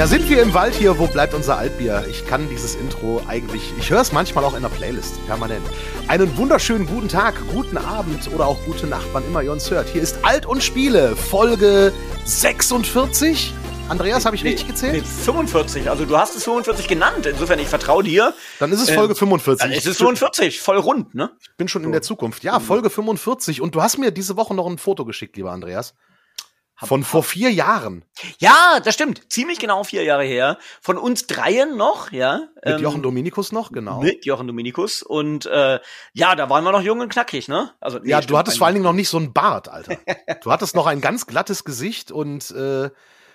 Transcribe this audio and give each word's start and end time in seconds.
Ja, 0.00 0.06
sind 0.06 0.30
wir 0.30 0.40
im 0.40 0.54
Wald 0.54 0.72
hier? 0.72 0.98
Wo 0.98 1.06
bleibt 1.06 1.34
unser 1.34 1.58
Altbier? 1.58 2.06
Ich 2.08 2.26
kann 2.26 2.48
dieses 2.48 2.74
Intro 2.74 3.20
eigentlich, 3.28 3.74
ich 3.78 3.90
höre 3.90 4.00
es 4.00 4.12
manchmal 4.12 4.44
auch 4.44 4.54
in 4.54 4.62
der 4.62 4.70
Playlist, 4.70 5.26
permanent. 5.26 5.60
Einen 6.08 6.34
wunderschönen 6.38 6.86
guten 6.86 7.08
Tag, 7.08 7.34
guten 7.52 7.76
Abend 7.76 8.32
oder 8.32 8.46
auch 8.46 8.56
gute 8.64 8.86
Nacht, 8.86 9.06
wann 9.12 9.22
immer 9.26 9.42
ihr 9.42 9.52
uns 9.52 9.70
hört. 9.70 9.90
Hier 9.90 10.00
ist 10.00 10.16
Alt 10.24 10.46
und 10.46 10.62
Spiele, 10.62 11.14
Folge 11.16 11.92
46. 12.24 13.52
Andreas, 13.90 14.24
habe 14.24 14.36
ich 14.36 14.42
nee, 14.42 14.52
richtig 14.52 14.68
gezählt? 14.68 14.94
Nee, 14.94 15.24
45. 15.24 15.90
Also 15.90 16.06
du 16.06 16.16
hast 16.16 16.34
es 16.34 16.44
45 16.44 16.88
genannt. 16.88 17.26
Insofern, 17.26 17.58
ich 17.58 17.68
vertraue 17.68 18.02
dir. 18.02 18.32
Dann 18.58 18.72
ist 18.72 18.80
es 18.80 18.88
Folge 18.88 19.12
ähm, 19.12 19.18
45. 19.18 19.62
Dann 19.62 19.76
ist 19.76 19.86
es 19.86 19.98
45, 19.98 20.62
voll 20.62 20.78
rund, 20.78 21.14
ne? 21.14 21.32
Ich 21.42 21.50
bin 21.58 21.68
schon 21.68 21.84
in 21.84 21.92
der 21.92 22.00
Zukunft. 22.00 22.42
Ja, 22.42 22.58
Folge 22.58 22.88
45. 22.88 23.60
Und 23.60 23.74
du 23.74 23.82
hast 23.82 23.98
mir 23.98 24.12
diese 24.12 24.38
Woche 24.38 24.54
noch 24.54 24.66
ein 24.66 24.78
Foto 24.78 25.04
geschickt, 25.04 25.36
lieber 25.36 25.52
Andreas. 25.52 25.94
Von 26.86 27.04
vor 27.04 27.22
vier 27.22 27.50
Jahren. 27.50 28.04
Ja, 28.38 28.80
das 28.82 28.94
stimmt. 28.94 29.30
Ziemlich 29.30 29.58
genau 29.58 29.84
vier 29.84 30.02
Jahre 30.02 30.24
her. 30.24 30.58
Von 30.80 30.96
uns 30.98 31.26
dreien 31.26 31.76
noch, 31.76 32.10
ja. 32.10 32.48
Mit 32.64 32.76
ähm, 32.76 32.82
Jochen 32.82 33.02
Dominikus 33.02 33.52
noch, 33.52 33.70
genau. 33.72 34.00
Mit 34.00 34.24
Jochen 34.24 34.46
Dominikus. 34.46 35.02
Und 35.02 35.46
äh, 35.46 35.78
ja, 36.12 36.34
da 36.34 36.48
waren 36.48 36.64
wir 36.64 36.72
noch 36.72 36.82
jung 36.82 37.00
und 37.00 37.10
knackig, 37.10 37.48
ne? 37.48 37.72
Also, 37.80 37.98
nee, 37.98 38.10
ja, 38.10 38.20
du 38.20 38.38
hattest 38.38 38.58
vor 38.58 38.66
allen 38.66 38.74
Dingen 38.74 38.84
noch 38.84 38.92
nicht 38.92 39.08
so 39.08 39.18
ein 39.18 39.32
Bart, 39.32 39.68
Alter. 39.68 39.96
du 40.42 40.50
hattest 40.50 40.74
noch 40.74 40.86
ein 40.86 41.00
ganz 41.00 41.26
glattes 41.26 41.64
Gesicht 41.64 42.12
und 42.12 42.50
äh, 42.52 42.90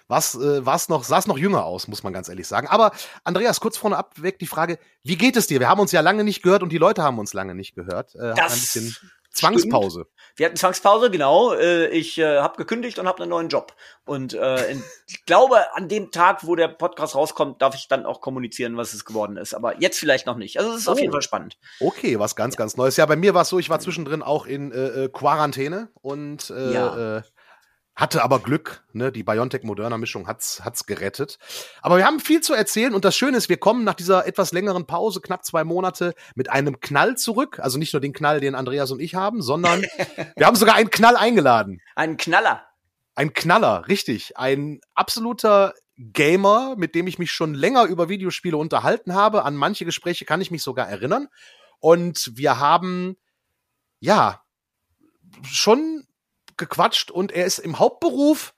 was, 0.08 0.36
äh, 0.36 0.66
was 0.66 0.89
noch, 0.89 1.03
sah's 1.03 1.27
noch 1.27 1.38
jünger 1.38 1.66
aus, 1.66 1.88
muss 1.88 2.03
man 2.03 2.14
ganz 2.14 2.30
ehrlich 2.30 2.47
sagen. 2.47 2.67
Aber 2.67 2.91
Andreas, 3.23 3.59
kurz 3.59 3.78
vorne 3.78 3.97
abweg 3.97 4.39
die 4.39 4.47
Frage, 4.47 4.80
wie 5.03 5.17
geht 5.17 5.36
es 5.36 5.47
dir? 5.47 5.59
Wir 5.59 5.69
haben 5.69 5.80
uns 5.80 5.91
ja 5.91 6.02
lange 6.02 6.23
nicht 6.23 6.44
gehört 6.44 6.64
und 6.64 6.72
die 6.72 6.78
Leute 6.78 7.03
haben 7.03 7.19
uns 7.19 7.34
lange 7.34 7.56
nicht 7.56 7.75
gehört. 7.75 8.16
Äh, 8.16 8.34
das 8.36 8.53
ein 8.53 8.59
bisschen 8.59 8.95
Zwangspause. 9.31 10.02
Stimmt. 10.02 10.14
Wir 10.36 10.47
hatten 10.47 10.58
Zwangspause, 10.58 11.09
genau. 11.09 11.53
Äh, 11.53 11.88
ich 11.88 12.17
äh, 12.17 12.39
habe 12.39 12.58
gekündigt 12.58 13.00
und 13.00 13.08
habe 13.08 13.23
einen 13.23 13.30
neuen 13.30 13.47
Job. 13.47 13.73
Und 14.05 14.33
äh, 14.33 14.75
ich 15.08 15.25
glaube, 15.25 15.73
an 15.75 15.88
dem 15.88 16.11
Tag, 16.11 16.45
wo 16.45 16.55
der 16.55 16.67
Podcast 16.67 17.16
rauskommt, 17.16 17.61
darf 17.61 17.75
ich 17.75 17.88
dann 17.88 18.05
auch 18.05 18.19
kommunizieren, 18.22 18.75
was 18.75 18.94
es 18.94 19.06
geworden 19.06 19.38
ist. 19.38 19.53
Aber 19.53 19.80
jetzt 19.80 20.00
vielleicht 20.00 20.25
noch 20.25 20.38
nicht. 20.38 20.59
Also 20.59 20.72
es 20.72 20.81
ist 20.81 20.88
oh. 20.88 20.91
auf 20.91 21.00
jeden 21.00 21.13
Fall 21.13 21.22
spannend. 21.22 21.58
Okay, 21.80 22.19
was 22.19 22.36
ganz, 22.36 22.58
ganz 22.58 22.75
Neues. 22.75 22.97
Ja, 22.97 23.06
bei 23.06 23.16
mir 23.16 23.33
war 23.33 23.44
es 23.44 23.50
so, 23.50 23.59
ich 23.59 23.69
war 23.69 23.80
zwischendrin 23.80 24.22
auch 24.22 24.45
in 24.45 24.72
äh, 24.72 25.09
Quarantäne 25.11 25.89
und 26.02 26.50
äh, 26.50 26.73
ja. 26.73 27.17
äh, 27.17 27.22
hatte 27.95 28.23
aber 28.23 28.39
Glück, 28.39 28.83
ne? 28.91 29.11
Die 29.11 29.23
BioNTech-Moderna-Mischung 29.23 30.27
hat's, 30.27 30.63
hat's 30.65 30.85
gerettet. 30.85 31.39
Aber 31.81 31.97
wir 31.97 32.05
haben 32.05 32.19
viel 32.19 32.41
zu 32.41 32.53
erzählen 32.53 32.93
und 32.93 33.05
das 33.05 33.15
Schöne 33.15 33.38
ist, 33.38 33.47
wir 33.47 33.57
kommen 33.57 33.85
nach 33.85 33.93
dieser 33.93 34.27
etwas 34.27 34.51
längeren 34.51 34.85
Pause, 34.85 35.21
knapp 35.21 35.45
zwei 35.45 35.63
Monate, 35.63 36.13
mit 36.35 36.49
einem 36.49 36.81
Knall 36.81 37.16
zurück. 37.16 37.59
Also 37.59 37.77
nicht 37.77 37.93
nur 37.93 38.01
den 38.01 38.11
Knall, 38.11 38.41
den 38.41 38.53
Andreas 38.53 38.91
und 38.91 38.99
ich 38.99 39.16
haben, 39.16 39.41
sondern 39.41 39.81
wir 40.35 40.45
haben 40.45 40.57
sogar 40.57 40.75
einen 40.75 40.89
Knall 40.89 41.16
eingeladen. 41.16 41.81
Einen 41.95 42.17
Knaller. 42.17 42.67
Ein 43.16 43.31
Knaller, 43.33 43.88
richtig. 43.88 44.38
Ein 44.38 44.81
absoluter 44.93 45.73
Gamer, 45.97 46.75
mit 46.77 46.95
dem 46.95 47.07
ich 47.07 47.17
mich 47.17 47.31
schon 47.31 47.53
länger 47.53 47.85
über 47.85 48.09
Videospiele 48.09 48.57
unterhalten 48.57 49.13
habe. 49.13 49.45
An 49.45 49.55
manche 49.55 49.85
Gespräche 49.85 50.25
kann 50.25 50.41
ich 50.41 50.51
mich 50.51 50.63
sogar 50.63 50.89
erinnern. 50.89 51.29
Und 51.79 52.31
wir 52.35 52.59
haben, 52.59 53.16
ja, 53.99 54.41
schon 55.43 56.05
gequatscht 56.58 57.11
und 57.11 57.31
er 57.31 57.45
ist 57.45 57.59
im 57.59 57.80
Hauptberuf 57.80 58.53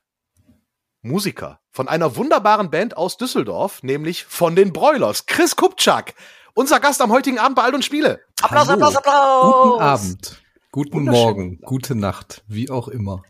Musiker 1.02 1.59
von 1.72 1.88
einer 1.88 2.16
wunderbaren 2.16 2.70
Band 2.70 2.98
aus 2.98 3.17
Düsseldorf, 3.17 3.84
nämlich 3.84 4.26
von 4.26 4.56
den 4.56 4.73
Broilers. 4.73 5.26
Chris 5.26 5.56
Kupczak, 5.56 6.14
unser 6.54 6.80
Gast 6.80 7.02
am 7.02 7.12
heutigen 7.12 7.39
Abend 7.39 7.55
bei 7.55 7.64
Alt 7.64 7.76
und 7.76 7.86
Spiele. 7.86 8.21
Applaus, 8.42 8.67
Hallo. 8.67 8.86
Applaus, 8.86 8.95
Applaus. 8.98 9.71
Guten 9.71 9.83
Abend, 9.83 10.42
guten 10.71 11.04
Morgen, 11.05 11.58
gute 11.61 11.95
Nacht, 11.95 12.44
wie 12.48 12.70
auch 12.70 12.88
immer. 12.88 13.23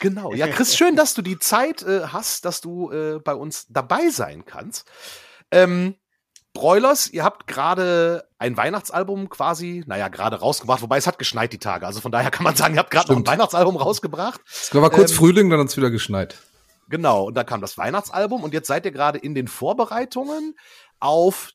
Genau. 0.00 0.32
Ja, 0.32 0.48
Chris, 0.48 0.76
schön, 0.76 0.96
dass 0.96 1.14
du 1.14 1.22
die 1.22 1.38
Zeit 1.38 1.82
äh, 1.82 2.06
hast, 2.08 2.44
dass 2.44 2.60
du 2.60 2.90
äh, 2.90 3.20
bei 3.20 3.34
uns 3.34 3.66
dabei 3.68 4.10
sein 4.10 4.44
kannst. 4.44 4.90
Ähm, 5.52 5.94
Broilers, 6.52 7.08
ihr 7.08 7.22
habt 7.22 7.46
gerade 7.46 8.28
ein 8.38 8.56
Weihnachtsalbum 8.56 9.28
quasi, 9.28 9.84
naja, 9.86 10.08
gerade 10.08 10.36
rausgebracht, 10.40 10.82
wobei 10.82 10.98
es 10.98 11.06
hat 11.06 11.18
geschneit 11.18 11.52
die 11.52 11.58
Tage. 11.58 11.86
Also 11.86 12.00
von 12.00 12.10
daher 12.10 12.30
kann 12.30 12.44
man 12.44 12.56
sagen, 12.56 12.74
ihr 12.74 12.80
habt 12.80 12.90
gerade 12.90 13.12
noch 13.12 13.18
ein 13.18 13.26
Weihnachtsalbum 13.26 13.76
rausgebracht. 13.76 14.40
Es 14.46 14.74
war 14.74 14.90
kurz 14.90 15.12
ähm, 15.12 15.16
Frühling, 15.16 15.50
dann 15.50 15.60
hat 15.60 15.68
es 15.68 15.76
wieder 15.76 15.90
geschneit. 15.90 16.38
Genau, 16.88 17.24
und 17.24 17.34
dann 17.34 17.46
kam 17.46 17.60
das 17.60 17.78
Weihnachtsalbum 17.78 18.42
und 18.42 18.52
jetzt 18.52 18.66
seid 18.66 18.84
ihr 18.84 18.90
gerade 18.90 19.18
in 19.18 19.34
den 19.34 19.46
Vorbereitungen 19.46 20.56
auf 20.98 21.52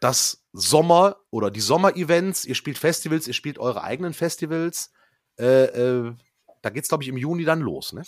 das 0.00 0.42
Sommer 0.52 1.16
oder 1.30 1.50
die 1.50 1.60
Sommer-Events. 1.60 2.46
Ihr 2.46 2.54
spielt 2.54 2.78
Festivals, 2.78 3.28
ihr 3.28 3.34
spielt 3.34 3.58
eure 3.58 3.84
eigenen 3.84 4.14
Festivals. 4.14 4.90
Äh, 5.38 5.64
äh, 5.64 6.14
da 6.62 6.70
geht's, 6.70 6.88
glaube 6.88 7.02
ich, 7.04 7.10
im 7.10 7.18
Juni 7.18 7.44
dann 7.44 7.60
los, 7.60 7.92
ne? 7.92 8.02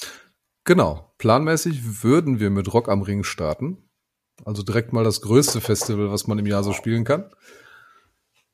Genau. 0.64 1.12
Planmäßig 1.18 2.02
würden 2.02 2.40
wir 2.40 2.50
mit 2.50 2.72
Rock 2.72 2.88
am 2.88 3.02
Ring 3.02 3.22
starten. 3.22 3.90
Also 4.44 4.62
direkt 4.62 4.92
mal 4.92 5.04
das 5.04 5.20
größte 5.20 5.60
Festival, 5.60 6.10
was 6.10 6.26
man 6.26 6.38
im 6.38 6.46
Jahr 6.46 6.64
so 6.64 6.72
spielen 6.72 7.04
kann. 7.04 7.30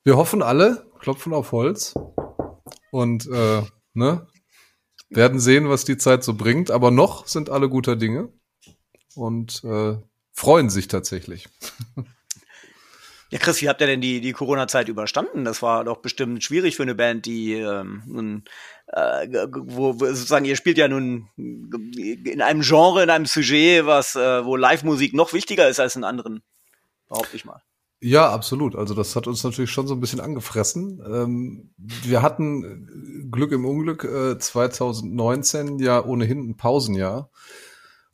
Wir 0.03 0.17
hoffen 0.17 0.41
alle, 0.41 0.85
klopfen 0.99 1.33
auf 1.33 1.51
Holz 1.51 1.95
und 2.91 3.27
äh, 3.27 3.61
ne, 3.93 4.27
werden 5.09 5.39
sehen, 5.39 5.69
was 5.69 5.85
die 5.85 5.97
Zeit 5.97 6.23
so 6.23 6.33
bringt. 6.33 6.71
Aber 6.71 6.91
noch 6.91 7.27
sind 7.27 7.49
alle 7.49 7.69
guter 7.69 7.95
Dinge 7.95 8.31
und 9.15 9.63
äh, 9.63 9.97
freuen 10.31 10.69
sich 10.69 10.87
tatsächlich. 10.87 11.47
Ja, 13.31 13.37
Chris, 13.37 13.61
wie 13.61 13.69
habt 13.69 13.79
ihr 13.81 13.87
denn 13.87 14.01
die, 14.01 14.21
die 14.21 14.33
Corona-Zeit 14.33 14.89
überstanden? 14.89 15.45
Das 15.45 15.61
war 15.61 15.83
doch 15.83 15.97
bestimmt 15.97 16.43
schwierig 16.43 16.75
für 16.75 16.83
eine 16.83 16.95
Band, 16.95 17.27
die 17.27 17.53
ähm, 17.53 18.01
nun, 18.07 18.43
äh, 18.87 19.27
wo, 19.51 19.93
sozusagen 19.93 20.45
ihr 20.45 20.55
spielt 20.55 20.79
ja 20.79 20.87
nun 20.87 21.29
in 21.37 22.41
einem 22.41 22.61
Genre, 22.61 23.03
in 23.03 23.09
einem 23.11 23.27
Sujet, 23.27 23.85
was 23.85 24.15
äh, 24.15 24.43
wo 24.45 24.55
Live-Musik 24.55 25.13
noch 25.13 25.33
wichtiger 25.33 25.69
ist 25.69 25.79
als 25.79 25.95
in 25.95 26.03
anderen, 26.03 26.41
behaupte 27.07 27.35
ich 27.35 27.45
mal. 27.45 27.61
Ja, 28.01 28.29
absolut. 28.29 28.75
Also 28.75 28.93
das 28.93 29.15
hat 29.15 29.27
uns 29.27 29.43
natürlich 29.43 29.71
schon 29.71 29.87
so 29.87 29.93
ein 29.93 29.99
bisschen 29.99 30.21
angefressen. 30.21 31.01
Ähm, 31.05 31.73
wir 31.77 32.21
hatten 32.21 33.27
Glück 33.29 33.51
im 33.51 33.65
Unglück 33.65 34.05
äh, 34.05 34.39
2019 34.39 35.79
ja 35.79 36.03
ohnehin 36.03 36.49
ein 36.49 36.57
Pausenjahr. 36.57 37.29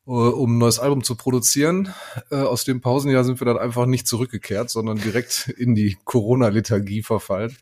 Äh, 0.08 0.12
um 0.12 0.56
ein 0.56 0.58
neues 0.60 0.80
Album 0.80 1.04
zu 1.04 1.16
produzieren. 1.16 1.94
Äh, 2.30 2.38
aus 2.38 2.64
dem 2.64 2.82
Pausenjahr 2.82 3.24
sind 3.24 3.42
wir 3.42 3.46
dann 3.46 3.58
einfach 3.58 3.86
nicht 3.86 4.08
zurückgekehrt, 4.08 4.70
sondern 4.70 4.98
direkt 4.98 5.48
in 5.58 5.76
die 5.76 5.98
Corona-Liturgie 6.06 7.02
verfallen. 7.02 7.56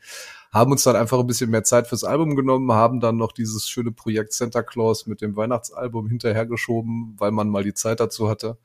Haben 0.52 0.72
uns 0.72 0.84
dann 0.84 0.96
einfach 0.96 1.20
ein 1.20 1.28
bisschen 1.28 1.50
mehr 1.50 1.64
Zeit 1.64 1.88
fürs 1.88 2.04
Album 2.04 2.36
genommen, 2.36 2.72
haben 2.72 3.00
dann 3.00 3.18
noch 3.18 3.31
dieses 3.31 3.68
schöne 3.68 3.92
Projekt 3.92 4.34
Santa 4.34 4.62
Claus 4.62 5.08
mit 5.08 5.22
dem 5.22 5.36
Weihnachtsalbum 5.36 6.08
hinterhergeschoben, 6.08 7.16
weil 7.18 7.31
man 7.31 7.50
mal 7.50 7.64
die 7.64 7.74
Zeit 7.74 8.00
dazu 8.00 8.30
hatte. 8.30 8.58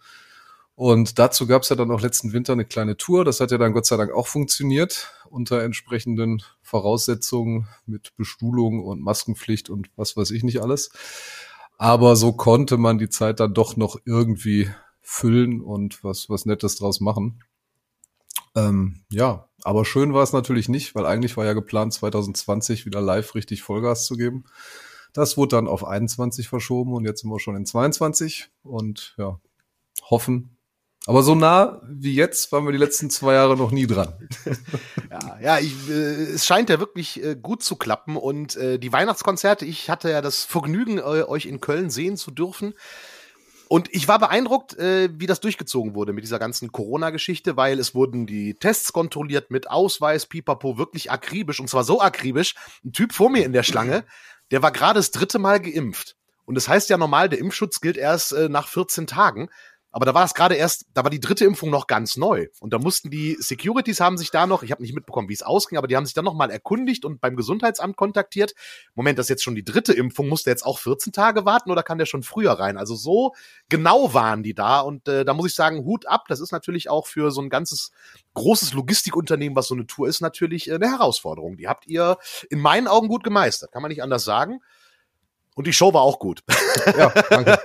Und 0.75 1.19
dazu 1.19 1.47
gab 1.47 1.63
es 1.63 1.71
ja 1.71 1.77
dann 1.77 1.91
auch 1.91 2.03
letzten 2.03 2.33
Winter 2.33 2.53
eine 2.53 2.67
kleine 2.67 2.97
Tour. 2.97 3.25
Das 3.25 3.41
hat 3.41 3.51
ja 3.51 3.59
dann 3.59 3.73
Gott 3.73 3.87
sei 3.87 3.97
Dank 3.97 4.13
auch 4.13 4.27
funktioniert 4.27 5.11
unter 5.31 5.63
entsprechenden 5.63 6.43
Voraussetzungen 6.63 7.69
mit 7.87 8.15
Bestuhlung 8.17 8.85
und 8.85 9.03
Maskenpflicht 9.03 9.71
und 9.71 9.91
was 9.97 10.17
weiß 10.17 10.31
ich 10.31 10.45
nicht 10.45 10.63
alles. 10.63 10.91
Aber 11.79 12.17
so 12.17 12.33
konnte 12.33 12.77
man 12.77 12.99
die 12.99 13.09
Zeit 13.09 13.41
dann 13.41 13.55
doch 13.55 13.77
noch 13.77 13.97
irgendwie 14.05 14.69
füllen 15.01 15.61
und 15.61 16.03
was, 16.05 16.29
was 16.29 16.45
Nettes 16.45 16.77
draus 16.77 17.01
machen. 17.01 17.43
Ähm, 18.55 19.05
ja, 19.11 19.49
aber 19.63 19.85
schön 19.85 20.13
war 20.13 20.23
es 20.23 20.33
natürlich 20.33 20.69
nicht, 20.69 20.95
weil 20.95 21.07
eigentlich 21.07 21.37
war 21.37 21.47
ja 21.47 21.53
geplant, 21.53 21.95
2020 21.95 22.85
wieder 22.85 23.01
live 23.01 23.35
richtig 23.35 23.63
Vollgas 23.63 24.07
zu 24.07 24.17
geben. 24.17 24.45
Das 25.13 25.37
wurde 25.37 25.57
dann 25.57 25.69
auf 25.69 25.85
21 25.85 26.49
verschoben 26.49 26.93
und 26.93 27.05
jetzt 27.05 27.23
sind 27.23 27.31
wir 27.31 27.41
schon 27.41 27.57
in 27.57 27.65
22 27.65 28.51
und 28.65 29.15
ja, 29.17 29.41
hoffen, 30.11 30.58
aber 31.09 31.23
so 31.23 31.35
nah 31.35 31.81
wie 31.89 32.15
jetzt 32.15 32.53
waren 32.53 32.65
wir 32.67 32.73
die 32.73 32.79
letzten 32.79 33.09
zwei 33.09 33.33
Jahre 33.33 33.57
noch 33.57 33.71
nie 33.71 33.87
dran. 33.87 34.13
ja, 35.11 35.39
ja 35.41 35.59
ich, 35.59 35.89
äh, 35.89 35.93
es 35.93 36.47
scheint 36.47 36.69
ja 36.69 36.79
wirklich 36.79 37.23
äh, 37.25 37.35
gut 37.35 37.63
zu 37.63 37.77
klappen. 37.77 38.17
Und 38.17 38.57
äh, 38.57 38.79
die 38.79 38.93
Weihnachtskonzerte, 38.93 39.65
ich 39.65 39.89
hatte 39.89 40.11
ja 40.11 40.21
das 40.21 40.45
Vergnügen, 40.45 41.01
euch 41.01 41.47
in 41.47 41.61
Köln 41.61 41.89
sehen 41.89 42.17
zu 42.17 42.31
dürfen. 42.31 42.75
Und 43.69 43.95
ich 43.95 44.07
war 44.07 44.19
beeindruckt, 44.19 44.79
äh, 44.79 45.09
wie 45.13 45.27
das 45.27 45.41
durchgezogen 45.41 45.95
wurde 45.95 46.13
mit 46.13 46.25
dieser 46.25 46.39
ganzen 46.39 46.73
Corona-Geschichte, 46.73 47.57
weil 47.57 47.79
es 47.79 47.95
wurden 47.95 48.27
die 48.27 48.55
Tests 48.55 48.93
kontrolliert 48.93 49.51
mit 49.51 49.71
Ausweis, 49.71 50.27
Pipapo, 50.27 50.79
wirklich 50.79 51.11
akribisch. 51.11 51.59
Und 51.59 51.69
zwar 51.69 51.85
so 51.85 52.01
akribisch. 52.01 52.55
Ein 52.85 52.93
Typ 52.93 53.13
vor 53.13 53.31
mir 53.31 53.45
in 53.45 53.53
der 53.53 53.63
Schlange, 53.63 54.05
der 54.51 54.63
war 54.63 54.73
gerade 54.73 54.99
das 54.99 55.11
dritte 55.11 55.39
Mal 55.39 55.61
geimpft. 55.61 56.17
Und 56.45 56.55
das 56.55 56.69
heißt 56.69 56.89
ja 56.89 56.97
normal, 56.97 57.29
der 57.29 57.41
Impfschutz 57.41 57.81
gilt 57.81 57.97
erst 57.97 58.33
äh, 58.33 58.49
nach 58.49 58.69
14 58.69 59.07
Tagen. 59.07 59.49
Aber 59.91 60.05
da 60.05 60.15
war 60.15 60.25
es 60.25 60.35
gerade 60.35 60.55
erst, 60.55 60.87
da 60.93 61.03
war 61.03 61.11
die 61.11 61.21
dritte 61.21 61.45
Impfung 61.45 61.71
noch 61.71 61.87
ganz 61.87 62.17
neu. 62.17 62.49
Und 62.61 62.73
da 62.73 62.79
mussten 62.79 63.11
die 63.11 63.37
Securities 63.41 64.01
haben 64.01 64.19
sich 64.19 64.31
da 64.31 64.47
noch, 64.47 64.63
ich 64.63 64.71
habe 64.71 64.83
nicht 64.83 64.95
mitbekommen, 64.95 65.29
wie 65.29 65.35
es 65.35 65.43
ausging, 65.43 65.79
aber 65.79 65.89
die 65.89 65.97
haben 65.97 66.05
sich 66.05 66.15
dann 66.15 66.27
noch 66.27 66.35
mal 66.35 66.51
erkundigt 66.51 67.05
und 67.05 67.21
beim 67.21 67.37
Gesundheitsamt 67.37 67.97
kontaktiert. 67.97 68.55
Moment, 68.95 69.19
das 69.19 69.27
ist 69.27 69.31
jetzt 69.31 69.45
schon 69.45 69.55
die 69.55 69.65
dritte 69.65 69.95
Impfung, 69.95 70.29
muss 70.29 70.43
der 70.43 70.53
jetzt 70.53 70.67
auch 70.67 70.79
14 70.79 71.13
Tage 71.13 71.47
warten 71.47 71.71
oder 71.71 71.83
kann 71.83 71.99
der 71.99 72.07
schon 72.07 72.23
früher 72.23 72.53
rein? 72.53 72.77
Also 72.77 72.95
so 72.97 73.35
genau 73.69 74.13
waren 74.13 74.43
die 74.43 74.55
da. 74.55 74.81
Und 74.81 75.09
äh, 75.09 75.25
da 75.25 75.33
muss 75.33 75.49
ich 75.49 75.55
sagen, 75.55 75.85
Hut 75.85 76.07
ab. 76.07 76.27
Das 76.29 76.41
ist 76.41 76.53
natürlich 76.53 76.91
auch 76.91 77.07
für 77.07 77.31
so 77.31 77.41
ein 77.41 77.49
ganzes 77.49 77.91
großes 78.35 78.75
Logistikunternehmen, 78.75 79.57
was 79.57 79.69
so 79.69 79.75
eine 79.75 79.87
Tour 79.87 80.09
ist, 80.09 80.21
natürlich 80.21 80.69
äh, 80.69 80.75
eine 80.75 80.91
Herausforderung. 80.91 81.57
Die 81.57 81.67
habt 81.67 81.87
ihr 81.87 82.19
in 82.51 82.61
meinen 82.61 82.89
Augen 82.89 83.09
gut 83.09 83.25
gemeistert, 83.25 83.73
kann 83.73 83.83
man 83.83 83.89
nicht 83.89 84.03
anders 84.03 84.25
sagen. 84.25 84.61
Und 85.59 85.67
die 85.67 85.73
Show 85.73 85.93
war 85.93 86.03
auch 86.03 86.21
gut. 86.21 86.45
Ja, 86.97 87.13
danke. 87.31 87.59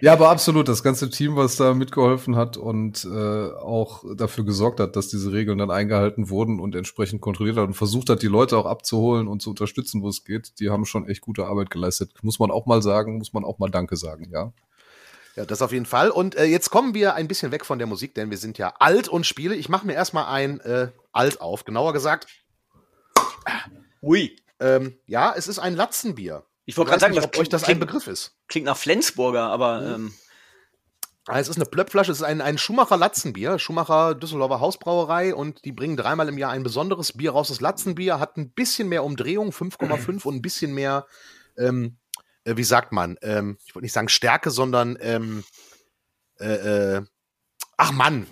ja, 0.00 0.12
aber 0.12 0.30
absolut. 0.30 0.66
Das 0.66 0.82
ganze 0.82 1.10
Team, 1.10 1.36
was 1.36 1.54
da 1.54 1.72
mitgeholfen 1.72 2.34
hat 2.34 2.56
und 2.56 3.04
äh, 3.04 3.52
auch 3.52 4.02
dafür 4.16 4.44
gesorgt 4.44 4.80
hat, 4.80 4.96
dass 4.96 5.06
diese 5.06 5.32
Regeln 5.32 5.58
dann 5.58 5.70
eingehalten 5.70 6.28
wurden 6.28 6.58
und 6.58 6.74
entsprechend 6.74 7.20
kontrolliert 7.20 7.56
hat 7.56 7.68
und 7.68 7.74
versucht 7.74 8.10
hat, 8.10 8.20
die 8.22 8.26
Leute 8.26 8.58
auch 8.58 8.66
abzuholen 8.66 9.28
und 9.28 9.42
zu 9.42 9.50
unterstützen, 9.50 10.02
wo 10.02 10.08
es 10.08 10.24
geht, 10.24 10.58
die 10.58 10.70
haben 10.70 10.84
schon 10.84 11.06
echt 11.06 11.20
gute 11.20 11.46
Arbeit 11.46 11.70
geleistet. 11.70 12.10
Muss 12.22 12.40
man 12.40 12.50
auch 12.50 12.66
mal 12.66 12.82
sagen, 12.82 13.18
muss 13.18 13.32
man 13.32 13.44
auch 13.44 13.60
mal 13.60 13.70
Danke 13.70 13.94
sagen, 13.94 14.28
ja. 14.32 14.52
Ja, 15.36 15.44
das 15.44 15.62
auf 15.62 15.70
jeden 15.70 15.86
Fall. 15.86 16.10
Und 16.10 16.34
äh, 16.34 16.46
jetzt 16.46 16.70
kommen 16.70 16.94
wir 16.94 17.14
ein 17.14 17.28
bisschen 17.28 17.52
weg 17.52 17.64
von 17.64 17.78
der 17.78 17.86
Musik, 17.86 18.16
denn 18.16 18.30
wir 18.30 18.38
sind 18.38 18.58
ja 18.58 18.74
alt 18.80 19.06
und 19.06 19.24
spiele. 19.24 19.54
Ich 19.54 19.68
mache 19.68 19.86
mir 19.86 19.94
erstmal 19.94 20.26
ein 20.26 20.58
äh, 20.62 20.88
Alt 21.12 21.40
auf, 21.40 21.64
genauer 21.64 21.92
gesagt. 21.92 22.26
Ui. 24.02 24.34
Ähm, 24.58 24.96
ja, 25.06 25.32
es 25.36 25.46
ist 25.46 25.60
ein 25.60 25.76
Latzenbier. 25.76 26.44
Ich 26.66 26.76
wollte 26.76 26.90
gerade 26.90 27.00
sagen, 27.00 27.14
nicht, 27.14 27.24
ob 27.24 27.36
euch 27.38 27.48
das 27.48 27.64
ein 27.64 27.78
Begriff 27.78 28.06
ist. 28.06 28.34
Klingt 28.48 28.66
nach 28.66 28.76
Flensburger, 28.76 29.42
aber 29.44 29.80
Mhm. 29.80 29.94
ähm, 30.06 30.14
Ah, 31.26 31.38
Es 31.40 31.48
ist 31.48 31.56
eine 31.56 31.64
Plöppflasche, 31.64 32.12
es 32.12 32.18
ist 32.18 32.22
ein, 32.22 32.42
ein 32.42 32.58
Schumacher 32.58 32.98
Latzenbier, 32.98 33.58
Schumacher 33.58 34.14
Düsseldorfer 34.14 34.60
Hausbrauerei 34.60 35.34
und 35.34 35.64
die 35.64 35.72
bringen 35.72 35.96
dreimal 35.96 36.28
im 36.28 36.36
Jahr 36.36 36.50
ein 36.50 36.62
besonderes 36.62 37.14
Bier 37.16 37.32
raus. 37.32 37.48
Das 37.48 37.62
Latzenbier 37.62 38.20
hat 38.20 38.36
ein 38.36 38.50
bisschen 38.52 38.90
mehr 38.90 39.04
Umdrehung, 39.04 39.48
5,5 39.50 40.24
und 40.26 40.34
ein 40.36 40.42
bisschen 40.42 40.74
mehr, 40.74 41.06
ähm, 41.56 41.96
äh, 42.44 42.58
wie 42.58 42.64
sagt 42.64 42.92
man, 42.92 43.16
ähm, 43.22 43.56
ich 43.64 43.74
wollte 43.74 43.84
nicht 43.84 43.94
sagen 43.94 44.10
Stärke, 44.10 44.50
sondern, 44.50 44.98
ähm, 45.00 45.44
äh, 46.40 46.96
äh, 46.96 47.02
ach 47.78 47.92
Mann, 47.92 48.26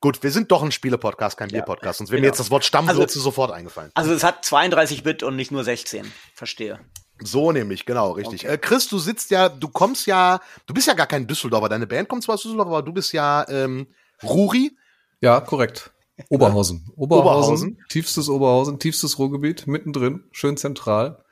gut, 0.00 0.22
wir 0.22 0.30
sind 0.30 0.50
doch 0.50 0.62
ein 0.62 0.72
Spiele-Podcast, 0.72 1.36
kein 1.36 1.48
Bier-Podcast, 1.50 1.98
sonst 1.98 2.10
wäre 2.10 2.20
mir 2.20 2.28
genau. 2.28 2.32
jetzt 2.32 2.40
das 2.40 2.50
Wort 2.50 2.64
Stammwürze 2.64 3.20
sofort 3.20 3.50
eingefallen. 3.52 3.90
also 3.92 4.14
es 4.14 4.24
hat 4.24 4.46
32 4.46 5.02
Bit 5.02 5.22
und 5.22 5.36
nicht 5.36 5.50
nur 5.50 5.62
16. 5.62 6.10
Verstehe. 6.34 6.80
So 7.26 7.52
nämlich, 7.52 7.86
genau, 7.86 8.12
richtig. 8.12 8.44
Okay. 8.44 8.54
Äh, 8.54 8.58
Chris, 8.58 8.86
du 8.88 8.98
sitzt 8.98 9.30
ja, 9.30 9.48
du 9.48 9.68
kommst 9.68 10.06
ja, 10.06 10.40
du 10.66 10.74
bist 10.74 10.86
ja 10.86 10.94
gar 10.94 11.06
kein 11.06 11.26
Düsseldorfer. 11.26 11.68
Deine 11.68 11.86
Band 11.86 12.08
kommt 12.08 12.22
zwar 12.22 12.34
aus 12.34 12.42
Düsseldorf, 12.42 12.68
aber 12.68 12.82
du 12.82 12.92
bist 12.92 13.12
ja 13.12 13.46
ähm, 13.48 13.86
Ruri. 14.22 14.76
Ja, 15.20 15.40
korrekt. 15.40 15.92
Oberhausen. 16.28 16.90
Oberhausen. 16.96 17.26
Oberhausen. 17.26 17.78
Tiefstes 17.88 18.28
Oberhausen, 18.28 18.78
tiefstes 18.78 19.18
Ruhrgebiet, 19.18 19.66
mittendrin, 19.66 20.24
schön 20.32 20.56
zentral. 20.56 21.24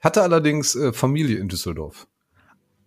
Hatte 0.00 0.22
allerdings 0.22 0.74
äh, 0.74 0.92
Familie 0.92 1.38
in 1.38 1.48
Düsseldorf. 1.48 2.08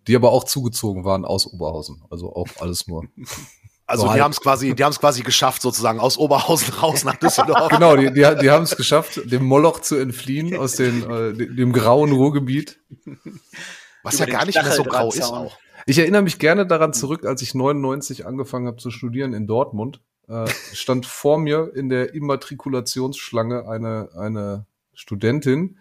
Die 0.06 0.14
aber 0.14 0.30
auch 0.30 0.44
zugezogen 0.44 1.04
waren 1.04 1.24
aus 1.24 1.46
Oberhausen. 1.46 2.04
Also 2.10 2.32
auch 2.34 2.48
alles 2.60 2.86
nur. 2.86 3.04
Also 3.86 4.02
So 4.02 4.06
die 4.08 4.12
halb. 4.14 4.22
haben 4.24 4.32
es 4.32 4.40
quasi, 4.40 4.74
die 4.74 4.84
haben 4.84 4.90
es 4.90 4.98
quasi 4.98 5.22
geschafft, 5.22 5.62
sozusagen 5.62 6.00
aus 6.00 6.18
Oberhausen 6.18 6.74
raus 6.82 7.04
nach 7.04 7.16
Düsseldorf. 7.16 7.68
genau, 7.68 7.96
die, 7.96 8.06
die, 8.12 8.26
die 8.40 8.50
haben 8.50 8.64
es 8.64 8.76
geschafft, 8.76 9.20
dem 9.30 9.44
Moloch 9.44 9.80
zu 9.80 9.96
entfliehen 9.96 10.56
aus 10.56 10.72
den, 10.72 11.02
äh, 11.10 11.32
dem, 11.32 11.56
dem 11.56 11.72
grauen 11.72 12.12
Ruhrgebiet. 12.12 12.80
Was 14.02 14.16
Über 14.16 14.26
ja 14.26 14.32
gar 14.38 14.46
nicht 14.46 14.60
mehr 14.60 14.72
so 14.72 14.84
grau 14.84 15.08
ist 15.08 15.22
auch. 15.22 15.56
Ich 15.86 15.98
erinnere 15.98 16.22
mich 16.22 16.40
gerne 16.40 16.66
daran 16.66 16.92
zurück, 16.92 17.24
als 17.24 17.42
ich 17.42 17.54
99 17.54 18.26
angefangen 18.26 18.66
habe 18.66 18.78
zu 18.78 18.90
studieren 18.90 19.32
in 19.34 19.46
Dortmund. 19.46 20.00
Äh, 20.28 20.48
stand 20.72 21.06
vor 21.06 21.38
mir 21.38 21.70
in 21.76 21.88
der 21.88 22.12
Immatrikulationsschlange 22.12 23.68
eine, 23.68 24.08
eine 24.16 24.66
Studentin, 24.94 25.78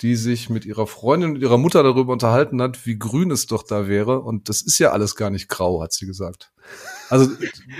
die 0.00 0.16
sich 0.16 0.48
mit 0.48 0.64
ihrer 0.64 0.86
Freundin 0.86 1.30
und 1.32 1.42
ihrer 1.42 1.58
Mutter 1.58 1.82
darüber 1.82 2.14
unterhalten 2.14 2.62
hat, 2.62 2.86
wie 2.86 2.98
grün 2.98 3.30
es 3.30 3.46
doch 3.46 3.62
da 3.62 3.88
wäre. 3.88 4.20
Und 4.20 4.48
das 4.48 4.62
ist 4.62 4.78
ja 4.78 4.92
alles 4.92 5.14
gar 5.16 5.28
nicht 5.28 5.48
grau, 5.48 5.82
hat 5.82 5.92
sie 5.92 6.06
gesagt. 6.06 6.52
Also 7.08 7.30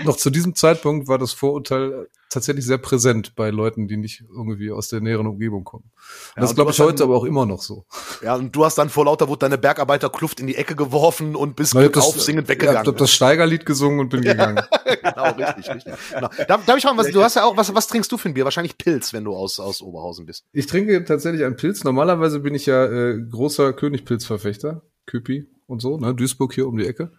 noch 0.05 0.15
zu 0.15 0.29
diesem 0.29 0.55
Zeitpunkt 0.55 1.07
war 1.07 1.17
das 1.17 1.33
Vorurteil 1.33 2.07
tatsächlich 2.29 2.65
sehr 2.65 2.77
präsent 2.77 3.35
bei 3.35 3.49
Leuten, 3.49 3.87
die 3.87 3.97
nicht 3.97 4.23
irgendwie 4.29 4.71
aus 4.71 4.89
der 4.89 5.01
näheren 5.01 5.27
Umgebung 5.27 5.63
kommen. 5.63 5.91
Ja, 6.35 6.41
das 6.41 6.55
glaube 6.55 6.71
ich 6.71 6.79
heute 6.79 6.95
dann- 6.95 7.07
aber 7.07 7.17
auch 7.17 7.23
immer 7.25 7.45
noch 7.45 7.61
so. 7.61 7.85
Ja, 8.21 8.35
und 8.35 8.55
du 8.55 8.65
hast 8.65 8.77
dann 8.77 8.89
vor 8.89 9.05
lauter 9.05 9.27
Wut 9.27 9.43
deine 9.43 9.57
Bergarbeiterkluft 9.57 10.39
in 10.39 10.47
die 10.47 10.55
Ecke 10.55 10.75
geworfen 10.75 11.35
und 11.35 11.55
bist 11.55 11.73
Weil 11.75 11.83
ich 11.83 11.85
hab 11.87 11.93
Glück 11.93 12.05
auf 12.05 12.21
singend 12.21 12.47
ja, 12.47 12.53
weggegangen. 12.53 12.81
ich 12.83 12.87
habe 12.87 12.97
das 12.97 13.11
Steigerlied 13.11 13.65
gesungen 13.65 13.99
und 13.99 14.09
bin 14.09 14.21
gegangen. 14.21 14.61
genau, 15.03 15.31
richtig, 15.31 15.69
richtig. 15.73 15.93
Genau. 16.13 16.29
Darf, 16.47 16.65
darf 16.65 16.77
ich 16.77 16.83
fragen, 16.83 16.97
was, 16.97 17.11
du 17.11 17.21
hast 17.23 17.35
ja 17.35 17.43
auch, 17.45 17.55
was, 17.57 17.73
was 17.73 17.87
trinkst 17.87 18.11
du 18.11 18.17
für 18.17 18.29
ein 18.29 18.33
Bier? 18.33 18.43
Wahrscheinlich 18.45 18.77
Pilz, 18.77 19.13
wenn 19.13 19.23
du 19.23 19.35
aus, 19.35 19.59
aus 19.59 19.81
Oberhausen 19.81 20.25
bist. 20.25 20.45
Ich 20.53 20.67
trinke 20.67 21.03
tatsächlich 21.05 21.43
einen 21.45 21.55
Pilz. 21.55 21.83
Normalerweise 21.83 22.39
bin 22.39 22.55
ich 22.55 22.65
ja 22.65 22.85
äh, 22.85 23.19
großer 23.29 23.73
Königpilzverfechter, 23.73 24.83
Küpi 25.05 25.47
und 25.65 25.81
so, 25.81 25.97
ne? 25.97 26.13
Duisburg 26.13 26.53
hier 26.53 26.67
um 26.67 26.77
die 26.77 26.85
Ecke. 26.87 27.11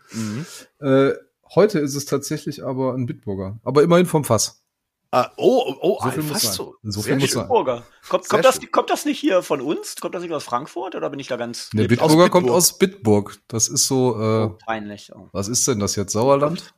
Äh, 0.81 1.13
heute 1.55 1.79
ist 1.79 1.95
es 1.95 2.05
tatsächlich 2.05 2.65
aber 2.65 2.95
ein 2.95 3.07
Bitburger, 3.07 3.59
aber 3.65 3.83
immerhin 3.83 4.07
vom 4.07 4.25
Fass. 4.25 4.63
Ah, 5.11 5.31
oh, 5.39 5.75
oh, 5.81 5.99
So 6.03 6.11
viel 6.11 6.21
ah, 6.21 6.27
muss 6.27 6.43
sein. 6.43 6.53
so. 6.53 6.75
So 6.83 7.01
Sehr 7.01 7.15
viel 7.15 7.21
muss 7.21 7.31
schön. 7.31 7.49
sein. 7.49 7.83
Kommt, 8.11 8.29
kommt, 8.29 8.45
das, 8.45 8.61
kommt 8.71 8.91
das 8.91 9.07
nicht 9.07 9.19
hier 9.19 9.43
von 9.43 9.63
uns? 9.63 9.97
Kommt 9.97 10.15
das 10.15 10.23
nicht 10.23 10.33
aus 10.33 10.45
Frankfurt 10.45 10.95
oder 10.97 11.09
bin 11.09 11.19
ich 11.19 11.29
da 11.29 11.37
ganz 11.37 11.71
Der 11.71 11.85
aus 11.85 11.89
Bitburger 11.89 12.29
kommt 12.29 12.45
Bitburg. 12.45 12.57
aus 12.57 12.79
Bitburg. 12.79 13.39
Das 13.49 13.69
ist 13.69 13.87
so, 13.87 14.21
äh, 14.21 14.45
oh, 14.45 14.59
peinlich? 14.67 15.11
Oh. 15.15 15.29
was 15.33 15.49
ist 15.49 15.67
denn 15.67 15.79
das 15.79 15.97
jetzt? 15.97 16.13
Sauerland? 16.13 16.75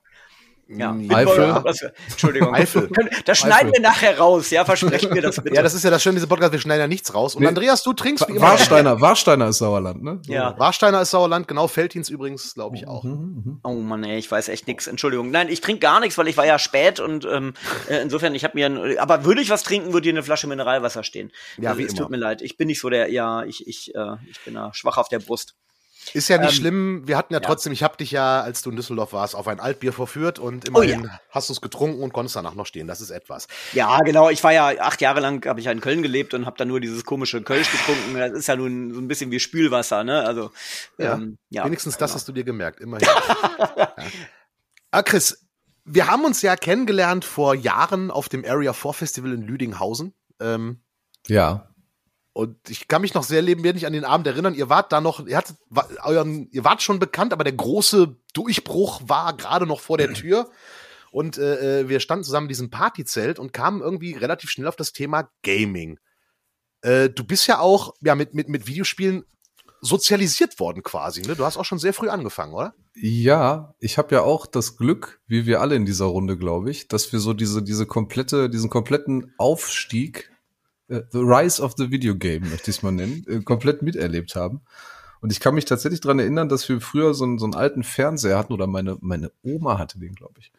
Ja, 0.73 0.97
Eifel. 1.09 1.63
Entschuldigung. 2.09 2.55
Eifel. 2.55 2.89
Das 3.25 3.39
schneiden 3.39 3.71
Eifel. 3.71 3.73
wir 3.73 3.81
nachher 3.81 4.19
raus, 4.19 4.51
ja, 4.51 4.65
versprechen 4.65 5.13
wir 5.13 5.23
das 5.23 5.37
bitte. 5.37 5.55
Ja, 5.57 5.63
das 5.63 5.75
ist 5.75 5.83
ja 5.83 5.91
das 5.91 6.03
Schöne, 6.03 6.15
diese 6.15 6.27
Podcast, 6.29 6.53
wir 6.53 6.61
schneiden 6.61 6.81
ja 6.83 6.87
nichts 6.87 7.13
raus. 7.13 7.35
Und 7.35 7.43
Nee. 7.43 7.49
Andreas, 7.49 7.83
du 7.83 7.93
trinkst 7.93 8.29
wie 8.29 8.33
immer. 8.33 8.43
Warsteiner, 8.43 9.01
Warsteiner 9.01 9.49
ist 9.49 9.59
Sauerland, 9.59 10.03
ne? 10.03 10.21
So. 10.25 10.33
Ja. 10.33 10.57
Warsteiner 10.59 11.01
ist 11.01 11.11
Sauerland, 11.11 11.49
genau, 11.49 11.67
Feldins 11.67 12.09
übrigens, 12.09 12.55
glaube 12.55 12.77
ich 12.77 12.87
auch. 12.87 13.03
Mhm. 13.05 13.61
Oh 13.65 13.75
Mann, 13.75 14.05
ey, 14.05 14.19
ich 14.19 14.31
weiß 14.31 14.49
echt 14.49 14.67
nix. 14.69 14.87
Entschuldigung. 14.87 15.31
Nein, 15.31 15.49
ich 15.49 15.61
trinke 15.61 15.81
gar 15.81 15.99
nichts, 16.01 16.17
weil 16.19 16.29
ich 16.29 16.37
war 16.37 16.47
ja 16.47 16.59
spät 16.59 17.01
und 17.01 17.25
ähm, 17.25 17.55
äh, 17.89 18.01
insofern, 18.03 18.35
ich 18.35 18.45
habe 18.45 18.57
mir, 18.57 18.67
ein, 18.67 18.99
aber 18.99 19.25
würde 19.25 19.41
ich 19.41 19.51
was 19.51 19.63
trinken, 19.63 19.93
würde 19.93 20.05
hier 20.05 20.13
eine 20.13 20.23
Flasche 20.23 20.47
Mineralwasser 20.47 21.03
stehen. 21.03 21.33
Ja, 21.59 21.77
wie 21.79 21.83
es 21.85 21.93
immer. 21.93 22.03
tut 22.03 22.11
mir 22.11 22.17
leid. 22.17 22.43
Ich 22.43 22.57
bin 22.57 22.69
nicht 22.69 22.81
so 22.81 22.89
der, 22.91 23.11
ja, 23.11 23.45
ich, 23.45 23.67
ich, 23.67 23.95
äh, 23.95 24.17
ich 24.31 24.41
bin 24.45 24.55
da 24.55 24.73
schwach 24.73 24.99
auf 24.99 25.09
der 25.09 25.19
Brust. 25.19 25.55
Ist 26.15 26.29
ja 26.29 26.39
nicht 26.39 26.51
Ähm, 26.51 26.55
schlimm. 26.57 27.03
Wir 27.07 27.17
hatten 27.17 27.33
ja, 27.35 27.41
ja. 27.41 27.47
trotzdem, 27.47 27.73
ich 27.73 27.83
habe 27.83 27.97
dich 27.97 28.11
ja, 28.11 28.41
als 28.41 28.63
du 28.63 28.71
in 28.71 28.77
Düsseldorf 28.77 29.13
warst, 29.13 29.37
auf 29.37 29.47
ein 29.47 29.61
Altbier 29.61 29.93
verführt 29.93 30.39
und 30.39 30.65
Oh 30.69 30.81
immerhin 30.81 31.11
hast 31.29 31.49
du 31.49 31.53
es 31.53 31.61
getrunken 31.61 32.03
und 32.03 32.13
konntest 32.13 32.37
danach 32.37 32.55
noch 32.55 32.67
stehen. 32.67 32.87
Das 32.87 33.01
ist 33.01 33.11
etwas. 33.11 33.47
Ja, 33.75 33.99
genau. 34.01 34.31
Ich 34.31 34.43
war 34.43 34.53
ja 34.53 34.69
acht 34.81 35.01
Jahre 35.01 35.21
lang, 35.21 35.45
habe 35.47 35.61
ich 35.61 35.67
ja 35.67 35.73
in 35.73 35.81
Köln 35.81 36.03
gelebt 36.03 36.35
und 36.35 36.47
habe 36.47 36.57
dann 36.57 36.69
nur 36.69 36.81
dieses 36.81 37.05
komische 37.05 37.43
Kölsch 37.43 37.71
getrunken. 37.71 38.15
Das 38.19 38.33
ist 38.33 38.47
ja 38.49 38.57
nun 38.57 38.93
so 38.95 39.01
ein 39.01 39.09
bisschen 39.09 39.31
wie 39.31 39.41
Spülwasser, 39.41 40.03
ne? 40.03 40.25
Also 40.27 40.51
Ja. 40.99 41.15
ähm, 41.15 41.39
ja. 41.51 41.65
Wenigstens 41.65 41.97
das 41.97 42.15
hast 42.15 42.27
du 42.27 42.33
dir 42.33 42.45
gemerkt, 42.45 42.81
immerhin. 42.81 43.07
ja. 43.77 43.95
Ah, 44.91 45.03
Chris, 45.03 45.47
wir 45.85 46.09
haben 46.09 46.25
uns 46.25 46.43
ja 46.43 46.57
kennengelernt 46.57 47.25
vor 47.25 47.55
Jahren 47.55 48.11
auf 48.11 48.29
dem 48.29 48.45
Area 48.45 48.73
4 48.73 48.93
Festival 48.93 49.33
in 49.33 49.43
Lüdinghausen. 49.43 50.15
Ähm, 50.41 50.83
Ja. 51.29 51.70
Und 52.33 52.71
ich 52.71 52.87
kann 52.87 53.03
mich 53.03 53.15
noch 53.15 53.25
sehr 53.25 53.43
lebendig 53.43 53.87
an 53.87 53.93
den 53.93 54.05
Abend 54.05 54.27
erinnern. 54.27 54.55
Ihr 54.55 54.69
wart 54.69 54.93
da 54.93 55.01
noch, 55.01 55.27
ihr 55.27 55.37
hattet 55.37 55.57
euren, 56.05 56.49
ihr 56.53 56.65
wart 56.65 56.81
schon 56.81 57.01
bekannt, 57.01 57.33
aber 57.33 57.45
der 57.45 57.53
große 57.53 58.17
Durchbruch 58.33 59.03
war 59.05 59.37
gerade 59.37 59.67
noch 59.67 59.81
vor 59.81 59.99
der 59.99 60.13
Tür. 60.15 60.51
Und 61.11 61.39
äh, 61.39 61.81
äh, 61.81 61.89
wir 61.89 61.99
standen 61.99 62.25
zusammen 62.25 62.47
in 62.47 62.51
diesem 62.51 62.71
Partyzelt 62.71 63.41
und 63.41 63.53
kamen 63.53 63.81
irgendwie 63.81 64.15
relativ 64.15 64.51
schnell 64.51 64.69
auf 64.69 64.77
das 64.77 64.93
Thema 64.93 65.29
Gaming. 65.43 65.99
Äh, 66.83 67.11
du 67.11 67.25
bist 67.25 67.49
ja 67.49 67.59
auch 67.59 67.95
ja, 68.01 68.15
mit, 68.15 68.33
mit, 68.33 68.49
mit 68.49 68.69
Videospielen 68.69 69.25
sozialisiert 69.81 70.61
worden 70.61 70.83
quasi. 70.85 71.23
Ne? 71.23 71.35
Du 71.35 71.45
hast 71.45 71.57
auch 71.57 71.65
schon 71.65 71.79
sehr 71.79 71.95
früh 71.95 72.09
angefangen, 72.09 72.55
oder? 72.55 72.75
Ja, 72.95 73.75
ich 73.81 73.99
habe 73.99 74.15
ja 74.15 74.23
auch 74.23 74.47
das 74.47 74.77
Glück, 74.77 75.21
wie 75.27 75.47
wir 75.47 75.61
alle 75.61 75.75
in 75.75 75.87
dieser 75.87 76.05
Runde, 76.05 76.37
glaube 76.37 76.71
ich, 76.71 76.87
dass 76.87 77.13
wir 77.13 77.19
so 77.19 77.33
diese, 77.33 77.63
diese 77.63 77.87
komplette, 77.87 78.51
diesen 78.51 78.71
kompletten 78.71 79.35
Aufstieg, 79.39 80.31
äh, 80.91 81.03
The 81.11 81.19
Rise 81.19 81.63
of 81.63 81.75
the 81.77 81.91
Video 81.91 82.15
Game, 82.17 82.49
möchte 82.51 82.71
ich 82.71 82.79
es 82.79 82.83
mal 82.83 82.93
nennen, 82.93 83.25
äh, 83.29 83.41
komplett 83.41 83.83
miterlebt 83.83 84.35
haben. 84.35 84.61
Und 85.21 85.33
ich 85.33 85.41
kann 85.41 85.55
mich 85.55 85.67
tatsächlich 85.67 86.01
dran 86.01 86.19
erinnern, 86.19 86.49
dass 86.49 86.69
wir 86.69 86.81
früher 86.81 87.15
so 87.15 87.25
einen, 87.25 87.39
so 87.39 87.45
einen 87.45 87.55
alten 87.55 87.83
Fernseher 87.83 88.39
hatten 88.39 88.53
oder 88.53 88.67
meine, 88.67 88.97
meine 89.01 89.31
Oma 89.43 89.79
hatte 89.79 89.99
den, 89.99 90.15
glaube 90.15 90.41
ich. 90.41 90.51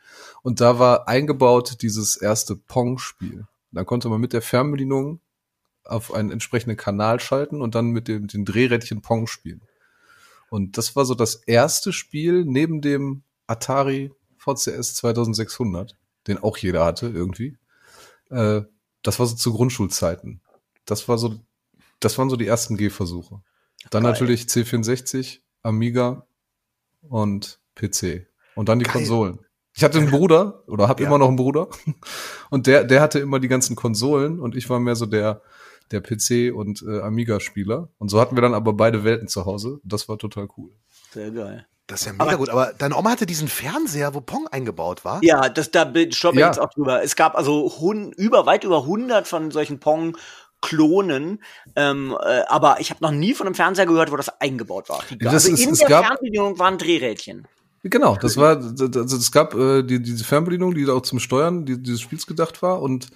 Und 0.43 0.61
da 0.61 0.77
war 0.79 1.07
eingebaut 1.07 1.81
dieses 1.81 2.15
erste 2.15 2.55
Pong-Spiel. 2.55 3.47
Da 3.71 3.83
konnte 3.83 4.09
man 4.09 4.21
mit 4.21 4.33
der 4.33 4.41
Fernbedienung 4.41 5.19
auf 5.83 6.13
einen 6.13 6.31
entsprechenden 6.31 6.77
Kanal 6.77 7.19
schalten 7.19 7.61
und 7.61 7.73
dann 7.73 7.87
mit 7.87 8.07
dem 8.07 8.27
den 8.27 8.45
Drehrädchen 8.45 9.01
Pong 9.01 9.25
spielen. 9.25 9.61
Und 10.49 10.77
das 10.77 10.95
war 10.95 11.05
so 11.05 11.15
das 11.15 11.35
erste 11.35 11.91
Spiel 11.91 12.45
neben 12.45 12.81
dem 12.81 13.23
Atari 13.47 14.11
VCS 14.37 14.95
2600, 14.95 15.97
den 16.27 16.37
auch 16.37 16.57
jeder 16.57 16.85
hatte 16.85 17.07
irgendwie. 17.07 17.57
Äh, 18.29 18.61
das 19.03 19.19
war 19.19 19.25
so 19.25 19.35
zu 19.35 19.53
Grundschulzeiten. 19.53 20.41
Das 20.85 21.07
war 21.07 21.17
so, 21.17 21.35
das 21.99 22.17
waren 22.17 22.29
so 22.29 22.35
die 22.35 22.47
ersten 22.47 22.77
Gehversuche. 22.77 23.41
Dann 23.89 24.03
Geil. 24.03 24.11
natürlich 24.11 24.43
C64, 24.43 25.39
Amiga 25.63 26.25
und 27.01 27.59
PC. 27.75 28.27
Und 28.55 28.69
dann 28.69 28.79
die 28.79 28.85
Geil. 28.85 28.93
Konsolen. 28.93 29.39
Ich 29.73 29.83
hatte 29.83 29.99
einen 29.99 30.11
Bruder 30.11 30.63
oder 30.67 30.87
habe 30.87 31.01
Ja. 31.01 31.07
immer 31.07 31.17
noch 31.17 31.29
einen 31.29 31.37
Bruder. 31.37 31.69
Und 32.49 32.67
der, 32.67 32.83
der 32.83 33.01
hatte 33.01 33.19
immer 33.19 33.39
die 33.39 33.47
ganzen 33.47 33.77
Konsolen 33.77 34.41
und 34.41 34.53
ich 34.57 34.69
war 34.69 34.81
mehr 34.81 34.97
so 34.97 35.05
der, 35.05 35.41
der 35.91 36.03
PC- 36.03 36.51
und 36.51 36.83
äh, 36.85 36.99
Amiga-Spieler. 36.99 37.87
Und 37.97 38.09
so 38.09 38.19
hatten 38.19 38.35
wir 38.35 38.41
dann 38.41 38.53
aber 38.53 38.73
beide 38.73 39.05
Welten 39.05 39.29
zu 39.29 39.45
Hause. 39.45 39.79
Das 39.85 40.09
war 40.09 40.17
total 40.17 40.49
cool. 40.57 40.71
Sehr 41.11 41.31
geil. 41.31 41.65
Das 41.91 41.99
ist 42.01 42.05
ja 42.07 42.13
mega 42.13 42.23
Aber- 42.23 42.37
gut. 42.37 42.49
Aber 42.49 42.73
deine 42.77 42.95
Oma 42.95 43.11
hatte 43.11 43.25
diesen 43.25 43.47
Fernseher, 43.49 44.13
wo 44.13 44.21
Pong 44.21 44.47
eingebaut 44.47 45.03
war. 45.03 45.19
Ja, 45.23 45.49
das, 45.49 45.71
da 45.71 45.81
stoppe 46.11 46.35
ich 46.35 46.39
Ja. 46.41 46.47
jetzt 46.47 46.59
auch 46.59 46.69
drüber. 46.73 47.03
Es 47.03 47.15
gab 47.17 47.35
also 47.35 47.73
hun, 47.79 48.11
über, 48.13 48.45
weit 48.45 48.63
über 48.63 48.83
100 48.85 49.27
von 49.27 49.51
solchen 49.51 49.79
Pong 49.79 50.17
klonen. 50.61 51.43
Ähm, 51.75 52.15
äh, 52.23 52.41
aber 52.47 52.79
ich 52.79 52.89
habe 52.91 53.03
noch 53.03 53.11
nie 53.11 53.33
von 53.33 53.45
einem 53.47 53.55
Fernseher 53.55 53.85
gehört, 53.87 54.11
wo 54.11 54.15
das 54.15 54.29
eingebaut 54.39 54.89
war. 54.89 55.03
Das 55.19 55.33
also 55.33 55.51
ist- 55.51 55.59
in 55.65 55.71
es 55.71 55.79
der 55.79 55.89
gab- 55.89 56.05
Fernbedienung 56.05 56.57
waren 56.59 56.77
Drehrädchen. 56.77 57.47
Genau, 57.83 58.15
das 58.15 58.37
war, 58.37 58.57
also 58.57 59.17
es 59.17 59.31
gab 59.31 59.55
äh, 59.55 59.81
die, 59.81 59.99
diese 60.01 60.23
Fernbedienung, 60.23 60.75
die 60.75 60.87
auch 60.87 61.01
zum 61.01 61.19
Steuern 61.19 61.65
die, 61.65 61.81
dieses 61.81 61.99
Spiels 61.99 62.27
gedacht 62.27 62.61
war 62.61 62.79
und 62.79 63.07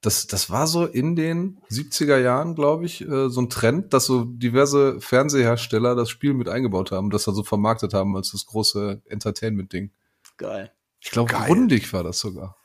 das, 0.00 0.26
das 0.28 0.48
war 0.50 0.66
so 0.66 0.84
in 0.86 1.16
den 1.16 1.58
70er 1.70 2.18
Jahren, 2.18 2.54
glaube 2.54 2.84
ich, 2.86 3.00
äh, 3.00 3.28
so 3.28 3.40
ein 3.40 3.50
Trend, 3.50 3.92
dass 3.92 4.06
so 4.06 4.24
diverse 4.24 5.00
Fernsehersteller 5.00 5.96
das 5.96 6.08
Spiel 6.10 6.34
mit 6.34 6.48
eingebaut 6.48 6.92
haben, 6.92 7.10
das 7.10 7.24
dann 7.24 7.34
so 7.34 7.42
vermarktet 7.42 7.94
haben 7.94 8.16
als 8.16 8.30
das 8.32 8.46
große 8.46 9.02
Entertainment-Ding. 9.06 9.90
Geil. 10.36 10.70
Ich 11.00 11.10
glaube, 11.10 11.32
Geil. 11.32 11.46
Grundig 11.46 11.92
war 11.92 12.04
das 12.04 12.20
sogar. 12.20 12.56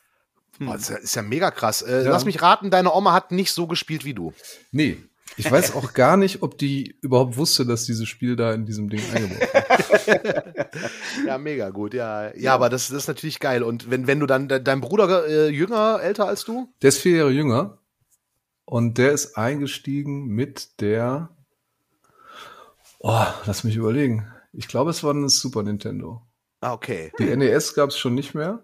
Boah, 0.60 0.74
das 0.74 0.84
ist 0.84 0.90
ja- 0.90 0.98
ist 0.98 1.16
ja 1.16 1.22
mega 1.24 1.50
krass. 1.50 1.82
Äh, 1.82 2.04
Ja. 2.06 2.12
Lass 2.12 2.26
mich 2.26 2.42
raten, 2.44 2.70
deine 2.70 2.94
Oma 2.94 3.14
hat 3.14 3.32
nicht 3.32 3.52
so 3.52 3.66
gespielt 3.66 4.06
wie 4.06 4.14
du. 4.14 4.34
Nee, 4.72 4.98
ich 5.38 5.52
weiß 5.52 5.76
auch 5.76 5.94
gar 5.94 6.18
nicht, 6.18 6.42
ob 6.42 6.58
die 6.58 6.96
überhaupt 7.02 7.38
wusste, 7.38 7.66
dass 7.66 7.86
dieses 7.86 8.08
Spiel 8.08 8.36
da 8.36 8.54
in 8.54 8.66
diesem 8.66 8.90
Ding 8.90 9.02
eingebaut 9.14 9.54
war. 9.54 10.44
Ja, 11.28 11.38
mega 11.38 11.70
gut, 11.70 11.94
ja. 11.94 12.36
Ja, 12.36 12.54
aber 12.54 12.70
das, 12.70 12.88
das 12.88 13.04
ist 13.04 13.08
natürlich 13.08 13.40
geil. 13.40 13.64
Und 13.64 13.90
wenn, 13.90 14.08
wenn 14.08 14.20
du 14.20 14.26
dann, 14.26 14.48
de, 14.48 14.62
dein 14.62 14.82
Bruder 14.82 15.28
äh, 15.28 15.50
jünger, 15.50 16.00
älter 16.02 16.28
als 16.28 16.44
du? 16.44 16.74
Der 16.82 16.90
ist 16.90 16.98
vier 16.98 17.18
Jahre 17.18 17.32
jünger 17.32 17.78
und 18.66 18.98
der 18.98 19.12
ist 19.12 19.38
eingestiegen 19.38 20.28
mit 20.28 20.82
der. 20.82 21.30
Oh, 23.00 23.26
lass 23.46 23.64
mich 23.64 23.76
überlegen. 23.76 24.28
Ich 24.52 24.68
glaube, 24.68 24.92
es 24.92 25.04
war 25.04 25.14
ein 25.14 25.30
Super 25.30 25.64
Nintendo. 25.64 26.22
Ah, 26.62 26.74
okay. 26.74 27.12
Die 27.20 27.36
NES 27.36 27.76
gab 27.76 27.90
es 27.90 27.98
schon 27.98 28.16
nicht 28.16 28.34
mehr. 28.34 28.64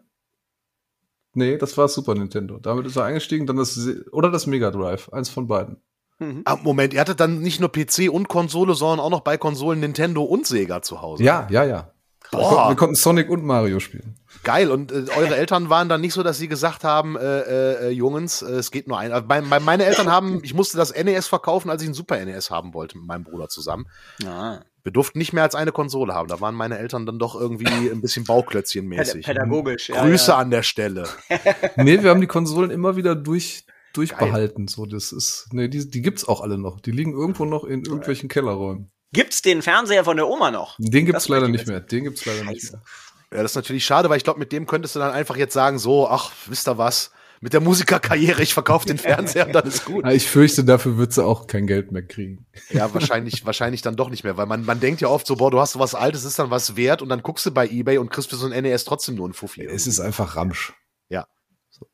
Nee, 1.34 1.58
das 1.58 1.78
war 1.78 1.88
Super 1.88 2.16
Nintendo. 2.16 2.58
Damit 2.58 2.86
ist 2.86 2.96
er 2.96 3.04
eingestiegen, 3.04 3.46
dann 3.46 3.58
das 3.58 3.78
oder 4.12 4.32
das 4.32 4.48
Mega 4.48 4.72
Drive, 4.72 5.10
eins 5.10 5.30
von 5.30 5.48
beiden. 5.48 5.82
Mhm. 6.20 6.42
Ah, 6.46 6.58
Moment, 6.62 6.94
ihr 6.94 7.00
hattet 7.00 7.20
dann 7.20 7.40
nicht 7.40 7.60
nur 7.60 7.72
PC 7.72 8.10
und 8.12 8.28
Konsole, 8.28 8.76
sondern 8.76 9.00
auch 9.00 9.10
noch 9.10 9.22
bei 9.22 9.38
Konsolen 9.38 9.80
Nintendo 9.80 10.24
und 10.24 10.46
Sega 10.46 10.82
zu 10.82 11.02
Hause. 11.02 11.24
Ja, 11.24 11.48
ja, 11.50 11.64
ja. 11.64 11.92
Wir, 12.32 12.40
Boah. 12.40 12.50
konnten, 12.50 12.70
wir 12.70 12.76
konnten 12.76 12.96
Sonic 12.96 13.30
und 13.30 13.44
Mario 13.44 13.80
spielen. 13.80 14.16
Geil. 14.44 14.70
Und 14.70 14.92
äh, 14.92 15.06
eure 15.18 15.36
Eltern 15.36 15.70
waren 15.70 15.90
dann 15.90 16.02
nicht 16.02 16.14
so, 16.14 16.22
dass 16.22 16.38
sie 16.38 16.48
gesagt 16.48 16.84
haben, 16.84 17.16
äh, 17.18 17.22
äh, 17.40 17.88
äh, 17.88 17.90
Jungens, 17.90 18.44
äh, 18.44 18.52
es 18.52 18.70
geht 18.70 18.88
nur 18.88 19.00
ein. 19.00 19.12
Also 19.12 19.26
mein, 19.28 19.48
mein, 19.50 19.64
meine 19.64 19.86
Eltern 19.86 20.12
haben, 20.12 20.40
ich 20.44 20.54
musste 20.54 20.78
das 20.78 20.94
NES 20.96 21.28
verkaufen, 21.28 21.72
als 21.72 21.82
ich 21.82 21.88
ein 21.88 21.96
Super 21.96 22.24
NES 22.24 22.52
haben 22.52 22.74
wollte 22.76 22.98
mit 23.00 23.08
meinem 23.08 23.24
Bruder 23.24 23.48
zusammen. 23.50 23.88
Ah. 24.26 24.60
Wir 24.84 24.92
durften 24.92 25.18
nicht 25.18 25.34
mehr 25.34 25.44
als 25.44 25.56
eine 25.56 25.72
Konsole 25.72 26.14
haben. 26.14 26.28
Da 26.30 26.40
waren 26.40 26.54
meine 26.56 26.78
Eltern 26.78 27.06
dann 27.08 27.18
doch 27.18 27.34
irgendwie 27.40 27.66
ein 27.92 28.02
bisschen 28.02 28.26
Bauklötzchenmäßig. 28.26 29.26
Päda- 29.26 29.34
Pädagogisch. 29.40 29.90
ja, 29.90 30.02
Grüße 30.04 30.32
ja. 30.32 30.38
an 30.38 30.52
der 30.52 30.64
Stelle. 30.64 31.08
Nee, 31.78 32.04
wir 32.04 32.12
haben 32.12 32.22
die 32.22 32.28
Konsolen 32.28 32.70
immer 32.70 32.96
wieder 32.96 33.16
durch, 33.16 33.66
durchbehalten. 33.94 34.68
So, 34.68 34.86
das 34.86 35.12
ist, 35.12 35.48
nee, 35.52 35.68
die, 35.68 35.90
die 35.90 36.02
gibt's 36.02 36.28
auch 36.28 36.42
alle 36.42 36.58
noch. 36.58 36.80
Die 36.80 36.92
liegen 36.92 37.14
irgendwo 37.14 37.46
noch 37.46 37.64
in 37.64 37.84
irgendwelchen 37.86 38.30
Kellerräumen. 38.30 38.92
Gibt's 39.12 39.42
den 39.42 39.62
Fernseher 39.62 40.04
von 40.04 40.18
der 40.18 40.28
Oma 40.28 40.52
noch? 40.52 40.76
Den 40.78 41.06
gibt's 41.06 41.24
Das 41.24 41.30
leider 41.30 41.48
nicht 41.48 41.68
mehr. 41.68 41.80
Den 41.80 42.04
gibt's 42.04 42.26
leider 42.26 42.44
nicht 42.44 42.62
Scheiße. 42.62 42.74
mehr. 42.78 42.84
Ja, 43.32 43.44
das 43.44 43.52
ist 43.52 43.56
natürlich 43.56 43.86
schade, 43.86 44.10
weil 44.10 44.18
ich 44.18 44.24
glaube, 44.24 44.40
mit 44.40 44.52
dem 44.52 44.66
könntest 44.68 44.96
du 44.96 45.00
dann 45.00 45.12
einfach 45.12 45.38
jetzt 45.38 45.54
sagen, 45.54 45.80
so, 45.80 46.08
ach, 46.08 46.32
wisst 46.48 46.68
ihr 46.68 46.78
was? 46.78 47.12
Mit 47.42 47.54
der 47.54 47.62
Musikerkarriere, 47.62 48.42
ich 48.44 48.54
verkaufe 48.54 48.86
den 48.86 48.98
Fernseher 49.00 49.48
und 49.48 49.54
dann 49.54 49.66
ist 49.66 49.86
gut. 49.86 50.04
Ja, 50.04 50.12
Ich 50.12 50.28
fürchte, 50.28 50.64
dafür 50.66 50.98
wird 50.98 51.14
sie 51.14 51.24
auch 51.24 51.48
kein 51.48 51.68
Geld 51.68 51.92
mehr 51.92 52.02
kriegen. 52.02 52.46
Ja, 52.70 52.94
wahrscheinlich, 52.94 53.46
wahrscheinlich 53.46 53.82
dann 53.82 53.96
doch 53.96 54.10
nicht 54.10 54.24
mehr, 54.26 54.36
weil 54.36 54.46
man, 54.46 54.66
man 54.66 54.80
denkt 54.80 55.00
ja 55.02 55.08
oft 55.08 55.26
so, 55.26 55.38
boah, 55.38 55.50
du 55.50 55.60
hast 55.60 55.80
was 55.80 55.96
Altes, 55.96 56.26
ist 56.26 56.38
dann 56.38 56.50
was 56.52 56.76
wert 56.76 57.02
und 57.02 57.08
dann 57.10 57.22
guckst 57.22 57.46
du 57.46 57.52
bei 57.52 57.68
Ebay 57.68 57.98
und 57.98 58.10
kriegst 58.10 58.30
für 58.30 58.36
so 58.36 58.46
ein 58.48 58.62
NES 58.64 58.84
trotzdem 58.84 59.16
nur 59.16 59.26
einen 59.26 59.34
Fuffi. 59.34 59.64
Es 59.64 59.88
ist 59.88 60.00
einfach 60.02 60.36
Ramsch. 60.36 60.74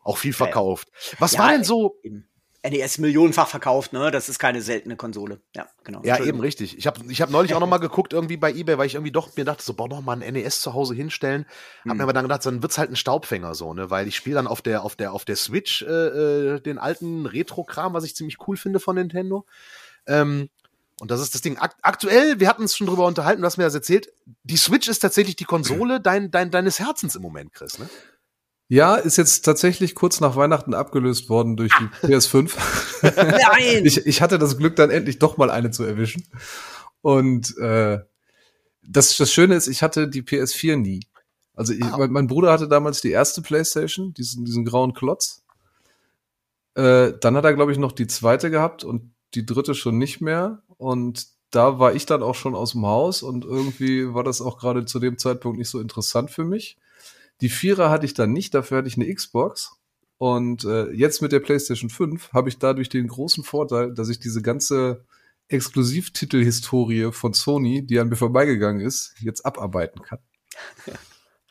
Auch 0.03 0.17
viel 0.17 0.33
verkauft. 0.33 0.89
Was 1.19 1.33
Ja, 1.33 1.39
war 1.39 1.51
denn 1.51 1.63
so? 1.63 1.95
NES 2.67 2.97
millionenfach 2.97 3.47
verkauft, 3.47 3.93
ne? 3.93 4.09
Das 4.09 4.27
ist 4.27 4.39
keine 4.39 4.61
seltene 4.61 4.95
Konsole. 4.95 5.39
Ja, 5.55 5.67
genau. 5.83 6.01
Ja, 6.03 6.23
eben 6.23 6.39
richtig. 6.39 6.77
Ich 6.77 6.87
habe 6.87 6.99
ich 7.09 7.21
hab 7.21 7.29
neulich 7.29 7.53
auch 7.53 7.59
noch 7.59 7.67
mal 7.67 7.77
geguckt 7.77 8.11
irgendwie 8.11 8.37
bei 8.37 8.51
eBay, 8.51 8.77
weil 8.77 8.87
ich 8.87 8.95
irgendwie 8.95 9.11
doch 9.11 9.35
mir 9.35 9.45
dachte, 9.45 9.63
so, 9.63 9.75
boah, 9.75 9.87
noch 9.87 10.01
mal 10.01 10.19
ein 10.19 10.33
NES 10.33 10.61
zu 10.61 10.73
Hause 10.73 10.95
hinstellen. 10.95 11.45
Hab 11.83 11.91
Hm. 11.91 11.97
mir 11.97 12.03
aber 12.03 12.13
dann 12.13 12.25
gedacht, 12.25 12.45
dann 12.45 12.63
wird's 12.63 12.77
halt 12.77 12.89
ein 12.89 12.95
Staubfänger 12.95 13.53
so, 13.53 13.73
ne, 13.73 13.91
weil 13.91 14.07
ich 14.07 14.15
spiele 14.15 14.35
dann 14.35 14.47
auf 14.47 14.63
der 14.63 14.83
auf 14.83 14.95
der 14.95 15.13
auf 15.13 15.25
der 15.25 15.35
Switch 15.35 15.83
äh, 15.83 15.85
äh, 16.55 16.59
den 16.59 16.79
alten 16.79 17.27
Retro-Kram, 17.27 17.93
was 17.93 18.03
ich 18.03 18.15
ziemlich 18.15 18.37
cool 18.47 18.57
finde 18.57 18.79
von 18.79 18.95
Nintendo. 18.95 19.45
Ähm, 20.07 20.49
und 21.01 21.11
das 21.11 21.19
ist 21.19 21.35
das 21.35 21.41
Ding. 21.41 21.57
Akt 21.59 21.77
aktuell, 21.81 22.39
wir 22.39 22.47
hatten 22.47 22.61
uns 22.63 22.75
schon 22.75 22.87
drüber 22.87 23.05
unterhalten, 23.05 23.41
du 23.41 23.45
hast 23.45 23.57
mir 23.57 23.65
das 23.65 23.75
erzählt. 23.75 24.11
Die 24.43 24.57
Switch 24.57 24.87
ist 24.87 24.99
tatsächlich 24.99 25.35
die 25.35 25.43
Konsole 25.43 25.99
dein, 25.99 26.31
dein, 26.31 26.51
deines 26.51 26.79
Herzens 26.79 27.15
im 27.15 27.21
Moment, 27.21 27.53
Chris. 27.53 27.77
Ne? 27.77 27.89
Ja, 28.67 28.95
ist 28.95 29.17
jetzt 29.17 29.45
tatsächlich 29.45 29.93
kurz 29.93 30.19
nach 30.21 30.35
Weihnachten 30.35 30.73
abgelöst 30.73 31.29
worden 31.29 31.55
durch 31.55 31.71
die 31.79 32.07
PS5. 32.07 32.51
Nein! 33.03 33.85
ich, 33.85 34.05
ich 34.05 34.21
hatte 34.21 34.39
das 34.39 34.57
Glück, 34.57 34.75
dann 34.75 34.89
endlich 34.89 35.19
doch 35.19 35.37
mal 35.37 35.51
eine 35.51 35.69
zu 35.69 35.83
erwischen. 35.83 36.27
Und 37.01 37.55
äh, 37.59 37.99
das, 38.81 39.15
das 39.17 39.31
Schöne 39.31 39.55
ist, 39.55 39.67
ich 39.67 39.83
hatte 39.83 40.07
die 40.09 40.23
PS4 40.23 40.77
nie. 40.77 41.01
Also 41.53 41.73
ich, 41.73 41.83
Ah. 41.83 41.97
mein, 41.97 42.11
mein 42.11 42.27
Bruder 42.27 42.51
hatte 42.51 42.67
damals 42.67 43.01
die 43.01 43.11
erste 43.11 43.41
PlayStation, 43.43 44.13
diesen, 44.13 44.45
diesen 44.45 44.65
grauen 44.65 44.93
Klotz. 44.93 45.43
Äh, 46.73 47.13
dann 47.21 47.37
hat 47.37 47.45
er, 47.45 47.53
glaube 47.53 47.71
ich, 47.71 47.77
noch 47.77 47.91
die 47.91 48.07
zweite 48.07 48.49
gehabt 48.49 48.83
und 48.83 49.13
die 49.35 49.45
dritte 49.45 49.75
schon 49.75 49.97
nicht 49.97 50.21
mehr. 50.21 50.63
Und 50.77 51.27
da 51.51 51.79
war 51.79 51.93
ich 51.93 52.05
dann 52.05 52.23
auch 52.23 52.35
schon 52.35 52.55
aus 52.55 52.71
dem 52.71 52.85
Haus 52.85 53.23
und 53.23 53.45
irgendwie 53.45 54.13
war 54.13 54.23
das 54.23 54.41
auch 54.41 54.57
gerade 54.57 54.85
zu 54.85 54.99
dem 54.99 55.17
Zeitpunkt 55.17 55.57
nicht 55.59 55.69
so 55.69 55.79
interessant 55.79 56.31
für 56.31 56.43
mich. 56.43 56.77
Die 57.41 57.49
Vierer 57.49 57.89
hatte 57.89 58.05
ich 58.05 58.13
dann 58.13 58.31
nicht, 58.33 58.53
dafür 58.53 58.77
hatte 58.79 58.87
ich 58.87 58.95
eine 58.95 59.13
Xbox. 59.13 59.77
Und 60.17 60.63
äh, 60.63 60.89
jetzt 60.91 61.21
mit 61.21 61.31
der 61.33 61.41
PlayStation 61.41 61.89
5 61.89 62.31
habe 62.31 62.47
ich 62.49 62.57
dadurch 62.57 62.87
den 62.89 63.07
großen 63.07 63.43
Vorteil, 63.43 63.93
dass 63.93 64.07
ich 64.09 64.19
diese 64.19 64.41
ganze 64.41 65.05
Exklusivtitel-Historie 65.49 67.11
von 67.11 67.33
Sony, 67.33 67.85
die 67.85 67.99
an 67.99 68.09
mir 68.09 68.15
vorbeigegangen 68.15 68.81
ist, 68.85 69.13
jetzt 69.19 69.45
abarbeiten 69.45 70.01
kann. 70.01 70.19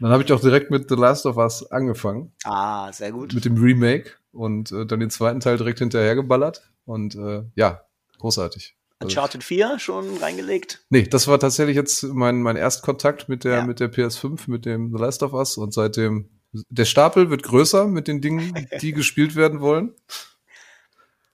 Dann 0.00 0.10
habe 0.10 0.24
ich 0.24 0.32
auch 0.32 0.40
direkt 0.40 0.70
mit 0.70 0.88
The 0.88 0.96
Last 0.96 1.24
of 1.26 1.36
Us 1.36 1.70
angefangen, 1.70 2.32
Ah, 2.44 2.92
sehr 2.92 3.12
gut. 3.12 3.32
mit 3.32 3.44
dem 3.44 3.56
Remake 3.56 4.10
und 4.32 4.72
äh, 4.72 4.84
dann 4.86 4.98
den 4.98 5.08
zweiten 5.10 5.38
Teil 5.38 5.56
direkt 5.56 5.78
hinterhergeballert. 5.78 6.68
Und 6.84 7.14
äh, 7.14 7.44
ja, 7.54 7.82
großartig. 8.18 8.76
Uncharted 9.02 9.42
4 9.44 9.78
schon 9.78 10.16
reingelegt. 10.18 10.84
nee, 10.88 11.02
das 11.02 11.26
war 11.26 11.38
tatsächlich 11.38 11.76
jetzt 11.76 12.04
mein, 12.04 12.40
mein 12.42 12.56
Erstkontakt 12.56 13.28
mit 13.28 13.44
der, 13.44 13.56
Ja. 13.58 13.66
mit 13.66 13.80
der 13.80 13.92
PS5, 13.92 14.42
mit 14.48 14.64
dem 14.64 14.92
The 14.96 15.02
Last 15.02 15.22
of 15.22 15.32
Us 15.32 15.56
und 15.58 15.74
seitdem 15.74 16.30
der 16.68 16.84
Stapel 16.84 17.30
wird 17.30 17.42
größer 17.42 17.86
mit 17.88 18.06
den 18.08 18.20
Dingen, 18.20 18.54
die 18.80 18.92
gespielt 18.92 19.34
werden 19.36 19.60
wollen. 19.60 19.94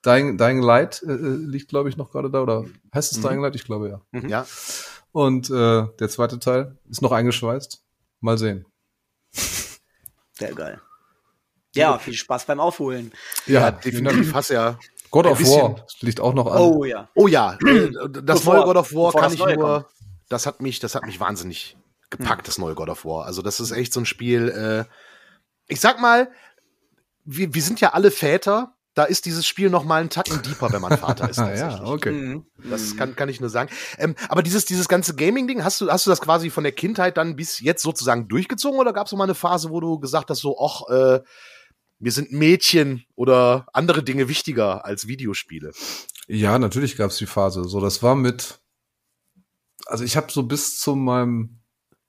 Dying, 0.03 0.37
Dying 0.39 0.61
Light 0.61 1.03
äh, 1.03 1.11
äh, 1.11 1.35
liegt, 1.37 1.69
glaube 1.69 1.87
ich, 1.89 1.95
noch 1.97 2.11
gerade 2.11 2.31
da, 2.31 2.41
oder 2.41 2.65
heißt 2.93 3.11
es 3.11 3.19
Mhm. 3.19 3.21
Dying 3.27 3.41
Light? 3.41 3.55
Ich 3.55 3.63
glaube 3.65 3.89
ja. 3.89 4.19
Ja. 4.27 4.47
Und 5.11 5.49
äh, 5.51 5.85
der 5.99 6.09
zweite 6.09 6.39
Teil 6.39 6.77
ist 6.89 7.01
noch 7.03 7.11
eingeschweißt. 7.11 7.83
Mal 8.21 8.37
sehen. 8.39 8.65
Sehr 9.31 10.53
geil. 10.55 10.81
Ja, 11.75 11.99
viel 11.99 12.13
Spaß 12.15 12.45
beim 12.45 12.59
Aufholen. 12.59 13.11
Ja, 13.45 13.71
definitiv. 13.71 14.33
Hast 14.33 14.49
ja. 14.49 14.79
God 15.11 15.27
of. 15.27 15.39
War 15.39 15.85
liegt 15.99 16.19
auch 16.19 16.33
noch 16.33 16.47
an. 16.47 16.57
Oh 16.59 16.83
ja. 16.85 17.09
Oh 17.15 17.27
ja, 17.27 17.57
äh, 17.65 17.91
das 18.23 18.39
Bevor- 18.41 18.55
neue 18.55 18.63
God 18.65 18.77
of 18.77 18.93
War 18.93 19.11
kann 19.11 19.23
das 19.23 19.33
ich 19.33 19.39
nur. 19.39 19.55
kommt. 19.55 19.85
Das 20.29 20.45
hat 20.45 20.61
mich, 20.61 20.79
das 20.79 20.95
hat 20.95 21.05
mich 21.05 21.19
wahnsinnig 21.19 21.77
gepackt, 22.09 22.47
das 22.47 22.57
neue 22.57 22.73
God 22.75 22.89
of 22.89 23.05
War. 23.05 23.25
Also 23.25 23.41
das 23.41 23.59
ist 23.59 23.71
echt 23.71 23.93
so 23.93 23.99
ein 23.99 24.05
Spiel. 24.05 24.49
Äh, 24.49 24.85
ich 25.67 25.79
sag 25.81 25.99
mal, 26.01 26.31
wir, 27.25 27.53
wir 27.53 27.61
sind 27.61 27.79
ja 27.81 27.89
alle 27.93 28.11
Väter. 28.11 28.73
Da 28.93 29.05
ist 29.05 29.25
dieses 29.25 29.47
Spiel 29.47 29.69
noch 29.69 29.85
mal 29.85 30.01
einen 30.01 30.09
Tacken 30.09 30.41
deeper, 30.41 30.69
wenn 30.73 30.81
man 30.81 30.97
Vater 30.97 31.29
ist. 31.29 31.37
Ah, 31.39 31.47
tatsächlich. 31.47 31.79
ja, 31.79 31.85
okay. 31.85 32.11
Mhm. 32.11 32.45
Das 32.69 32.97
kann, 32.97 33.15
kann 33.15 33.29
ich 33.29 33.39
nur 33.39 33.49
sagen. 33.49 33.69
Ähm, 33.97 34.15
aber 34.27 34.43
dieses, 34.43 34.65
dieses 34.65 34.89
ganze 34.89 35.15
Gaming-Ding, 35.15 35.63
hast 35.63 35.79
du, 35.79 35.89
hast 35.89 36.05
du 36.05 36.09
das 36.09 36.19
quasi 36.19 36.49
von 36.49 36.63
der 36.65 36.73
Kindheit 36.73 37.15
dann 37.15 37.37
bis 37.37 37.61
jetzt 37.61 37.83
sozusagen 37.83 38.27
durchgezogen 38.27 38.77
oder 38.79 38.91
gab 38.91 39.07
es 39.07 39.13
mal 39.13 39.23
eine 39.23 39.35
Phase, 39.35 39.69
wo 39.69 39.79
du 39.79 39.97
gesagt 39.99 40.29
hast, 40.29 40.39
so, 40.39 40.57
ach, 40.59 40.81
äh, 40.89 41.21
mir 42.01 42.11
sind 42.11 42.31
Mädchen 42.31 43.05
oder 43.15 43.67
andere 43.73 44.03
Dinge 44.03 44.27
wichtiger 44.27 44.85
als 44.85 45.07
Videospiele? 45.07 45.71
Ja, 46.27 46.57
natürlich 46.59 46.97
gab 46.97 47.11
es 47.11 47.17
die 47.17 47.25
Phase. 47.25 47.63
So, 47.65 47.79
das 47.79 48.01
war 48.01 48.15
mit. 48.15 48.59
Also 49.85 50.03
ich 50.03 50.17
habe 50.17 50.31
so 50.31 50.43
bis 50.43 50.79
zu 50.79 50.95
meinem 50.95 51.59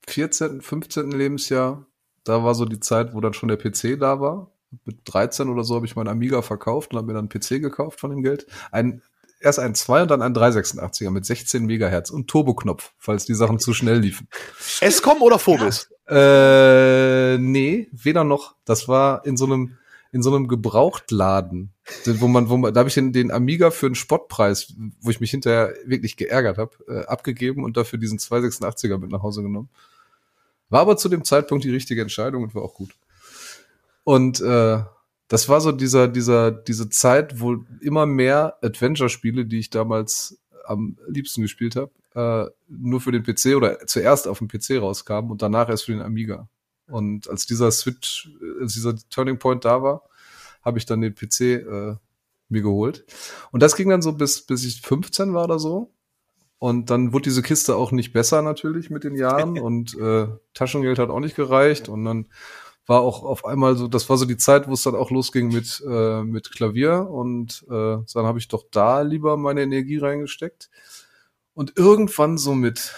14., 0.08 0.62
15. 0.62 1.10
Lebensjahr, 1.10 1.86
da 2.24 2.44
war 2.44 2.54
so 2.54 2.64
die 2.64 2.80
Zeit, 2.80 3.14
wo 3.14 3.20
dann 3.20 3.34
schon 3.34 3.48
der 3.48 3.58
PC 3.58 3.98
da 3.98 4.20
war. 4.20 4.52
Mit 4.84 5.00
13 5.04 5.48
oder 5.48 5.64
so 5.64 5.74
habe 5.74 5.86
ich 5.86 5.96
meinen 5.96 6.08
Amiga 6.08 6.40
verkauft 6.40 6.92
und 6.92 6.96
habe 6.96 7.06
mir 7.06 7.14
dann 7.14 7.28
einen 7.30 7.40
PC 7.40 7.60
gekauft 7.60 8.00
von 8.00 8.10
dem 8.10 8.22
Geld. 8.22 8.46
Ein, 8.70 9.02
erst 9.40 9.58
ein 9.58 9.74
2 9.74 10.02
und 10.02 10.10
dann 10.10 10.22
ein 10.22 10.34
386er 10.34 11.10
mit 11.10 11.26
16 11.26 11.66
Megahertz 11.66 12.08
und 12.10 12.28
Turboknopf, 12.28 12.92
falls 12.96 13.26
die 13.26 13.34
Sachen 13.34 13.58
zu 13.58 13.74
schnell 13.74 13.98
liefen. 13.98 14.28
Escom 14.80 15.20
oder 15.20 15.38
Phobis? 15.38 15.90
Äh, 16.08 17.36
nee, 17.38 17.88
weder 17.92 18.24
noch. 18.24 18.56
Das 18.64 18.88
war 18.88 19.26
in 19.26 19.36
so 19.36 19.44
einem 19.44 19.76
in 20.12 20.22
so 20.22 20.34
einem 20.34 20.46
Gebrauchtladen, 20.46 21.72
wo 22.04 22.28
man, 22.28 22.50
wo 22.50 22.58
man, 22.58 22.74
da 22.74 22.80
habe 22.80 22.88
ich 22.88 22.94
den, 22.94 23.12
den 23.12 23.30
Amiga 23.30 23.70
für 23.70 23.86
einen 23.86 23.94
Spottpreis, 23.94 24.74
wo 25.00 25.10
ich 25.10 25.20
mich 25.20 25.30
hinterher 25.30 25.74
wirklich 25.86 26.16
geärgert 26.16 26.58
habe, 26.58 26.76
äh, 26.86 27.06
abgegeben 27.06 27.64
und 27.64 27.78
dafür 27.78 27.98
diesen 27.98 28.18
286er 28.18 28.98
mit 28.98 29.10
nach 29.10 29.22
Hause 29.22 29.42
genommen. 29.42 29.70
War 30.68 30.82
aber 30.82 30.98
zu 30.98 31.08
dem 31.08 31.24
Zeitpunkt 31.24 31.64
die 31.64 31.70
richtige 31.70 32.02
Entscheidung 32.02 32.42
und 32.42 32.54
war 32.54 32.62
auch 32.62 32.74
gut. 32.74 32.94
Und 34.04 34.40
äh, 34.42 34.82
das 35.28 35.48
war 35.48 35.62
so 35.62 35.72
dieser, 35.72 36.08
dieser, 36.08 36.50
diese 36.50 36.90
Zeit, 36.90 37.40
wo 37.40 37.64
immer 37.80 38.04
mehr 38.04 38.58
Adventure-Spiele, 38.60 39.46
die 39.46 39.60
ich 39.60 39.70
damals 39.70 40.38
am 40.66 40.98
liebsten 41.08 41.40
gespielt 41.40 41.74
habe, 41.74 41.90
äh, 42.14 42.50
nur 42.68 43.00
für 43.00 43.12
den 43.12 43.22
PC 43.22 43.56
oder 43.56 43.78
zuerst 43.86 44.28
auf 44.28 44.38
dem 44.38 44.48
PC 44.48 44.80
rauskamen 44.80 45.30
und 45.30 45.40
danach 45.40 45.70
erst 45.70 45.84
für 45.84 45.92
den 45.92 46.02
Amiga. 46.02 46.48
Und 46.92 47.28
als 47.28 47.46
dieser 47.46 47.70
Switch, 47.70 48.30
als 48.60 48.74
dieser 48.74 48.94
Turning 49.10 49.38
Point 49.38 49.64
da 49.64 49.82
war, 49.82 50.02
habe 50.62 50.78
ich 50.78 50.86
dann 50.86 51.00
den 51.00 51.14
PC 51.14 51.40
äh, 51.40 51.96
mir 52.48 52.62
geholt. 52.62 53.04
Und 53.50 53.62
das 53.62 53.76
ging 53.76 53.88
dann 53.88 54.02
so 54.02 54.12
bis, 54.12 54.42
bis 54.42 54.64
ich 54.64 54.82
15 54.82 55.34
war 55.34 55.44
oder 55.44 55.58
so. 55.58 55.90
Und 56.58 56.90
dann 56.90 57.12
wurde 57.12 57.24
diese 57.24 57.42
Kiste 57.42 57.74
auch 57.74 57.90
nicht 57.90 58.12
besser 58.12 58.40
natürlich 58.42 58.88
mit 58.88 59.02
den 59.02 59.16
Jahren 59.16 59.58
und 59.58 59.98
äh, 59.98 60.28
Taschengeld 60.54 60.98
hat 60.98 61.10
auch 61.10 61.18
nicht 61.18 61.34
gereicht. 61.34 61.88
Und 61.88 62.04
dann 62.04 62.28
war 62.86 63.00
auch 63.00 63.24
auf 63.24 63.44
einmal 63.44 63.76
so, 63.76 63.88
das 63.88 64.08
war 64.08 64.16
so 64.16 64.26
die 64.26 64.36
Zeit, 64.36 64.68
wo 64.68 64.74
es 64.74 64.82
dann 64.82 64.94
auch 64.94 65.10
losging 65.10 65.48
mit, 65.48 65.82
äh, 65.88 66.22
mit 66.22 66.52
Klavier. 66.52 67.08
Und 67.10 67.64
äh, 67.68 67.98
dann 68.14 68.26
habe 68.26 68.38
ich 68.38 68.48
doch 68.48 68.64
da 68.70 69.02
lieber 69.02 69.36
meine 69.36 69.62
Energie 69.62 69.98
reingesteckt. 69.98 70.70
Und 71.54 71.76
irgendwann 71.76 72.38
so 72.38 72.54
mit 72.54 72.94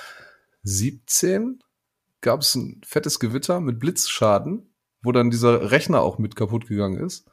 17 0.63 1.63
gab 2.25 2.40
es 2.40 2.57
ein 2.57 2.81
fettes 2.85 3.21
Gewitter 3.21 3.61
mit 3.61 3.78
Blitzschaden, 3.78 4.75
wo 5.02 5.12
dann 5.12 5.31
dieser 5.31 5.71
Rechner 5.71 6.00
auch 6.00 6.19
mit 6.19 6.35
kaputt 6.35 6.66
gegangen 6.66 6.99
ist. 6.99 7.26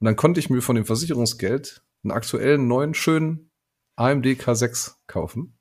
Und 0.00 0.06
dann 0.06 0.16
konnte 0.16 0.40
ich 0.40 0.50
mir 0.50 0.62
von 0.62 0.74
dem 0.74 0.86
Versicherungsgeld 0.86 1.84
einen 2.02 2.10
aktuellen 2.10 2.66
neuen 2.66 2.94
schönen 2.94 3.50
AMD 3.94 4.24
K6 4.26 4.94
kaufen. 5.06 5.56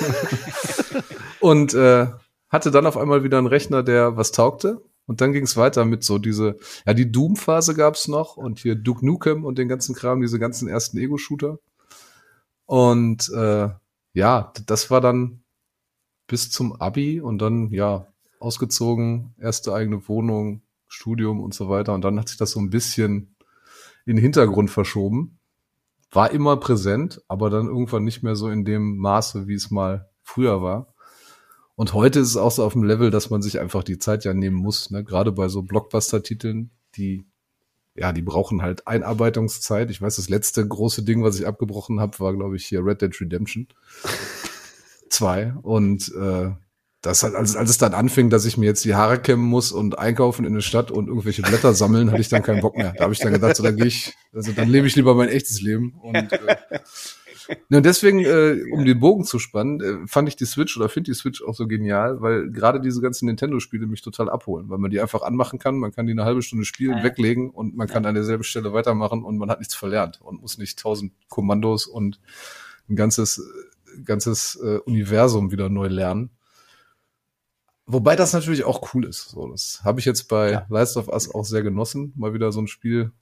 und 1.40 1.74
äh, 1.74 2.08
hatte 2.48 2.70
dann 2.70 2.86
auf 2.86 2.96
einmal 2.96 3.22
wieder 3.22 3.38
einen 3.38 3.46
Rechner, 3.46 3.82
der 3.82 4.16
was 4.16 4.32
taugte. 4.32 4.82
Und 5.06 5.20
dann 5.20 5.32
ging 5.32 5.44
es 5.44 5.56
weiter 5.56 5.84
mit 5.84 6.02
so 6.02 6.18
diese, 6.18 6.58
ja, 6.86 6.94
die 6.94 7.12
Doom-Phase 7.12 7.74
gab's 7.74 8.08
noch 8.08 8.36
und 8.36 8.60
hier 8.60 8.74
Duke 8.74 9.04
Nukem 9.04 9.44
und 9.44 9.58
den 9.58 9.68
ganzen 9.68 9.94
Kram, 9.94 10.22
diese 10.22 10.38
ganzen 10.38 10.66
ersten 10.66 10.96
Ego-Shooter. 10.96 11.58
Und 12.64 13.28
äh, 13.34 13.68
ja, 14.14 14.52
das 14.66 14.90
war 14.90 15.00
dann 15.00 15.41
bis 16.26 16.50
zum 16.50 16.72
Abi 16.80 17.20
und 17.20 17.38
dann, 17.38 17.70
ja, 17.70 18.06
ausgezogen, 18.38 19.34
erste 19.38 19.72
eigene 19.72 20.08
Wohnung, 20.08 20.62
Studium 20.88 21.40
und 21.40 21.54
so 21.54 21.68
weiter. 21.68 21.94
Und 21.94 22.02
dann 22.02 22.18
hat 22.18 22.28
sich 22.28 22.38
das 22.38 22.50
so 22.50 22.60
ein 22.60 22.70
bisschen 22.70 23.34
in 24.04 24.16
den 24.16 24.22
Hintergrund 24.22 24.70
verschoben. 24.70 25.38
War 26.10 26.30
immer 26.30 26.56
präsent, 26.58 27.22
aber 27.28 27.48
dann 27.48 27.66
irgendwann 27.66 28.04
nicht 28.04 28.22
mehr 28.22 28.36
so 28.36 28.50
in 28.50 28.64
dem 28.64 28.98
Maße, 28.98 29.46
wie 29.46 29.54
es 29.54 29.70
mal 29.70 30.10
früher 30.22 30.62
war. 30.62 30.94
Und 31.74 31.94
heute 31.94 32.20
ist 32.20 32.28
es 32.28 32.36
auch 32.36 32.50
so 32.50 32.64
auf 32.64 32.74
dem 32.74 32.82
Level, 32.82 33.10
dass 33.10 33.30
man 33.30 33.40
sich 33.40 33.58
einfach 33.58 33.82
die 33.82 33.98
Zeit 33.98 34.24
ja 34.24 34.34
nehmen 34.34 34.56
muss, 34.56 34.90
ne? 34.90 35.04
gerade 35.04 35.32
bei 35.32 35.48
so 35.48 35.62
Blockbuster-Titeln, 35.62 36.70
die 36.96 37.24
ja, 37.94 38.12
die 38.12 38.22
brauchen 38.22 38.62
halt 38.62 38.86
Einarbeitungszeit. 38.86 39.90
Ich 39.90 40.00
weiß, 40.00 40.16
das 40.16 40.30
letzte 40.30 40.66
große 40.66 41.02
Ding, 41.02 41.22
was 41.22 41.38
ich 41.38 41.46
abgebrochen 41.46 42.00
habe, 42.00 42.18
war, 42.20 42.34
glaube 42.34 42.56
ich, 42.56 42.64
hier 42.64 42.84
Red 42.84 43.02
Dead 43.02 43.20
Redemption 43.20 43.68
2. 45.12 45.54
Und 45.62 46.12
äh, 46.14 46.50
das 47.02 47.22
halt, 47.22 47.34
als, 47.34 47.56
als 47.56 47.70
es 47.70 47.78
dann 47.78 47.94
anfing, 47.94 48.30
dass 48.30 48.44
ich 48.44 48.56
mir 48.56 48.66
jetzt 48.66 48.84
die 48.84 48.94
Haare 48.94 49.18
kämmen 49.20 49.44
muss 49.44 49.72
und 49.72 49.98
einkaufen 49.98 50.44
in 50.44 50.54
der 50.54 50.60
Stadt 50.60 50.90
und 50.90 51.08
irgendwelche 51.08 51.42
Blätter 51.42 51.74
sammeln, 51.74 52.10
hatte 52.10 52.20
ich 52.20 52.28
dann 52.28 52.42
keinen 52.42 52.60
Bock 52.60 52.76
mehr. 52.76 52.92
Da 52.96 53.04
habe 53.04 53.12
ich 53.12 53.18
dann 53.18 53.32
gedacht, 53.32 53.56
so, 53.56 53.62
da 53.62 53.72
gehe 53.72 53.86
ich, 53.86 54.14
also 54.32 54.52
dann 54.52 54.68
lebe 54.68 54.86
ich 54.86 54.94
lieber 54.94 55.14
mein 55.14 55.28
echtes 55.28 55.60
Leben. 55.60 55.94
Und 56.00 56.32
äh, 56.32 56.56
und 57.70 57.86
deswegen, 57.86 58.20
äh, 58.20 58.62
um 58.72 58.84
den 58.84 59.00
Bogen 59.00 59.24
zu 59.24 59.38
spannen, 59.38 59.80
äh, 59.80 60.06
fand 60.06 60.28
ich 60.28 60.36
die 60.36 60.44
Switch 60.44 60.76
oder 60.76 60.88
finde 60.88 61.10
die 61.10 61.14
Switch 61.14 61.42
auch 61.42 61.54
so 61.54 61.66
genial, 61.66 62.20
weil 62.20 62.50
gerade 62.50 62.80
diese 62.80 63.00
ganzen 63.00 63.26
Nintendo-Spiele 63.26 63.86
mich 63.86 64.02
total 64.02 64.30
abholen, 64.30 64.68
weil 64.68 64.78
man 64.78 64.90
die 64.90 65.00
einfach 65.00 65.22
anmachen 65.22 65.58
kann, 65.58 65.78
man 65.78 65.92
kann 65.92 66.06
die 66.06 66.12
eine 66.12 66.24
halbe 66.24 66.42
Stunde 66.42 66.64
spielen, 66.64 66.98
ja. 66.98 67.04
weglegen 67.04 67.50
und 67.50 67.76
man 67.76 67.88
kann 67.88 68.06
an 68.06 68.14
derselben 68.14 68.44
Stelle 68.44 68.72
weitermachen 68.72 69.24
und 69.24 69.38
man 69.38 69.50
hat 69.50 69.58
nichts 69.58 69.74
verlernt 69.74 70.20
und 70.22 70.40
muss 70.40 70.58
nicht 70.58 70.78
tausend 70.78 71.12
Kommandos 71.28 71.86
und 71.86 72.20
ein 72.88 72.96
ganzes, 72.96 73.42
ganzes 74.04 74.56
äh, 74.62 74.78
Universum 74.78 75.50
wieder 75.50 75.68
neu 75.68 75.88
lernen. 75.88 76.30
Wobei 77.86 78.16
das 78.16 78.32
natürlich 78.32 78.64
auch 78.64 78.94
cool 78.94 79.04
ist. 79.04 79.30
So, 79.30 79.48
das 79.48 79.80
habe 79.84 80.00
ich 80.00 80.06
jetzt 80.06 80.28
bei 80.28 80.52
ja. 80.52 80.66
Last 80.68 80.96
of 80.96 81.08
Us 81.08 81.32
auch 81.34 81.44
sehr 81.44 81.62
genossen, 81.62 82.12
mal 82.16 82.32
wieder 82.32 82.52
so 82.52 82.60
ein 82.60 82.68
Spiel 82.68 83.12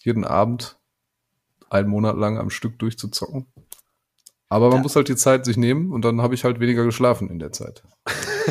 jeden 0.00 0.24
Abend 0.24 0.78
einen 1.70 1.88
Monat 1.88 2.16
lang 2.16 2.38
am 2.38 2.50
Stück 2.50 2.78
durchzuzocken. 2.78 3.46
Aber 4.48 4.68
man 4.68 4.78
ja. 4.78 4.82
muss 4.82 4.94
halt 4.94 5.08
die 5.08 5.16
Zeit 5.16 5.44
sich 5.44 5.56
nehmen 5.56 5.90
und 5.90 6.04
dann 6.04 6.20
habe 6.20 6.34
ich 6.34 6.44
halt 6.44 6.60
weniger 6.60 6.84
geschlafen 6.84 7.28
in 7.28 7.38
der 7.38 7.50
Zeit. 7.50 7.82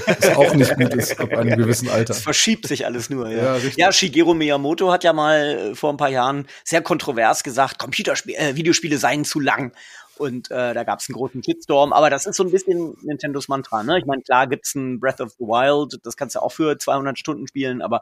Was 0.05 0.35
auch 0.35 0.53
nicht 0.53 0.75
gut 0.75 0.93
ist 0.95 1.19
ab 1.19 1.31
einem 1.31 1.57
gewissen 1.57 1.87
Alter. 1.87 2.13
Es 2.13 2.21
verschiebt 2.21 2.67
sich 2.67 2.85
alles 2.85 3.09
nur, 3.09 3.29
ja. 3.29 3.57
Ja, 3.57 3.69
ja, 3.77 3.91
Shigeru 3.91 4.33
Miyamoto 4.33 4.91
hat 4.91 5.03
ja 5.03 5.13
mal 5.13 5.71
äh, 5.71 5.75
vor 5.75 5.91
ein 5.91 5.97
paar 5.97 6.09
Jahren 6.09 6.47
sehr 6.65 6.81
kontrovers 6.81 7.43
gesagt, 7.43 7.79
Computerspiele, 7.79 8.37
äh, 8.37 8.55
Videospiele 8.55 8.97
seien 8.97 9.23
zu 9.23 9.39
lang. 9.39 9.71
Und 10.17 10.51
äh, 10.51 10.73
da 10.73 10.83
gab 10.83 10.99
es 10.99 11.09
einen 11.09 11.15
großen 11.15 11.43
Shitstorm, 11.43 11.91
aber 11.91 12.09
das 12.09 12.25
ist 12.25 12.35
so 12.35 12.43
ein 12.43 12.51
bisschen 12.51 12.95
Nintendos 13.01 13.47
Mantra. 13.47 13.83
Ne? 13.83 13.99
Ich 13.99 14.05
meine, 14.05 14.21
klar 14.21 14.47
gibt's 14.47 14.75
ein 14.75 14.99
Breath 14.99 15.21
of 15.21 15.31
the 15.39 15.45
Wild, 15.45 15.99
das 16.03 16.15
kannst 16.15 16.35
du 16.35 16.39
auch 16.41 16.51
für 16.51 16.77
200 16.77 17.17
Stunden 17.17 17.47
spielen, 17.47 17.81
aber 17.81 18.01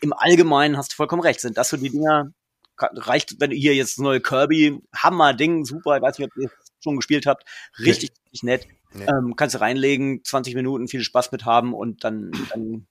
im 0.00 0.12
Allgemeinen 0.12 0.76
hast 0.76 0.92
du 0.92 0.96
vollkommen 0.96 1.22
recht. 1.22 1.40
Sind 1.40 1.58
das 1.58 1.70
so 1.70 1.76
die 1.76 1.90
Dinger, 1.90 2.32
reicht, 2.78 3.40
wenn 3.40 3.50
ihr 3.50 3.74
jetzt 3.74 3.98
das 3.98 4.02
neue 4.02 4.20
Kirby, 4.20 4.80
Hammer-Ding, 4.94 5.64
super, 5.64 5.96
ich 5.96 6.02
weiß 6.02 6.18
nicht, 6.18 6.30
ob 6.30 6.36
ihr 6.40 6.50
schon 6.82 6.96
gespielt 6.96 7.26
habt, 7.26 7.44
richtig, 7.78 8.10
nee. 8.10 8.22
richtig 8.24 8.42
nett. 8.44 8.66
Nee. 8.92 9.06
Ähm, 9.06 9.34
kannst 9.36 9.54
du 9.54 9.60
reinlegen, 9.60 10.24
20 10.24 10.54
Minuten, 10.54 10.88
viel 10.88 11.02
Spaß 11.02 11.32
mit 11.32 11.44
haben 11.44 11.74
und 11.74 12.04
dann, 12.04 12.30
dann 12.50 12.86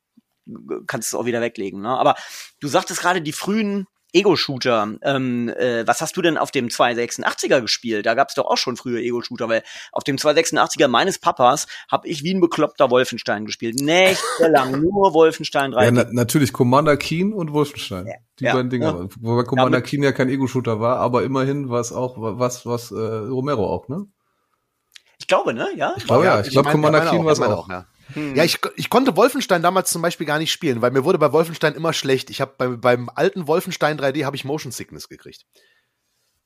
kannst 0.85 1.11
du 1.11 1.17
es 1.17 1.21
auch 1.21 1.25
wieder 1.25 1.41
weglegen. 1.41 1.81
Ne? 1.81 1.89
Aber 1.89 2.15
du 2.59 2.67
sagtest 2.67 3.01
gerade 3.01 3.21
die 3.21 3.31
frühen 3.31 3.87
Ego-Shooter. 4.17 4.95
Ähm, 5.01 5.49
äh, 5.49 5.85
was 5.85 6.01
hast 6.01 6.17
du 6.17 6.21
denn 6.21 6.37
auf 6.37 6.51
dem 6.51 6.67
286er 6.67 7.61
gespielt? 7.61 8.05
Da 8.05 8.15
gab 8.15 8.29
es 8.29 8.35
doch 8.35 8.45
auch 8.45 8.57
schon 8.57 8.75
früher 8.75 8.99
Ego-Shooter, 8.99 9.47
weil 9.47 9.63
auf 9.91 10.03
dem 10.03 10.17
286er 10.17 10.87
meines 10.87 11.19
Papas 11.19 11.67
habe 11.91 12.07
ich 12.07 12.23
wie 12.23 12.33
ein 12.33 12.41
bekloppter 12.41 12.89
Wolfenstein 12.89 13.45
gespielt. 13.45 13.79
Nächtelang, 13.79 14.81
nur 14.81 15.13
Wolfenstein 15.13 15.71
3. 15.71 15.85
Ja, 15.85 15.91
na, 15.91 16.05
natürlich 16.11 16.51
Commander 16.51 16.97
Keen 16.97 17.31
und 17.31 17.53
Wolfenstein. 17.53 18.07
Ja, 18.07 18.13
die 18.39 18.45
ja, 18.45 18.53
beiden 18.53 18.69
Dinge. 18.69 18.85
Ja. 18.85 19.07
Wobei 19.19 19.43
Commander 19.43 19.81
Keen 19.81 20.01
ja 20.01 20.11
kein 20.11 20.29
Ego-Shooter 20.29 20.79
war, 20.79 20.97
aber 20.97 21.23
immerhin 21.23 21.69
war 21.69 21.79
es 21.79 21.91
auch 21.91 22.15
was, 22.17 22.65
was 22.65 22.91
äh, 22.91 22.95
Romero 22.95 23.65
auch, 23.67 23.87
ne? 23.87 24.05
Ich 25.19 25.27
glaube, 25.27 25.53
ne? 25.53 25.69
Ja. 25.75 25.93
Ich 25.97 26.05
glaube, 26.05 26.25
ja. 26.25 26.39
Ich, 26.39 26.47
ich 26.47 26.53
glaube, 26.53 26.69
Commander 26.69 27.01
Keen 27.09 27.25
war 27.25 27.33
es 27.33 27.41
auch. 27.41 27.65
auch. 27.65 27.69
Ja. 27.69 27.85
Hm. 28.13 28.35
Ja, 28.35 28.43
ich, 28.43 28.59
ich 28.75 28.89
konnte 28.89 29.15
Wolfenstein 29.15 29.61
damals 29.61 29.91
zum 29.91 30.01
Beispiel 30.01 30.25
gar 30.27 30.39
nicht 30.39 30.51
spielen, 30.51 30.81
weil 30.81 30.91
mir 30.91 31.03
wurde 31.03 31.17
bei 31.17 31.31
Wolfenstein 31.31 31.75
immer 31.75 31.93
schlecht. 31.93 32.29
Ich 32.29 32.41
habe 32.41 32.53
bei, 32.57 32.67
beim 32.67 33.09
alten 33.13 33.47
Wolfenstein 33.47 33.99
3D 33.99 34.25
habe 34.25 34.35
ich 34.35 34.45
Motion 34.45 34.71
Sickness 34.71 35.09
gekriegt. 35.09 35.45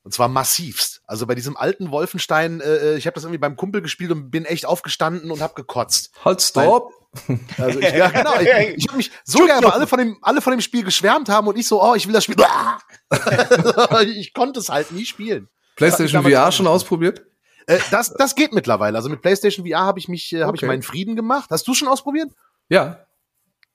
Und 0.04 0.12
zwar 0.12 0.28
massivst. 0.28 1.00
Also 1.06 1.26
bei 1.26 1.36
diesem 1.36 1.56
alten 1.56 1.92
Wolfenstein, 1.92 2.60
äh, 2.60 2.64
äh 2.64 2.96
ich 2.96 3.06
habe 3.06 3.14
das 3.14 3.22
irgendwie 3.24 3.38
beim 3.38 3.56
Kumpel 3.56 3.82
gespielt 3.82 4.10
und 4.10 4.30
bin 4.30 4.44
echt 4.44 4.66
aufgestanden 4.66 5.30
und 5.30 5.40
habe 5.40 5.54
gekotzt. 5.54 6.10
Halt, 6.24 6.42
stopp! 6.42 6.92
also 7.58 7.78
ich, 7.78 7.92
ja, 7.92 8.08
genau. 8.08 8.34
Ich, 8.40 8.48
ich 8.78 8.88
habe 8.88 8.96
mich 8.96 9.10
so 9.24 9.44
gerne, 9.44 9.64
weil 9.64 9.72
alle 9.72 9.86
von 9.86 9.98
dem, 9.98 10.18
alle 10.22 10.40
von 10.40 10.50
dem 10.50 10.60
Spiel 10.60 10.82
geschwärmt 10.82 11.28
haben 11.28 11.46
und 11.46 11.56
ich 11.56 11.68
so, 11.68 11.82
oh, 11.82 11.94
ich 11.94 12.06
will 12.06 12.14
das 12.14 12.24
Spiel. 12.24 12.36
ich 14.16 14.34
konnte 14.34 14.60
es 14.60 14.70
halt 14.70 14.90
nie 14.92 15.04
spielen. 15.04 15.48
PlayStation 15.76 16.22
VR 16.22 16.50
schon 16.50 16.66
ausprobiert? 16.66 17.22
Äh, 17.66 17.78
das, 17.90 18.12
das 18.14 18.34
geht 18.34 18.52
mittlerweile. 18.52 18.96
Also 18.96 19.08
mit 19.08 19.22
PlayStation 19.22 19.66
VR 19.66 19.80
habe 19.80 19.98
ich 19.98 20.08
mich, 20.08 20.32
äh, 20.32 20.36
okay. 20.36 20.44
habe 20.46 20.56
ich 20.56 20.62
meinen 20.62 20.82
Frieden 20.82 21.16
gemacht. 21.16 21.50
Hast 21.50 21.66
du 21.66 21.74
schon 21.74 21.88
ausprobiert? 21.88 22.30
Ja. 22.68 22.98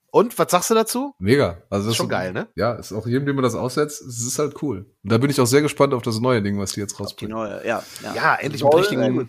Und 0.09 0.37
was 0.39 0.49
sagst 0.49 0.69
du 0.69 0.73
dazu? 0.73 1.13
Mega. 1.19 1.61
Also 1.69 1.85
das 1.85 1.91
ist 1.93 1.97
schon 1.97 2.09
geil, 2.09 2.33
ne? 2.33 2.47
Ja, 2.55 2.73
ist 2.73 2.93
auch 2.93 3.05
jedem, 3.05 3.25
dem 3.25 3.35
man 3.35 3.43
das 3.43 3.55
aussetzt, 3.55 4.01
es 4.01 4.25
ist 4.25 4.39
halt 4.39 4.61
cool. 4.61 4.89
Und 5.03 5.11
da 5.11 5.17
bin 5.17 5.29
ich 5.29 5.39
auch 5.39 5.45
sehr 5.45 5.61
gespannt 5.61 5.93
auf 5.93 6.01
das 6.01 6.19
neue 6.19 6.41
Ding, 6.41 6.57
was 6.59 6.71
die 6.71 6.79
jetzt 6.79 6.99
rausbringen. 6.99 7.35
Die 7.35 7.41
neue, 7.41 7.67
ja, 7.67 7.83
ja. 8.03 8.15
ja 8.15 8.35
endlich 8.35 8.63
mit 8.63 8.73
richtigen, 8.73 9.27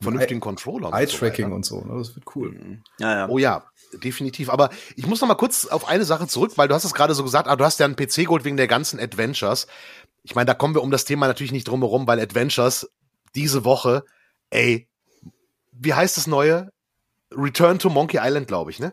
vernünftigen 0.00 0.40
Controller. 0.40 0.92
Eye-Tracking 0.92 1.52
und 1.52 1.64
so, 1.64 1.82
ne? 1.82 1.98
Das 1.98 2.14
wird 2.14 2.24
cool. 2.34 2.52
Mhm. 2.52 2.82
Ja, 2.98 3.12
ja. 3.12 3.28
Oh 3.28 3.38
ja, 3.38 3.64
definitiv. 4.02 4.50
Aber 4.50 4.70
ich 4.96 5.06
muss 5.06 5.20
noch 5.20 5.28
mal 5.28 5.34
kurz 5.34 5.66
auf 5.66 5.88
eine 5.88 6.04
Sache 6.04 6.26
zurück, 6.26 6.52
weil 6.56 6.68
du 6.68 6.74
hast 6.74 6.84
es 6.84 6.94
gerade 6.94 7.14
so 7.14 7.22
gesagt, 7.24 7.48
ah, 7.48 7.56
du 7.56 7.64
hast 7.64 7.80
ja 7.80 7.86
einen 7.86 7.96
PC 7.96 8.24
geholt 8.24 8.44
wegen 8.44 8.56
der 8.56 8.68
ganzen 8.68 9.00
Adventures. 9.00 9.66
Ich 10.22 10.34
meine, 10.34 10.46
da 10.46 10.54
kommen 10.54 10.74
wir 10.74 10.82
um 10.82 10.90
das 10.90 11.04
Thema 11.04 11.26
natürlich 11.26 11.52
nicht 11.52 11.68
drum 11.68 11.80
herum, 11.80 12.06
weil 12.06 12.20
Adventures 12.20 12.88
diese 13.34 13.64
Woche, 13.64 14.04
ey, 14.50 14.88
wie 15.72 15.94
heißt 15.94 16.16
das 16.16 16.26
neue? 16.26 16.70
Return 17.32 17.78
to 17.78 17.90
Monkey 17.90 18.18
Island, 18.20 18.48
glaube 18.48 18.70
ich, 18.70 18.80
ne? 18.80 18.92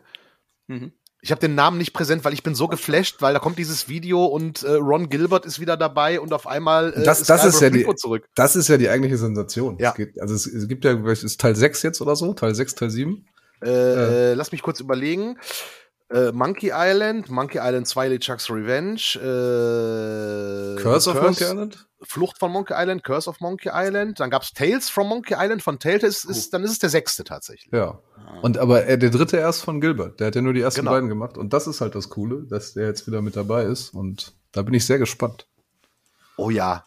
Mhm. 0.68 0.92
Ich 1.20 1.32
habe 1.32 1.40
den 1.40 1.56
Namen 1.56 1.78
nicht 1.78 1.92
präsent, 1.92 2.24
weil 2.24 2.32
ich 2.32 2.44
bin 2.44 2.54
so 2.54 2.68
geflasht, 2.68 3.20
weil 3.20 3.34
da 3.34 3.40
kommt 3.40 3.58
dieses 3.58 3.88
Video 3.88 4.24
und 4.24 4.62
äh, 4.62 4.74
Ron 4.74 5.08
Gilbert 5.08 5.46
ist 5.46 5.58
wieder 5.58 5.76
dabei 5.76 6.20
und 6.20 6.32
auf 6.32 6.46
einmal 6.46 6.92
äh, 6.92 7.02
das, 7.02 7.20
ist, 7.20 7.28
das 7.28 7.44
ist 7.44 7.60
ja 7.60 7.70
die, 7.70 7.84
zurück. 7.96 8.28
Das 8.36 8.54
ist 8.54 8.68
ja 8.68 8.76
die 8.76 8.88
eigentliche 8.88 9.18
Sensation. 9.18 9.76
Ja. 9.78 9.90
Es 9.90 9.96
geht, 9.96 10.20
also 10.20 10.34
es, 10.34 10.46
es 10.46 10.68
gibt 10.68 10.84
ja, 10.84 10.92
ist 10.92 11.40
Teil 11.40 11.56
6 11.56 11.82
jetzt 11.82 12.00
oder 12.00 12.14
so? 12.14 12.34
Teil 12.34 12.54
6, 12.54 12.76
Teil 12.76 12.90
7? 12.90 13.26
Äh, 13.64 13.68
äh. 13.68 14.34
Lass 14.34 14.52
mich 14.52 14.62
kurz 14.62 14.78
überlegen. 14.78 15.38
Äh, 16.10 16.32
Monkey 16.32 16.70
Island, 16.72 17.28
Monkey 17.28 17.58
Island 17.60 17.86
2 17.86 18.08
LeChuck's 18.08 18.48
Revenge, 18.50 19.16
äh, 19.16 20.80
Curse 20.80 21.10
of 21.10 21.22
Monkey 21.22 21.44
Island? 21.44 21.86
Flucht 22.02 22.38
von 22.38 22.50
Monkey 22.50 22.72
Island, 22.76 23.04
Curse 23.04 23.28
of 23.28 23.40
Monkey 23.40 23.70
Island, 23.72 24.20
dann 24.20 24.30
gab's 24.30 24.52
Tales 24.54 24.88
from 24.88 25.08
Monkey 25.08 25.34
Island 25.36 25.62
von 25.62 25.78
Telltale, 25.78 26.08
ist, 26.08 26.24
ist, 26.24 26.54
dann 26.54 26.64
ist 26.64 26.70
es 26.70 26.78
der 26.78 26.88
sechste 26.88 27.24
tatsächlich. 27.24 27.70
Ja. 27.72 27.98
Und 28.42 28.56
aber 28.56 28.86
äh, 28.86 28.96
der 28.96 29.10
dritte 29.10 29.36
erst 29.36 29.64
von 29.64 29.80
Gilbert, 29.80 30.20
der 30.20 30.28
hat 30.28 30.34
ja 30.34 30.40
nur 30.42 30.54
die 30.54 30.60
ersten 30.60 30.80
Genau. 30.80 30.92
beiden 30.92 31.08
gemacht. 31.08 31.36
Und 31.36 31.52
das 31.52 31.66
ist 31.66 31.80
halt 31.80 31.94
das 31.94 32.08
Coole, 32.08 32.44
dass 32.48 32.74
der 32.74 32.86
jetzt 32.86 33.06
wieder 33.06 33.20
mit 33.20 33.36
dabei 33.36 33.64
ist. 33.64 33.92
Und 33.92 34.34
da 34.52 34.62
bin 34.62 34.74
ich 34.74 34.86
sehr 34.86 34.98
gespannt. 34.98 35.46
Oh 36.36 36.50
ja. 36.50 36.86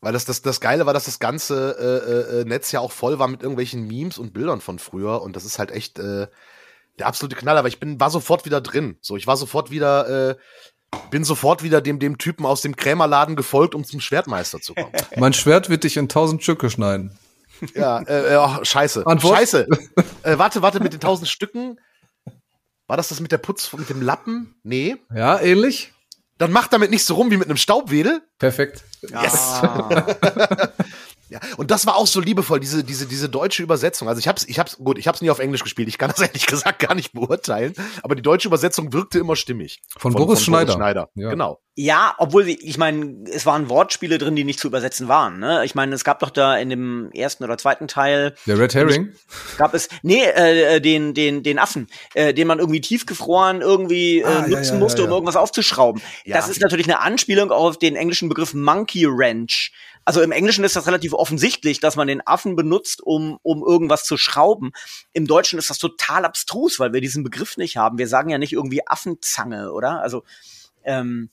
Weil 0.00 0.12
das, 0.12 0.24
das, 0.24 0.42
das 0.42 0.60
Geile 0.60 0.86
war, 0.86 0.94
dass 0.94 1.06
das 1.06 1.18
ganze 1.18 1.76
äh, 1.78 2.40
äh, 2.40 2.44
Netz 2.44 2.70
ja 2.72 2.80
auch 2.80 2.92
voll 2.92 3.18
war 3.18 3.28
mit 3.28 3.42
irgendwelchen 3.42 3.86
Memes 3.86 4.18
und 4.18 4.32
Bildern 4.32 4.60
von 4.60 4.78
früher 4.78 5.22
und 5.22 5.34
das 5.36 5.44
ist 5.44 5.58
halt 5.58 5.70
echt 5.72 5.98
äh, 5.98 6.28
der 7.00 7.06
absolute 7.06 7.36
Knaller, 7.36 7.62
weil 7.62 7.70
ich 7.70 7.80
bin, 7.80 8.00
war 8.00 8.10
sofort 8.10 8.44
wieder 8.44 8.60
drin. 8.60 8.98
So, 9.00 9.16
ich 9.16 9.26
war 9.26 9.36
sofort 9.36 9.70
wieder, 9.70 10.30
äh, 10.30 10.36
bin 11.10 11.24
sofort 11.24 11.62
wieder 11.62 11.80
dem, 11.80 11.98
dem 11.98 12.18
Typen 12.18 12.46
aus 12.46 12.62
dem 12.62 12.76
Krämerladen 12.76 13.36
gefolgt, 13.36 13.74
um 13.74 13.84
zum 13.84 14.00
Schwertmeister 14.00 14.60
zu 14.60 14.74
kommen. 14.74 14.92
Mein 15.16 15.32
Schwert 15.32 15.68
wird 15.68 15.84
dich 15.84 15.96
in 15.96 16.08
tausend 16.08 16.42
Stücke 16.42 16.70
schneiden. 16.70 17.16
ja, 17.74 18.00
äh, 18.00 18.34
äh, 18.34 18.36
oh, 18.36 18.64
scheiße. 18.64 19.06
Antwort? 19.06 19.36
Scheiße. 19.36 19.66
äh, 20.22 20.38
warte, 20.38 20.62
warte, 20.62 20.80
mit 20.80 20.92
den 20.92 21.00
tausend 21.00 21.28
Stücken. 21.28 21.78
War 22.86 22.96
das 22.96 23.08
das 23.08 23.20
mit 23.20 23.32
der 23.32 23.38
Putz, 23.38 23.72
mit 23.74 23.90
dem 23.90 24.00
Lappen? 24.00 24.54
Nee. 24.62 24.96
Ja, 25.14 25.38
ähnlich? 25.40 25.92
Dann 26.38 26.52
macht 26.52 26.72
damit 26.72 26.90
nicht 26.90 27.04
so 27.04 27.14
rum 27.14 27.30
wie 27.30 27.36
mit 27.36 27.48
einem 27.48 27.56
Staubwedel. 27.56 28.22
Perfekt. 28.38 28.84
Yes. 29.02 29.34
Ah. 29.34 30.68
Ja, 31.30 31.40
und 31.56 31.70
das 31.70 31.86
war 31.86 31.96
auch 31.96 32.06
so 32.06 32.20
liebevoll, 32.20 32.60
diese, 32.60 32.84
diese, 32.84 33.06
diese 33.06 33.28
deutsche 33.28 33.62
Übersetzung. 33.62 34.08
Also 34.08 34.18
ich 34.18 34.28
hab's, 34.28 34.44
ich 34.48 34.58
hab's, 34.58 34.76
gut, 34.78 34.98
ich 34.98 35.06
hab's 35.08 35.20
nie 35.20 35.30
auf 35.30 35.38
Englisch 35.38 35.62
gespielt, 35.62 35.88
ich 35.88 35.98
kann 35.98 36.10
das 36.10 36.20
ehrlich 36.26 36.46
gesagt 36.46 36.78
gar 36.78 36.94
nicht 36.94 37.12
beurteilen, 37.12 37.74
aber 38.02 38.14
die 38.14 38.22
deutsche 38.22 38.48
Übersetzung 38.48 38.92
wirkte 38.92 39.18
immer 39.18 39.36
stimmig. 39.36 39.80
Von 39.96 40.12
Boris 40.14 40.42
Schneider. 40.42 40.72
Schneider. 40.74 41.10
Ja. 41.14 41.30
Genau. 41.30 41.60
Ja, 41.80 42.14
obwohl, 42.18 42.44
sie- 42.44 42.58
ich 42.60 42.76
meine, 42.76 43.24
es 43.32 43.46
waren 43.46 43.68
Wortspiele 43.68 44.18
drin, 44.18 44.34
die 44.34 44.42
nicht 44.42 44.58
zu 44.58 44.66
übersetzen 44.66 45.06
waren. 45.06 45.38
Ne? 45.38 45.64
Ich 45.64 45.76
meine, 45.76 45.94
es 45.94 46.02
gab 46.02 46.18
doch 46.18 46.30
da 46.30 46.56
in 46.56 46.70
dem 46.70 47.10
ersten 47.12 47.44
oder 47.44 47.56
zweiten 47.56 47.86
Teil 47.86 48.34
Der 48.46 48.58
Red 48.58 48.74
Herring? 48.74 49.12
gab 49.58 49.74
es 49.74 49.88
nee 50.02 50.24
äh, 50.24 50.80
den 50.80 51.14
den 51.14 51.44
den 51.44 51.58
Affen, 51.60 51.86
äh, 52.14 52.34
den 52.34 52.48
man 52.48 52.58
irgendwie 52.58 52.80
tiefgefroren 52.80 53.60
irgendwie 53.60 54.20
äh, 54.22 54.24
Ah, 54.24 54.46
ja, 54.48 54.58
nutzen 54.58 54.74
ja, 54.74 54.78
musste, 54.80 54.98
ja, 55.02 55.04
um 55.04 55.10
ja. 55.10 55.16
irgendwas 55.16 55.36
aufzuschrauben. 55.36 56.02
Ja. 56.24 56.36
Das 56.36 56.48
ist 56.48 56.60
natürlich 56.60 56.86
eine 56.86 56.98
Anspielung 57.00 57.52
auf 57.52 57.78
den 57.78 57.94
englischen 57.94 58.28
Begriff 58.28 58.54
Monkey 58.54 59.06
Wrench. 59.06 59.70
Also 60.08 60.22
im 60.22 60.32
Englischen 60.32 60.64
ist 60.64 60.74
das 60.74 60.86
relativ 60.86 61.12
offensichtlich, 61.12 61.80
dass 61.80 61.94
man 61.94 62.08
den 62.08 62.26
Affen 62.26 62.56
benutzt, 62.56 63.02
um 63.02 63.38
um 63.42 63.62
irgendwas 63.62 64.04
zu 64.04 64.16
schrauben. 64.16 64.72
Im 65.12 65.26
Deutschen 65.26 65.58
ist 65.58 65.68
das 65.68 65.76
total 65.76 66.24
abstrus, 66.24 66.80
weil 66.80 66.94
wir 66.94 67.02
diesen 67.02 67.24
Begriff 67.24 67.58
nicht 67.58 67.76
haben. 67.76 67.98
Wir 67.98 68.08
sagen 68.08 68.30
ja 68.30 68.38
nicht 68.38 68.54
irgendwie 68.54 68.80
Affenzange, 68.86 69.70
oder? 69.70 70.00
Also 70.00 70.24
ähm, 70.82 71.28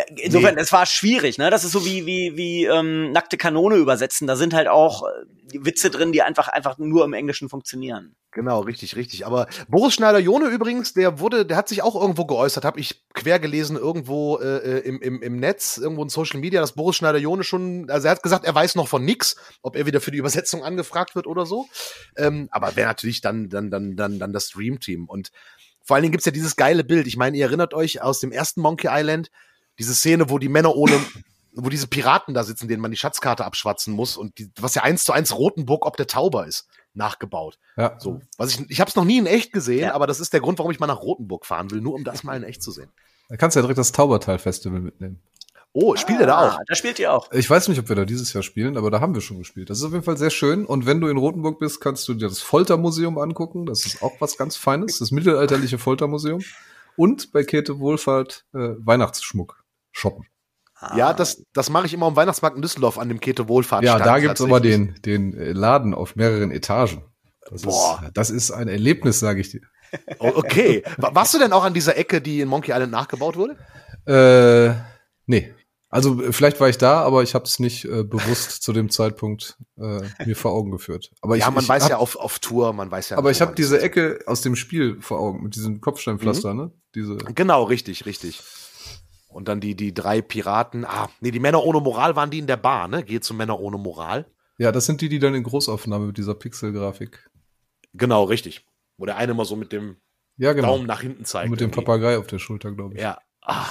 ja, 0.00 0.24
insofern, 0.24 0.56
es 0.58 0.72
war 0.72 0.86
schwierig, 0.86 1.38
ne? 1.38 1.50
Das 1.50 1.64
ist 1.64 1.72
so 1.72 1.84
wie 1.84 2.06
wie 2.06 2.36
wie 2.36 2.64
ähm, 2.64 3.12
nackte 3.12 3.36
Kanone 3.36 3.76
übersetzen. 3.76 4.26
Da 4.26 4.36
sind 4.36 4.54
halt 4.54 4.68
auch 4.68 5.02
äh, 5.02 5.64
Witze 5.64 5.90
drin, 5.90 6.12
die 6.12 6.22
einfach 6.22 6.48
einfach 6.48 6.78
nur 6.78 7.04
im 7.04 7.12
Englischen 7.12 7.48
funktionieren. 7.48 8.14
Genau, 8.32 8.60
richtig, 8.60 8.94
richtig. 8.94 9.26
Aber 9.26 9.48
Boris 9.68 9.94
Schneider-Jone 9.94 10.46
übrigens, 10.46 10.92
der 10.92 11.18
wurde, 11.18 11.44
der 11.44 11.56
hat 11.56 11.68
sich 11.68 11.82
auch 11.82 12.00
irgendwo 12.00 12.26
geäußert, 12.26 12.64
habe 12.64 12.78
ich 12.78 13.02
quer 13.12 13.40
gelesen, 13.40 13.76
irgendwo 13.76 14.38
äh, 14.38 14.78
im, 14.80 15.00
im, 15.02 15.20
im 15.20 15.40
Netz, 15.40 15.78
irgendwo 15.78 16.04
in 16.04 16.10
Social 16.10 16.38
Media, 16.38 16.60
dass 16.60 16.74
Boris 16.74 16.94
Schneider-Jone 16.96 17.42
schon, 17.42 17.90
also 17.90 18.06
er 18.06 18.12
hat 18.12 18.22
gesagt, 18.22 18.44
er 18.44 18.54
weiß 18.54 18.76
noch 18.76 18.86
von 18.86 19.04
nix, 19.04 19.34
ob 19.62 19.74
er 19.74 19.84
wieder 19.84 20.00
für 20.00 20.12
die 20.12 20.18
Übersetzung 20.18 20.62
angefragt 20.62 21.16
wird 21.16 21.26
oder 21.26 21.44
so. 21.44 21.66
Ähm, 22.16 22.48
aber 22.52 22.76
wäre 22.76 22.86
natürlich 22.86 23.20
dann, 23.20 23.48
dann, 23.48 23.68
dann, 23.68 23.96
dann, 23.96 24.20
dann 24.20 24.32
das 24.32 24.50
Dream-Team. 24.50 25.08
Und 25.08 25.32
vor 25.82 25.96
allen 25.96 26.02
Dingen 26.02 26.12
gibt's 26.12 26.26
ja 26.26 26.32
dieses 26.32 26.54
geile 26.54 26.84
Bild. 26.84 27.08
Ich 27.08 27.16
meine, 27.16 27.36
ihr 27.36 27.46
erinnert 27.46 27.74
euch 27.74 28.00
aus 28.00 28.20
dem 28.20 28.30
ersten 28.30 28.60
Monkey 28.60 28.86
Island, 28.88 29.32
diese 29.80 29.94
Szene, 29.94 30.30
wo 30.30 30.38
die 30.38 30.48
Männer 30.48 30.76
ohne, 30.76 30.92
wo 31.54 31.68
diese 31.68 31.88
Piraten 31.88 32.34
da 32.34 32.44
sitzen, 32.44 32.68
denen 32.68 32.80
man 32.82 32.90
die 32.92 32.96
Schatzkarte 32.96 33.44
abschwatzen 33.44 33.92
muss 33.94 34.16
und 34.16 34.38
die, 34.38 34.50
was 34.60 34.74
ja 34.76 34.82
eins 34.82 35.04
zu 35.04 35.12
eins 35.12 35.34
Rotenburg 35.36 35.84
ob 35.86 35.96
der 35.96 36.06
Tauber 36.06 36.46
ist, 36.46 36.68
nachgebaut. 36.94 37.58
Ja. 37.76 37.96
So, 37.98 38.20
was 38.36 38.52
ich, 38.54 38.70
ich 38.70 38.80
habe 38.80 38.88
es 38.90 38.94
noch 38.96 39.04
nie 39.04 39.18
in 39.18 39.26
echt 39.26 39.52
gesehen, 39.52 39.80
Ja. 39.86 39.94
aber 39.94 40.06
das 40.06 40.20
ist 40.20 40.32
der 40.32 40.40
Grund, 40.40 40.58
warum 40.58 40.70
ich 40.70 40.78
mal 40.80 40.86
nach 40.86 41.00
Rotenburg 41.02 41.46
fahren 41.46 41.70
will, 41.70 41.80
nur 41.80 41.94
um 41.94 42.04
das 42.04 42.22
mal 42.22 42.36
in 42.36 42.44
echt 42.44 42.62
zu 42.62 42.70
sehen. 42.70 42.90
Da 43.28 43.36
kannst 43.36 43.56
du 43.56 43.60
ja 43.60 43.62
direkt 43.62 43.78
das 43.78 43.92
Taubertal-Festival 43.92 44.80
mitnehmen. 44.80 45.20
Oh, 45.72 45.94
spielt 45.94 46.20
er 46.20 46.26
da 46.26 46.38
auch? 46.48 46.54
Ah, 46.54 46.62
Da 46.66 46.74
spielt 46.74 46.98
ihr 46.98 47.12
auch. 47.12 47.30
Ich 47.30 47.48
weiß 47.48 47.68
nicht, 47.68 47.78
ob 47.78 47.88
wir 47.88 47.94
da 47.94 48.04
dieses 48.04 48.32
Jahr 48.32 48.42
spielen, 48.42 48.76
aber 48.76 48.90
da 48.90 49.00
haben 49.00 49.14
wir 49.14 49.20
schon 49.20 49.38
gespielt. 49.38 49.70
Das 49.70 49.78
ist 49.78 49.84
auf 49.84 49.92
jeden 49.92 50.02
Fall 50.02 50.16
sehr 50.16 50.30
schön. 50.30 50.66
Und 50.66 50.84
wenn 50.84 51.00
du 51.00 51.06
in 51.06 51.16
Rothenburg 51.16 51.60
bist, 51.60 51.80
kannst 51.80 52.08
du 52.08 52.14
dir 52.14 52.28
das 52.28 52.40
Foltermuseum 52.40 53.18
angucken. 53.18 53.66
Das 53.66 53.86
ist 53.86 54.02
auch 54.02 54.12
was 54.20 54.36
ganz 54.36 54.56
Feines, 54.56 54.98
das 54.98 55.12
mittelalterliche 55.12 55.78
Foltermuseum. 55.78 56.42
Und 56.96 57.30
bei 57.30 57.44
Käthe 57.44 57.78
Wohlfahrt 57.78 58.44
äh, 58.52 58.70
Weihnachtsschmuck 58.84 59.59
shoppen. 60.00 60.24
Ja, 60.96 61.12
das, 61.12 61.44
das 61.52 61.68
mache 61.68 61.84
ich 61.84 61.92
immer 61.92 62.06
am 62.06 62.16
Weihnachtsmarkt 62.16 62.56
in 62.56 62.62
Düsseldorf 62.62 62.96
an 62.98 63.08
dem 63.10 63.20
Käthe 63.20 63.48
Wohlfahrt. 63.48 63.84
Ja, 63.84 63.98
da 63.98 64.18
gibt's 64.18 64.40
aber 64.40 64.60
den, 64.60 64.94
den 65.04 65.34
äh, 65.36 65.52
Laden 65.52 65.92
auf 65.92 66.16
mehreren 66.16 66.50
Etagen. 66.50 67.04
Das 67.50 67.62
Boah. 67.62 68.00
Ist, 68.02 68.16
das 68.16 68.30
ist 68.30 68.50
ein 68.50 68.66
Erlebnis, 68.68 69.20
sage 69.20 69.40
ich 69.42 69.50
dir. 69.50 69.60
Okay. 70.18 70.82
Wa- 70.96 71.14
Warst 71.14 71.34
du 71.34 71.38
denn 71.38 71.52
auch 71.52 71.64
an 71.64 71.74
dieser 71.74 71.98
Ecke, 71.98 72.22
die 72.22 72.40
in 72.40 72.48
Monkey 72.48 72.70
Island 72.72 72.92
nachgebaut 72.92 73.36
wurde? 73.36 73.58
Äh, 74.06 74.74
nee. 75.26 75.52
Also 75.90 76.18
vielleicht 76.30 76.60
war 76.60 76.68
ich 76.68 76.78
da, 76.78 77.02
aber 77.02 77.24
ich 77.24 77.34
habe 77.34 77.44
es 77.44 77.58
nicht 77.58 77.84
äh, 77.84 78.04
bewusst 78.04 78.62
zu 78.62 78.72
dem 78.72 78.88
Zeitpunkt 78.90 79.58
äh, 79.76 80.00
mir 80.24 80.36
vor 80.36 80.52
Augen 80.52 80.70
geführt. 80.70 81.10
Aber 81.20 81.36
ich, 81.36 81.42
ja, 81.42 81.50
man 81.50 81.62
ich 81.64 81.68
weiß 81.68 81.82
hab, 81.84 81.90
ja 81.90 81.96
auf, 81.98 82.14
auf 82.16 82.38
Tour, 82.38 82.72
man 82.72 82.90
weiß 82.90 83.10
ja. 83.10 83.18
Aber 83.18 83.30
ich 83.32 83.40
habe 83.40 83.54
diese. 83.54 83.82
Ecke 83.82 84.20
aus 84.26 84.40
dem 84.40 84.54
Spiel 84.56 84.98
vor 85.02 85.18
Augen 85.18 85.42
mit 85.42 85.56
diesem 85.56 85.80
Kopfsteinpflaster, 85.80 86.54
Mhm. 86.54 86.60
ne? 86.60 86.72
Diese. 86.94 87.16
Genau, 87.16 87.64
richtig, 87.64 88.06
richtig. 88.06 88.40
Und 89.30 89.48
dann 89.48 89.60
die, 89.60 89.74
die 89.76 89.94
drei 89.94 90.20
Piraten. 90.22 90.84
Ah, 90.84 91.08
nee, 91.20 91.30
die 91.30 91.38
Männer 91.40 91.64
ohne 91.64 91.80
Moral 91.80 92.16
waren 92.16 92.30
die 92.30 92.38
in 92.40 92.46
der 92.46 92.56
Bar, 92.56 92.88
ne? 92.88 93.02
Geht 93.04 93.24
zu 93.24 93.32
Männer 93.34 93.60
ohne 93.60 93.78
Moral. 93.78 94.26
Ja, 94.58 94.72
das 94.72 94.86
sind 94.86 95.00
die, 95.00 95.08
die 95.08 95.18
dann 95.20 95.34
in 95.34 95.42
Großaufnahme 95.44 96.06
mit 96.06 96.18
dieser 96.18 96.34
Pixelgrafik. 96.34 97.30
Genau, 97.94 98.24
richtig. 98.24 98.66
Wo 98.98 99.06
der 99.06 99.16
eine 99.16 99.32
mal 99.34 99.44
so 99.46 99.56
mit 99.56 99.72
dem 99.72 99.96
Ja, 100.36 100.52
genau. 100.52 100.68
Daumen 100.68 100.86
nach 100.86 101.00
hinten 101.00 101.24
zeigt. 101.24 101.50
mit 101.50 101.60
dem 101.60 101.68
irgendwie. 101.70 101.80
Papagei 101.84 102.18
auf 102.18 102.26
der 102.26 102.38
Schulter, 102.38 102.72
glaube 102.72 102.94
ich. 102.96 103.00
Ja. 103.00 103.18
Ah, 103.42 103.66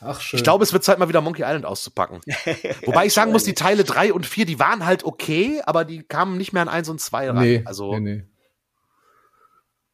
Ach 0.00 0.20
schön. 0.20 0.38
ich 0.38 0.44
glaube, 0.44 0.62
es 0.64 0.72
wird 0.72 0.84
Zeit, 0.84 0.98
mal 0.98 1.08
wieder 1.08 1.20
Monkey 1.20 1.42
Island 1.42 1.64
auszupacken. 1.64 2.20
Wobei 2.84 3.06
ich 3.06 3.12
sagen 3.14 3.32
muss, 3.32 3.44
die 3.44 3.54
Teile 3.54 3.84
drei 3.84 4.12
und 4.12 4.26
vier, 4.26 4.46
die 4.46 4.58
waren 4.60 4.84
halt 4.84 5.04
okay, 5.04 5.60
aber 5.64 5.84
die 5.84 6.02
kamen 6.02 6.36
nicht 6.36 6.52
mehr 6.52 6.62
an 6.62 6.68
eins 6.68 6.88
und 6.88 7.00
zwei 7.00 7.28
ran. 7.28 7.40
nee, 7.40 7.62
also 7.64 7.94
nee, 7.94 8.00
nee. 8.00 8.22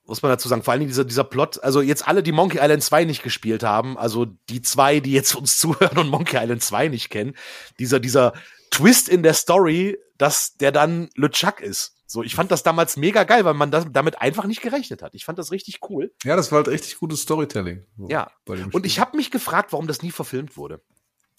Muss 0.07 0.23
man 0.23 0.31
dazu 0.31 0.49
sagen, 0.49 0.63
vor 0.63 0.73
allen 0.73 0.81
Dingen 0.81 0.91
dieser, 0.91 1.05
dieser 1.05 1.25
Plot, 1.25 1.63
also 1.63 1.81
jetzt 1.81 2.07
alle, 2.07 2.23
die 2.23 2.33
Monkey 2.33 2.59
Island 2.61 2.83
2 2.83 3.05
nicht 3.05 3.23
gespielt 3.23 3.63
haben, 3.63 3.97
also 3.97 4.27
die 4.49 4.63
zwei, 4.63 5.01
die 5.01 5.13
jetzt 5.13 5.35
uns 5.35 5.59
zuhören 5.59 5.99
und 5.99 6.09
Monkey 6.09 6.37
Island 6.37 6.63
2 6.63 6.89
nicht 6.89 7.11
kennen, 7.11 7.35
dieser, 7.79 8.01
dieser 8.01 8.35
Twist 8.71 9.09
in 9.09 9.23
der 9.23 9.35
Story, 9.35 9.99
dass 10.19 10.57
der 10.57 10.73
dann 10.73 11.09
LeChuck 11.17 11.61
ist. 11.61 11.95
So, 12.07 12.23
ich 12.23 12.35
fand 12.35 12.51
das 12.51 12.63
damals 12.63 12.97
mega 12.97 13.25
geil, 13.25 13.45
weil 13.45 13.55
man 13.55 13.71
das, 13.71 13.87
damit 13.91 14.21
einfach 14.21 14.45
nicht 14.45 14.63
gerechnet 14.63 15.03
hat. 15.03 15.15
Ich 15.15 15.25
fand 15.25 15.39
das 15.39 15.51
richtig 15.51 15.81
cool. 15.89 16.13
Ja, 16.23 16.37
das 16.37 16.53
war 16.53 16.59
halt 16.59 16.69
richtig 16.69 16.99
gutes 16.99 17.23
Storytelling. 17.23 17.85
so 17.97 18.09
Ja. 18.09 18.31
Und 18.47 18.87
ich 18.87 19.01
habe 19.01 19.17
mich 19.17 19.31
gefragt, 19.31 19.73
warum 19.73 19.87
das 19.87 20.03
nie 20.03 20.11
verfilmt 20.11 20.57
wurde. 20.57 20.81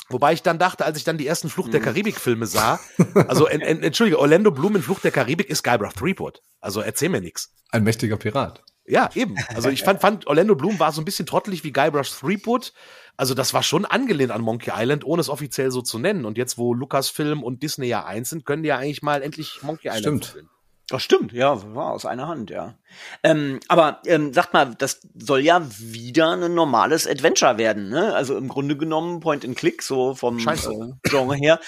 Wobei 0.09 0.33
ich 0.33 0.43
dann 0.43 0.59
dachte, 0.59 0.85
als 0.85 0.97
ich 0.97 1.03
dann 1.03 1.17
die 1.17 1.25
ersten 1.25 1.49
Flucht 1.49 1.73
der 1.73 1.81
Karibik-Filme 1.81 2.45
sah, 2.45 2.79
also 3.27 3.47
en, 3.47 3.61
en, 3.61 3.81
entschuldige, 3.81 4.19
Orlando 4.19 4.51
Bloom 4.51 4.75
in 4.75 4.83
Flucht 4.83 5.03
der 5.03 5.11
Karibik 5.11 5.49
ist 5.49 5.63
Guybrush 5.63 5.93
Threepwood. 5.93 6.41
Also 6.59 6.81
erzähl 6.81 7.09
mir 7.09 7.21
nix. 7.21 7.51
Ein 7.71 7.83
mächtiger 7.83 8.17
Pirat. 8.17 8.63
Ja, 8.87 9.09
eben. 9.15 9.35
Also 9.55 9.69
ich 9.69 9.81
fand, 9.81 9.99
fand 9.99 10.27
Orlando 10.27 10.55
Bloom 10.55 10.79
war 10.79 10.91
so 10.91 11.01
ein 11.01 11.05
bisschen 11.05 11.25
trottelig 11.25 11.63
wie 11.63 11.71
Guybrush 11.71 12.19
Threepwood. 12.19 12.71
Also 13.17 13.33
das 13.33 13.53
war 13.53 13.63
schon 13.63 13.85
angelehnt 13.85 14.31
an 14.31 14.41
Monkey 14.41 14.71
Island, 14.75 15.03
ohne 15.05 15.21
es 15.21 15.29
offiziell 15.29 15.71
so 15.71 15.81
zu 15.81 15.97
nennen. 15.97 16.25
Und 16.25 16.37
jetzt, 16.37 16.59
wo 16.59 16.73
Lucasfilm 16.73 17.41
und 17.41 17.63
Disney 17.63 17.87
ja 17.87 18.05
eins 18.05 18.29
sind, 18.29 18.45
können 18.45 18.61
die 18.61 18.69
ja 18.69 18.77
eigentlich 18.77 19.01
mal 19.01 19.23
endlich 19.23 19.59
Monkey 19.63 19.87
Island 19.87 20.01
Stimmt. 20.01 20.25
verfilmen. 20.25 20.49
Das 20.87 21.01
stimmt, 21.01 21.33
ja, 21.33 21.73
war 21.73 21.93
aus 21.93 22.05
einer 22.05 22.27
Hand, 22.27 22.51
ja. 22.51 22.77
Ähm, 23.23 23.59
aber 23.67 24.01
ähm, 24.05 24.33
sagt 24.33 24.53
mal, 24.53 24.75
das 24.75 25.01
soll 25.15 25.39
ja 25.39 25.65
wieder 25.79 26.33
ein 26.33 26.53
normales 26.53 27.07
Adventure 27.07 27.57
werden, 27.57 27.89
ne? 27.89 28.13
Also 28.13 28.37
im 28.37 28.47
Grunde 28.47 28.77
genommen 28.77 29.19
Point 29.19 29.43
and 29.45 29.57
Click, 29.57 29.81
so 29.81 30.13
vom 30.13 30.37
äh, 30.37 30.91
Genre 31.03 31.35
her. 31.35 31.59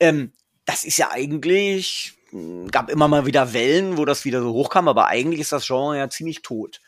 Ähm, 0.00 0.32
das 0.66 0.84
ist 0.84 0.98
ja 0.98 1.10
eigentlich, 1.10 2.12
gab 2.70 2.90
immer 2.90 3.08
mal 3.08 3.24
wieder 3.24 3.54
Wellen, 3.54 3.96
wo 3.96 4.04
das 4.04 4.26
wieder 4.26 4.42
so 4.42 4.52
hochkam, 4.52 4.86
aber 4.86 5.06
eigentlich 5.06 5.40
ist 5.40 5.52
das 5.52 5.66
Genre 5.66 5.96
ja 5.96 6.10
ziemlich 6.10 6.42
tot. 6.42 6.82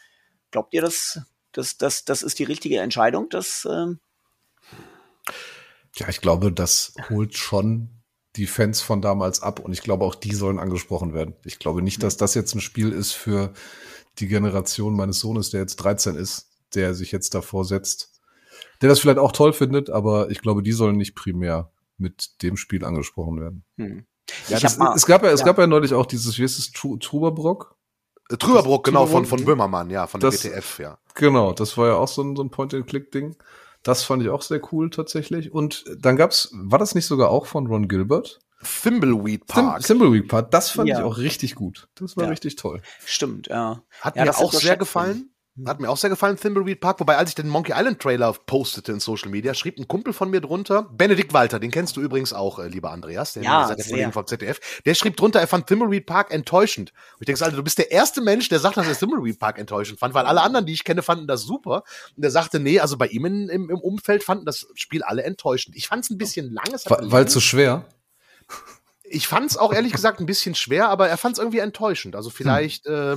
Glaubt 0.51 0.75
ihr, 0.75 0.83
das, 0.83 1.23
das, 1.53 1.79
das, 1.79 2.05
das 2.05 2.23
ist 2.23 2.39
die 2.39 2.45
richtige 2.45 2.81
Entscheidung? 2.81 3.31
Das, 3.31 3.67
ähm, 3.71 4.01
Ja, 5.97 6.11
ich 6.11 6.21
glaube, 6.21 6.53
das 6.53 6.93
holt 7.09 7.39
schon 7.39 8.00
die 8.41 8.47
Fans 8.47 8.81
von 8.81 9.01
damals 9.03 9.43
ab 9.43 9.61
und 9.61 9.73
ich 9.73 9.83
glaube 9.83 10.05
auch 10.05 10.15
die 10.15 10.35
sollen 10.35 10.59
angesprochen 10.59 11.15
werden. 11.15 11.35
Ich 11.45 11.59
glaube 11.59 11.83
nicht, 11.83 12.03
dass 12.03 12.17
das 12.17 12.35
jetzt 12.35 12.55
ein 12.55 12.61
Spiel 12.61 12.91
ist 12.93 13.13
für 13.13 13.53
die 14.19 14.27
Generation 14.29 14.97
meines 14.97 15.21
Sohnes, 15.21 15.51
der 15.51 15.61
jetzt 15.61 15.77
13 15.77 16.17
ist, 16.17 16.49
der 16.75 16.95
sich 16.95 17.13
jetzt 17.13 17.35
davor 17.35 17.65
setzt, 17.65 18.21
der 18.83 18.89
das 18.89 19.01
vielleicht 19.01 19.19
auch 19.19 19.33
toll 19.33 19.53
findet, 19.53 19.91
aber 19.91 20.31
ich 20.31 20.41
glaube, 20.41 20.63
die 20.63 20.73
sollen 20.73 20.97
nicht 20.97 21.15
primär 21.15 21.71
mit 21.99 22.43
dem 22.43 22.57
Spiel 22.57 22.85
angesprochen 22.85 23.41
werden. 23.41 23.65
hm. 23.77 24.05
Ja, 24.49 24.61
das, 24.61 24.75
hab 24.75 24.79
mal- 24.79 24.95
es 24.97 25.07
gab 25.07 25.23
ja, 25.25 25.31
es 25.31 25.41
ja. 25.41 25.47
gab 25.47 25.59
ja 25.59 25.67
neulich 25.67 25.93
auch 25.93 26.07
dieses, 26.07 26.39
wie 26.39 26.43
heißt 26.45 26.59
es, 26.59 26.71
Truberbrock, 26.73 27.75
Äh, 28.31 28.37
Trüberbrook, 28.37 28.85
genau, 28.85 29.07
von, 29.07 29.27
von 29.27 29.45
Böhmermann, 29.45 29.91
ja, 29.91 30.07
von 30.07 30.21
Das- 30.21 30.41
der 30.43 30.53
WTF, 30.53 30.79
ja. 30.79 30.99
Genau, 31.15 31.53
das 31.53 31.77
war 31.77 31.89
ja 31.89 31.95
auch 31.97 32.07
so 32.09 32.23
ein, 32.23 32.37
so 32.37 32.43
ein 32.45 32.51
Point-and-Click-Ding. 32.51 33.35
Das 33.83 34.03
fand 34.05 34.23
ich 34.23 34.29
auch 34.29 34.43
sehr 34.43 34.61
cool 34.73 34.91
tatsächlich. 34.91 35.53
Und 35.53 35.85
dann 35.99 36.17
gab's, 36.17 36.51
war 36.53 36.79
das 36.79 36.95
nicht 36.95 37.07
sogar 37.07 37.31
auch 37.31 37.47
von 37.47 37.67
Ron 37.67 37.89
Gilbert? 37.89 38.41
Thimbleweed 38.63 39.47
Park. 39.47 39.83
Thimbleweed 39.83 40.29
Park, 40.29 40.51
das 40.51 40.71
fand 40.71 40.89
Ja. 40.89 40.99
ich 40.99 41.05
auch 41.05 41.17
richtig 41.17 41.55
gut. 41.55 41.89
Das 41.95 42.17
war 42.17 42.25
Ja. 42.25 42.31
richtig 42.31 42.57
toll. 42.57 42.83
Stimmt, 43.05 43.47
ja. 43.49 43.83
Hat 44.03 44.17
Ja, 44.17 44.25
mir 44.25 44.37
auch 44.37 44.53
sehr 44.53 44.77
gefallen. 44.77 45.31
Hat 45.67 45.81
mir 45.81 45.91
auch 45.91 45.97
sehr 45.97 46.11
gefallen, 46.11 46.37
Thimbleweed 46.37 46.81
Park. 46.81 47.01
Wobei, 47.01 47.17
als 47.17 47.31
ich 47.31 47.35
den 47.35 47.49
Monkey 47.49 47.73
Island 47.75 48.01
Trailer 48.01 48.33
postete 48.33 48.93
in 48.93 49.01
Social 49.01 49.31
Media, 49.31 49.53
schrieb 49.53 49.79
ein 49.79 49.89
Kumpel 49.89 50.13
von 50.13 50.31
mir 50.31 50.41
drunter, 50.41 50.85
Benedikt 50.85 51.33
Walter, 51.33 51.59
den 51.59 51.73
kennst 51.73 51.97
du 51.97 52.01
übrigens 52.01 52.33
auch, 52.33 52.61
äh, 52.61 52.69
lieber 52.69 52.93
Andreas, 52.93 53.33
den 53.33 53.43
Ja, 53.43 53.67
der 53.67 53.77
der 53.77 53.85
sehr. 53.85 53.95
Kollegen 53.95 54.13
vom 54.13 54.27
ZDF. 54.27 54.61
Der 54.87 54.95
schrieb 54.95 55.17
drunter, 55.17 55.41
er 55.41 55.49
fand 55.49 55.67
Thimbleweed 55.67 56.07
Park 56.07 56.33
enttäuschend. 56.33 56.93
Und 57.15 57.23
ich 57.23 57.27
denke, 57.27 57.45
Alter, 57.45 57.57
du 57.57 57.65
bist 57.65 57.79
der 57.79 57.91
erste 57.91 58.21
Mensch, 58.21 58.49
der 58.49 58.61
sagt, 58.61 58.77
dass 58.77 58.87
er 58.87 58.97
Thimbleweed 58.97 59.39
Park 59.39 59.59
enttäuschend 59.59 59.99
fand, 59.99 60.15
weil 60.15 60.25
alle 60.25 60.41
anderen, 60.41 60.67
die 60.67 60.73
ich 60.73 60.85
kenne, 60.85 61.03
fanden 61.03 61.27
das 61.27 61.43
super. 61.43 61.83
Und 62.17 62.23
er 62.23 62.31
sagte, 62.31 62.61
nee, 62.61 62.79
also 62.79 62.97
bei 62.97 63.09
ihm 63.09 63.25
in, 63.27 63.49
im, 63.49 63.71
im 63.71 63.81
Umfeld 63.81 64.23
fanden 64.23 64.47
das 64.47 64.69
Spiel 64.75 65.03
alle 65.03 65.25
enttäuschend. 65.25 65.77
Ich 65.77 65.89
fand 65.89 66.05
es 66.05 66.11
ein 66.11 66.17
bisschen 66.17 66.53
lang. 66.53 66.67
Weil, 66.87 67.29
zu 67.29 67.41
schwer. 67.41 67.87
ich 69.03 69.27
fand 69.27 69.51
es 69.51 69.57
auch 69.57 69.73
ehrlich 69.73 69.93
gesagt 69.93 70.21
ein 70.21 70.27
bisschen 70.27 70.55
schwer, 70.55 70.89
aber 70.89 71.09
er 71.09 71.17
fand 71.17 71.35
es 71.35 71.39
irgendwie 71.39 71.59
enttäuschend. 71.59 72.15
Also 72.15 72.31
vielleicht, 72.31 72.87
äh, 72.87 73.17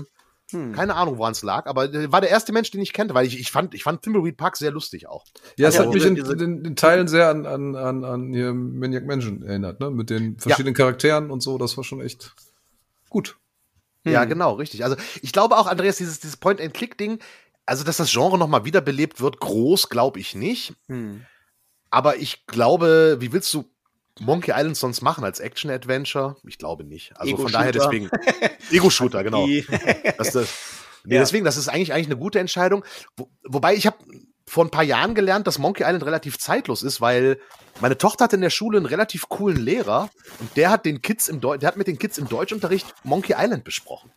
Hm. 0.53 0.71
keine 0.73 0.95
Ahnung, 0.95 1.17
woran 1.17 1.33
es 1.33 1.41
lag, 1.43 1.65
aber 1.65 1.91
war 2.11 2.21
der 2.21 2.29
erste 2.29 2.53
Mensch, 2.53 2.71
den 2.71 2.81
ich 2.81 2.93
kannte, 2.93 3.13
weil 3.13 3.25
ich, 3.25 3.39
ich 3.39 3.51
fand, 3.51 3.73
ich 3.73 3.83
fand 3.83 4.01
Thimbleweed 4.03 4.37
Park 4.37 4.55
sehr 4.55 4.71
lustig 4.71 5.07
auch. 5.07 5.25
Ja, 5.57 5.67
es 5.67 5.75
Ja, 5.75 5.81
hat 5.81 5.93
mich 5.93 6.05
in, 6.05 6.15
in, 6.15 6.65
in 6.65 6.75
Teilen 6.75 7.07
sehr 7.07 7.29
an, 7.29 7.45
an, 7.45 7.75
an, 7.75 8.03
an 8.05 8.33
hier 8.33 8.53
Maniac 8.53 9.05
Mansion 9.05 9.43
erinnert, 9.43 9.79
ne? 9.79 9.89
Mit 9.91 10.09
den 10.09 10.37
verschiedenen 10.39 10.73
Charakteren 10.75 11.31
und 11.31 11.41
so. 11.41 11.57
Das 11.57 11.75
war 11.77 11.83
schon 11.83 12.01
echt 12.01 12.33
gut. 13.09 13.37
Ja, 14.05 14.23
Hm. 14.23 14.29
genau, 14.29 14.53
richtig. 14.53 14.83
Also 14.83 14.95
ich 15.21 15.31
glaube 15.31 15.57
auch, 15.57 15.67
Andreas, 15.67 15.97
dieses, 15.97 16.19
dieses 16.19 16.37
Point-and-Click-Ding, 16.37 17.19
also 17.65 17.83
dass 17.83 17.97
das 17.97 18.11
Genre 18.11 18.37
nochmal 18.37 18.65
wiederbelebt 18.65 19.21
wird, 19.21 19.39
groß 19.39 19.89
glaube 19.89 20.19
ich 20.19 20.35
nicht. 20.35 20.73
Hm. 20.87 21.25
Aber 21.89 22.17
ich 22.17 22.45
glaube, 22.47 23.17
wie 23.19 23.31
willst 23.31 23.53
du 23.53 23.65
Monkey 24.19 24.51
Island 24.51 24.77
sonst 24.77 25.01
machen 25.01 25.23
als 25.23 25.39
Action-Adventure? 25.39 26.37
Ich 26.45 26.57
glaube 26.57 26.83
nicht. 26.83 27.13
Also 27.17 27.37
von 27.37 27.51
daher 27.51 27.71
deswegen. 27.71 28.09
Ego-Shooter, 28.71 29.23
genau. 29.23 29.47
Das, 30.17 30.31
das, 30.31 30.49
nee, 31.03 31.15
Ja. 31.15 31.21
Deswegen, 31.21 31.45
das 31.45 31.57
ist 31.57 31.67
eigentlich, 31.67 31.93
eigentlich 31.93 32.07
eine 32.07 32.17
gute 32.17 32.39
Entscheidung. 32.39 32.85
Wo, 33.17 33.29
wobei 33.43 33.75
ich 33.75 33.87
habe 33.87 33.97
vor 34.45 34.65
ein 34.65 34.71
paar 34.71 34.83
Jahren 34.83 35.15
gelernt, 35.15 35.47
dass 35.47 35.57
Monkey 35.57 35.83
Island 35.83 36.05
relativ 36.05 36.37
zeitlos 36.37 36.83
ist, 36.83 37.01
weil 37.01 37.39
meine 37.81 37.97
Tochter 37.97 38.25
hatte 38.25 38.35
in 38.35 38.41
der 38.41 38.49
Schule 38.49 38.77
einen 38.77 38.85
relativ 38.85 39.29
coolen 39.29 39.57
Lehrer 39.57 40.09
und 40.39 40.55
der 40.57 40.69
hat 40.69 40.85
den 40.85 41.01
Kids 41.01 41.27
im 41.27 41.41
Deu 41.41 41.57
der 41.57 41.67
hat 41.67 41.77
mit 41.77 41.87
den 41.87 41.97
Kids 41.97 42.17
im 42.17 42.27
Deutschunterricht 42.27 42.93
Monkey 43.03 43.33
Island 43.37 43.63
besprochen. 43.63 44.11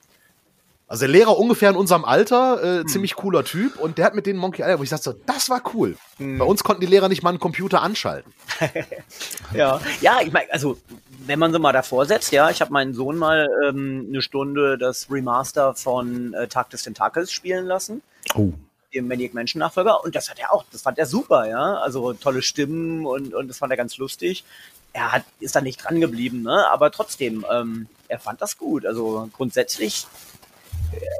Also 0.88 1.01
der 1.01 1.09
Lehrer 1.09 1.37
ungefähr 1.37 1.70
in 1.70 1.77
unserem 1.77 2.05
Alter, 2.05 2.62
äh, 2.62 2.79
Hm. 2.81 2.88
ziemlich 2.88 3.16
cooler 3.16 3.44
Typ 3.44 3.77
und 3.81 3.99
der 3.99 4.05
hat 4.05 4.14
mit 4.14 4.25
denen 4.27 4.38
Monkey 4.38 4.62
Island, 4.62 4.79
wo 4.79 4.83
ich 4.85 4.90
sagte 4.90 5.05
so, 5.05 5.12
das 5.27 5.51
war 5.51 5.61
cool. 5.75 5.96
Hm. 6.18 6.38
Bei 6.38 6.44
uns 6.44 6.62
konnten 6.62 6.81
die 6.81 6.87
Lehrer 6.87 7.09
nicht 7.09 7.22
mal 7.25 7.31
einen 7.31 7.40
Computer 7.40 7.83
anschalten. 7.83 8.33
ja, 9.53 9.81
ja, 10.01 10.20
ich 10.22 10.33
meine, 10.33 10.53
also 10.53 10.79
wenn 11.27 11.40
man 11.40 11.53
so 11.53 11.59
mal 11.59 11.72
davor 11.72 12.07
setzt, 12.07 12.31
ja, 12.31 12.51
ich 12.51 12.61
habe 12.61 12.72
meinen 12.72 12.94
Sohn 12.94 13.16
mal 13.16 13.49
ähm, 13.66 14.07
eine 14.09 14.22
Stunde 14.22 14.79
das 14.79 15.11
Remaster 15.11 15.75
von 15.75 16.35
äh, 16.35 16.46
Tag 16.46 16.70
des 16.70 16.85
Tentakels 16.85 17.33
spielen 17.33 17.66
lassen. 17.66 18.03
Oh. 18.35 18.53
dem 18.94 19.09
Maniac 19.09 19.35
Mansion 19.35 19.59
Nachfolger 19.61 20.05
und 20.05 20.14
das 20.14 20.31
hat 20.31 20.38
er 20.38 20.53
auch, 20.53 20.64
das 20.70 20.83
fand 20.83 20.99
er 20.99 21.07
super, 21.07 21.49
ja, 21.49 21.75
also 21.79 22.12
tolle 22.12 22.42
Stimmen 22.42 23.07
und, 23.07 23.35
und 23.35 23.49
das 23.49 23.59
fand 23.59 23.72
er 23.72 23.77
ganz 23.77 23.99
lustig. 23.99 24.44
Er 24.92 25.12
hat, 25.12 25.25
ist 25.40 25.55
da 25.55 25.61
nicht 25.61 25.85
dran 25.85 26.01
geblieben, 26.01 26.42
ne, 26.42 26.66
aber 26.70 26.90
trotzdem, 26.90 27.44
ähm, 27.53 27.88
er 28.09 28.18
fand 28.18 28.40
das 28.40 28.57
gut, 28.57 28.87
also 28.87 29.29
grundsätzlich 29.33 30.07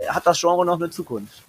hat 0.09 0.27
das 0.27 0.39
Genre 0.41 0.65
noch 0.65 0.77
eine 0.77 0.91
Zukunft. 0.91 1.43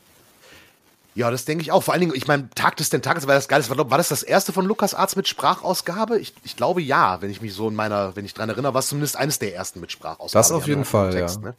Ja, 1.15 1.31
das 1.31 1.45
denke 1.45 1.63
ich 1.63 1.71
auch. 1.71 1.81
Vor 1.81 1.93
allen 1.95 2.01
Dingen, 2.01 2.13
ich 2.15 2.27
meine, 2.27 2.47
Tag 2.53 2.77
des 2.77 2.89
Tentakels 2.91 3.25
war 3.25 3.33
das 3.33 3.47
geil. 3.47 3.59
Das 3.59 3.69
war, 3.75 3.89
war 3.89 3.97
das 3.97 4.09
das 4.09 4.21
erste 4.21 4.53
von 4.53 4.65
Lukas 4.67 4.93
Arzt 4.93 5.17
mit 5.17 5.27
Sprachausgabe? 5.27 6.19
Ich, 6.19 6.33
ich 6.43 6.55
glaube 6.55 6.79
ja, 6.81 7.21
wenn 7.23 7.31
ich 7.31 7.41
mich 7.41 7.55
so 7.55 7.67
in 7.69 7.73
meiner, 7.75 8.15
wenn 8.15 8.23
ich 8.23 8.35
dran 8.35 8.49
erinnere, 8.49 8.75
war 8.75 8.79
es 8.79 8.87
zumindest 8.89 9.17
eines 9.17 9.39
der 9.39 9.55
ersten 9.55 9.79
mit 9.79 9.91
Sprachausgabe. 9.91 10.39
Das 10.39 10.51
auf 10.51 10.67
jeden 10.67 10.85
Fall, 10.85 11.09
Text, 11.11 11.37
ja. 11.41 11.49
Ne? 11.49 11.55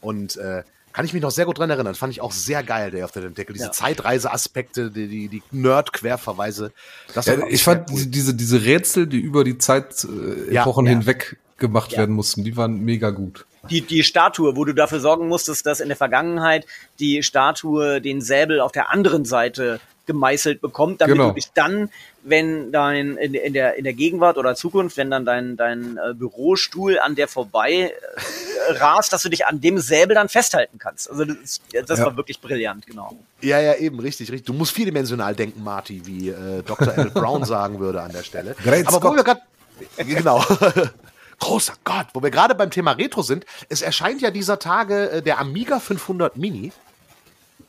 Und 0.00 0.36
äh, 0.36 0.62
kann 0.92 1.04
ich 1.04 1.12
mich 1.12 1.22
noch 1.22 1.32
sehr 1.32 1.44
gut 1.44 1.58
dran 1.58 1.70
erinnern. 1.70 1.96
Fand 1.96 2.12
ich 2.12 2.20
auch 2.20 2.30
sehr 2.30 2.62
geil, 2.62 2.92
Day 2.92 3.02
of 3.02 3.10
the 3.12 3.20
Tentacle. 3.20 3.52
Diese 3.52 3.66
Ja. 3.66 3.72
Zeitreise-Aspekte, 3.72 4.92
die, 4.92 5.08
die, 5.08 5.28
die 5.28 5.42
Nerd-Querverweise. 5.50 6.72
Das 7.12 7.26
Ja, 7.26 7.34
ich 7.48 7.64
fand 7.64 7.90
cool. 7.90 7.96
die- 7.98 8.10
diese, 8.12 8.34
diese 8.34 8.64
Rätsel, 8.64 9.08
die 9.08 9.18
über 9.18 9.42
die 9.42 9.58
Zeit-Epochen 9.58 10.86
äh, 10.86 10.90
ja. 10.90 10.96
hinweg 10.96 11.36
gemacht 11.60 11.92
Ja. 11.92 11.98
werden 11.98 12.14
mussten, 12.14 12.42
die 12.44 12.56
waren 12.56 12.80
mega 12.84 13.10
gut. 13.10 13.44
Die, 13.70 13.82
die 13.82 14.02
Statue, 14.02 14.56
wo 14.56 14.64
du 14.64 14.72
dafür 14.72 15.00
sorgen 15.00 15.28
musstest, 15.28 15.66
dass 15.66 15.80
in 15.80 15.88
der 15.88 15.96
Vergangenheit 15.96 16.66
die 16.98 17.22
Statue 17.22 18.00
den 18.00 18.22
Säbel 18.22 18.60
auf 18.60 18.72
der 18.72 18.90
anderen 18.90 19.24
Seite 19.26 19.80
gemeißelt 20.06 20.60
bekommt, 20.62 21.02
damit 21.02 21.16
Genau. 21.16 21.28
du 21.28 21.34
dich 21.34 21.52
dann, 21.54 21.90
wenn 22.24 22.72
dein 22.72 23.16
in, 23.18 23.34
in 23.34 23.52
der 23.52 23.76
in 23.76 23.84
der 23.84 23.92
Gegenwart 23.92 24.38
oder 24.38 24.54
Zukunft, 24.56 24.96
wenn 24.96 25.10
dann 25.10 25.24
dein 25.26 25.56
dein 25.58 25.98
äh, 25.98 26.14
Bürostuhl 26.14 26.98
an 26.98 27.14
der 27.14 27.28
vorbei 27.28 27.92
äh, 27.92 28.72
rast, 28.78 29.12
dass 29.12 29.22
du 29.22 29.28
dich 29.28 29.46
an 29.46 29.60
dem 29.60 29.78
Säbel 29.78 30.14
dann 30.14 30.28
festhalten 30.30 30.78
kannst. 30.78 31.08
Also 31.10 31.26
das, 31.26 31.60
das 31.86 31.98
Ja. 31.98 32.06
war 32.06 32.16
wirklich 32.16 32.40
brillant, 32.40 32.86
genau. 32.86 33.14
Ja, 33.42 33.60
ja, 33.60 33.74
eben, 33.76 34.00
richtig, 34.00 34.30
richtig. 34.32 34.46
Du 34.46 34.52
musst 34.54 34.72
vierdimensional 34.72 35.34
denken, 35.36 35.62
Marty, 35.62 36.02
wie 36.06 36.30
äh, 36.30 36.62
Dr. 36.64 36.92
L. 36.96 37.10
Brown 37.10 37.44
sagen 37.44 37.78
würde 37.78 38.00
an 38.02 38.10
der 38.10 38.22
Stelle. 38.24 38.56
Great 38.64 38.86
Aber 38.88 38.96
wo 38.96 39.00
Scott. 39.00 39.16
wir 39.16 39.24
gerade, 39.24 39.42
genau, 40.16 40.42
großer 41.40 41.74
Gott, 41.84 42.06
wo 42.14 42.22
wir 42.22 42.30
gerade 42.30 42.54
beim 42.54 42.70
Thema 42.70 42.92
Retro 42.92 43.22
sind, 43.22 43.44
es 43.68 43.82
erscheint 43.82 44.22
ja 44.22 44.30
dieser 44.30 44.58
Tage 44.58 45.10
äh, 45.10 45.22
der 45.22 45.40
Amiga 45.40 45.80
500 45.80 46.36
Mini. 46.36 46.72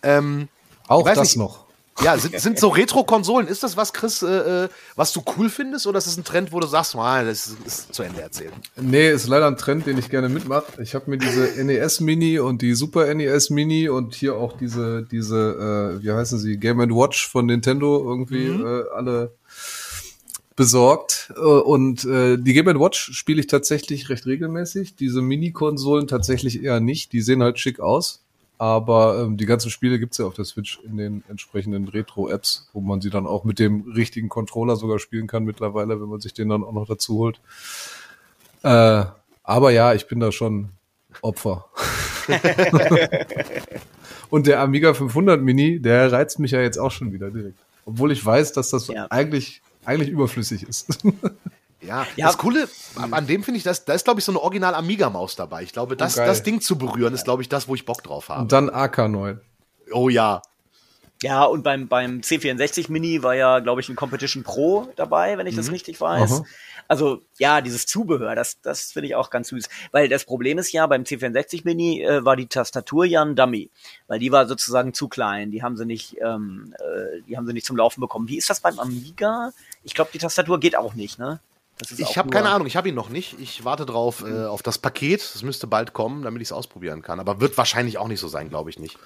Ähm, 0.03 0.47
Auch 0.87 1.05
das 1.05 1.19
nicht. 1.19 1.37
noch. 1.37 1.65
ja, 2.01 2.17
sind, 2.17 2.39
sind 2.39 2.59
so 2.59 2.69
Retro-Konsolen, 2.69 3.47
ist 3.47 3.63
das 3.63 3.77
was, 3.77 3.93
Chris, 3.93 4.21
äh, 4.23 4.63
äh, 4.65 4.69
was 4.95 5.13
du 5.13 5.23
cool 5.35 5.49
findest 5.49 5.87
oder 5.87 5.97
ist 5.97 6.07
das 6.07 6.17
ein 6.17 6.23
Trend, 6.23 6.51
wo 6.51 6.59
du 6.59 6.67
sagst, 6.67 6.95
ah, 6.95 7.23
das 7.23 7.47
ist, 7.47 7.57
ist 7.65 7.93
zu 7.93 8.03
Ende 8.03 8.21
erzählt? 8.21 8.53
Nee, 8.75 9.11
ist 9.11 9.27
leider 9.27 9.47
ein 9.47 9.57
Trend, 9.57 9.85
den 9.85 9.97
ich 9.97 10.09
gerne 10.09 10.29
mitmache. 10.29 10.81
Ich 10.81 10.95
habe 10.95 11.09
mir 11.09 11.17
diese 11.17 11.63
NES 11.63 11.99
Mini 11.99 12.39
und 12.39 12.61
die 12.61 12.73
Super 12.73 13.13
NES 13.13 13.49
Mini 13.49 13.89
und 13.89 14.15
hier 14.15 14.35
auch 14.35 14.57
diese, 14.57 15.03
diese, 15.03 15.97
äh, 15.99 16.03
wie 16.03 16.11
heißen 16.11 16.39
sie, 16.39 16.57
Game 16.57 16.79
Watch 16.79 17.29
von 17.29 17.45
Nintendo 17.45 18.03
irgendwie 18.03 18.47
äh, 18.47 18.85
alle 18.95 19.35
besorgt. 20.55 21.33
Äh, 21.35 21.39
Und 21.39 22.05
äh, 22.05 22.37
die 22.37 22.53
Game 22.53 22.65
Watch 22.79 23.11
spiele 23.13 23.39
ich 23.39 23.47
tatsächlich 23.47 24.09
recht 24.09 24.25
regelmäßig. 24.25 24.95
Diese 24.95 25.21
Mini-Konsolen 25.21 26.07
tatsächlich 26.07 26.63
eher 26.63 26.79
nicht. 26.79 27.13
Die 27.13 27.21
sehen 27.21 27.41
halt 27.43 27.59
schick 27.59 27.79
aus. 27.79 28.21
Aber 28.57 29.23
ähm, 29.23 29.37
die 29.37 29.47
ganzen 29.47 29.71
Spiele 29.71 29.97
gibt's 29.97 30.19
ja 30.19 30.25
auf 30.25 30.35
der 30.35 30.45
Switch 30.45 30.79
in 30.85 30.95
den 30.97 31.23
entsprechenden 31.29 31.87
Retro-Apps, 31.87 32.69
wo 32.73 32.81
man 32.81 33.01
sie 33.01 33.09
dann 33.09 33.25
auch 33.25 33.43
mit 33.43 33.57
dem 33.57 33.91
richtigen 33.95 34.29
Controller 34.29 34.75
sogar 34.75 34.99
spielen 34.99 35.25
kann 35.25 35.45
mittlerweile, 35.45 35.99
wenn 35.99 36.09
man 36.09 36.19
sich 36.21 36.33
den 36.35 36.49
dann 36.49 36.63
auch 36.63 36.71
noch 36.73 36.85
dazu 36.87 37.17
holt. 37.17 37.39
Äh, 38.61 39.05
aber 39.43 39.71
ja, 39.71 39.95
ich 39.95 40.05
bin 40.07 40.19
da 40.19 40.31
schon 40.31 40.69
Opfer. 41.23 41.65
Und 44.29 44.47
der 44.47 44.59
Amiga 44.61 44.93
500 44.93 45.41
Mini, 45.41 45.79
der 45.79 46.11
reizt 46.11 46.39
mich 46.39 46.51
ja 46.51 46.61
jetzt 46.61 46.77
auch 46.77 46.91
schon 46.91 47.11
wieder 47.11 47.31
direkt. 47.31 47.57
Obwohl 47.85 48.11
ich 48.11 48.23
weiß, 48.23 48.53
dass 48.53 48.69
das 48.69 48.87
Ja. 48.87 49.07
eigentlich, 49.09 49.61
eigentlich 49.85 50.09
überflüssig 50.09 50.63
ist. 50.63 50.87
Ja, 51.81 52.05
Ja. 52.15 52.27
das 52.27 52.37
Coole 52.37 52.67
an 52.95 53.13
an 53.13 53.25
dem 53.27 53.43
finde 53.43 53.57
ich, 53.57 53.63
dass, 53.63 53.85
da 53.85 53.93
ist, 53.93 54.03
glaube 54.05 54.19
ich, 54.19 54.25
so 54.25 54.31
eine 54.31 54.39
Original 54.41 54.75
Amiga-Maus 54.75 55.35
dabei. 55.35 55.63
Ich 55.63 55.73
glaube, 55.73 55.95
das, 55.97 56.15
geil. 56.15 56.27
das 56.27 56.43
Ding 56.43 56.61
zu 56.61 56.77
berühren, 56.77 57.13
ist, 57.13 57.23
glaube 57.23 57.41
ich, 57.41 57.49
das, 57.49 57.67
wo 57.67 57.75
ich 57.75 57.85
Bock 57.85 58.03
drauf 58.03 58.29
habe. 58.29 58.41
Und 58.41 58.51
dann 58.51 58.69
AK9. 58.69 59.39
Oh 59.91 60.09
ja. 60.09 60.41
Ja, 61.23 61.43
und 61.43 61.63
beim, 61.63 61.87
beim 61.87 62.21
C64 62.21 62.91
Mini 62.91 63.21
war 63.21 63.35
ja, 63.35 63.59
glaube 63.59 63.81
ich, 63.81 63.89
ein 63.89 63.95
Competition 63.95 64.43
Pro 64.43 64.91
dabei, 64.95 65.37
wenn 65.37 65.45
ich 65.45 65.55
das 65.55 65.71
richtig 65.71 66.01
weiß. 66.01 66.31
Aha. 66.31 66.45
Also 66.87 67.21
ja, 67.37 67.61
dieses 67.61 67.85
Zubehör, 67.85 68.35
das, 68.35 68.59
das 68.61 68.91
finde 68.91 69.07
ich 69.07 69.15
auch 69.15 69.29
ganz 69.29 69.49
süß. 69.49 69.69
Weil 69.91 70.09
das 70.09 70.25
Problem 70.25 70.57
ist 70.57 70.71
ja, 70.71 70.87
beim 70.87 71.03
C64 71.03 71.61
Mini 71.63 72.01
äh, 72.01 72.25
war 72.25 72.35
die 72.35 72.47
Tastatur 72.47 73.05
ja 73.05 73.21
ein 73.21 73.35
Dummy. 73.35 73.69
Weil 74.07 74.19
die 74.19 74.31
war 74.31 74.47
sozusagen 74.47 74.93
zu 74.93 75.07
klein. 75.07 75.51
Die 75.51 75.61
haben 75.61 75.77
sie 75.77 75.85
nicht, 75.85 76.17
ähm, 76.21 76.73
äh, 76.79 77.21
die 77.27 77.37
haben 77.37 77.45
sie 77.45 77.53
nicht 77.53 77.67
zum 77.67 77.77
Laufen 77.77 78.01
bekommen. 78.01 78.27
Wie 78.27 78.37
ist 78.37 78.49
das 78.49 78.59
beim 78.59 78.79
Amiga? 78.79 79.51
Ich 79.83 79.93
glaube, 79.93 80.09
die 80.13 80.17
Tastatur 80.17 80.59
geht 80.59 80.75
auch 80.75 80.95
nicht, 80.95 81.19
ne? 81.19 81.39
Ich 81.97 82.17
habe 82.17 82.29
keine 82.29 82.49
Ahnung, 82.49 82.67
ich 82.67 82.75
habe 82.75 82.89
ihn 82.89 82.95
noch 82.95 83.09
nicht. 83.09 83.39
Ich 83.39 83.63
warte 83.63 83.85
drauf 83.85 84.23
äh, 84.27 84.45
auf 84.45 84.61
das 84.61 84.77
Paket. 84.77 85.21
Das 85.33 85.43
müsste 85.43 85.67
bald 85.67 85.93
kommen, 85.93 86.23
damit 86.23 86.41
ich 86.41 86.49
es 86.49 86.51
ausprobieren 86.51 87.01
kann. 87.01 87.19
Aber 87.19 87.39
wird 87.39 87.57
wahrscheinlich 87.57 87.97
auch 87.97 88.07
nicht 88.07 88.19
so 88.19 88.27
sein, 88.27 88.49
glaube 88.49 88.69
ich 88.69 88.77
nicht. 88.77 88.99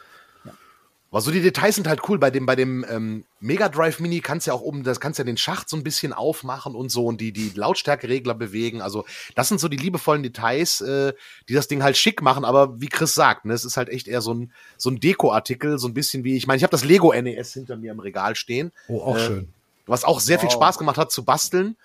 Aber 1.16 1.22
so 1.22 1.32
die 1.32 1.40
Details 1.42 1.76
sind 1.76 1.88
halt 1.88 2.02
cool. 2.10 2.20
Bei 2.20 2.30
dem, 2.30 2.46
bei 2.46 2.58
dem 2.58 2.86
ähm, 2.90 3.24
Mega 3.40 3.70
Drive 3.70 4.02
Mini 4.02 4.20
kannst 4.20 4.46
du 4.48 4.52
ja 4.52 4.56
auch 4.58 4.62
oben, 4.62 4.84
das 4.84 5.00
kannst 5.00 5.18
ja 5.18 5.24
den 5.24 5.38
Schacht 5.38 5.70
so 5.70 5.78
ein 5.78 5.84
bisschen 5.84 6.12
aufmachen 6.12 6.76
und 6.76 6.90
so 6.90 7.06
und 7.06 7.22
die, 7.22 7.32
die 7.32 7.54
Lautstärkeregler 7.56 8.34
bewegen. 8.34 8.82
Also, 8.82 9.06
das 9.34 9.48
sind 9.48 9.62
so 9.62 9.70
die 9.70 9.78
liebevollen 9.78 10.24
Details, 10.24 10.82
äh, 10.82 11.14
die 11.48 11.54
das 11.54 11.70
Ding 11.70 11.84
halt 11.84 11.96
schick 11.96 12.22
machen. 12.22 12.44
Aber 12.44 12.82
wie 12.82 12.90
Chris 12.90 13.16
sagt, 13.16 13.46
ne, 13.46 13.54
es 13.54 13.64
ist 13.64 13.78
halt 13.78 13.88
echt 13.88 14.10
eher 14.10 14.20
so 14.20 14.34
ein, 14.34 14.52
so 14.76 14.90
ein 14.90 15.00
Deko-Artikel, 15.00 15.80
so 15.80 15.88
ein 15.88 15.94
bisschen 15.94 16.26
wie, 16.26 16.36
ich 16.36 16.48
meine, 16.48 16.58
ich 16.58 16.64
habe 16.64 16.72
das 16.72 16.84
Lego 16.84 17.14
NES 17.14 17.54
hinter 17.54 17.78
mir 17.78 17.94
im 17.94 18.02
Regal 18.02 18.36
stehen 18.36 18.74
Oh, 18.90 19.00
auch 19.00 19.16
Äh, 19.16 19.26
schön. 19.26 19.48
was 19.86 20.04
auch 20.04 20.20
sehr 20.20 20.38
viel 20.40 20.48
Wow. 20.50 20.56
Spaß 20.56 20.78
gemacht 20.78 20.98
hat 20.98 21.14
zu 21.14 21.24
basteln. 21.24 21.78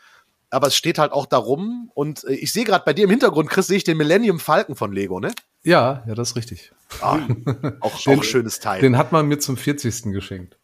Aber 0.51 0.67
es 0.69 0.77
steht 0.77 0.99
halt 0.99 1.13
auch 1.13 1.27
darum. 1.27 1.91
Und 1.95 2.25
äh, 2.25 2.33
ich 2.35 2.53
sehe 2.53 2.65
gerade 2.65 2.85
bei 2.85 2.93
dir 2.93 3.05
im 3.05 3.11
Hintergrund, 3.11 3.49
Chris, 3.51 3.67
sehe 3.69 3.77
ich 3.79 3.85
den 3.85 3.97
Millennium 3.97 4.39
Falcon 4.41 4.77
von 4.77 4.93
Lego, 4.93 5.21
ne? 5.21 5.33
Ja, 5.63 6.03
ja, 6.07 6.15
das 6.15 6.31
ist 6.31 6.37
richtig. 6.37 6.73
Ah, 7.01 7.19
auch, 7.81 8.01
Den- 8.03 8.19
auch 8.19 8.25
schönes 8.25 8.61
Teil. 8.61 8.81
Den 8.81 8.97
hat 8.99 9.13
man 9.13 9.27
mir 9.27 9.39
zum 9.39 9.57
40. 9.57 10.13
geschenkt. 10.13 10.57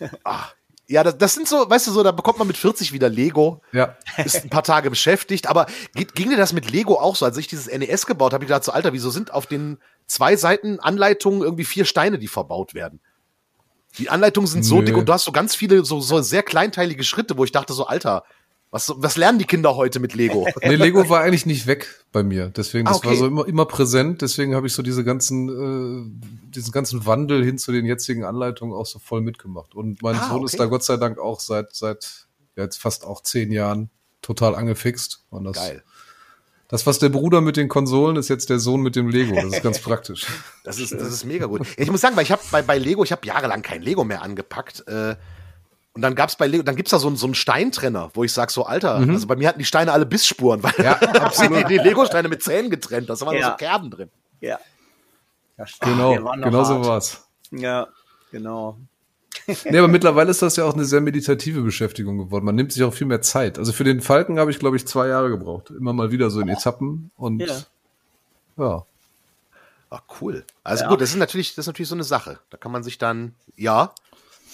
ah, 0.24 0.44
ja, 0.86 1.02
das, 1.02 1.16
das 1.16 1.32
sind 1.34 1.48
so, 1.48 1.68
weißt 1.70 1.86
du, 1.86 1.92
so, 1.92 2.02
da 2.02 2.12
bekommt 2.12 2.38
man 2.38 2.46
mit 2.46 2.58
40 2.58 2.92
wieder 2.92 3.08
Lego, 3.08 3.62
Ja. 3.72 3.96
ist 4.22 4.44
ein 4.44 4.50
paar 4.50 4.62
Tage 4.64 4.90
beschäftigt. 4.90 5.46
Aber 5.48 5.66
geht, 5.94 6.14
ging 6.14 6.28
dir 6.28 6.36
das 6.36 6.52
mit 6.52 6.70
Lego 6.70 6.96
auch 7.00 7.16
so? 7.16 7.24
Als 7.24 7.36
ich 7.38 7.46
dieses 7.48 7.66
NES 7.66 8.04
gebaut 8.06 8.34
habe, 8.34 8.44
ich 8.44 8.48
gedacht 8.48 8.64
so, 8.64 8.72
Alter, 8.72 8.92
wieso 8.92 9.08
sind 9.10 9.32
auf 9.32 9.46
den 9.46 9.78
zwei 10.06 10.36
Seiten 10.36 10.80
Anleitungen 10.80 11.40
irgendwie 11.42 11.64
vier 11.64 11.86
Steine, 11.86 12.18
die 12.18 12.28
verbaut 12.28 12.74
werden? 12.74 13.00
Die 13.96 14.10
Anleitungen 14.10 14.46
sind 14.48 14.64
so 14.64 14.80
Nö. 14.80 14.84
dick 14.84 14.96
und 14.96 15.08
du 15.08 15.12
hast 15.12 15.24
so 15.24 15.32
ganz 15.32 15.54
viele 15.54 15.84
so, 15.84 16.00
so 16.00 16.20
sehr 16.20 16.42
kleinteilige 16.42 17.04
Schritte, 17.04 17.38
wo 17.38 17.44
ich 17.44 17.52
dachte 17.52 17.72
so, 17.72 17.86
Alter, 17.86 18.24
was, 18.74 18.92
was 18.96 19.16
lernen 19.16 19.38
die 19.38 19.44
Kinder 19.44 19.76
heute 19.76 20.00
mit 20.00 20.14
Lego? 20.14 20.48
Nee, 20.62 20.74
Lego 20.74 21.08
war 21.08 21.20
eigentlich 21.20 21.46
nicht 21.46 21.68
weg 21.68 22.04
bei 22.10 22.24
mir. 22.24 22.48
Deswegen, 22.48 22.88
Ah, 22.88 22.90
das 22.94 23.04
war 23.04 23.12
okay. 23.12 23.20
so 23.20 23.26
immer, 23.28 23.46
immer 23.46 23.66
präsent. 23.66 24.20
Deswegen 24.20 24.56
habe 24.56 24.66
ich 24.66 24.72
so 24.72 24.82
diese 24.82 25.04
ganzen, 25.04 25.48
äh, 25.48 26.50
diesen 26.50 26.72
ganzen 26.72 27.06
Wandel 27.06 27.44
hin 27.44 27.56
zu 27.56 27.70
den 27.70 27.86
jetzigen 27.86 28.24
Anleitungen 28.24 28.74
auch 28.74 28.86
so 28.86 28.98
voll 28.98 29.20
mitgemacht. 29.20 29.76
Und 29.76 30.02
mein 30.02 30.16
Ah, 30.16 30.28
Sohn 30.28 30.38
okay. 30.38 30.46
ist 30.46 30.58
da 30.58 30.64
Gott 30.66 30.82
sei 30.82 30.96
Dank 30.96 31.20
auch 31.20 31.38
seit, 31.38 31.72
seit 31.72 32.26
ja, 32.56 32.64
jetzt 32.64 32.78
fast 32.80 33.06
auch 33.06 33.22
zehn 33.22 33.52
Jahren 33.52 33.90
total 34.22 34.56
angefixt. 34.56 35.22
Und 35.30 35.44
das, 35.44 35.54
Geil. 35.54 35.84
das, 36.66 36.84
was 36.84 36.98
der 36.98 37.10
Bruder 37.10 37.40
mit 37.42 37.56
den 37.56 37.68
Konsolen 37.68 38.16
ist, 38.16 38.28
jetzt 38.28 38.50
der 38.50 38.58
Sohn 38.58 38.80
mit 38.80 38.96
dem 38.96 39.08
Lego. 39.08 39.36
Das 39.36 39.52
ist 39.52 39.62
ganz 39.62 39.78
praktisch. 39.78 40.26
Das 40.64 40.80
ist, 40.80 40.90
das 40.92 41.12
ist 41.12 41.24
mega 41.24 41.46
gut. 41.46 41.60
Ich 41.76 41.92
muss 41.92 42.00
sagen, 42.00 42.16
weil 42.16 42.24
ich 42.24 42.32
habe 42.32 42.42
bei, 42.50 42.62
bei 42.62 42.76
Lego, 42.78 43.04
ich 43.04 43.12
habe 43.12 43.24
jahrelang 43.24 43.62
kein 43.62 43.82
Lego 43.82 44.02
mehr 44.02 44.22
angepackt. 44.22 44.88
Äh, 44.88 45.14
und 45.94 46.02
dann 46.02 46.14
gab's 46.14 46.36
bei 46.36 46.46
Lego, 46.46 46.62
dann 46.62 46.76
gibt's 46.76 46.90
da 46.90 46.98
so, 46.98 47.06
einen- 47.08 47.16
so 47.16 47.26
einen 47.26 47.34
Steintrenner, 47.34 48.10
wo 48.14 48.22
ich 48.24 48.32
sag 48.32 48.50
so, 48.50 48.64
Alter, 48.66 48.96
also 48.96 49.26
bei 49.26 49.36
mir 49.36 49.48
hatten 49.48 49.58
die 49.60 49.64
Steine 49.64 49.92
alle 49.92 50.06
Bissspuren, 50.06 50.62
weil 50.62 50.72
Ja, 50.78 50.94
die, 51.48 51.64
die 51.68 51.78
Lego-Steine 51.78 52.28
mit 52.28 52.42
Zähnen 52.42 52.70
getrennt, 52.70 53.08
da 53.08 53.18
waren 53.20 53.36
Ja. 53.36 53.50
so 53.52 53.56
Kerben 53.56 53.90
drin. 53.90 54.10
Ja. 54.40 54.58
ja 55.56 55.64
Genau, 55.80 56.32
genau 56.42 56.64
so 56.64 56.84
war's. 56.84 57.26
Ja, 57.50 57.88
genau. 58.30 58.76
Nee, 59.64 59.78
aber 59.78 59.88
mittlerweile 59.88 60.30
ist 60.30 60.40
das 60.42 60.56
ja 60.56 60.64
auch 60.64 60.72
eine 60.74 60.84
sehr 60.84 61.00
meditative 61.00 61.60
Beschäftigung 61.62 62.16
geworden. 62.18 62.44
Man 62.46 62.54
nimmt 62.54 62.72
sich 62.72 62.82
auch 62.82 62.94
viel 62.94 63.06
mehr 63.06 63.20
Zeit. 63.20 63.58
Also 63.58 63.72
für 63.72 63.84
den 63.84 64.00
Falken 64.00 64.38
habe 64.38 64.50
ich, 64.50 64.58
glaube 64.58 64.76
ich, 64.76 64.86
zwei 64.86 65.08
Jahre 65.08 65.28
gebraucht. 65.28 65.70
Immer 65.70 65.92
mal 65.92 66.10
wieder 66.12 66.30
so 66.30 66.40
in 66.40 66.48
Etappen 66.48 67.10
und 67.16 67.40
Ja. 67.40 67.54
ja. 68.56 68.84
Ah, 69.90 70.00
cool. 70.20 70.44
Also 70.62 70.84
Ja. 70.84 70.88
gut, 70.88 71.00
das 71.00 71.10
ist 71.10 71.16
natürlich, 71.16 71.50
das 71.54 71.64
ist 71.64 71.66
natürlich 71.66 71.88
so 71.88 71.94
eine 71.94 72.04
Sache. 72.04 72.38
Da 72.50 72.56
kann 72.56 72.72
man 72.72 72.82
sich 72.82 72.96
dann, 72.98 73.34
ja, 73.56 73.92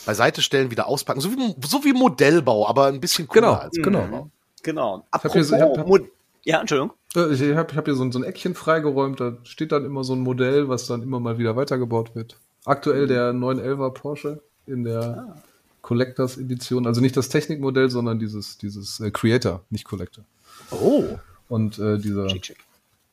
beiseite 0.07 0.43
stellen, 0.43 0.71
wieder 0.71 0.87
auspacken. 0.87 1.21
So 1.21 1.31
wie, 1.33 1.55
so 1.67 1.85
wie 1.85 1.93
Modellbau, 1.93 2.67
aber 2.69 2.87
ein 2.87 3.01
bisschen 3.01 3.29
cooler 3.29 3.41
Genau, 3.41 3.55
als 3.55 3.77
genau. 3.77 3.99
Modellbau. 4.01 4.31
Genau. 4.63 5.07
hab 5.13 5.33
hier 5.33 5.45
so- 5.45 5.57
ich 5.57 5.63
hab- 5.63 5.79
hab- 5.79 5.87
Mod- 5.87 6.09
ja, 6.45 6.61
Entschuldigung. 6.61 6.93
Ich 7.15 7.57
habe 7.57 7.75
hab 7.77 7.85
hier 7.85 7.95
so, 7.95 8.03
ein- 8.05 8.13
so 8.13 8.19
ein 8.19 8.25
Eckchen 8.25 8.55
freigeräumt, 8.55 9.21
da 9.21 9.37
steht 9.43 9.73
dann 9.73 9.85
immer 9.85 10.05
so 10.05 10.15
ein 10.15 10.21
Modell, 10.21 10.69
was 10.69 10.87
dann 10.87 11.03
immer 11.03 11.19
mal 11.21 11.39
wieder 11.39 11.57
weitergebaut 11.57 12.15
wird. 12.15 12.37
Aktuell 12.65 13.07
der 13.07 13.33
911er 13.33 13.91
Porsche 13.91 14.41
in 14.67 14.85
der 14.85 15.37
Collectors 15.83 16.37
Edition, 16.37 16.87
also 16.87 17.01
nicht 17.01 17.17
das 17.17 17.29
Technikmodell, 17.31 17.91
sondern 17.91 18.19
dieses, 18.19 18.59
dieses 18.59 19.01
äh, 19.01 19.11
Creator, 19.11 19.63
nicht 19.71 19.85
Collector. 19.85 20.25
Oh. 20.71 21.05
Und 21.49 21.79
äh, 21.79 21.99
dieser, 21.99 22.29
Schick, 22.29 22.47
schick. 22.47 22.59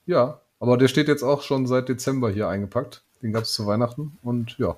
ja, 0.05 0.39
aber 0.59 0.77
der 0.77 0.87
steht 0.89 1.07
jetzt 1.07 1.23
auch 1.23 1.41
schon 1.41 1.65
seit 1.65 1.89
Dezember 1.89 2.29
hier 2.29 2.47
eingepackt. 2.49 3.01
Den 3.23 3.31
gab 3.33 3.43
es 3.43 3.53
zu 3.53 3.65
Weihnachten 3.65 4.17
und 4.21 4.57
ja, 4.59 4.77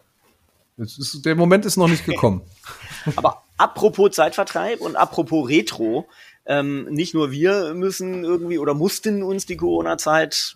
ist, 0.79 1.25
der 1.25 1.35
Moment 1.35 1.65
ist 1.65 1.77
noch 1.77 1.87
nicht 1.87 2.05
gekommen. 2.05 2.41
Aber 3.15 3.43
apropos 3.57 4.11
Zeitvertreib 4.11 4.81
und 4.81 4.95
apropos 4.95 5.49
Retro, 5.49 6.07
ähm, 6.45 6.85
nicht 6.85 7.13
nur 7.13 7.31
wir 7.31 7.73
müssen 7.75 8.23
irgendwie 8.23 8.57
oder 8.57 8.73
mussten 8.73 9.21
uns 9.21 9.45
die 9.45 9.57
Corona-Zeit 9.57 10.55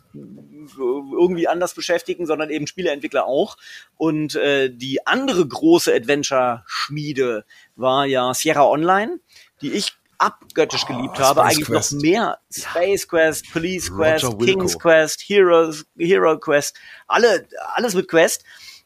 irgendwie 0.84 1.48
anders 1.48 1.76
beschäftigen, 1.76 2.26
sondern 2.26 2.50
eben 2.50 2.66
Spieleentwickler 2.66 3.26
auch. 3.28 3.58
Und 3.96 4.36
äh, 4.36 4.70
die 4.70 5.06
andere 5.06 5.48
große 5.48 5.94
Adventure-Schmiede 5.94 7.46
war 7.76 8.06
ja 8.06 8.34
Sierra 8.34 8.66
Online, 8.66 9.20
die 9.62 9.72
ich 9.74 9.94
abgöttisch 10.18 10.86
geliebt 10.86 11.20
habe. 11.20 11.42
Space 11.42 11.52
Eigentlich 11.52 11.68
Quest. 11.68 11.94
noch 11.94 12.02
mehr. 12.02 12.40
Space 12.50 13.08
Quest, 13.08 13.52
Police 13.52 13.92
Roger 13.92 14.02
Quest, 14.04 14.24
Wilco. 14.24 14.46
King's 14.46 14.80
Quest, 14.80 15.24
Heroes, 15.28 15.86
Hero 15.98 16.40
Quest, 16.40 16.76
alle, 17.08 17.48
alles 17.76 17.94
mit 17.94 18.08
Quest. 18.08 18.44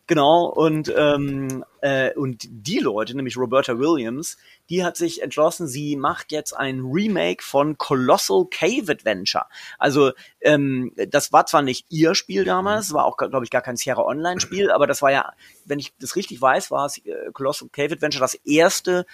Genau, 0.08 0.46
und, 0.46 0.94
ähm, 0.96 1.66
äh, 1.82 2.14
und 2.14 2.48
die 2.50 2.80
Leute, 2.80 3.14
nämlich 3.14 3.36
Roberta 3.36 3.78
Williams, 3.78 4.38
die 4.70 4.86
hat 4.86 4.96
sich 4.96 5.22
entschlossen, 5.22 5.68
sie 5.68 5.98
macht 5.98 6.32
jetzt 6.32 6.54
ein 6.54 6.80
Remake 6.80 7.44
von 7.44 7.78
Colossal 7.78 8.46
Cave 8.50 8.90
Adventure. 8.90 9.48
Also 9.78 10.14
ähm, 10.40 10.94
das 11.10 11.34
war 11.34 11.46
zwar 11.46 11.62
nicht 11.62 11.88
ihr 11.90 12.16
Spiel 12.16 12.46
damals, 12.46 12.94
war 12.94 13.04
auch, 13.04 13.18
glaube 13.18 13.44
ich, 13.44 13.52
gar 13.52 13.62
kein 13.62 13.76
Sierra 13.76 14.04
Online-Spiel, 14.04 14.72
aber 14.72 14.88
das 14.88 15.02
war 15.02 15.12
ja, 15.12 15.34
wenn 15.66 15.80
ich 15.80 15.94
das 16.00 16.16
richtig 16.16 16.42
weiß, 16.42 16.72
war 16.72 16.86
es 16.86 17.00
äh, 17.00 17.30
Colossal 17.34 17.68
Cave 17.70 17.96
Adventure 17.96 18.22
das 18.22 18.36
erste 18.36 19.06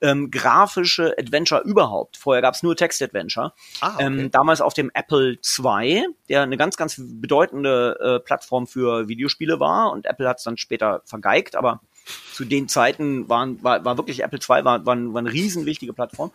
ähm, 0.00 0.30
grafische 0.30 1.14
Adventure 1.18 1.62
überhaupt. 1.62 2.16
Vorher 2.16 2.42
gab 2.42 2.54
es 2.54 2.62
nur 2.62 2.76
Text-Adventure. 2.76 3.52
Ah, 3.80 3.94
okay. 3.94 4.04
ähm, 4.04 4.30
damals 4.30 4.60
auf 4.60 4.74
dem 4.74 4.90
Apple 4.94 5.38
II, 5.58 6.06
der 6.28 6.42
eine 6.42 6.56
ganz, 6.56 6.76
ganz 6.76 6.96
bedeutende 6.98 7.98
äh, 8.00 8.24
Plattform 8.24 8.66
für 8.66 9.08
Videospiele 9.08 9.60
war. 9.60 9.92
Und 9.92 10.06
Apple 10.06 10.28
hat 10.28 10.38
es 10.38 10.44
dann 10.44 10.56
später 10.56 11.02
vergeigt, 11.04 11.56
aber 11.56 11.80
zu 12.32 12.44
den 12.44 12.68
Zeiten 12.68 13.28
waren, 13.28 13.62
war, 13.62 13.84
war 13.84 13.96
wirklich 13.96 14.22
Apple 14.22 14.38
II 14.38 14.64
war, 14.64 14.64
war, 14.64 14.84
war 14.86 14.96
eine 14.96 15.32
riesenwichtige 15.32 15.92
Plattform. 15.92 16.32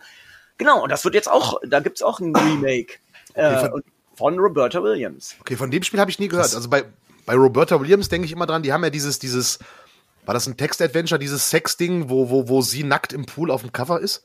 Genau, 0.58 0.82
und 0.82 0.90
das 0.90 1.04
wird 1.04 1.14
jetzt 1.14 1.28
auch, 1.28 1.60
da 1.66 1.80
gibt's 1.80 2.02
auch 2.02 2.20
ein 2.20 2.34
Remake 2.34 2.94
äh, 3.34 3.58
von- 3.58 3.72
und- 3.72 3.84
von 4.16 4.38
Roberta 4.38 4.80
Williams. 4.82 5.34
Okay, 5.40 5.56
von 5.56 5.70
dem 5.70 5.82
Spiel 5.82 5.98
habe 5.98 6.10
ich 6.10 6.20
nie 6.20 6.28
gehört. 6.28 6.54
Also 6.54 6.68
bei, 6.68 6.84
bei 7.26 7.34
Roberta 7.34 7.80
Williams 7.80 8.08
denke 8.08 8.26
ich 8.26 8.32
immer 8.32 8.46
dran, 8.46 8.62
die 8.62 8.72
haben 8.72 8.84
ja 8.84 8.90
dieses, 8.90 9.18
dieses, 9.18 9.58
war 10.24 10.34
das 10.34 10.46
ein 10.46 10.56
Text-Adventure, 10.56 11.18
dieses 11.18 11.50
Sex-Ding, 11.50 12.08
wo, 12.08 12.30
wo, 12.30 12.48
wo 12.48 12.62
sie 12.62 12.84
nackt 12.84 13.12
im 13.12 13.26
Pool 13.26 13.50
auf 13.50 13.62
dem 13.62 13.72
Cover 13.72 14.00
ist? 14.00 14.24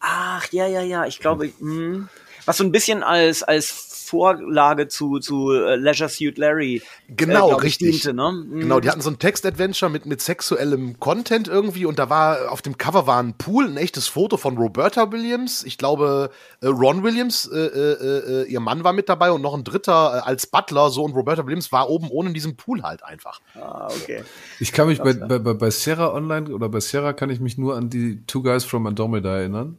Ach, 0.00 0.46
ja, 0.52 0.66
ja, 0.66 0.82
ja, 0.82 1.06
ich 1.06 1.18
glaube, 1.18 1.50
mh, 1.58 2.08
was 2.46 2.56
so 2.56 2.64
ein 2.64 2.72
bisschen 2.72 3.02
als, 3.02 3.42
als 3.42 3.86
Vorlage 4.06 4.88
zu, 4.88 5.18
zu 5.18 5.52
äh, 5.52 5.74
Leisure 5.76 6.08
Suit 6.08 6.38
Larry 6.38 6.82
Genau, 7.08 7.48
glaub 7.48 7.60
ich, 7.60 7.66
richtig. 7.80 8.02
diente, 8.02 8.14
ne? 8.14 8.32
Mhm. 8.32 8.60
Genau, 8.60 8.80
die 8.80 8.88
hatten 8.88 9.00
so 9.00 9.10
ein 9.10 9.18
Text-Adventure 9.18 9.90
mit, 9.90 10.06
mit 10.06 10.20
sexuellem 10.20 10.98
Content 11.00 11.48
irgendwie 11.48 11.86
und 11.86 11.98
da 11.98 12.08
war 12.08 12.52
auf 12.52 12.62
dem 12.62 12.78
Cover 12.78 13.06
war 13.06 13.22
ein 13.22 13.34
Pool, 13.36 13.66
ein 13.66 13.76
echtes 13.76 14.08
Foto 14.08 14.36
von 14.36 14.56
Roberta 14.56 15.10
Williams. 15.10 15.64
Ich 15.64 15.76
glaube, 15.76 16.30
äh, 16.60 16.68
Ron 16.68 17.02
Williams, 17.02 17.50
äh, 17.52 17.58
äh, 17.58 18.42
äh, 18.42 18.44
ihr 18.44 18.60
Mann 18.60 18.84
war 18.84 18.92
mit 18.92 19.08
dabei 19.08 19.32
und 19.32 19.42
noch 19.42 19.54
ein 19.54 19.64
dritter 19.64 20.18
äh, 20.18 20.20
als 20.20 20.46
Butler, 20.46 20.90
so 20.90 21.02
und 21.02 21.12
Roberta 21.12 21.44
Williams 21.44 21.72
war 21.72 21.90
oben 21.90 22.08
ohne 22.08 22.28
in 22.28 22.34
diesem 22.34 22.56
Pool 22.56 22.82
halt 22.82 23.02
einfach. 23.02 23.40
Ah, 23.54 23.88
okay. 23.88 24.22
Ich 24.60 24.72
kann 24.72 24.86
mich 24.86 25.00
bei, 25.00 25.14
bei, 25.14 25.38
bei, 25.38 25.70
Sierra 25.70 26.12
Online 26.12 26.54
oder 26.54 26.68
bei 26.68 26.80
Sierra 26.80 27.12
kann 27.12 27.30
ich 27.30 27.40
mich 27.40 27.58
nur 27.58 27.76
an 27.76 27.90
die 27.90 28.24
Two 28.26 28.42
Guys 28.42 28.64
from 28.64 28.86
Andromeda 28.86 29.36
erinnern. 29.36 29.78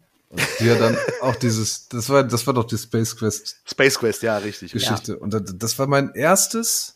Die 0.60 0.66
ja 0.66 0.76
dann 0.76 0.98
auch 1.22 1.36
dieses, 1.36 1.88
das 1.90 2.10
war, 2.10 2.24
das 2.24 2.46
war 2.48 2.54
doch 2.54 2.66
die 2.66 2.78
Space 2.78 3.16
Quest 3.16 3.62
Space 3.66 4.00
Quest, 4.00 4.24
ja, 4.24 4.38
richtig. 4.38 4.72
Geschichte. 4.72 5.18
Und 5.18 5.34
das, 5.34 5.42
das 5.58 5.80
war 5.80 5.88
mein 5.88 6.14
erstes 6.14 6.96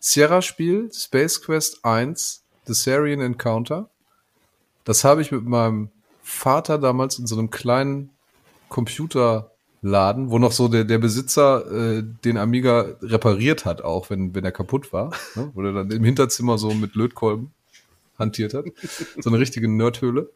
Sierra-Spiel, 0.00 0.90
Space 0.92 1.42
Quest 1.42 1.84
1, 1.84 2.42
The 2.66 2.74
Sarian 2.74 3.20
Encounter. 3.20 3.88
Das 4.84 5.04
habe 5.04 5.22
ich 5.22 5.32
mit 5.32 5.44
meinem 5.44 5.90
Vater 6.22 6.78
damals 6.78 7.18
in 7.18 7.26
so 7.26 7.36
einem 7.36 7.50
kleinen 7.50 8.10
Computerladen, 8.68 10.30
wo 10.30 10.38
noch 10.38 10.52
so 10.52 10.68
der, 10.68 10.84
der 10.84 10.98
Besitzer 10.98 11.70
äh, 11.70 12.04
den 12.24 12.36
Amiga 12.36 12.96
repariert 13.02 13.64
hat, 13.64 13.82
auch 13.82 14.10
wenn, 14.10 14.34
wenn 14.34 14.44
er 14.44 14.52
kaputt 14.52 14.92
war. 14.92 15.10
Ne? 15.34 15.50
Wo 15.54 15.62
er 15.62 15.72
dann 15.72 15.90
im 15.90 16.04
Hinterzimmer 16.04 16.58
so 16.58 16.72
mit 16.74 16.94
Lötkolben 16.94 17.50
hantiert 18.18 18.54
hat. 18.54 18.66
So 19.18 19.30
eine 19.30 19.38
richtige 19.38 19.68
Nerdhöhle. 19.68 20.30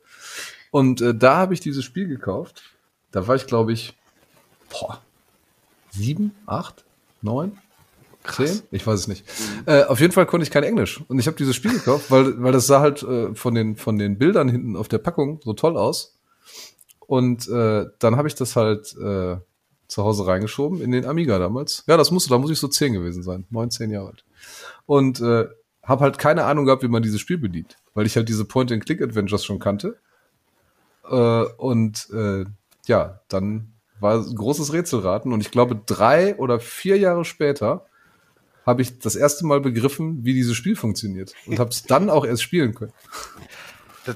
Und 0.72 1.02
äh, 1.02 1.14
da 1.14 1.36
habe 1.36 1.52
ich 1.52 1.60
dieses 1.60 1.84
Spiel 1.84 2.08
gekauft. 2.08 2.62
Da 3.10 3.28
war 3.28 3.36
ich, 3.36 3.46
glaube 3.46 3.72
ich, 3.72 3.94
boah, 4.70 5.02
sieben, 5.90 6.34
acht, 6.46 6.86
neun, 7.20 7.58
zehn? 8.24 8.62
Ich 8.70 8.86
weiß 8.86 9.00
es 9.00 9.06
nicht. 9.06 9.24
Äh, 9.66 9.84
auf 9.84 10.00
jeden 10.00 10.14
Fall 10.14 10.24
konnte 10.24 10.44
ich 10.44 10.50
kein 10.50 10.62
Englisch. 10.62 11.04
Und 11.08 11.18
ich 11.18 11.26
habe 11.26 11.36
dieses 11.36 11.54
Spiel 11.54 11.72
gekauft, 11.72 12.10
weil, 12.10 12.42
weil 12.42 12.52
das 12.52 12.66
sah 12.66 12.80
halt 12.80 13.02
äh, 13.02 13.34
von, 13.34 13.54
den, 13.54 13.76
von 13.76 13.98
den 13.98 14.16
Bildern 14.16 14.48
hinten 14.48 14.74
auf 14.74 14.88
der 14.88 14.96
Packung 14.96 15.40
so 15.44 15.52
toll 15.52 15.76
aus. 15.76 16.18
Und 17.00 17.46
äh, 17.48 17.84
dann 17.98 18.16
habe 18.16 18.28
ich 18.28 18.34
das 18.34 18.56
halt 18.56 18.96
äh, 18.96 19.36
zu 19.88 20.04
Hause 20.04 20.26
reingeschoben 20.26 20.80
in 20.80 20.90
den 20.90 21.04
Amiga 21.04 21.38
damals. 21.38 21.84
Ja, 21.86 21.98
das 21.98 22.10
musste, 22.10 22.30
da 22.30 22.38
muss 22.38 22.50
ich 22.50 22.58
so 22.58 22.68
zehn 22.68 22.94
gewesen 22.94 23.22
sein, 23.22 23.44
neun, 23.50 23.70
zehn 23.70 23.90
Jahre 23.90 24.08
alt. 24.08 24.24
Und 24.86 25.20
äh, 25.20 25.48
habe 25.82 26.04
halt 26.04 26.16
keine 26.16 26.44
Ahnung 26.44 26.64
gehabt, 26.64 26.82
wie 26.82 26.88
man 26.88 27.02
dieses 27.02 27.20
Spiel 27.20 27.36
bedient, 27.36 27.76
weil 27.92 28.06
ich 28.06 28.16
halt 28.16 28.30
diese 28.30 28.46
Point-and-Click-Adventures 28.46 29.44
schon 29.44 29.58
kannte. 29.58 29.98
Äh, 31.08 31.44
und 31.56 32.08
äh, 32.12 32.44
ja, 32.86 33.20
dann 33.28 33.72
war 34.00 34.16
es 34.16 34.28
ein 34.28 34.36
großes 34.36 34.72
Rätselraten 34.72 35.32
und 35.32 35.40
ich 35.40 35.50
glaube, 35.50 35.80
drei 35.86 36.36
oder 36.36 36.60
vier 36.60 36.98
Jahre 36.98 37.24
später 37.24 37.86
habe 38.66 38.82
ich 38.82 38.98
das 38.98 39.16
erste 39.16 39.46
Mal 39.46 39.60
begriffen, 39.60 40.24
wie 40.24 40.34
dieses 40.34 40.56
Spiel 40.56 40.76
funktioniert 40.76 41.34
und 41.46 41.58
habe 41.58 41.70
es 41.70 41.82
dann 41.86 42.10
auch 42.10 42.24
erst 42.24 42.42
spielen 42.42 42.74
können. 42.74 42.92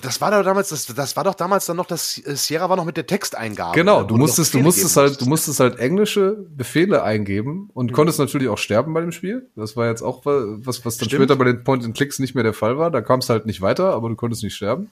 Das 0.02 0.20
war 0.20 0.32
doch 0.32 0.42
damals, 0.42 0.70
das, 0.70 0.86
das 0.86 1.14
war 1.14 1.22
doch 1.22 1.34
damals 1.34 1.66
dann 1.66 1.76
noch, 1.76 1.86
das 1.86 2.20
äh, 2.26 2.34
Sierra 2.34 2.68
war 2.68 2.76
noch 2.76 2.84
mit 2.84 2.96
der 2.96 3.06
Texteingabe. 3.06 3.76
Genau, 3.76 4.02
du 4.02 4.16
musstest, 4.16 4.52
du 4.52 4.58
musstest 4.58 4.96
halt, 4.96 5.20
du 5.20 5.26
musstest 5.26 5.60
halt 5.60 5.78
englische 5.78 6.44
Befehle 6.56 7.04
eingeben 7.04 7.70
und 7.72 7.92
mhm. 7.92 7.94
konntest 7.94 8.18
natürlich 8.18 8.48
auch 8.48 8.58
sterben 8.58 8.92
bei 8.94 9.00
dem 9.00 9.12
Spiel. 9.12 9.48
Das 9.54 9.76
war 9.76 9.86
jetzt 9.86 10.02
auch 10.02 10.22
was, 10.24 10.84
was 10.84 10.96
dann 10.96 11.08
Stimmt. 11.08 11.22
später 11.22 11.36
bei 11.36 11.44
den 11.44 11.62
Point-and-Clicks 11.62 12.18
nicht 12.18 12.34
mehr 12.34 12.42
der 12.42 12.52
Fall 12.52 12.78
war. 12.78 12.90
Da 12.90 13.00
kam 13.00 13.20
es 13.20 13.28
halt 13.28 13.46
nicht 13.46 13.60
weiter, 13.60 13.92
aber 13.92 14.08
du 14.08 14.16
konntest 14.16 14.42
nicht 14.42 14.56
sterben. 14.56 14.90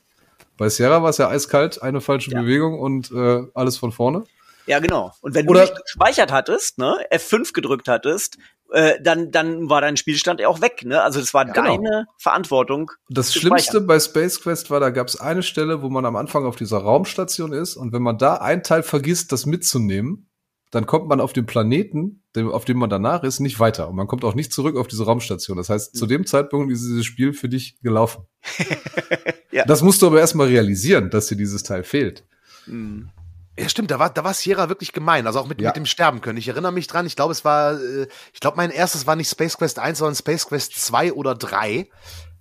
Bei 0.56 0.68
Sierra 0.68 1.02
war 1.02 1.10
es 1.10 1.18
ja 1.18 1.28
eiskalt, 1.28 1.82
eine 1.82 2.00
falsche 2.00 2.30
ja. 2.30 2.40
Bewegung 2.40 2.78
und 2.78 3.10
äh, 3.10 3.42
alles 3.54 3.76
von 3.76 3.92
vorne. 3.92 4.24
Ja, 4.66 4.78
genau. 4.78 5.12
Und 5.20 5.34
wenn 5.34 5.48
Oder 5.48 5.66
du 5.66 5.72
nicht 5.72 5.82
gespeichert 5.82 6.32
hattest, 6.32 6.78
ne, 6.78 6.96
F5 7.10 7.52
gedrückt 7.52 7.88
hattest, 7.88 8.38
äh, 8.72 9.00
dann, 9.00 9.30
dann 9.30 9.68
war 9.68 9.80
dein 9.80 9.96
Spielstand 9.96 10.40
ja 10.40 10.48
auch 10.48 10.60
weg. 10.60 10.84
Ne? 10.84 11.02
Also 11.02 11.20
das 11.20 11.34
war 11.34 11.46
ja, 11.46 11.52
genau. 11.52 11.76
deine 11.76 12.06
Verantwortung. 12.18 12.90
Das 13.08 13.34
Schlimmste 13.34 13.80
bei 13.80 14.00
Space 14.00 14.40
Quest 14.40 14.70
war, 14.70 14.80
da 14.80 14.90
gab 14.90 15.06
es 15.06 15.20
eine 15.20 15.42
Stelle, 15.42 15.82
wo 15.82 15.90
man 15.90 16.04
am 16.06 16.16
Anfang 16.16 16.46
auf 16.46 16.56
dieser 16.56 16.78
Raumstation 16.78 17.52
ist 17.52 17.76
und 17.76 17.92
wenn 17.92 18.02
man 18.02 18.18
da 18.18 18.36
ein 18.36 18.62
Teil 18.62 18.82
vergisst, 18.82 19.32
das 19.32 19.46
mitzunehmen, 19.46 20.28
dann 20.74 20.86
kommt 20.86 21.08
man 21.08 21.20
auf 21.20 21.32
dem 21.32 21.46
Planeten, 21.46 22.22
dem, 22.34 22.50
auf 22.50 22.64
dem 22.64 22.78
man 22.78 22.90
danach 22.90 23.22
ist, 23.22 23.38
nicht 23.38 23.60
weiter. 23.60 23.88
Und 23.88 23.96
man 23.96 24.08
kommt 24.08 24.24
auch 24.24 24.34
nicht 24.34 24.52
zurück 24.52 24.76
auf 24.76 24.88
diese 24.88 25.04
Raumstation. 25.04 25.56
Das 25.56 25.68
heißt, 25.68 25.94
mhm. 25.94 25.98
zu 25.98 26.06
dem 26.06 26.26
Zeitpunkt 26.26 26.72
ist 26.72 26.82
dieses 26.82 27.04
Spiel 27.04 27.32
für 27.32 27.48
dich 27.48 27.80
gelaufen. 27.80 28.24
ja. 29.52 29.64
Das 29.66 29.82
musst 29.82 30.02
du 30.02 30.08
aber 30.08 30.18
erstmal 30.18 30.48
realisieren, 30.48 31.10
dass 31.10 31.28
dir 31.28 31.36
dieses 31.36 31.62
Teil 31.62 31.84
fehlt. 31.84 32.24
Mhm. 32.66 33.10
Ja, 33.56 33.68
stimmt, 33.68 33.92
da 33.92 34.00
war, 34.00 34.10
da 34.10 34.24
war 34.24 34.34
Sierra 34.34 34.68
wirklich 34.68 34.92
gemein, 34.92 35.28
also 35.28 35.38
auch 35.38 35.46
mit, 35.46 35.60
ja. 35.60 35.68
mit 35.68 35.76
dem 35.76 35.86
Sterben 35.86 36.20
können. 36.20 36.38
Ich 36.38 36.48
erinnere 36.48 36.72
mich 36.72 36.88
dran, 36.88 37.06
ich 37.06 37.14
glaube, 37.14 37.30
es 37.30 37.44
war, 37.44 37.80
äh, 37.80 38.08
ich 38.32 38.40
glaube, 38.40 38.56
mein 38.56 38.70
erstes 38.70 39.06
war 39.06 39.14
nicht 39.14 39.30
Space 39.30 39.56
Quest 39.56 39.78
1, 39.78 39.98
sondern 39.98 40.16
Space 40.16 40.46
Quest 40.46 40.74
2 40.74 41.12
oder 41.12 41.36
3. 41.36 41.88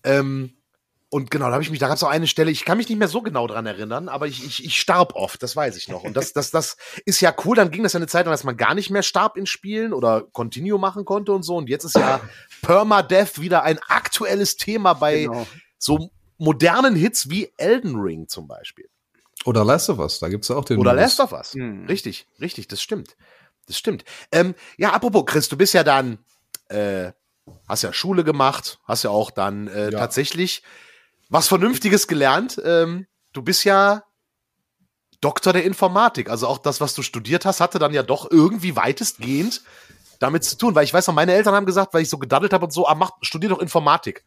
Ähm, 0.04 0.54
und 1.14 1.30
genau, 1.30 1.46
da 1.46 1.52
habe 1.52 1.62
ich 1.62 1.70
mich, 1.70 1.80
da 1.80 1.88
gab 1.88 1.98
es 1.98 2.02
auch 2.02 2.10
eine 2.10 2.26
Stelle, 2.26 2.50
ich 2.50 2.66
kann 2.66 2.80
mich 2.80 2.90
nicht 2.90 2.98
mehr 2.98 3.08
so 3.08 3.22
genau 3.22 3.46
dran 3.46 3.68
erinnern, 3.68 4.10
aber 4.10 4.26
ich, 4.26 4.44
ich, 4.44 4.66
ich 4.66 4.80
starb 4.80 5.14
oft, 5.14 5.44
das 5.44 5.56
weiß 5.56 5.78
ich 5.78 5.88
noch. 5.88 6.04
Und 6.04 6.18
das, 6.18 6.34
das, 6.34 6.50
das 6.50 6.76
ist 7.06 7.22
ja 7.22 7.36
cool, 7.46 7.56
dann 7.56 7.70
ging 7.70 7.84
das 7.84 7.94
ja 7.94 8.00
eine 8.00 8.08
Zeit 8.08 8.26
lang, 8.26 8.34
dass 8.34 8.44
man 8.44 8.58
gar 8.58 8.74
nicht 8.74 8.90
mehr 8.90 9.04
starb 9.04 9.38
in 9.38 9.46
Spielen 9.46 9.94
oder 9.94 10.24
Continue 10.32 10.80
machen 10.80 11.06
konnte 11.06 11.32
und 11.32 11.44
so. 11.44 11.56
Und 11.56 11.70
jetzt 11.70 11.84
ist 11.84 11.94
ja 11.98 12.20
Permadeath 12.64 13.40
wieder 13.40 13.62
ein 13.62 13.78
aktuelles 13.90 14.56
Thema 14.58 14.96
bei 14.96 15.26
genau. 15.26 15.46
so 15.78 16.10
modernen 16.40 16.96
Hits 16.96 17.30
wie 17.30 17.54
Elden 17.58 17.96
Ring 17.96 18.28
zum 18.28 18.48
Beispiel. 18.48 18.90
Oder 19.46 19.64
Last 19.64 19.92
of 19.92 20.00
Us, 20.00 20.18
da 20.18 20.30
gibt's 20.30 20.50
auch 20.50 20.66
den. 20.66 20.80
Oder 20.80 20.94
Last 20.94 21.20
of 21.20 21.32
Us. 21.32 21.54
Hm. 21.54 21.86
Richtig, 21.86 22.26
richtig, 22.42 22.70
das 22.70 22.82
stimmt. 22.82 23.16
Das 23.68 23.78
stimmt. 23.78 24.04
Ähm, 24.32 24.56
ja, 24.78 24.94
apropos, 24.94 25.26
Chris, 25.28 25.48
du 25.48 25.58
bist 25.58 25.76
ja 25.76 25.84
dann, 25.84 26.18
äh, 26.70 27.12
hast 27.68 27.84
ja 27.84 27.94
Schule 27.94 28.24
gemacht, 28.24 28.80
hast 28.86 29.04
ja 29.04 29.12
auch 29.12 29.30
dann 29.30 29.68
äh, 29.68 29.92
ja. 29.92 30.00
tatsächlich 30.00 30.64
was 31.34 31.48
Vernünftiges 31.48 32.08
gelernt. 32.08 32.62
Ähm, 32.64 33.08
du 33.34 33.42
bist 33.42 33.64
ja 33.64 34.04
Doktor 35.20 35.52
der 35.52 35.64
Informatik. 35.64 36.30
Also 36.30 36.48
auch 36.48 36.60
das, 36.60 36.80
was 36.80 36.94
du 36.94 37.02
studiert 37.02 37.44
hast, 37.46 37.60
hatte 37.60 37.80
dann 37.80 37.92
ja 37.92 38.04
doch 38.04 38.30
irgendwie 38.30 38.76
weitestgehend 38.76 39.64
damit 40.20 40.44
zu 40.44 40.58
tun. 40.58 40.76
Weil 40.76 40.84
ich 40.84 40.94
weiß 40.94 41.08
noch, 41.08 41.16
meine 41.16 41.34
Eltern 41.34 41.56
haben 41.56 41.66
gesagt, 41.66 41.94
weil 41.96 42.04
ich 42.04 42.10
so 42.10 42.20
gedaddelt 42.20 42.54
habe 42.54 42.66
und 42.66 42.72
so, 42.72 42.88
ah, 42.88 42.94
mach, 42.94 43.14
studier 43.24 43.50
doch 43.50 43.60
Informatik. 43.60 44.24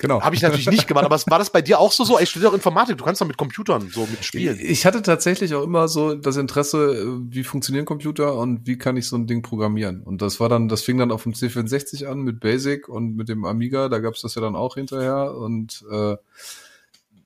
Genau. 0.00 0.22
Habe 0.22 0.36
ich 0.36 0.42
natürlich 0.42 0.70
nicht 0.70 0.86
gemacht, 0.86 1.04
aber 1.04 1.20
war 1.26 1.38
das 1.40 1.50
bei 1.50 1.60
dir 1.60 1.80
auch 1.80 1.90
so 1.90 2.04
so? 2.04 2.20
Ich 2.20 2.30
studiere 2.30 2.52
auch 2.52 2.54
Informatik, 2.54 2.96
du 2.96 3.04
kannst 3.04 3.20
doch 3.20 3.26
mit 3.26 3.36
Computern 3.36 3.90
so 3.92 4.06
mitspielen. 4.06 4.56
Ich 4.60 4.86
hatte 4.86 5.02
tatsächlich 5.02 5.52
auch 5.56 5.64
immer 5.64 5.88
so 5.88 6.14
das 6.14 6.36
Interesse, 6.36 6.94
äh, 6.94 7.34
wie 7.34 7.42
funktionieren 7.42 7.84
Computer 7.84 8.36
und 8.36 8.64
wie 8.64 8.78
kann 8.78 8.96
ich 8.96 9.08
so 9.08 9.16
ein 9.16 9.26
Ding 9.26 9.42
programmieren. 9.42 10.02
Und 10.04 10.22
das 10.22 10.38
war 10.38 10.48
dann, 10.48 10.68
das 10.68 10.82
fing 10.82 10.98
dann 10.98 11.10
auf 11.10 11.24
dem 11.24 11.32
C64 11.32 12.06
an 12.06 12.20
mit 12.20 12.38
Basic 12.38 12.88
und 12.88 13.16
mit 13.16 13.28
dem 13.28 13.44
Amiga, 13.44 13.88
da 13.88 13.98
gab's 13.98 14.22
das 14.22 14.36
ja 14.36 14.40
dann 14.40 14.54
auch 14.54 14.76
hinterher. 14.76 15.34
Und 15.34 15.84
äh, 15.90 16.16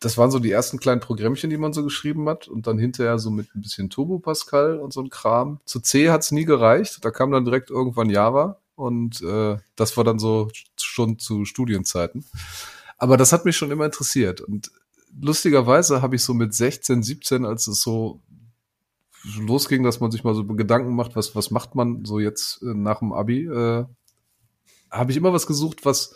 das 0.01 0.17
waren 0.17 0.31
so 0.31 0.39
die 0.39 0.51
ersten 0.51 0.79
kleinen 0.79 1.01
Programmchen, 1.03 1.51
die 1.51 1.59
man 1.59 1.75
so 1.75 1.85
geschrieben 1.85 2.27
hat. 2.27 2.49
Und 2.49 2.67
dann 2.67 2.79
hinterher 2.79 3.19
so 3.19 3.31
mit 3.31 3.55
ein 3.55 3.61
bisschen 3.61 3.91
Turbo 3.91 4.19
Pascal 4.19 4.79
und 4.79 4.95
so 4.95 5.03
ein 5.03 5.11
Kram. 5.11 5.61
Zu 5.67 5.81
C 5.81 6.09
hat's 6.09 6.33
nie 6.33 6.47
gereicht. 6.47 7.05
Da 7.05 7.11
kam 7.11 7.33
dann 7.33 7.45
direkt 7.45 7.69
irgendwann 7.69 8.09
Java. 8.09 8.57
Und 8.75 9.21
äh, 9.23 9.59
das 9.77 9.97
war 9.97 10.05
dann 10.05 10.19
so 10.19 10.51
schon 10.77 11.19
zu 11.19 11.45
Studienzeiten. 11.45 12.25
Aber 12.99 13.17
das 13.17 13.33
hat 13.33 13.45
mich 13.45 13.57
schon 13.57 13.71
immer 13.71 13.85
interessiert. 13.85 14.41
Und 14.41 14.71
lustigerweise 15.21 16.03
habe 16.03 16.17
ich 16.17 16.23
so 16.23 16.35
mit 16.35 16.55
16, 16.55 17.03
17, 17.03 17.45
als 17.45 17.67
es 17.67 17.83
so 17.83 18.23
losging, 19.39 19.83
dass 19.83 20.01
man 20.01 20.11
sich 20.11 20.25
mal 20.25 20.35
so 20.35 20.45
Gedanken 20.45 20.95
macht, 20.95 21.17
was, 21.17 21.35
was 21.35 21.51
macht 21.51 21.75
man 21.75 22.05
so 22.05 22.19
jetzt 22.19 22.63
äh, 22.63 22.75
nach 22.75 23.01
dem 23.01 23.13
Abi, 23.13 23.47
äh, 23.47 23.85
habe 24.91 25.11
ich 25.11 25.17
immer 25.17 25.33
was 25.33 25.47
gesucht, 25.47 25.85
was 25.85 26.15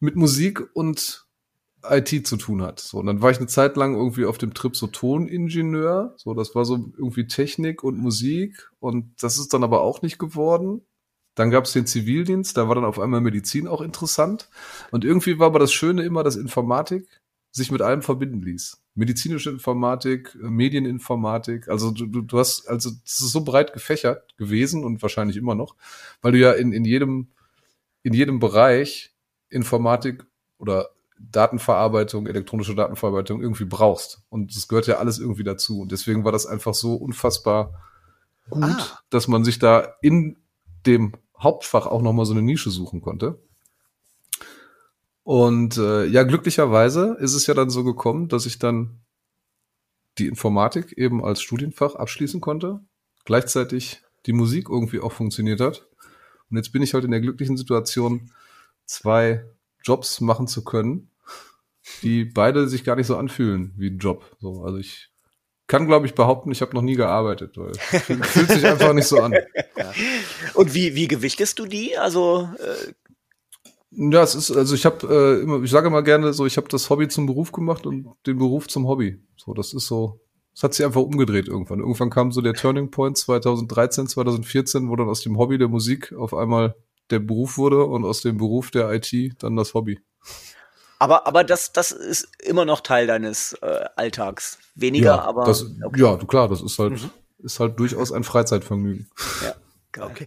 mit 0.00 0.16
Musik 0.16 0.64
und 0.74 1.26
IT 1.88 2.26
zu 2.26 2.36
tun 2.36 2.62
hat. 2.62 2.80
So, 2.80 2.98
und 2.98 3.06
dann 3.06 3.22
war 3.22 3.30
ich 3.30 3.38
eine 3.38 3.46
Zeit 3.46 3.76
lang 3.76 3.94
irgendwie 3.94 4.24
auf 4.24 4.38
dem 4.38 4.52
Trip 4.52 4.76
so 4.76 4.88
Toningenieur. 4.88 6.14
So, 6.16 6.34
das 6.34 6.54
war 6.54 6.64
so 6.64 6.92
irgendwie 6.96 7.26
Technik 7.26 7.84
und 7.84 7.98
Musik. 7.98 8.70
Und 8.80 9.22
das 9.22 9.38
ist 9.38 9.54
dann 9.54 9.64
aber 9.64 9.82
auch 9.82 10.02
nicht 10.02 10.18
geworden. 10.18 10.82
Dann 11.38 11.50
gab 11.50 11.66
es 11.66 11.72
den 11.72 11.86
Zivildienst, 11.86 12.56
da 12.56 12.66
war 12.66 12.74
dann 12.74 12.84
auf 12.84 12.98
einmal 12.98 13.20
Medizin 13.20 13.68
auch 13.68 13.80
interessant. 13.80 14.48
Und 14.90 15.04
irgendwie 15.04 15.38
war 15.38 15.46
aber 15.46 15.60
das 15.60 15.72
Schöne 15.72 16.02
immer, 16.02 16.24
dass 16.24 16.34
Informatik 16.34 17.06
sich 17.52 17.70
mit 17.70 17.80
allem 17.80 18.02
verbinden 18.02 18.42
ließ. 18.42 18.82
Medizinische 18.96 19.50
Informatik, 19.50 20.34
Medieninformatik, 20.34 21.68
also 21.68 21.92
du, 21.92 22.06
du, 22.06 22.38
hast, 22.40 22.66
also 22.68 22.90
das 22.90 23.20
ist 23.20 23.30
so 23.30 23.44
breit 23.44 23.72
gefächert 23.72 24.36
gewesen 24.36 24.84
und 24.84 25.00
wahrscheinlich 25.00 25.36
immer 25.36 25.54
noch, 25.54 25.76
weil 26.22 26.32
du 26.32 26.38
ja 26.38 26.50
in, 26.52 26.72
in 26.72 26.84
jedem, 26.84 27.28
in 28.02 28.14
jedem 28.14 28.40
Bereich 28.40 29.14
Informatik 29.48 30.26
oder 30.58 30.88
Datenverarbeitung, 31.20 32.26
elektronische 32.26 32.74
Datenverarbeitung 32.74 33.40
irgendwie 33.40 33.64
brauchst. 33.64 34.22
Und 34.28 34.56
das 34.56 34.66
gehört 34.66 34.88
ja 34.88 34.98
alles 34.98 35.20
irgendwie 35.20 35.44
dazu. 35.44 35.82
Und 35.82 35.92
deswegen 35.92 36.24
war 36.24 36.32
das 36.32 36.46
einfach 36.46 36.74
so 36.74 36.94
unfassbar 36.94 37.80
gut, 38.50 38.64
ah. 38.64 38.98
dass 39.10 39.28
man 39.28 39.44
sich 39.44 39.60
da 39.60 39.94
in 40.02 40.36
dem 40.84 41.12
Hauptfach 41.40 41.86
auch 41.86 42.02
nochmal 42.02 42.26
so 42.26 42.32
eine 42.32 42.42
Nische 42.42 42.70
suchen 42.70 43.00
konnte. 43.00 43.40
Und 45.22 45.76
äh, 45.76 46.06
ja, 46.06 46.22
glücklicherweise 46.22 47.16
ist 47.20 47.34
es 47.34 47.46
ja 47.46 47.54
dann 47.54 47.70
so 47.70 47.84
gekommen, 47.84 48.28
dass 48.28 48.46
ich 48.46 48.58
dann 48.58 49.00
die 50.18 50.26
Informatik 50.26 50.92
eben 50.96 51.24
als 51.24 51.42
Studienfach 51.42 51.94
abschließen 51.94 52.40
konnte, 52.40 52.80
gleichzeitig 53.24 54.02
die 54.26 54.32
Musik 54.32 54.68
irgendwie 54.68 55.00
auch 55.00 55.12
funktioniert 55.12 55.60
hat. 55.60 55.86
Und 56.50 56.56
jetzt 56.56 56.72
bin 56.72 56.82
ich 56.82 56.94
halt 56.94 57.04
in 57.04 57.10
der 57.10 57.20
glücklichen 57.20 57.56
Situation, 57.56 58.32
zwei 58.86 59.44
Jobs 59.84 60.20
machen 60.20 60.48
zu 60.48 60.64
können, 60.64 61.10
die 62.02 62.24
beide 62.24 62.68
sich 62.68 62.84
gar 62.84 62.96
nicht 62.96 63.06
so 63.06 63.16
anfühlen 63.16 63.74
wie 63.76 63.90
ein 63.90 63.98
Job. 63.98 64.36
So, 64.40 64.62
also 64.62 64.78
ich 64.78 65.10
kann, 65.68 65.86
glaube 65.86 66.06
ich, 66.06 66.14
behaupten, 66.14 66.50
ich 66.50 66.62
habe 66.62 66.74
noch 66.74 66.82
nie 66.82 66.96
gearbeitet, 66.96 67.56
weil 67.56 67.74
fühlt 67.74 68.50
sich 68.50 68.66
einfach 68.66 68.92
nicht 68.94 69.06
so 69.06 69.20
an. 69.20 69.34
Ja. 69.76 69.92
Und 70.54 70.74
wie, 70.74 70.96
wie 70.96 71.06
gewichtest 71.06 71.60
du 71.60 71.66
die? 71.66 71.96
Also 71.96 72.48
äh 72.58 72.92
ja, 73.90 74.22
es 74.22 74.34
ist, 74.34 74.50
also 74.50 74.74
ich 74.74 74.84
habe 74.84 75.06
äh, 75.08 75.42
immer, 75.42 75.62
ich 75.62 75.70
sage 75.70 75.86
immer 75.86 76.02
gerne 76.02 76.32
so, 76.32 76.46
ich 76.46 76.56
habe 76.56 76.68
das 76.68 76.90
Hobby 76.90 77.08
zum 77.08 77.26
Beruf 77.26 77.52
gemacht 77.52 77.86
und 77.86 78.08
den 78.26 78.38
Beruf 78.38 78.66
zum 78.66 78.88
Hobby. 78.88 79.22
So, 79.36 79.54
das 79.54 79.72
ist 79.72 79.86
so, 79.86 80.20
es 80.54 80.62
hat 80.62 80.74
sich 80.74 80.84
einfach 80.84 81.00
umgedreht 81.00 81.48
irgendwann. 81.48 81.78
Irgendwann 81.78 82.10
kam 82.10 82.32
so 82.32 82.40
der 82.40 82.54
Turning 82.54 82.90
Point 82.90 83.16
2013, 83.16 84.08
2014, 84.08 84.88
wo 84.88 84.96
dann 84.96 85.08
aus 85.08 85.22
dem 85.22 85.38
Hobby 85.38 85.58
der 85.58 85.68
Musik 85.68 86.12
auf 86.12 86.34
einmal 86.34 86.74
der 87.10 87.20
Beruf 87.20 87.56
wurde 87.56 87.84
und 87.84 88.04
aus 88.04 88.20
dem 88.20 88.36
Beruf 88.36 88.70
der 88.70 88.92
IT 88.92 89.12
dann 89.38 89.56
das 89.56 89.74
Hobby. 89.74 90.00
Aber, 90.98 91.26
aber 91.26 91.44
das, 91.44 91.72
das 91.72 91.92
ist 91.92 92.28
immer 92.42 92.64
noch 92.64 92.80
Teil 92.80 93.06
deines 93.06 93.52
äh, 93.62 93.84
Alltags. 93.96 94.58
Weniger, 94.74 95.16
ja, 95.16 95.22
aber. 95.22 95.44
Das, 95.44 95.64
okay. 95.82 96.00
Ja, 96.00 96.16
klar, 96.16 96.48
das 96.48 96.60
ist 96.60 96.78
halt, 96.78 96.92
mhm. 96.92 97.10
ist 97.38 97.60
halt 97.60 97.78
durchaus 97.78 98.12
ein 98.12 98.24
Freizeitvergnügen. 98.24 99.08
Ja. 99.44 99.54
Okay. 100.00 100.26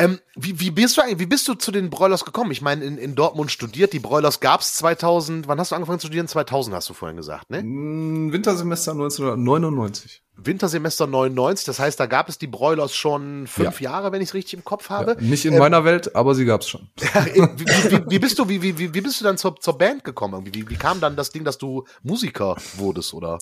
Ähm, 0.00 0.18
wie, 0.34 0.58
wie, 0.60 0.70
bist 0.70 0.96
du 0.96 1.02
eigentlich, 1.02 1.18
wie 1.18 1.26
bist 1.26 1.46
du 1.46 1.54
zu 1.54 1.70
den 1.70 1.90
Broilers 1.90 2.24
gekommen? 2.24 2.50
Ich 2.52 2.62
meine, 2.62 2.84
in, 2.84 2.96
in 2.96 3.14
Dortmund 3.14 3.50
studiert, 3.50 3.92
die 3.92 3.98
Broilers 3.98 4.40
gab's 4.40 4.74
2000, 4.74 5.46
wann 5.46 5.60
hast 5.60 5.72
du 5.72 5.74
angefangen 5.74 5.98
zu 5.98 6.06
studieren? 6.06 6.26
2000 6.26 6.74
hast 6.74 6.88
du 6.88 6.94
vorhin 6.94 7.18
gesagt, 7.18 7.50
ne? 7.50 7.62
Mm, 7.62 8.32
Wintersemester 8.32 8.92
1999. 8.92 10.22
Wintersemester 10.38 11.06
99, 11.06 11.66
das 11.66 11.78
heißt, 11.78 12.00
da 12.00 12.06
gab 12.06 12.30
es 12.30 12.38
die 12.38 12.46
Broilers 12.46 12.94
schon 12.94 13.46
fünf 13.46 13.82
ja. 13.82 13.90
Jahre, 13.90 14.10
wenn 14.10 14.22
ich 14.22 14.30
es 14.30 14.34
richtig 14.34 14.54
im 14.54 14.64
Kopf 14.64 14.88
habe. 14.88 15.16
Ja, 15.20 15.26
nicht 15.26 15.44
in 15.44 15.52
ähm, 15.52 15.58
meiner 15.58 15.84
Welt, 15.84 16.16
aber 16.16 16.34
sie 16.34 16.46
gab's 16.46 16.66
schon. 16.66 16.88
wie, 16.96 17.66
wie, 17.66 18.10
wie, 18.10 18.18
bist 18.18 18.38
du, 18.38 18.48
wie, 18.48 18.62
wie, 18.62 18.78
wie 18.78 19.00
bist 19.02 19.20
du 19.20 19.24
dann 19.24 19.36
zur, 19.36 19.56
zur 19.56 19.76
Band 19.76 20.02
gekommen? 20.02 20.46
Wie, 20.46 20.66
wie 20.66 20.76
kam 20.76 21.00
dann 21.00 21.14
das 21.14 21.30
Ding, 21.30 21.44
dass 21.44 21.58
du 21.58 21.84
Musiker 22.02 22.56
wurdest, 22.76 23.12
oder? 23.12 23.38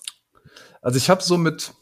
Also 0.83 0.97
ich 0.97 1.09
habe 1.09 1.23
so 1.23 1.39
mit 1.39 1.73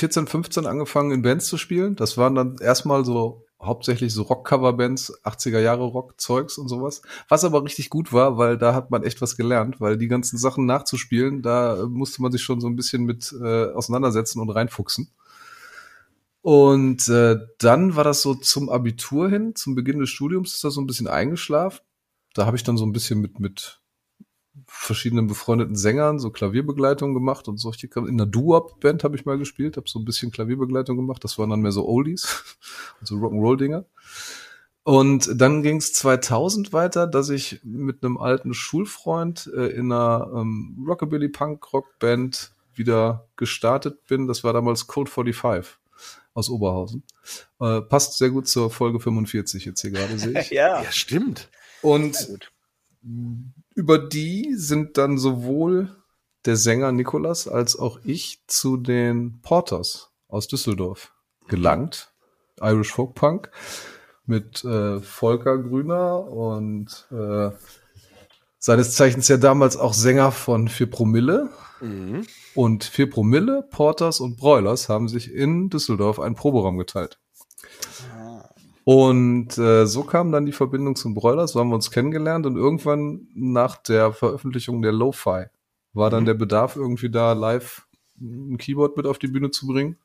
14, 0.00 0.26
15 0.26 0.66
angefangen 0.66 1.10
in 1.10 1.20
Bands 1.20 1.46
zu 1.46 1.58
spielen. 1.58 1.94
Das 1.94 2.16
waren 2.16 2.34
dann 2.34 2.56
erstmal 2.58 3.04
so 3.04 3.44
hauptsächlich 3.60 4.14
so 4.14 4.22
Rock-Cover-Bands, 4.22 5.22
80er 5.24 5.60
Jahre 5.60 5.84
Rock-Zeugs 5.84 6.56
und 6.56 6.68
sowas. 6.68 7.02
Was 7.28 7.44
aber 7.44 7.62
richtig 7.62 7.90
gut 7.90 8.10
war, 8.10 8.38
weil 8.38 8.56
da 8.56 8.72
hat 8.74 8.90
man 8.90 9.02
echt 9.02 9.20
was 9.20 9.36
gelernt, 9.36 9.78
weil 9.78 9.98
die 9.98 10.08
ganzen 10.08 10.38
Sachen 10.38 10.64
nachzuspielen, 10.64 11.42
da 11.42 11.84
musste 11.86 12.22
man 12.22 12.32
sich 12.32 12.42
schon 12.42 12.62
so 12.62 12.66
ein 12.66 12.76
bisschen 12.76 13.04
mit 13.04 13.34
äh, 13.42 13.66
auseinandersetzen 13.72 14.40
und 14.40 14.48
reinfuchsen. 14.48 15.10
Und 16.40 17.06
äh, 17.08 17.36
dann 17.58 17.94
war 17.94 18.04
das 18.04 18.22
so 18.22 18.34
zum 18.34 18.70
Abitur 18.70 19.28
hin, 19.28 19.54
zum 19.54 19.74
Beginn 19.74 19.98
des 19.98 20.08
Studiums 20.08 20.54
ist 20.54 20.64
das 20.64 20.72
so 20.72 20.80
ein 20.80 20.86
bisschen 20.86 21.08
eingeschlafen. 21.08 21.80
Da 22.32 22.46
habe 22.46 22.56
ich 22.56 22.62
dann 22.62 22.78
so 22.78 22.86
ein 22.86 22.92
bisschen 22.92 23.20
mit, 23.20 23.38
mit 23.38 23.79
verschiedenen 24.66 25.26
befreundeten 25.26 25.76
Sängern 25.76 26.18
so 26.18 26.30
Klavierbegleitung 26.30 27.14
gemacht 27.14 27.48
und 27.48 27.58
so. 27.58 27.72
In 27.94 28.18
der 28.18 28.26
Doo-Wop-Band 28.26 29.04
habe 29.04 29.16
ich 29.16 29.24
mal 29.24 29.38
gespielt, 29.38 29.76
habe 29.76 29.88
so 29.88 29.98
ein 29.98 30.04
bisschen 30.04 30.30
Klavierbegleitung 30.30 30.96
gemacht. 30.96 31.22
Das 31.24 31.38
waren 31.38 31.50
dann 31.50 31.60
mehr 31.60 31.72
so 31.72 31.86
Oldies, 31.86 32.44
so 33.02 33.16
Rock'n'Roll-Dinger. 33.16 33.84
Und 34.82 35.40
dann 35.40 35.62
ging 35.62 35.76
es 35.76 35.92
2000 35.92 36.72
weiter, 36.72 37.06
dass 37.06 37.28
ich 37.28 37.60
mit 37.62 38.02
einem 38.02 38.16
alten 38.16 38.54
Schulfreund 38.54 39.50
äh, 39.54 39.66
in 39.66 39.92
einer 39.92 40.30
ähm, 40.34 40.84
Rockabilly-Punk-Rock-Band 40.88 42.52
wieder 42.74 43.28
gestartet 43.36 44.06
bin. 44.06 44.26
Das 44.26 44.42
war 44.42 44.52
damals 44.52 44.86
Code 44.86 45.10
45 45.10 45.78
aus 46.34 46.48
Oberhausen. 46.48 47.02
Äh, 47.60 47.82
passt 47.82 48.16
sehr 48.18 48.30
gut 48.30 48.48
zur 48.48 48.70
Folge 48.70 49.00
45 49.00 49.64
jetzt 49.64 49.80
hier 49.82 49.90
gerade, 49.90 50.18
sehe 50.18 50.40
ich. 50.40 50.50
ja. 50.50 50.82
ja, 50.82 50.92
stimmt. 50.92 51.50
Und 51.82 52.50
über 53.74 53.98
die 53.98 54.54
sind 54.54 54.98
dann 54.98 55.18
sowohl 55.18 55.96
der 56.44 56.56
Sänger 56.56 56.92
Nikolas 56.92 57.48
als 57.48 57.78
auch 57.78 58.00
ich 58.04 58.42
zu 58.46 58.76
den 58.76 59.40
Porters 59.42 60.10
aus 60.28 60.48
Düsseldorf 60.48 61.12
gelangt. 61.48 62.12
Irish 62.60 62.92
Folk 62.92 63.14
Punk 63.14 63.50
mit 64.26 64.64
äh, 64.64 65.00
Volker 65.00 65.58
Grüner 65.58 66.26
und 66.28 67.06
äh, 67.10 67.50
seines 68.58 68.94
Zeichens 68.94 69.28
ja 69.28 69.38
damals 69.38 69.76
auch 69.76 69.94
Sänger 69.94 70.32
von 70.32 70.68
4 70.68 70.90
Promille. 70.90 71.50
Mhm. 71.80 72.26
Und 72.54 72.84
4 72.84 73.08
Promille, 73.08 73.66
Porters 73.70 74.20
und 74.20 74.36
Broilers 74.36 74.88
haben 74.88 75.08
sich 75.08 75.32
in 75.32 75.70
Düsseldorf 75.70 76.20
einen 76.20 76.34
Proberaum 76.34 76.76
geteilt. 76.76 77.18
Und 78.92 79.56
äh, 79.56 79.86
so 79.86 80.02
kam 80.02 80.32
dann 80.32 80.46
die 80.46 80.52
Verbindung 80.52 80.96
zum 80.96 81.14
Broilers, 81.14 81.52
so 81.52 81.60
haben 81.60 81.68
wir 81.68 81.76
uns 81.76 81.92
kennengelernt 81.92 82.44
und 82.44 82.56
irgendwann 82.56 83.28
nach 83.36 83.76
der 83.76 84.12
Veröffentlichung 84.12 84.82
der 84.82 84.90
Lo-Fi 84.90 85.44
war 85.92 86.10
dann 86.10 86.24
mhm. 86.24 86.26
der 86.26 86.34
Bedarf 86.34 86.74
irgendwie 86.74 87.08
da 87.08 87.34
live 87.34 87.86
ein 88.20 88.58
Keyboard 88.58 88.96
mit 88.96 89.06
auf 89.06 89.20
die 89.20 89.28
Bühne 89.28 89.52
zu 89.52 89.68
bringen. 89.68 89.96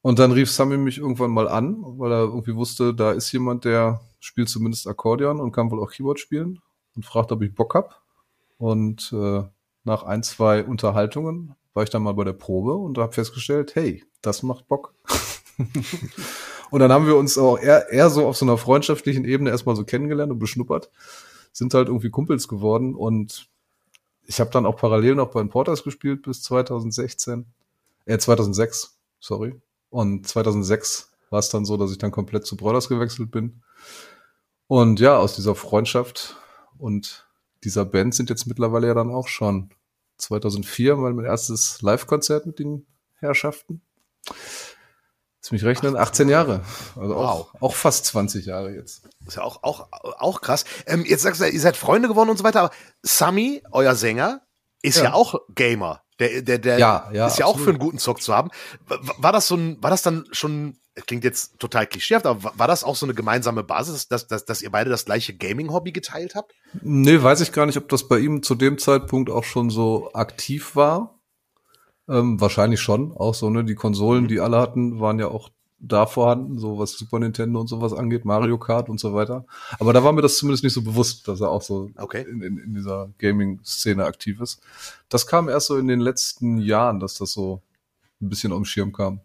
Und 0.00 0.18
dann 0.18 0.32
rief 0.32 0.50
Sammy 0.50 0.78
mich 0.78 0.96
irgendwann 0.96 1.30
mal 1.30 1.46
an, 1.46 1.76
weil 1.98 2.10
er 2.10 2.20
irgendwie 2.20 2.54
wusste, 2.54 2.94
da 2.94 3.12
ist 3.12 3.30
jemand, 3.32 3.66
der 3.66 4.00
spielt 4.18 4.48
zumindest 4.48 4.88
Akkordeon 4.88 5.38
und 5.38 5.52
kann 5.52 5.70
wohl 5.70 5.82
auch 5.82 5.90
Keyboard 5.90 6.18
spielen 6.18 6.62
und 6.96 7.04
fragt, 7.04 7.32
ob 7.32 7.42
ich 7.42 7.54
Bock 7.54 7.74
hab. 7.74 8.00
Und 8.56 9.12
äh, 9.12 9.42
nach 9.84 10.04
ein, 10.04 10.22
zwei 10.22 10.64
Unterhaltungen 10.64 11.54
war 11.74 11.82
ich 11.82 11.90
dann 11.90 12.02
mal 12.02 12.14
bei 12.14 12.24
der 12.24 12.32
Probe 12.32 12.76
und 12.76 12.96
habe 12.96 13.12
festgestellt, 13.12 13.74
hey, 13.74 14.02
das 14.22 14.42
macht 14.42 14.68
Bock. 14.68 14.94
Und 16.74 16.80
dann 16.80 16.90
haben 16.90 17.06
wir 17.06 17.14
uns 17.14 17.38
auch 17.38 17.56
eher, 17.56 17.88
eher 17.90 18.10
so 18.10 18.26
auf 18.26 18.36
so 18.36 18.44
einer 18.44 18.58
freundschaftlichen 18.58 19.24
Ebene 19.24 19.50
erstmal 19.50 19.76
so 19.76 19.84
kennengelernt 19.84 20.32
und 20.32 20.40
beschnuppert. 20.40 20.90
Sind 21.52 21.72
halt 21.72 21.86
irgendwie 21.86 22.10
Kumpels 22.10 22.48
geworden 22.48 22.96
und 22.96 23.48
ich 24.24 24.40
habe 24.40 24.50
dann 24.50 24.66
auch 24.66 24.76
parallel 24.76 25.14
noch 25.14 25.30
bei 25.30 25.40
den 25.40 25.50
Porters 25.50 25.84
gespielt 25.84 26.22
bis 26.22 26.42
2016. 26.42 27.46
Äh, 28.06 28.18
2006, 28.18 28.98
sorry. 29.20 29.54
Und 29.88 30.26
2006 30.26 31.12
war 31.30 31.38
es 31.38 31.48
dann 31.48 31.64
so, 31.64 31.76
dass 31.76 31.92
ich 31.92 31.98
dann 31.98 32.10
komplett 32.10 32.44
zu 32.44 32.56
Brothers 32.56 32.88
gewechselt 32.88 33.30
bin. 33.30 33.62
Und 34.66 34.98
ja, 34.98 35.16
aus 35.16 35.36
dieser 35.36 35.54
Freundschaft 35.54 36.34
und 36.76 37.28
dieser 37.62 37.84
Band 37.84 38.16
sind 38.16 38.30
jetzt 38.30 38.48
mittlerweile 38.48 38.88
ja 38.88 38.94
dann 38.94 39.12
auch 39.12 39.28
schon 39.28 39.70
2004 40.16 40.96
mal 40.96 41.14
mein 41.14 41.26
erstes 41.26 41.82
Live-Konzert 41.82 42.46
mit 42.46 42.58
den 42.58 42.84
Herrschaften. 43.20 43.80
Lass 45.44 45.52
mich 45.52 45.64
rechnen, 45.64 45.94
18 45.94 46.30
Jahre. 46.30 46.62
Also 46.98 47.16
auch, 47.16 47.52
wow. 47.52 47.62
auch 47.62 47.74
fast 47.74 48.06
20 48.06 48.46
Jahre 48.46 48.70
jetzt. 48.74 49.02
ist 49.26 49.36
ja 49.36 49.42
auch, 49.42 49.62
auch, 49.62 49.88
auch 49.92 50.40
krass. 50.40 50.64
Ähm, 50.86 51.04
jetzt 51.06 51.20
sagst 51.20 51.42
du, 51.42 51.44
ihr 51.44 51.60
seid 51.60 51.76
Freunde 51.76 52.08
geworden 52.08 52.30
und 52.30 52.38
so 52.38 52.44
weiter, 52.44 52.60
aber 52.60 52.70
Sammy, 53.02 53.62
euer 53.70 53.94
Sänger, 53.94 54.40
ist 54.80 54.96
ja, 54.96 55.04
ja 55.04 55.12
auch 55.12 55.34
Gamer. 55.54 56.00
Der, 56.18 56.40
der, 56.40 56.58
der 56.58 56.78
ja, 56.78 57.10
ja, 57.12 57.26
ist 57.26 57.38
ja 57.38 57.44
auch 57.44 57.58
für 57.58 57.68
einen 57.68 57.78
guten 57.78 57.98
Zock 57.98 58.22
zu 58.22 58.34
haben. 58.34 58.48
War 59.18 59.32
das 59.32 59.46
so 59.46 59.56
ein, 59.56 59.82
war 59.82 59.90
das 59.90 60.00
dann 60.00 60.24
schon, 60.32 60.78
klingt 61.06 61.24
jetzt 61.24 61.58
total 61.58 61.86
klischeehaft, 61.86 62.24
aber 62.24 62.52
war 62.56 62.66
das 62.66 62.82
auch 62.82 62.96
so 62.96 63.04
eine 63.04 63.12
gemeinsame 63.12 63.64
Basis, 63.64 64.08
dass, 64.08 64.26
dass, 64.26 64.46
dass 64.46 64.62
ihr 64.62 64.70
beide 64.70 64.88
das 64.88 65.04
gleiche 65.04 65.36
Gaming-Hobby 65.36 65.92
geteilt 65.92 66.36
habt? 66.36 66.54
Nee, 66.80 67.22
weiß 67.22 67.42
ich 67.42 67.52
gar 67.52 67.66
nicht, 67.66 67.76
ob 67.76 67.90
das 67.90 68.08
bei 68.08 68.18
ihm 68.18 68.42
zu 68.42 68.54
dem 68.54 68.78
Zeitpunkt 68.78 69.28
auch 69.28 69.44
schon 69.44 69.68
so 69.68 70.10
aktiv 70.14 70.74
war. 70.74 71.13
Ähm, 72.08 72.40
wahrscheinlich 72.40 72.80
schon, 72.80 73.12
auch 73.12 73.34
so, 73.34 73.50
ne? 73.50 73.64
Die 73.64 73.74
Konsolen, 73.74 74.24
mhm. 74.24 74.28
die 74.28 74.40
alle 74.40 74.58
hatten, 74.58 75.00
waren 75.00 75.18
ja 75.18 75.28
auch 75.28 75.50
da 75.78 76.06
vorhanden, 76.06 76.58
so 76.58 76.78
was 76.78 76.92
Super 76.92 77.18
Nintendo 77.18 77.60
und 77.60 77.66
sowas 77.66 77.92
angeht, 77.92 78.24
Mario 78.24 78.58
Kart 78.58 78.88
und 78.88 78.98
so 78.98 79.14
weiter. 79.14 79.44
Aber 79.78 79.92
da 79.92 80.02
war 80.02 80.12
mir 80.12 80.22
das 80.22 80.38
zumindest 80.38 80.64
nicht 80.64 80.72
so 80.72 80.82
bewusst, 80.82 81.28
dass 81.28 81.40
er 81.40 81.50
auch 81.50 81.62
so 81.62 81.90
okay. 81.96 82.26
in, 82.28 82.42
in, 82.42 82.58
in 82.58 82.74
dieser 82.74 83.10
Gaming-Szene 83.18 84.04
aktiv 84.04 84.40
ist. 84.40 84.60
Das 85.08 85.26
kam 85.26 85.48
erst 85.48 85.66
so 85.66 85.76
in 85.76 85.88
den 85.88 86.00
letzten 86.00 86.58
Jahren, 86.58 87.00
dass 87.00 87.14
das 87.14 87.32
so 87.32 87.62
ein 88.20 88.28
bisschen 88.28 88.52
auf 88.52 88.60
den 88.60 88.64
Schirm 88.64 88.92
kam. 88.92 89.20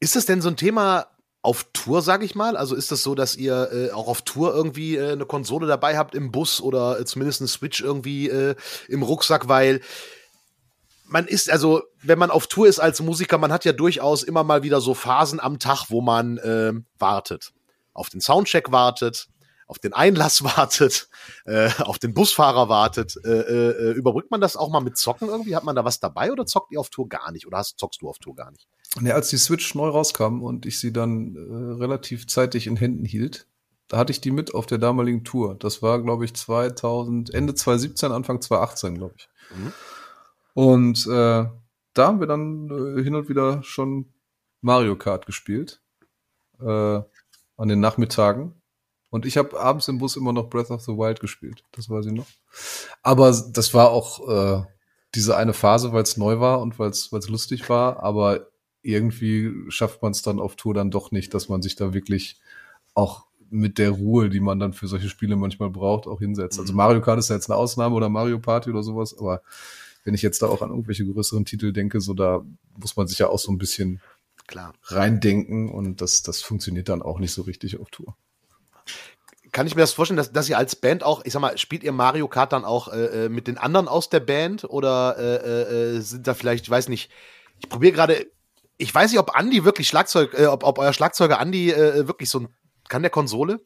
Ist 0.00 0.16
das 0.16 0.26
denn 0.26 0.42
so 0.42 0.48
ein 0.48 0.56
Thema 0.56 1.06
auf 1.40 1.66
Tour, 1.72 2.02
sag 2.02 2.22
ich 2.22 2.34
mal? 2.34 2.56
Also 2.56 2.74
ist 2.74 2.90
das 2.90 3.02
so, 3.02 3.14
dass 3.14 3.36
ihr 3.36 3.70
äh, 3.72 3.90
auch 3.90 4.08
auf 4.08 4.22
Tour 4.22 4.54
irgendwie 4.54 4.96
äh, 4.96 5.12
eine 5.12 5.26
Konsole 5.26 5.66
dabei 5.66 5.96
habt 5.96 6.14
im 6.14 6.32
Bus 6.32 6.60
oder 6.60 7.00
äh, 7.00 7.04
zumindest 7.04 7.40
eine 7.40 7.48
Switch 7.48 7.80
irgendwie 7.80 8.28
äh, 8.28 8.54
im 8.88 9.02
Rucksack, 9.02 9.48
weil 9.48 9.80
man 11.14 11.28
ist, 11.28 11.48
also, 11.48 11.82
wenn 12.02 12.18
man 12.18 12.32
auf 12.32 12.48
Tour 12.48 12.66
ist 12.66 12.80
als 12.80 13.00
Musiker, 13.00 13.38
man 13.38 13.52
hat 13.52 13.64
ja 13.64 13.72
durchaus 13.72 14.24
immer 14.24 14.42
mal 14.42 14.64
wieder 14.64 14.80
so 14.80 14.94
Phasen 14.94 15.38
am 15.38 15.60
Tag, 15.60 15.86
wo 15.88 16.00
man 16.00 16.38
äh, 16.38 16.72
wartet. 16.98 17.52
Auf 17.92 18.10
den 18.10 18.20
Soundcheck 18.20 18.72
wartet, 18.72 19.28
auf 19.68 19.78
den 19.78 19.92
Einlass 19.92 20.42
wartet, 20.56 21.08
äh, 21.46 21.70
auf 21.78 22.00
den 22.00 22.14
Busfahrer 22.14 22.68
wartet. 22.68 23.14
Äh, 23.24 23.30
äh, 23.30 23.92
überbrückt 23.92 24.32
man 24.32 24.40
das 24.40 24.56
auch 24.56 24.70
mal 24.70 24.80
mit 24.80 24.98
Zocken 24.98 25.28
irgendwie? 25.28 25.54
Hat 25.54 25.62
man 25.62 25.76
da 25.76 25.84
was 25.84 26.00
dabei 26.00 26.32
oder 26.32 26.46
zockt 26.46 26.72
ihr 26.72 26.80
auf 26.80 26.90
Tour 26.90 27.08
gar 27.08 27.30
nicht? 27.30 27.46
Oder 27.46 27.58
hast, 27.58 27.78
zockst 27.78 28.02
du 28.02 28.08
auf 28.08 28.18
Tour 28.18 28.34
gar 28.34 28.50
nicht? 28.50 28.66
Nee, 29.00 29.12
als 29.12 29.28
die 29.28 29.38
Switch 29.38 29.72
neu 29.76 29.90
rauskam 29.90 30.42
und 30.42 30.66
ich 30.66 30.80
sie 30.80 30.92
dann 30.92 31.36
äh, 31.36 31.74
relativ 31.80 32.26
zeitig 32.26 32.66
in 32.66 32.74
Händen 32.74 33.04
hielt, 33.04 33.46
da 33.86 33.98
hatte 33.98 34.10
ich 34.10 34.20
die 34.20 34.32
mit 34.32 34.52
auf 34.52 34.66
der 34.66 34.78
damaligen 34.78 35.22
Tour. 35.22 35.54
Das 35.54 35.80
war, 35.80 36.02
glaube 36.02 36.24
ich, 36.24 36.34
2000, 36.34 37.32
Ende 37.32 37.54
2017, 37.54 38.10
Anfang 38.10 38.40
2018, 38.40 38.98
glaube 38.98 39.14
ich. 39.16 39.28
Mhm. 39.56 39.72
Und 40.54 41.06
äh, 41.06 41.44
da 41.94 42.06
haben 42.06 42.20
wir 42.20 42.26
dann 42.26 42.70
äh, 42.70 43.02
hin 43.02 43.14
und 43.14 43.28
wieder 43.28 43.62
schon 43.62 44.06
Mario 44.60 44.96
Kart 44.96 45.26
gespielt. 45.26 45.82
Äh, 46.60 47.02
an 47.56 47.68
den 47.68 47.80
Nachmittagen. 47.80 48.54
Und 49.10 49.26
ich 49.26 49.36
habe 49.36 49.58
abends 49.60 49.86
im 49.88 49.98
Bus 49.98 50.16
immer 50.16 50.32
noch 50.32 50.50
Breath 50.50 50.70
of 50.70 50.82
the 50.82 50.92
Wild 50.92 51.20
gespielt. 51.20 51.62
Das 51.72 51.88
weiß 51.88 52.06
ich 52.06 52.12
noch. 52.12 52.26
Aber 53.02 53.30
das 53.30 53.72
war 53.72 53.90
auch 53.90 54.28
äh, 54.28 54.64
diese 55.14 55.36
eine 55.36 55.52
Phase, 55.52 55.92
weil 55.92 56.02
es 56.02 56.16
neu 56.16 56.40
war 56.40 56.60
und 56.60 56.78
weil 56.78 56.90
es 56.90 57.10
lustig 57.28 57.68
war. 57.68 58.02
Aber 58.02 58.48
irgendwie 58.82 59.52
schafft 59.68 60.02
man 60.02 60.12
es 60.12 60.22
dann 60.22 60.40
auf 60.40 60.56
Tour 60.56 60.74
dann 60.74 60.90
doch 60.90 61.12
nicht, 61.12 61.32
dass 61.32 61.48
man 61.48 61.62
sich 61.62 61.76
da 61.76 61.94
wirklich 61.94 62.40
auch 62.94 63.26
mit 63.50 63.78
der 63.78 63.90
Ruhe, 63.90 64.30
die 64.30 64.40
man 64.40 64.58
dann 64.58 64.72
für 64.72 64.88
solche 64.88 65.08
Spiele 65.08 65.36
manchmal 65.36 65.70
braucht, 65.70 66.08
auch 66.08 66.18
hinsetzt. 66.18 66.58
Also 66.58 66.72
mhm. 66.72 66.78
Mario 66.78 67.00
Kart 67.00 67.20
ist 67.20 67.28
ja 67.28 67.36
jetzt 67.36 67.48
eine 67.48 67.58
Ausnahme 67.58 67.94
oder 67.94 68.08
Mario 68.08 68.40
Party 68.40 68.70
oder 68.70 68.82
sowas, 68.82 69.16
aber 69.16 69.42
wenn 70.04 70.14
ich 70.14 70.22
jetzt 70.22 70.42
da 70.42 70.46
auch 70.46 70.62
an 70.62 70.70
irgendwelche 70.70 71.04
größeren 71.04 71.44
Titel 71.44 71.72
denke, 71.72 72.00
so 72.00 72.14
da 72.14 72.44
muss 72.76 72.96
man 72.96 73.06
sich 73.06 73.18
ja 73.18 73.28
auch 73.28 73.38
so 73.38 73.50
ein 73.50 73.58
bisschen 73.58 74.00
Klar. 74.46 74.74
reindenken 74.84 75.70
und 75.70 76.00
das, 76.00 76.22
das 76.22 76.42
funktioniert 76.42 76.88
dann 76.88 77.02
auch 77.02 77.18
nicht 77.18 77.32
so 77.32 77.42
richtig 77.42 77.80
auf 77.80 77.90
Tour. 77.90 78.14
Kann 79.50 79.66
ich 79.66 79.74
mir 79.74 79.82
das 79.82 79.92
vorstellen, 79.92 80.16
dass, 80.16 80.32
dass 80.32 80.48
ihr 80.48 80.58
als 80.58 80.76
Band 80.76 81.02
auch, 81.04 81.24
ich 81.24 81.32
sag 81.32 81.40
mal, 81.40 81.56
spielt 81.56 81.84
ihr 81.84 81.92
Mario 81.92 82.28
Kart 82.28 82.52
dann 82.52 82.64
auch 82.64 82.88
äh, 82.88 83.26
äh 83.26 83.28
mit 83.28 83.46
den 83.46 83.56
anderen 83.56 83.88
aus 83.88 84.10
der 84.10 84.20
Band 84.20 84.64
oder 84.64 85.16
äh, 85.16 85.96
äh, 85.96 86.00
sind 86.00 86.26
da 86.26 86.34
vielleicht, 86.34 86.64
ich 86.64 86.70
weiß 86.70 86.88
nicht, 86.88 87.10
ich 87.60 87.68
probiere 87.68 87.92
gerade, 87.92 88.26
ich 88.76 88.92
weiß 88.92 89.10
nicht, 89.10 89.20
ob 89.20 89.38
Andy 89.38 89.64
wirklich 89.64 89.88
Schlagzeug, 89.88 90.34
äh, 90.34 90.46
ob, 90.46 90.64
ob 90.64 90.78
euer 90.78 90.92
Schlagzeuger 90.92 91.40
Andy 91.40 91.70
äh, 91.70 92.06
wirklich 92.08 92.28
so 92.28 92.40
ein, 92.40 92.48
kann 92.88 93.02
der 93.02 93.10
Konsole? 93.10 93.60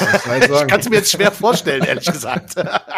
Ich 0.00 0.68
kann 0.68 0.80
es 0.80 0.88
mir 0.88 0.96
jetzt 0.96 1.10
schwer 1.16 1.32
vorstellen, 1.32 1.84
ehrlich 1.84 2.06
gesagt. 2.06 2.54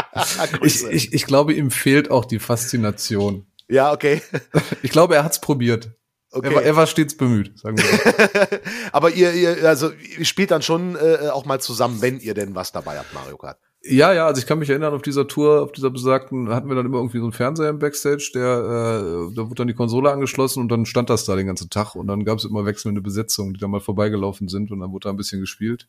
ich, 0.62 0.84
ich, 0.84 1.12
ich 1.12 1.26
glaube, 1.26 1.52
ihm 1.52 1.70
fehlt 1.70 2.10
auch 2.10 2.24
die 2.24 2.38
Faszination. 2.38 3.46
Ja, 3.68 3.92
okay. 3.92 4.22
Ich 4.82 4.90
glaube, 4.90 5.16
er 5.16 5.24
hat's 5.24 5.40
probiert. 5.40 5.90
Okay. 6.30 6.48
Er, 6.48 6.54
war, 6.54 6.62
er 6.62 6.76
war 6.76 6.86
stets 6.86 7.16
bemüht, 7.16 7.58
sagen 7.58 7.78
wir. 7.78 8.60
Aber 8.92 9.10
ihr, 9.10 9.32
ihr, 9.32 9.68
also, 9.68 9.92
ihr 10.18 10.24
spielt 10.24 10.50
dann 10.50 10.62
schon 10.62 10.96
äh, 10.96 11.28
auch 11.28 11.44
mal 11.44 11.60
zusammen, 11.60 12.02
wenn 12.02 12.18
ihr 12.18 12.34
denn 12.34 12.54
was 12.54 12.72
dabei 12.72 12.98
habt, 12.98 13.14
Mario 13.14 13.36
Kart. 13.36 13.58
Ja, 13.86 14.14
ja, 14.14 14.26
also 14.26 14.40
ich 14.40 14.46
kann 14.46 14.58
mich 14.58 14.70
erinnern, 14.70 14.94
auf 14.94 15.02
dieser 15.02 15.28
Tour, 15.28 15.60
auf 15.60 15.72
dieser 15.72 15.90
besagten, 15.90 16.48
hatten 16.48 16.68
wir 16.68 16.74
dann 16.74 16.86
immer 16.86 16.96
irgendwie 16.96 17.18
so 17.18 17.24
einen 17.24 17.32
Fernseher 17.32 17.68
im 17.68 17.78
Backstage, 17.78 18.30
der, 18.34 18.40
äh, 18.40 19.34
da 19.34 19.42
wurde 19.42 19.56
dann 19.56 19.66
die 19.66 19.74
Konsole 19.74 20.10
angeschlossen 20.10 20.60
und 20.60 20.70
dann 20.70 20.86
stand 20.86 21.10
das 21.10 21.26
da 21.26 21.36
den 21.36 21.46
ganzen 21.46 21.68
Tag 21.68 21.94
und 21.94 22.06
dann 22.06 22.24
gab 22.24 22.38
es 22.38 22.46
immer 22.46 22.64
wechselnde 22.64 23.02
Besetzungen, 23.02 23.52
die 23.52 23.60
da 23.60 23.68
mal 23.68 23.80
vorbeigelaufen 23.80 24.48
sind 24.48 24.70
und 24.70 24.80
dann 24.80 24.90
wurde 24.90 25.04
da 25.04 25.10
ein 25.10 25.18
bisschen 25.18 25.40
gespielt. 25.42 25.86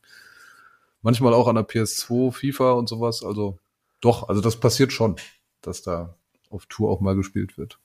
Manchmal 1.05 1.35
auch 1.35 1.47
an 1.47 1.53
der 1.53 1.67
PS2, 1.67 2.31
FIFA 2.31 2.71
und 2.71 2.89
sowas. 2.89 3.23
Also 3.23 3.59
doch, 4.01 4.27
also 4.27 4.41
das 4.41 4.59
passiert 4.59 4.91
schon, 4.91 5.17
dass 5.61 5.83
da 5.83 6.17
auf 6.49 6.65
Tour 6.65 6.89
auch 6.89 6.99
mal 6.99 7.15
gespielt 7.15 7.59
wird. 7.59 7.79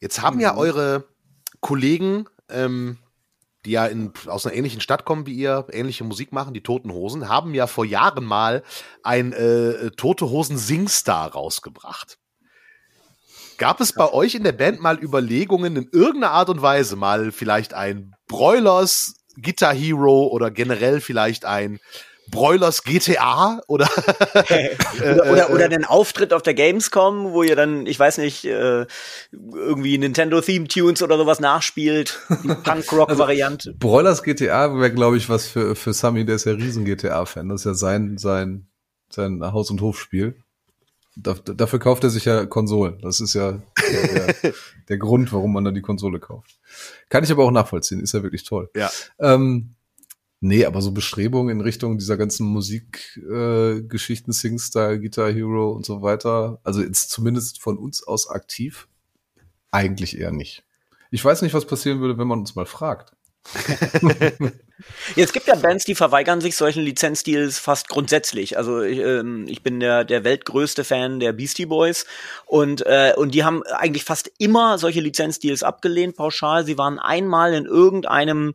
Jetzt 0.00 0.22
haben 0.22 0.40
ja 0.40 0.56
eure 0.56 1.04
Kollegen 1.60 2.26
ähm, 2.48 2.96
die 3.64 3.72
ja 3.72 3.86
in, 3.86 4.12
aus 4.26 4.46
einer 4.46 4.56
ähnlichen 4.56 4.80
Stadt 4.80 5.04
kommen 5.04 5.26
wie 5.26 5.34
ihr, 5.34 5.66
ähnliche 5.70 6.04
Musik 6.04 6.32
machen, 6.32 6.54
die 6.54 6.62
Toten 6.62 6.92
Hosen, 6.92 7.28
haben 7.28 7.54
ja 7.54 7.66
vor 7.66 7.84
Jahren 7.84 8.24
mal 8.24 8.62
ein 9.02 9.32
äh, 9.32 9.90
Tote 9.90 10.30
Hosen 10.30 10.58
Singstar 10.58 11.32
rausgebracht. 11.32 12.18
Gab 13.58 13.80
es 13.80 13.92
bei 13.92 14.12
euch 14.12 14.34
in 14.34 14.42
der 14.42 14.52
Band 14.52 14.80
mal 14.80 15.00
Überlegungen, 15.00 15.76
in 15.76 15.88
irgendeiner 15.92 16.32
Art 16.32 16.48
und 16.48 16.62
Weise 16.62 16.96
mal 16.96 17.30
vielleicht 17.30 17.74
ein 17.74 18.14
Broilers 18.26 19.14
Guitar 19.40 19.74
Hero 19.74 20.26
oder 20.26 20.50
generell 20.50 21.00
vielleicht 21.00 21.44
ein 21.44 21.78
Broilers 22.30 22.82
GTA 22.84 23.60
oder 23.68 23.88
oder, 25.00 25.30
oder, 25.30 25.50
oder 25.50 25.68
den 25.68 25.84
Auftritt 25.84 26.32
auf 26.32 26.42
der 26.42 26.54
Gamescom, 26.54 27.32
wo 27.32 27.42
ihr 27.42 27.56
dann, 27.56 27.86
ich 27.86 27.98
weiß 27.98 28.18
nicht, 28.18 28.44
äh, 28.44 28.86
irgendwie 29.32 29.98
Nintendo 29.98 30.40
Theme 30.40 30.68
Tunes 30.68 31.02
oder 31.02 31.16
sowas 31.16 31.40
nachspielt, 31.40 32.20
die 32.42 32.48
Punk-Rock-Variante. 32.64 33.70
Also, 33.70 33.78
Broilers 33.78 34.22
GTA 34.22 34.74
wäre, 34.78 34.92
glaube 34.92 35.16
ich, 35.16 35.28
was 35.28 35.46
für, 35.46 35.74
für 35.74 35.92
Sammy, 35.92 36.24
der 36.24 36.36
ist 36.36 36.46
ja 36.46 36.52
riesen 36.52 36.84
GTA-Fan. 36.84 37.48
Das 37.48 37.62
ist 37.62 37.66
ja 37.66 37.74
sein, 37.74 38.18
sein, 38.18 38.66
sein 39.10 39.42
Haus- 39.42 39.70
und 39.70 39.80
Hofspiel. 39.80 40.36
Da, 41.14 41.34
dafür 41.34 41.78
kauft 41.78 42.04
er 42.04 42.10
sich 42.10 42.24
ja 42.24 42.46
Konsolen. 42.46 42.98
Das 43.02 43.20
ist 43.20 43.34
ja 43.34 43.60
der, 43.90 44.06
der, 44.32 44.54
der 44.88 44.96
Grund, 44.96 45.32
warum 45.32 45.52
man 45.52 45.64
dann 45.64 45.74
die 45.74 45.82
Konsole 45.82 46.18
kauft. 46.18 46.58
Kann 47.10 47.22
ich 47.22 47.30
aber 47.30 47.44
auch 47.44 47.50
nachvollziehen. 47.50 48.00
Ist 48.00 48.14
ja 48.14 48.22
wirklich 48.22 48.44
toll. 48.44 48.70
Ja. 48.74 48.90
Ähm, 49.18 49.74
Nee, 50.44 50.64
aber 50.64 50.82
so 50.82 50.90
Bestrebungen 50.90 51.56
in 51.56 51.62
Richtung 51.62 51.98
dieser 51.98 52.16
ganzen 52.16 52.48
Musikgeschichten, 52.48 54.32
äh, 54.32 54.34
Singstar, 54.34 54.98
Guitar 54.98 55.30
Hero 55.30 55.70
und 55.70 55.86
so 55.86 56.02
weiter, 56.02 56.58
also 56.64 56.82
jetzt 56.82 57.10
zumindest 57.10 57.62
von 57.62 57.78
uns 57.78 58.02
aus 58.02 58.28
aktiv, 58.28 58.88
eigentlich 59.70 60.18
eher 60.18 60.32
nicht. 60.32 60.64
Ich 61.12 61.24
weiß 61.24 61.42
nicht, 61.42 61.54
was 61.54 61.64
passieren 61.64 62.00
würde, 62.00 62.18
wenn 62.18 62.26
man 62.26 62.40
uns 62.40 62.56
mal 62.56 62.66
fragt. 62.66 63.12
Jetzt 65.14 65.32
gibt 65.32 65.46
ja 65.46 65.54
Bands, 65.54 65.84
die 65.84 65.94
verweigern 65.94 66.40
sich 66.40 66.56
solchen 66.56 66.82
Lizenzdeals 66.82 67.58
fast 67.60 67.88
grundsätzlich. 67.88 68.56
Also 68.56 68.82
ich, 68.82 68.98
ähm, 68.98 69.46
ich 69.48 69.62
bin 69.62 69.78
der, 69.78 70.04
der 70.04 70.24
weltgrößte 70.24 70.82
Fan 70.82 71.20
der 71.20 71.32
Beastie 71.32 71.66
Boys 71.66 72.04
und, 72.46 72.84
äh, 72.86 73.14
und 73.16 73.32
die 73.34 73.44
haben 73.44 73.62
eigentlich 73.64 74.04
fast 74.04 74.30
immer 74.38 74.78
solche 74.78 75.00
Lizenzdeals 75.00 75.62
abgelehnt, 75.62 76.16
pauschal. 76.16 76.64
Sie 76.64 76.78
waren 76.78 76.98
einmal 76.98 77.54
in 77.54 77.66
irgendeinem 77.66 78.54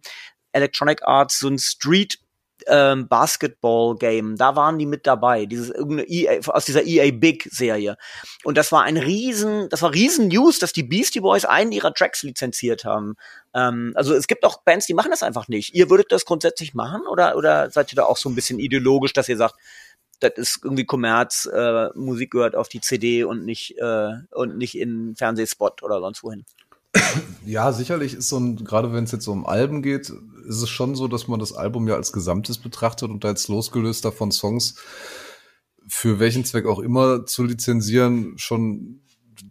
Electronic 0.52 1.04
Arts 1.04 1.40
so 1.40 1.48
ein 1.48 1.60
Street 1.60 2.20
ähm, 2.66 3.08
Basketball 3.08 3.96
Game, 3.96 4.36
da 4.36 4.56
waren 4.56 4.78
die 4.78 4.86
mit 4.86 5.06
dabei, 5.06 5.46
dieses 5.46 5.70
irgendeine 5.70 6.10
EA, 6.10 6.40
aus 6.48 6.66
dieser 6.66 6.86
EA 6.86 7.12
Big 7.12 7.48
Serie. 7.52 7.98
Und 8.44 8.58
das 8.58 8.72
war 8.72 8.84
ein 8.84 8.98
riesen, 8.98 9.70
das 9.70 9.82
war 9.82 9.94
riesen 9.94 10.28
News, 10.28 10.60
dass 10.60 10.74
die 10.74 10.84
Beastie 10.84 11.20
Boys 11.20 11.46
einen 11.46 11.72
ihrer 11.72 11.94
Tracks 11.94 12.24
lizenziert 12.24 12.84
haben. 12.84 13.16
Ähm, 13.54 13.94
also 13.96 14.14
es 14.14 14.28
gibt 14.28 14.44
auch 14.44 14.64
Bands, 14.64 14.88
die 14.88 14.94
machen 14.94 15.12
das 15.12 15.24
einfach 15.24 15.48
nicht. 15.48 15.74
Ihr 15.76 15.90
würdet 15.90 16.12
das 16.12 16.26
grundsätzlich 16.26 16.74
machen 16.74 17.02
oder 17.10 17.36
oder 17.36 17.70
seid 17.70 17.92
ihr 17.94 17.98
da 17.98 18.04
auch 18.04 18.18
so 18.18 18.30
ein 18.30 18.36
bisschen 18.36 18.60
ideologisch, 18.60 19.14
dass 19.14 19.30
ihr 19.30 19.38
sagt, 19.38 19.56
das 20.20 20.34
ist 20.36 20.60
irgendwie 20.64 20.86
Kommerz, 20.86 21.48
äh, 21.52 21.90
Musik 21.96 22.32
gehört 22.32 22.56
auf 22.56 22.70
die 22.70 22.82
CD 22.82 23.24
und 23.24 23.46
nicht 23.46 23.78
äh, 23.78 24.14
und 24.32 24.58
nicht 24.58 24.78
in 24.78 25.16
Fernsehspot 25.16 25.84
oder 25.84 26.00
sonst 26.00 26.24
wohin? 26.24 26.44
Ja, 27.46 27.72
sicherlich 27.72 28.16
ist 28.16 28.30
so 28.30 28.40
ein, 28.40 28.58
gerade 28.58 28.92
wenn 28.94 29.04
es 29.04 29.12
jetzt 29.12 29.26
so 29.26 29.32
um 29.32 29.46
Alben 29.46 29.82
geht, 29.82 30.12
ist 30.48 30.62
es 30.62 30.70
schon 30.70 30.96
so, 30.96 31.08
dass 31.08 31.28
man 31.28 31.40
das 31.40 31.54
Album 31.54 31.88
ja 31.88 31.96
als 31.96 32.12
Gesamtes 32.12 32.58
betrachtet 32.58 33.10
und 33.10 33.24
jetzt 33.24 33.48
losgelöst 33.48 34.06
davon 34.06 34.32
Songs 34.32 34.76
für 35.88 36.20
welchen 36.20 36.44
Zweck 36.44 36.66
auch 36.66 36.80
immer 36.80 37.26
zu 37.26 37.44
lizenzieren 37.44 38.38
schon 38.38 39.02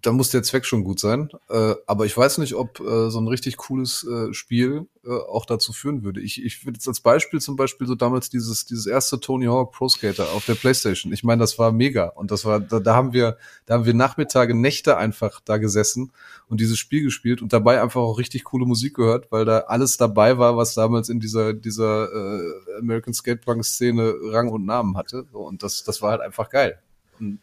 da 0.03 0.13
muss 0.13 0.31
der 0.31 0.43
Zweck 0.43 0.65
schon 0.65 0.85
gut 0.85 1.01
sein. 1.01 1.31
Äh, 1.49 1.75
aber 1.87 2.07
ich 2.07 2.17
weiß 2.17 2.39
nicht, 2.39 2.55
ob 2.55 2.81
äh, 2.81 3.11
so 3.11 3.21
ein 3.21 3.29
richtig 3.29 3.57
cooles 3.57 4.05
äh, 4.05 4.33
Spiel 4.33 4.87
äh, 5.05 5.11
auch 5.11 5.47
dazu 5.47 5.73
führen 5.73 6.03
würde. 6.03 6.21
Ich, 6.21 6.45
ich 6.45 6.65
würde 6.65 6.77
jetzt 6.77 6.89
als 6.89 7.01
Beispiel 7.01 7.41
zum 7.41 7.57
Beispiel 7.57 7.87
so 7.87 7.95
damals 7.95 8.29
dieses, 8.29 8.65
dieses 8.65 8.87
erste 8.87 9.21
Tony 9.21 9.47
Hawk 9.47 9.73
Pro 9.73 9.89
Skater 9.89 10.31
auf 10.33 10.45
der 10.47 10.55
Playstation. 10.55 11.13
Ich 11.13 11.25
meine, 11.25 11.41
das 11.41 11.59
war 11.59 11.73
mega. 11.73 12.07
Und 12.09 12.31
das 12.31 12.45
war, 12.45 12.61
da, 12.61 12.81
da 12.81 12.95
haben 12.95 13.13
wir, 13.13 13.37
da 13.67 13.75
haben 13.75 13.87
wir 13.87 13.95
Nachmittage, 13.95 14.55
Nächte 14.55 14.97
einfach 14.97 15.41
da 15.45 15.59
gesessen 15.59 16.13
und 16.49 16.61
dieses 16.61 16.79
Spiel 16.79 17.03
gespielt 17.03 17.43
und 17.43 17.53
dabei 17.53 17.81
einfach 17.81 18.01
auch 18.01 18.19
richtig 18.19 18.45
coole 18.45 18.67
Musik 18.67 18.95
gehört, 18.95 19.31
weil 19.31 19.45
da 19.45 19.61
alles 19.61 19.97
dabei 19.97 20.39
war, 20.39 20.57
was 20.57 20.75
damals 20.75 21.09
in 21.09 21.21
dieser, 21.21 21.53
dieser 21.53 22.13
äh, 22.13 22.79
American 22.79 23.15
Skatepunk 23.15 23.65
Szene 23.65 24.15
Rang 24.33 24.49
und 24.49 24.65
Namen 24.65 24.97
hatte. 24.97 25.25
Und 25.33 25.63
das, 25.63 25.85
das 25.85 26.03
war 26.03 26.13
halt 26.13 26.21
einfach 26.21 26.51
geil. 26.51 26.79
Und 27.19 27.39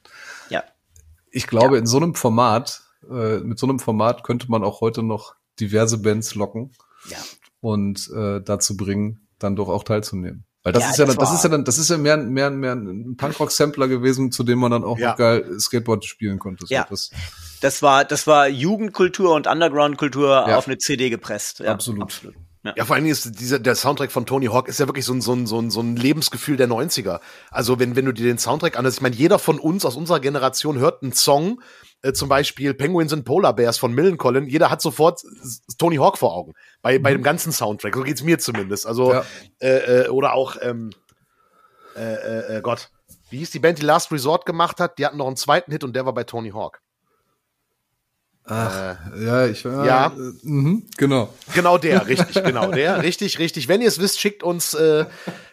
ich 1.34 1.47
glaube, 1.47 1.75
ja. 1.75 1.79
in 1.79 1.86
so 1.86 1.97
einem 1.97 2.15
Format, 2.15 2.84
äh, 3.09 3.39
mit 3.39 3.59
so 3.59 3.67
einem 3.67 3.79
Format 3.79 4.23
könnte 4.23 4.49
man 4.49 4.63
auch 4.63 4.81
heute 4.81 5.03
noch 5.03 5.36
diverse 5.59 5.97
Bands 5.97 6.36
locken 6.36 6.71
ja. 7.09 7.17
und 7.59 8.09
äh, 8.15 8.41
dazu 8.41 8.77
bringen, 8.77 9.27
dann 9.39 9.55
doch 9.55 9.67
auch 9.67 9.84
teilzunehmen. 9.84 10.45
Weil 10.61 10.71
das 10.71 10.84
ja, 10.84 10.89
ist 10.91 10.97
ja 10.99 11.05
dann, 11.05 11.17
das 11.17 11.34
ist 11.34 11.43
ja 11.43 11.49
dann, 11.49 11.65
das 11.65 11.77
ist 11.77 11.89
ja 11.89 11.97
mehr, 11.97 12.15
mehr, 12.17 12.49
mehr 12.49 12.73
ein 12.73 13.17
Punkrock-Sampler 13.17 13.89
gewesen, 13.89 14.31
zu 14.31 14.43
dem 14.43 14.59
man 14.59 14.71
dann 14.71 14.86
auch 14.86 14.97
noch 14.97 15.17
geil 15.17 15.59
Skateboard 15.59 16.05
spielen 16.05 16.39
konnte. 16.39 16.65
So 16.65 16.73
ja. 16.73 16.88
Das, 16.89 17.11
das 17.59 17.81
war, 17.81 18.05
das 18.05 18.27
war 18.27 18.47
Jugendkultur 18.47 19.34
und 19.34 19.47
Underground-Kultur 19.47 20.55
auf 20.55 20.67
eine 20.67 20.77
CD 20.77 21.09
gepresst. 21.09 21.61
Absolut. 21.61 22.03
absolut. 22.03 22.36
Ja. 22.64 22.74
ja, 22.78 22.86
vor 22.86 22.95
allen 22.95 23.03
Dingen 23.03 23.11
ist 23.11 23.39
dieser, 23.41 23.59
der 23.59 23.76
Soundtrack 23.76 24.11
von 24.11 24.26
Tony 24.26 24.45
Hawk 24.45 24.70
ist 24.70 24.80
ja 24.80 24.88
wirklich 24.88 25.03
so 25.03 25.14
ein, 25.14 25.20
so 25.20 25.34
ein, 25.34 25.45
so 25.45 25.59
ein, 25.59 25.70
so 25.70 25.82
ein 25.82 25.97
Lebensgefühl 25.97 26.55
der 26.55 26.70
90er. 26.70 27.20
Also 27.51 27.78
wenn, 27.78 27.97
wenn 27.97 28.05
du 28.05 28.14
dir 28.14 28.26
den 28.26 28.38
Soundtrack 28.38 28.78
anhörst, 28.78 28.97
ich 28.97 29.01
meine, 29.01 29.16
jeder 29.16 29.38
von 29.38 29.59
uns 29.59 29.84
aus 29.84 29.97
unserer 29.97 30.22
Generation 30.22 30.80
hört 30.80 31.03
einen 31.03 31.11
Song, 31.11 31.61
äh, 32.03 32.14
zum 32.14 32.30
Beispiel 32.30 32.74
Penguins 32.74 33.11
and 33.11 33.26
Polar 33.26 33.53
Bears 33.53 33.78
von 33.78 33.93
Millencolin, 33.93 34.47
jeder 34.47 34.70
hat 34.70 34.82
sofort 34.82 35.24
Tony 35.78 35.97
Hawk 35.97 36.18
vor 36.18 36.34
Augen. 36.34 36.53
Bei, 36.82 36.97
mhm. 36.97 37.03
bei 37.03 37.11
dem 37.11 37.24
ganzen 37.24 37.51
Soundtrack. 37.51 37.95
So 37.95 38.03
geht's 38.03 38.24
mir 38.24 38.39
zumindest. 38.39 38.88
Also, 38.88 39.11
ja. 39.11 39.26
äh, 39.59 40.03
äh, 40.03 40.07
oder 40.07 40.34
auch, 40.34 40.55
ähm, 40.61 40.91
äh, 41.97 41.99
äh, 41.99 42.57
äh, 42.57 42.61
Gott, 42.61 42.91
wie 43.30 43.39
hieß 43.39 43.51
die 43.51 43.59
Band, 43.59 43.80
die 43.80 43.86
Last 43.86 44.11
Resort 44.11 44.45
gemacht 44.45 44.80
hat? 44.80 44.97
Die 44.99 45.05
hatten 45.05 45.18
noch 45.18 45.28
einen 45.28 45.36
zweiten 45.36 45.72
Hit 45.72 45.84
und 45.84 45.95
der 45.95 46.05
war 46.05 46.14
bei 46.14 46.24
Tony 46.24 46.51
Hawk. 46.51 46.82
Ach, 48.45 48.97
äh, 49.15 49.25
ja, 49.25 49.45
ich 49.47 49.63
war. 49.63 49.85
Ja, 49.85 50.07
äh, 50.07 50.33
mh, 50.43 50.81
genau. 50.97 51.33
Genau 51.53 51.77
der, 51.77 52.05
richtig, 52.07 52.43
genau 52.43 52.71
der, 52.71 53.01
richtig, 53.03 53.39
richtig. 53.39 53.69
Wenn 53.69 53.81
ihr 53.81 53.87
es 53.87 53.99
wisst, 53.99 54.19
schickt 54.19 54.43
uns 54.43 54.73
äh, 54.73 55.05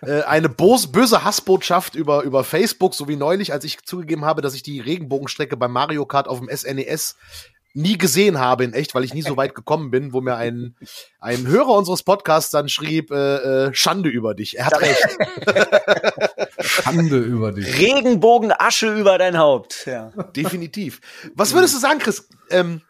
äh, 0.03 0.23
eine 0.23 0.49
böse 0.49 1.23
Hassbotschaft 1.23 1.95
über 1.95 2.23
über 2.23 2.43
Facebook, 2.43 2.95
so 2.95 3.07
wie 3.07 3.17
neulich, 3.17 3.53
als 3.53 3.65
ich 3.65 3.85
zugegeben 3.85 4.25
habe, 4.25 4.43
dass 4.43 4.55
ich 4.55 4.65
die 4.65 4.81
Regenbogenstrecke 4.81 5.57
bei 5.57 5.69
Mario 5.69 6.05
Kart 6.05 6.27
auf 6.27 6.41
dem 6.41 6.49
SNES 6.49 7.17
e 7.17 7.51
nie 7.73 7.97
gesehen 7.97 8.39
habe 8.41 8.65
in 8.65 8.73
echt, 8.73 8.95
weil 8.95 9.05
ich 9.05 9.15
nie 9.15 9.23
so 9.23 9.37
weit 9.37 9.55
gekommen 9.55 9.91
bin, 9.91 10.13
wo 10.13 10.21
mir 10.21 10.35
ein 10.35 10.75
ein 11.21 11.47
Hörer 11.47 11.71
unseres 11.71 12.03
Podcasts 12.03 12.51
dann 12.51 12.69
schrieb 12.69 13.13
äh, 13.13 13.67
äh, 13.67 13.75
Schande 13.75 14.09
über 14.09 14.35
dich. 14.35 14.59
Er 14.59 14.67
hat 14.67 14.81
recht. 14.81 15.19
Schande 16.63 17.19
über 17.19 17.53
dich. 17.53 17.79
Regenbogen 17.79 18.53
Asche 18.53 18.93
über 18.95 19.19
dein 19.19 19.39
Haupt. 19.39 19.87
Ja. 19.87 20.11
Definitiv. 20.37 21.01
Was 21.35 21.55
würdest 21.55 21.75
du 21.75 21.79
sagen, 21.79 21.99
Chris? 21.99 22.29
Ähm, 22.51 22.83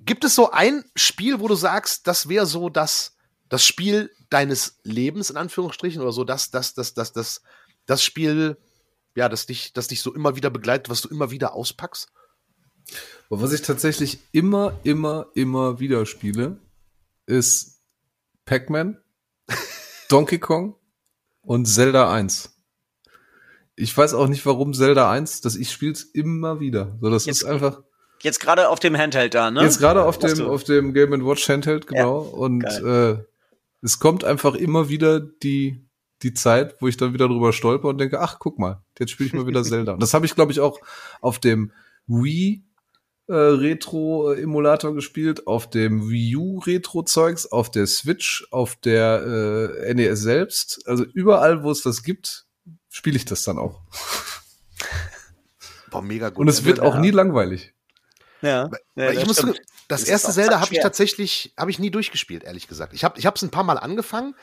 gibt 0.00 0.24
es 0.24 0.34
so 0.34 0.50
ein 0.50 0.84
Spiel, 0.96 1.40
wo 1.40 1.48
du 1.48 1.54
sagst, 1.54 2.06
das 2.06 2.28
wäre 2.28 2.46
so 2.46 2.68
das, 2.68 3.16
das 3.48 3.64
Spiel 3.64 4.10
deines 4.30 4.78
Lebens, 4.82 5.30
in 5.30 5.36
Anführungsstrichen, 5.36 6.00
oder 6.00 6.12
so, 6.12 6.24
das, 6.24 6.50
das, 6.50 6.74
das, 6.74 6.94
das, 6.94 7.12
das, 7.12 7.42
das 7.86 8.04
Spiel, 8.04 8.58
ja, 9.14 9.28
das 9.28 9.46
dich, 9.46 9.72
das 9.72 9.88
dich 9.88 10.00
so 10.00 10.14
immer 10.14 10.36
wieder 10.36 10.50
begleitet, 10.50 10.90
was 10.90 11.02
du 11.02 11.08
immer 11.08 11.30
wieder 11.30 11.54
auspackst? 11.54 12.08
was 13.30 13.52
ich 13.52 13.60
tatsächlich 13.60 14.18
immer, 14.32 14.78
immer, 14.82 15.26
immer 15.34 15.78
wieder 15.80 16.06
spiele, 16.06 16.58
ist 17.26 17.82
Pac-Man, 18.46 18.98
Donkey 20.08 20.38
Kong 20.38 20.76
und 21.42 21.66
Zelda 21.66 22.10
1 22.10 22.57
ich 23.78 23.96
weiß 23.96 24.14
auch 24.14 24.28
nicht, 24.28 24.44
warum 24.44 24.74
Zelda 24.74 25.10
1, 25.10 25.40
dass 25.40 25.56
ich 25.56 25.70
spiel's 25.70 26.02
immer 26.02 26.60
wieder. 26.60 26.96
So, 27.00 27.10
das 27.10 27.26
jetzt, 27.26 27.42
ist 27.42 27.44
einfach. 27.44 27.82
Jetzt 28.20 28.40
gerade 28.40 28.68
auf 28.68 28.80
dem 28.80 28.96
Handheld 28.96 29.34
da, 29.34 29.50
ne? 29.50 29.62
Jetzt 29.62 29.78
gerade 29.78 30.02
auf 30.02 30.18
dem, 30.18 30.44
auf 30.46 30.64
dem 30.64 30.92
Game 30.92 31.12
Watch 31.24 31.48
Handheld, 31.48 31.86
genau. 31.86 32.24
Ja, 32.24 32.30
und 32.30 32.64
äh, 32.64 33.22
es 33.80 34.00
kommt 34.00 34.24
einfach 34.24 34.54
immer 34.56 34.88
wieder 34.88 35.20
die, 35.20 35.86
die 36.22 36.34
Zeit, 36.34 36.74
wo 36.80 36.88
ich 36.88 36.96
dann 36.96 37.12
wieder 37.12 37.28
drüber 37.28 37.52
stolper 37.52 37.88
und 37.88 37.98
denke, 37.98 38.20
ach, 38.20 38.38
guck 38.40 38.58
mal, 38.58 38.82
jetzt 38.98 39.12
spiele 39.12 39.28
ich 39.28 39.34
mal 39.34 39.46
wieder 39.46 39.62
Zelda. 39.64 39.92
Und 39.92 40.02
das 40.02 40.14
habe 40.14 40.26
ich, 40.26 40.34
glaube 40.34 40.50
ich, 40.50 40.58
auch 40.58 40.80
auf 41.20 41.38
dem 41.38 41.70
Wii 42.08 42.64
äh, 43.28 43.34
Retro-Emulator 43.34 44.94
gespielt, 44.94 45.46
auf 45.46 45.70
dem 45.70 46.10
Wii 46.10 46.36
U 46.36 46.58
Retro-Zeugs, 46.58 47.46
auf 47.46 47.70
der 47.70 47.86
Switch, 47.86 48.48
auf 48.50 48.74
der 48.74 49.70
äh, 49.86 49.94
NES 49.94 50.20
selbst. 50.20 50.82
Also 50.88 51.04
überall, 51.04 51.62
wo 51.62 51.70
es 51.70 51.82
das 51.82 52.02
gibt, 52.02 52.47
spiele 52.90 53.16
ich 53.16 53.24
das 53.24 53.42
dann 53.42 53.58
auch. 53.58 53.80
Boah, 55.90 56.02
mega 56.02 56.28
gut. 56.28 56.38
Und 56.38 56.48
es 56.48 56.64
wird 56.64 56.80
auch 56.80 56.98
nie 56.98 57.10
langweilig. 57.10 57.72
Ja. 58.42 58.70
ja 58.94 59.10
ich 59.10 59.26
muss, 59.26 59.36
das, 59.36 59.56
das 59.88 60.04
erste 60.04 60.32
Zelda 60.32 60.60
habe 60.60 60.72
ich 60.72 60.80
tatsächlich, 60.80 61.54
habe 61.56 61.70
ich 61.70 61.78
nie 61.78 61.90
durchgespielt, 61.90 62.44
ehrlich 62.44 62.68
gesagt. 62.68 62.92
Ich 62.92 63.04
habe, 63.04 63.18
ich 63.18 63.26
habe 63.26 63.36
es 63.36 63.42
ein 63.42 63.50
paar 63.50 63.64
Mal 63.64 63.78
angefangen 63.78 64.34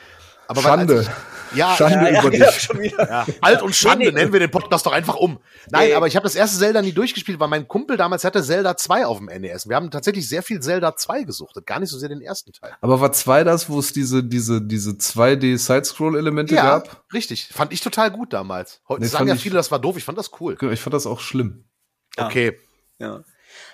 Aber 0.48 0.62
weil 0.64 0.78
Schande. 0.78 0.98
als 0.98 1.06
Ich, 1.52 1.56
ja, 1.58 1.76
Schande 1.76 2.12
ja, 2.12 2.20
über 2.20 2.34
ja, 2.36 2.50
dich. 2.50 2.68
ja, 2.98 3.26
Alt 3.40 3.62
und 3.62 3.74
Schande, 3.74 4.06
Nee, 4.06 4.10
nee. 4.10 4.18
nennen 4.20 4.32
wir 4.32 4.40
den 4.40 4.50
Podcast 4.50 4.84
doch 4.84 4.92
einfach 4.92 5.14
um. 5.14 5.38
Nein, 5.70 5.88
Nee. 5.88 5.94
aber 5.94 6.06
ich 6.08 6.16
habe 6.16 6.24
das 6.24 6.34
erste 6.34 6.58
Zelda 6.58 6.82
nie 6.82 6.92
durchgespielt, 6.92 7.38
weil 7.38 7.48
mein 7.48 7.68
Kumpel 7.68 7.96
damals 7.96 8.24
hatte 8.24 8.42
Zelda 8.42 8.76
2 8.76 9.06
auf 9.06 9.18
dem 9.18 9.26
NES. 9.26 9.68
Wir 9.68 9.76
haben 9.76 9.90
tatsächlich 9.90 10.28
sehr 10.28 10.42
viel 10.42 10.60
Zelda 10.60 10.96
2 10.96 11.22
gesuchtet, 11.22 11.64
gar 11.66 11.78
nicht 11.80 11.90
so 11.90 11.98
sehr 11.98 12.08
den 12.08 12.20
ersten 12.20 12.52
Teil. 12.52 12.72
Aber 12.80 13.00
war 13.00 13.12
zwei 13.12 13.44
das, 13.44 13.68
wo 13.70 13.78
es 13.78 13.92
diese, 13.92 14.22
diese, 14.24 14.60
diese 14.60 14.96
2D-Side-Scroll-Elemente 15.56 16.54
gab? 16.54 17.04
richtig. 17.12 17.48
Fand 17.52 17.72
ich 17.72 17.80
total 17.80 18.10
gut 18.10 18.32
damals. 18.32 18.80
Heute 18.88 19.02
Nee, 19.02 19.08
sagen 19.08 19.28
ja 19.28 19.34
ich- 19.34 19.42
viele, 19.42 19.54
das 19.56 19.70
war 19.70 19.78
doof. 19.78 19.96
Ich 19.96 20.04
fand 20.04 20.18
das 20.18 20.30
cool. 20.40 20.56
Ich 20.72 20.80
fand 20.80 20.94
das 20.94 21.06
auch 21.06 21.20
schlimm. 21.20 21.64
Ja. 22.18 22.26
Okay. 22.26 22.58
Ja. 22.98 23.20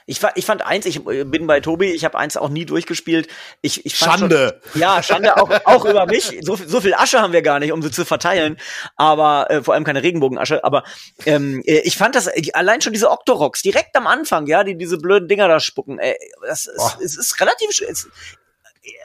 Ich, 0.06 0.20
ich 0.34 0.44
fand 0.46 0.66
eins, 0.66 0.84
ich 0.86 1.06
äh, 1.06 1.24
bin 1.24 1.46
bei 1.46 1.60
Tobi, 1.60 1.90
ich 1.92 2.04
habe 2.04 2.18
eins 2.18 2.36
auch 2.36 2.48
nie 2.48 2.64
durchgespielt. 2.66 3.28
Ich, 3.60 3.86
ich 3.86 3.96
fand 3.96 4.20
Schande. 4.20 4.60
Schon, 4.72 4.80
ja, 4.80 5.02
Schande 5.02 5.36
auch, 5.36 5.50
auch 5.64 5.84
über 5.84 6.06
mich. 6.06 6.38
So, 6.42 6.56
viel- 6.56 6.68
so 6.68 6.80
viel 6.80 6.94
Asche 6.94 7.20
haben 7.20 7.32
wir 7.32 7.42
gar 7.42 7.58
nicht, 7.60 7.72
um 7.72 7.82
sie 7.82 7.90
zu 7.90 8.04
verteilen. 8.04 8.58
Aber 8.96 9.50
äh, 9.50 9.62
vor 9.62 9.74
allem 9.74 9.84
keine 9.84 10.02
Regenbogenasche. 10.02 10.64
Aber 10.64 10.82
ähm, 11.26 11.62
äh, 11.66 11.78
ich 11.84 11.96
fand 11.96 12.14
das 12.14 12.26
äh, 12.26 12.50
allein 12.52 12.80
schon 12.80 12.92
diese 12.92 13.10
Octoroks 13.10 13.62
direkt 13.62 13.96
am 13.96 14.06
Anfang, 14.06 14.46
ja, 14.46 14.64
die 14.64 14.76
diese 14.76 14.98
blöden 14.98 15.28
Dinger 15.28 15.48
da 15.48 15.60
spucken. 15.60 15.98
Ey, 15.98 16.16
das 16.46 16.66
ist, 16.66 16.76
Boah. 16.76 16.98
es 17.02 17.16
ist 17.16 17.40
relativ. 17.40 17.68
Es, 17.80 18.08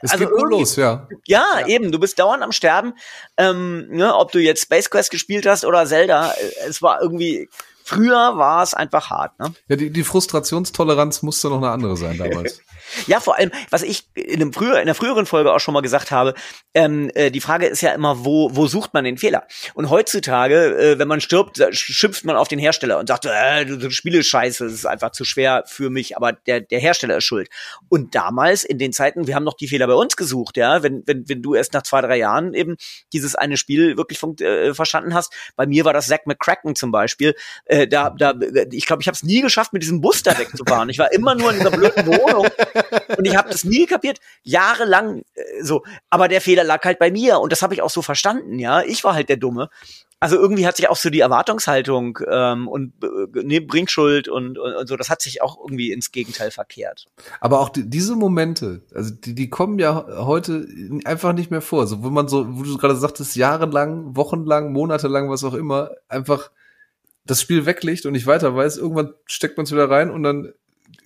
Es 0.02 0.10
Also 0.10 0.26
geht 0.26 0.34
los, 0.50 0.74
ja. 0.74 1.06
ja, 1.26 1.44
eben, 1.66 1.92
du 1.92 2.00
bist 2.00 2.18
dauernd 2.18 2.42
am 2.42 2.50
Sterben. 2.50 2.94
Ähm, 3.36 3.86
ne, 3.90 4.12
ob 4.16 4.32
du 4.32 4.40
jetzt 4.40 4.62
Space 4.62 4.90
Quest 4.90 5.10
gespielt 5.12 5.46
hast 5.46 5.64
oder 5.64 5.86
Zelda, 5.86 6.34
es 6.66 6.82
war 6.82 7.00
irgendwie. 7.00 7.48
Früher 7.88 8.36
war 8.36 8.62
es 8.62 8.74
einfach 8.74 9.08
hart, 9.08 9.38
ne? 9.38 9.54
Ja, 9.66 9.76
die, 9.76 9.90
die 9.90 10.04
Frustrationstoleranz 10.04 11.22
musste 11.22 11.48
noch 11.48 11.56
eine 11.56 11.70
andere 11.70 11.96
sein 11.96 12.18
damals. 12.18 12.60
Ja, 13.06 13.20
vor 13.20 13.38
allem, 13.38 13.50
was 13.70 13.82
ich 13.82 14.08
in, 14.14 14.40
einem 14.40 14.52
früher, 14.52 14.80
in 14.80 14.86
der 14.86 14.94
früheren 14.94 15.26
Folge 15.26 15.52
auch 15.52 15.60
schon 15.60 15.74
mal 15.74 15.80
gesagt 15.80 16.10
habe, 16.10 16.34
ähm, 16.74 17.10
äh, 17.14 17.30
die 17.30 17.40
Frage 17.40 17.66
ist 17.66 17.80
ja 17.80 17.92
immer, 17.92 18.24
wo, 18.24 18.54
wo 18.54 18.66
sucht 18.66 18.94
man 18.94 19.04
den 19.04 19.18
Fehler? 19.18 19.46
Und 19.74 19.90
heutzutage, 19.90 20.76
äh, 20.76 20.98
wenn 20.98 21.08
man 21.08 21.20
stirbt, 21.20 21.60
schimpft 21.72 22.24
man 22.24 22.36
auf 22.36 22.48
den 22.48 22.58
Hersteller 22.58 22.98
und 22.98 23.08
sagt, 23.08 23.26
äh, 23.26 23.64
du, 23.64 23.90
Spiel 23.90 24.14
ist 24.14 24.28
scheiße, 24.28 24.66
es 24.66 24.72
ist 24.72 24.86
einfach 24.86 25.10
zu 25.10 25.24
schwer 25.24 25.64
für 25.66 25.90
mich, 25.90 26.16
aber 26.16 26.32
der, 26.32 26.60
der 26.60 26.80
Hersteller 26.80 27.16
ist 27.18 27.24
schuld. 27.24 27.48
Und 27.88 28.14
damals, 28.14 28.64
in 28.64 28.78
den 28.78 28.92
Zeiten, 28.92 29.26
wir 29.26 29.34
haben 29.34 29.44
noch 29.44 29.54
die 29.54 29.68
Fehler 29.68 29.86
bei 29.86 29.94
uns 29.94 30.16
gesucht, 30.16 30.56
ja, 30.56 30.82
wenn, 30.82 31.02
wenn, 31.06 31.28
wenn 31.28 31.42
du 31.42 31.54
erst 31.54 31.72
nach 31.72 31.82
zwei, 31.82 32.00
drei 32.00 32.16
Jahren 32.16 32.54
eben 32.54 32.76
dieses 33.12 33.34
eine 33.34 33.56
Spiel 33.56 33.96
wirklich 33.96 34.22
äh, 34.40 34.74
verstanden 34.74 35.14
hast. 35.14 35.32
Bei 35.56 35.66
mir 35.66 35.84
war 35.84 35.92
das 35.92 36.06
Zack 36.06 36.26
McCracken 36.26 36.74
zum 36.74 36.90
Beispiel. 36.90 37.34
Äh, 37.64 37.88
da, 37.88 38.10
da, 38.10 38.34
ich 38.72 38.86
glaube, 38.86 39.02
ich 39.02 39.08
habe 39.08 39.14
es 39.14 39.22
nie 39.22 39.40
geschafft, 39.40 39.72
mit 39.72 39.82
diesem 39.82 40.00
Bus 40.00 40.22
da 40.22 40.38
wegzufahren. 40.38 40.88
Ich 40.88 40.98
war 40.98 41.12
immer 41.12 41.34
nur 41.34 41.50
in 41.50 41.58
dieser 41.58 41.70
blöden 41.70 42.06
Wohnung 42.06 42.46
und 43.16 43.26
ich 43.26 43.36
habe 43.36 43.50
das 43.50 43.64
nie 43.64 43.86
kapiert, 43.86 44.18
jahrelang 44.42 45.22
äh, 45.34 45.62
so. 45.62 45.82
Aber 46.10 46.28
der 46.28 46.40
Fehler 46.40 46.64
lag 46.64 46.84
halt 46.84 46.98
bei 46.98 47.10
mir 47.10 47.40
und 47.40 47.52
das 47.52 47.62
habe 47.62 47.74
ich 47.74 47.82
auch 47.82 47.90
so 47.90 48.02
verstanden, 48.02 48.58
ja. 48.58 48.82
Ich 48.82 49.04
war 49.04 49.14
halt 49.14 49.28
der 49.28 49.36
Dumme. 49.36 49.70
Also 50.20 50.36
irgendwie 50.36 50.66
hat 50.66 50.76
sich 50.76 50.88
auch 50.88 50.96
so 50.96 51.10
die 51.10 51.20
Erwartungshaltung 51.20 52.18
ähm, 52.28 52.66
und 52.66 52.92
äh, 53.04 53.42
ne, 53.44 53.60
Bringschuld 53.60 54.28
und, 54.28 54.58
und, 54.58 54.74
und 54.74 54.88
so, 54.88 54.96
das 54.96 55.10
hat 55.10 55.22
sich 55.22 55.42
auch 55.42 55.58
irgendwie 55.58 55.92
ins 55.92 56.10
Gegenteil 56.10 56.50
verkehrt. 56.50 57.06
Aber 57.40 57.60
auch 57.60 57.68
die, 57.68 57.88
diese 57.88 58.16
Momente, 58.16 58.82
also 58.92 59.14
die, 59.14 59.36
die 59.36 59.48
kommen 59.48 59.78
ja 59.78 60.06
heute 60.26 60.66
einfach 61.04 61.32
nicht 61.34 61.52
mehr 61.52 61.60
vor. 61.60 61.86
So, 61.86 62.02
wo 62.02 62.10
man 62.10 62.26
so, 62.26 62.58
wo 62.58 62.64
du 62.64 62.76
gerade 62.78 62.96
sagtest, 62.96 63.36
jahrelang, 63.36 64.16
wochenlang, 64.16 64.72
monatelang, 64.72 65.30
was 65.30 65.44
auch 65.44 65.54
immer, 65.54 65.90
einfach 66.08 66.50
das 67.24 67.40
Spiel 67.40 67.64
weglegt 67.64 68.04
und 68.04 68.12
nicht 68.12 68.26
weiter 68.26 68.56
weiß, 68.56 68.78
irgendwann 68.78 69.14
steckt 69.26 69.56
man 69.56 69.64
es 69.64 69.72
wieder 69.72 69.88
rein 69.88 70.10
und 70.10 70.24
dann 70.24 70.52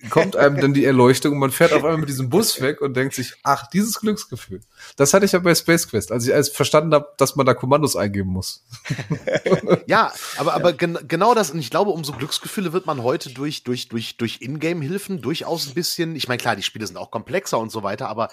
kommt 0.09 0.35
einem 0.35 0.59
dann 0.59 0.73
die 0.73 0.85
Erleuchtung 0.85 1.33
und 1.33 1.39
man 1.39 1.51
fährt 1.51 1.73
auf 1.73 1.83
einmal 1.83 1.97
mit 1.97 2.09
diesem 2.09 2.29
Bus 2.29 2.61
weg 2.61 2.81
und 2.81 2.95
denkt 2.95 3.15
sich, 3.15 3.33
ach, 3.43 3.67
dieses 3.67 3.99
Glücksgefühl. 3.99 4.61
Das 4.95 5.13
hatte 5.13 5.25
ich 5.25 5.31
ja 5.31 5.39
bei 5.39 5.55
Space 5.55 5.87
Quest, 5.87 6.11
als 6.11 6.27
ich 6.27 6.33
als 6.33 6.49
verstanden 6.49 6.93
habe, 6.93 7.13
dass 7.17 7.35
man 7.35 7.45
da 7.45 7.53
Kommandos 7.53 7.95
eingeben 7.95 8.29
muss. 8.29 8.65
Ja, 9.85 10.13
aber, 10.37 10.53
aber 10.53 10.73
gen 10.73 10.97
genau 11.07 11.33
das, 11.33 11.51
und 11.51 11.59
ich 11.59 11.69
glaube, 11.69 11.91
umso 11.91 12.13
Glücksgefühle 12.13 12.73
wird 12.73 12.85
man 12.85 13.03
heute 13.03 13.31
durch, 13.31 13.63
durch, 13.63 13.89
durch, 13.89 14.17
durch 14.17 14.41
Ingame-Hilfen 14.41 15.21
durchaus 15.21 15.67
ein 15.67 15.73
bisschen, 15.73 16.15
ich 16.15 16.27
meine, 16.27 16.37
klar, 16.37 16.55
die 16.55 16.63
Spiele 16.63 16.87
sind 16.87 16.97
auch 16.97 17.11
komplexer 17.11 17.59
und 17.59 17.71
so 17.71 17.83
weiter, 17.83 18.07
aber 18.07 18.29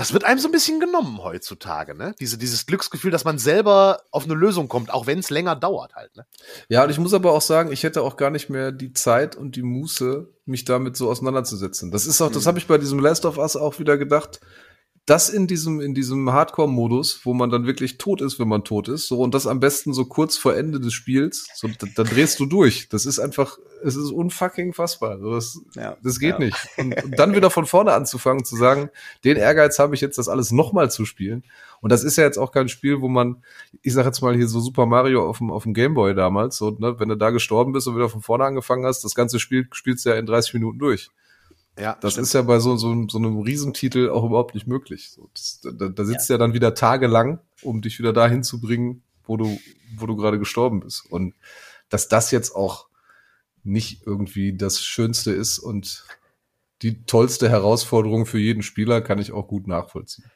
das 0.00 0.14
wird 0.14 0.24
einem 0.24 0.40
so 0.40 0.48
ein 0.48 0.52
bisschen 0.52 0.80
genommen 0.80 1.22
heutzutage, 1.22 1.94
ne? 1.94 2.14
Diese, 2.18 2.38
dieses 2.38 2.64
Glücksgefühl, 2.64 3.10
dass 3.10 3.26
man 3.26 3.38
selber 3.38 4.00
auf 4.10 4.24
eine 4.24 4.32
Lösung 4.32 4.66
kommt, 4.66 4.90
auch 4.90 5.06
wenn 5.06 5.18
es 5.18 5.28
länger 5.28 5.56
dauert 5.56 5.94
halt, 5.94 6.16
ne? 6.16 6.24
Ja, 6.70 6.84
und 6.84 6.88
ich 6.88 6.98
muss 6.98 7.12
aber 7.12 7.34
auch 7.34 7.42
sagen, 7.42 7.70
ich 7.70 7.82
hätte 7.82 8.00
auch 8.00 8.16
gar 8.16 8.30
nicht 8.30 8.48
mehr 8.48 8.72
die 8.72 8.94
Zeit 8.94 9.36
und 9.36 9.56
die 9.56 9.62
Muße, 9.62 10.26
mich 10.46 10.64
damit 10.64 10.96
so 10.96 11.10
auseinanderzusetzen. 11.10 11.90
Das 11.90 12.06
ist 12.06 12.22
auch, 12.22 12.32
das 12.32 12.46
habe 12.46 12.58
ich 12.58 12.66
bei 12.66 12.78
diesem 12.78 12.98
Last 12.98 13.26
of 13.26 13.36
Us 13.36 13.56
auch 13.56 13.78
wieder 13.78 13.98
gedacht. 13.98 14.40
Das 15.10 15.28
in 15.28 15.48
diesem, 15.48 15.80
in 15.80 15.92
diesem 15.92 16.32
Hardcore-Modus, 16.32 17.22
wo 17.24 17.34
man 17.34 17.50
dann 17.50 17.66
wirklich 17.66 17.98
tot 17.98 18.20
ist, 18.20 18.38
wenn 18.38 18.46
man 18.46 18.62
tot 18.62 18.86
ist, 18.86 19.08
so, 19.08 19.18
und 19.20 19.34
das 19.34 19.48
am 19.48 19.58
besten 19.58 19.92
so 19.92 20.04
kurz 20.04 20.36
vor 20.36 20.54
Ende 20.54 20.78
des 20.78 20.92
Spiels, 20.92 21.48
so, 21.56 21.68
da, 21.96 22.04
drehst 22.04 22.38
du 22.38 22.46
durch. 22.46 22.88
Das 22.90 23.06
ist 23.06 23.18
einfach, 23.18 23.58
es 23.82 23.96
ist 23.96 24.12
unfucking 24.12 24.72
fassbar. 24.72 25.18
So, 25.18 25.34
Das, 25.34 25.58
Ja. 25.74 25.96
das 26.00 26.20
geht 26.20 26.34
Ja. 26.34 26.38
nicht. 26.38 26.56
Und, 26.78 27.02
und 27.02 27.18
dann 27.18 27.34
wieder 27.34 27.50
von 27.50 27.66
vorne 27.66 27.92
anzufangen, 27.92 28.44
zu 28.44 28.54
sagen, 28.54 28.88
den 29.24 29.36
Ehrgeiz 29.36 29.80
habe 29.80 29.96
ich 29.96 30.00
jetzt, 30.00 30.16
das 30.16 30.28
alles 30.28 30.52
nochmal 30.52 30.92
zu 30.92 31.04
spielen. 31.04 31.42
Und 31.80 31.90
das 31.90 32.04
ist 32.04 32.14
ja 32.14 32.22
jetzt 32.22 32.38
auch 32.38 32.52
kein 32.52 32.68
Spiel, 32.68 33.00
wo 33.00 33.08
man, 33.08 33.42
ich 33.82 33.94
sag 33.94 34.06
jetzt 34.06 34.20
mal 34.22 34.36
hier 34.36 34.46
so 34.46 34.60
Super 34.60 34.86
Mario 34.86 35.28
auf 35.28 35.38
dem, 35.38 35.50
auf 35.50 35.64
dem 35.64 35.74
Gameboy 35.74 36.14
damals, 36.14 36.56
so, 36.56 36.70
ne, 36.70 37.00
wenn 37.00 37.08
du 37.08 37.16
da 37.16 37.30
gestorben 37.30 37.72
bist 37.72 37.88
und 37.88 37.96
wieder 37.96 38.08
von 38.08 38.22
vorne 38.22 38.44
angefangen 38.44 38.86
hast, 38.86 39.02
das 39.02 39.16
ganze 39.16 39.40
Spiel 39.40 39.66
spielst 39.72 40.04
du 40.06 40.10
ja 40.10 40.14
in 40.14 40.26
30 40.26 40.54
Minuten 40.54 40.78
durch. 40.78 41.10
Ja, 41.80 41.96
Das 42.00 42.18
ist 42.18 42.32
ja 42.34 42.42
bei 42.42 42.58
so, 42.58 42.76
so, 42.76 43.06
so 43.08 43.18
einem 43.18 43.38
Riesentitel 43.38 44.10
auch 44.10 44.24
überhaupt 44.24 44.54
nicht 44.54 44.66
möglich. 44.66 45.10
So, 45.10 45.30
das, 45.32 45.60
da, 45.62 45.88
da 45.88 46.04
sitzt 46.04 46.28
ja. 46.28 46.36
dann 46.36 46.52
wieder 46.52 46.74
tagelang, 46.74 47.40
um 47.62 47.80
dich 47.80 47.98
wieder 47.98 48.12
dahin 48.12 48.42
zu 48.42 48.60
bringen, 48.60 49.02
wo 49.24 49.36
du, 49.36 49.58
wo 49.96 50.06
du 50.06 50.16
gerade 50.16 50.38
gestorben 50.38 50.80
bist. 50.80 51.10
Und 51.10 51.34
dass 51.88 52.08
das 52.08 52.30
jetzt 52.30 52.54
auch 52.54 52.88
nicht 53.62 54.06
irgendwie 54.06 54.56
das 54.56 54.80
Schönste 54.82 55.32
ist 55.32 55.58
und 55.58 56.04
die 56.82 57.04
tollste 57.04 57.48
Herausforderung 57.48 58.26
für 58.26 58.38
jeden 58.38 58.62
Spieler, 58.62 59.00
kann 59.00 59.18
ich 59.18 59.32
auch 59.32 59.48
gut 59.48 59.66
nachvollziehen. 59.66 60.30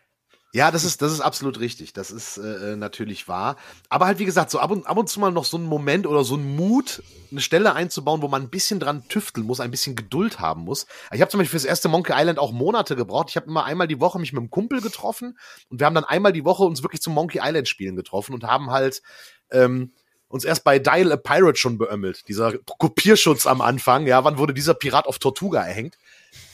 Ja, 0.54 0.70
das 0.70 0.84
ist, 0.84 1.02
das 1.02 1.10
ist 1.10 1.20
absolut 1.20 1.58
richtig. 1.58 1.94
Das 1.94 2.12
ist 2.12 2.36
äh, 2.36 2.76
natürlich 2.76 3.26
wahr. 3.26 3.56
Aber 3.88 4.06
halt, 4.06 4.20
wie 4.20 4.24
gesagt, 4.24 4.52
so 4.52 4.60
ab 4.60 4.70
und, 4.70 4.86
ab 4.86 4.96
und 4.96 5.08
zu 5.08 5.18
mal 5.18 5.32
noch 5.32 5.44
so 5.44 5.58
ein 5.58 5.64
Moment 5.64 6.06
oder 6.06 6.22
so 6.22 6.36
ein 6.36 6.54
Mut, 6.54 7.02
eine 7.32 7.40
Stelle 7.40 7.74
einzubauen, 7.74 8.22
wo 8.22 8.28
man 8.28 8.42
ein 8.42 8.50
bisschen 8.50 8.78
dran 8.78 9.08
tüfteln 9.08 9.44
muss, 9.44 9.58
ein 9.58 9.72
bisschen 9.72 9.96
Geduld 9.96 10.38
haben 10.38 10.62
muss. 10.62 10.86
Ich 11.12 11.20
habe 11.20 11.28
zum 11.28 11.38
Beispiel 11.38 11.58
fürs 11.58 11.64
erste 11.64 11.88
Monkey 11.88 12.12
Island 12.14 12.38
auch 12.38 12.52
Monate 12.52 12.94
gebraucht. 12.94 13.30
Ich 13.30 13.36
habe 13.36 13.48
immer 13.48 13.64
einmal 13.64 13.88
die 13.88 13.98
Woche 13.98 14.20
mich 14.20 14.32
mit 14.32 14.38
einem 14.38 14.50
Kumpel 14.50 14.80
getroffen 14.80 15.36
und 15.70 15.80
wir 15.80 15.86
haben 15.86 15.94
dann 15.96 16.04
einmal 16.04 16.32
die 16.32 16.44
Woche 16.44 16.62
uns 16.62 16.84
wirklich 16.84 17.02
zum 17.02 17.14
Monkey 17.14 17.40
Island 17.42 17.66
Spielen 17.66 17.96
getroffen 17.96 18.32
und 18.32 18.44
haben 18.44 18.70
halt 18.70 19.02
ähm, 19.50 19.92
uns 20.34 20.44
erst 20.44 20.64
bei 20.64 20.78
Dial 20.80 21.12
a 21.12 21.16
Pirate 21.16 21.56
schon 21.56 21.78
beömmelt. 21.78 22.24
Dieser 22.28 22.52
Kopierschutz 22.78 23.46
am 23.46 23.60
Anfang, 23.60 24.06
ja, 24.06 24.24
wann 24.24 24.36
wurde 24.36 24.52
dieser 24.52 24.74
Pirat 24.74 25.06
auf 25.06 25.18
Tortuga 25.18 25.62
erhängt? 25.64 25.96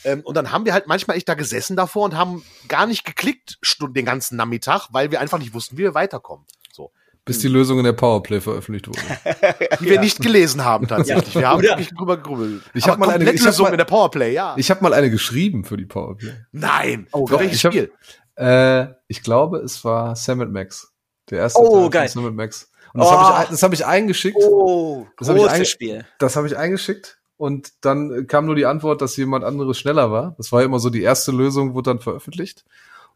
Ähm, 0.04 0.20
und 0.20 0.36
dann 0.36 0.52
haben 0.52 0.64
wir 0.66 0.72
halt 0.74 0.86
manchmal 0.86 1.16
echt 1.16 1.28
da 1.28 1.34
gesessen 1.34 1.76
davor 1.76 2.04
und 2.04 2.16
haben 2.16 2.44
gar 2.68 2.86
nicht 2.86 3.04
geklickt 3.04 3.58
Stunden 3.62 3.94
den 3.94 4.04
ganzen 4.04 4.36
Nachmittag, 4.36 4.88
weil 4.92 5.10
wir 5.10 5.20
einfach 5.20 5.38
nicht 5.38 5.54
wussten, 5.54 5.76
wie 5.78 5.82
wir 5.82 5.94
weiterkommen. 5.94 6.44
So. 6.72 6.90
Bis 7.24 7.38
die 7.38 7.48
Lösung 7.48 7.78
in 7.78 7.84
der 7.84 7.92
Powerplay 7.92 8.40
veröffentlicht 8.40 8.88
wurde. 8.88 8.98
Die 9.80 9.84
wir 9.86 10.00
nicht 10.00 10.20
gelesen 10.20 10.64
haben 10.64 10.86
tatsächlich. 10.88 11.34
Wir 11.34 11.48
haben 11.48 11.62
wirklich 11.62 11.88
drüber 11.90 12.16
gegrübelt. 12.18 12.62
Ich 12.74 12.84
Aber 12.84 12.92
hab 12.92 12.98
mal 12.98 13.10
eine- 13.10 13.24
ich 13.32 13.40
hab 13.40 13.46
Lösung 13.46 13.64
mal- 13.64 13.72
in 13.72 13.78
der 13.78 13.84
Powerplay, 13.84 14.32
ja. 14.34 14.54
Ich 14.58 14.70
habe 14.70 14.82
mal 14.82 14.92
eine 14.94 15.10
geschrieben 15.10 15.64
für 15.64 15.76
die 15.76 15.86
Powerplay. 15.86 16.32
Nein. 16.52 17.06
Oh, 17.12 17.26
Für 17.26 17.38
welches 17.38 17.56
Ich 17.58 17.64
hab- 17.64 17.72
Spiel? 17.72 17.92
Äh, 18.36 18.86
ich 19.08 19.22
glaube, 19.22 19.58
es 19.58 19.84
war 19.84 20.16
Sam 20.16 20.50
Max. 20.52 20.92
Der 21.30 21.38
erste 21.40 21.60
Oh, 21.60 21.82
Teil 21.82 21.90
geil. 21.90 22.08
von 22.08 22.24
Sam 22.24 22.34
Max. 22.36 22.70
Und 22.92 23.00
das 23.00 23.08
Oh. 23.08 23.12
habe 23.12 23.44
ich, 23.44 23.50
das 23.50 23.62
hab 23.62 23.72
ich 23.72 23.86
eingeschickt. 23.86 24.36
Oh, 24.40 25.06
Das 25.18 25.28
hab 25.28 25.36
ich 25.36 25.42
großes 25.42 25.58
einge- 25.58 25.64
Spiel. 25.66 26.06
Das 26.18 26.36
habe 26.36 26.46
ich 26.46 26.56
eingeschickt 26.56 27.18
und 27.36 27.72
dann 27.82 28.26
kam 28.26 28.46
nur 28.46 28.54
die 28.56 28.66
Antwort, 28.66 29.00
dass 29.02 29.16
jemand 29.16 29.44
anderes 29.44 29.78
schneller 29.78 30.10
war. 30.10 30.34
Das 30.38 30.50
war 30.52 30.62
immer 30.62 30.78
so 30.80 30.90
die 30.90 31.02
erste 31.02 31.30
Lösung, 31.32 31.74
wurde 31.74 31.90
dann 31.90 32.00
veröffentlicht. 32.00 32.64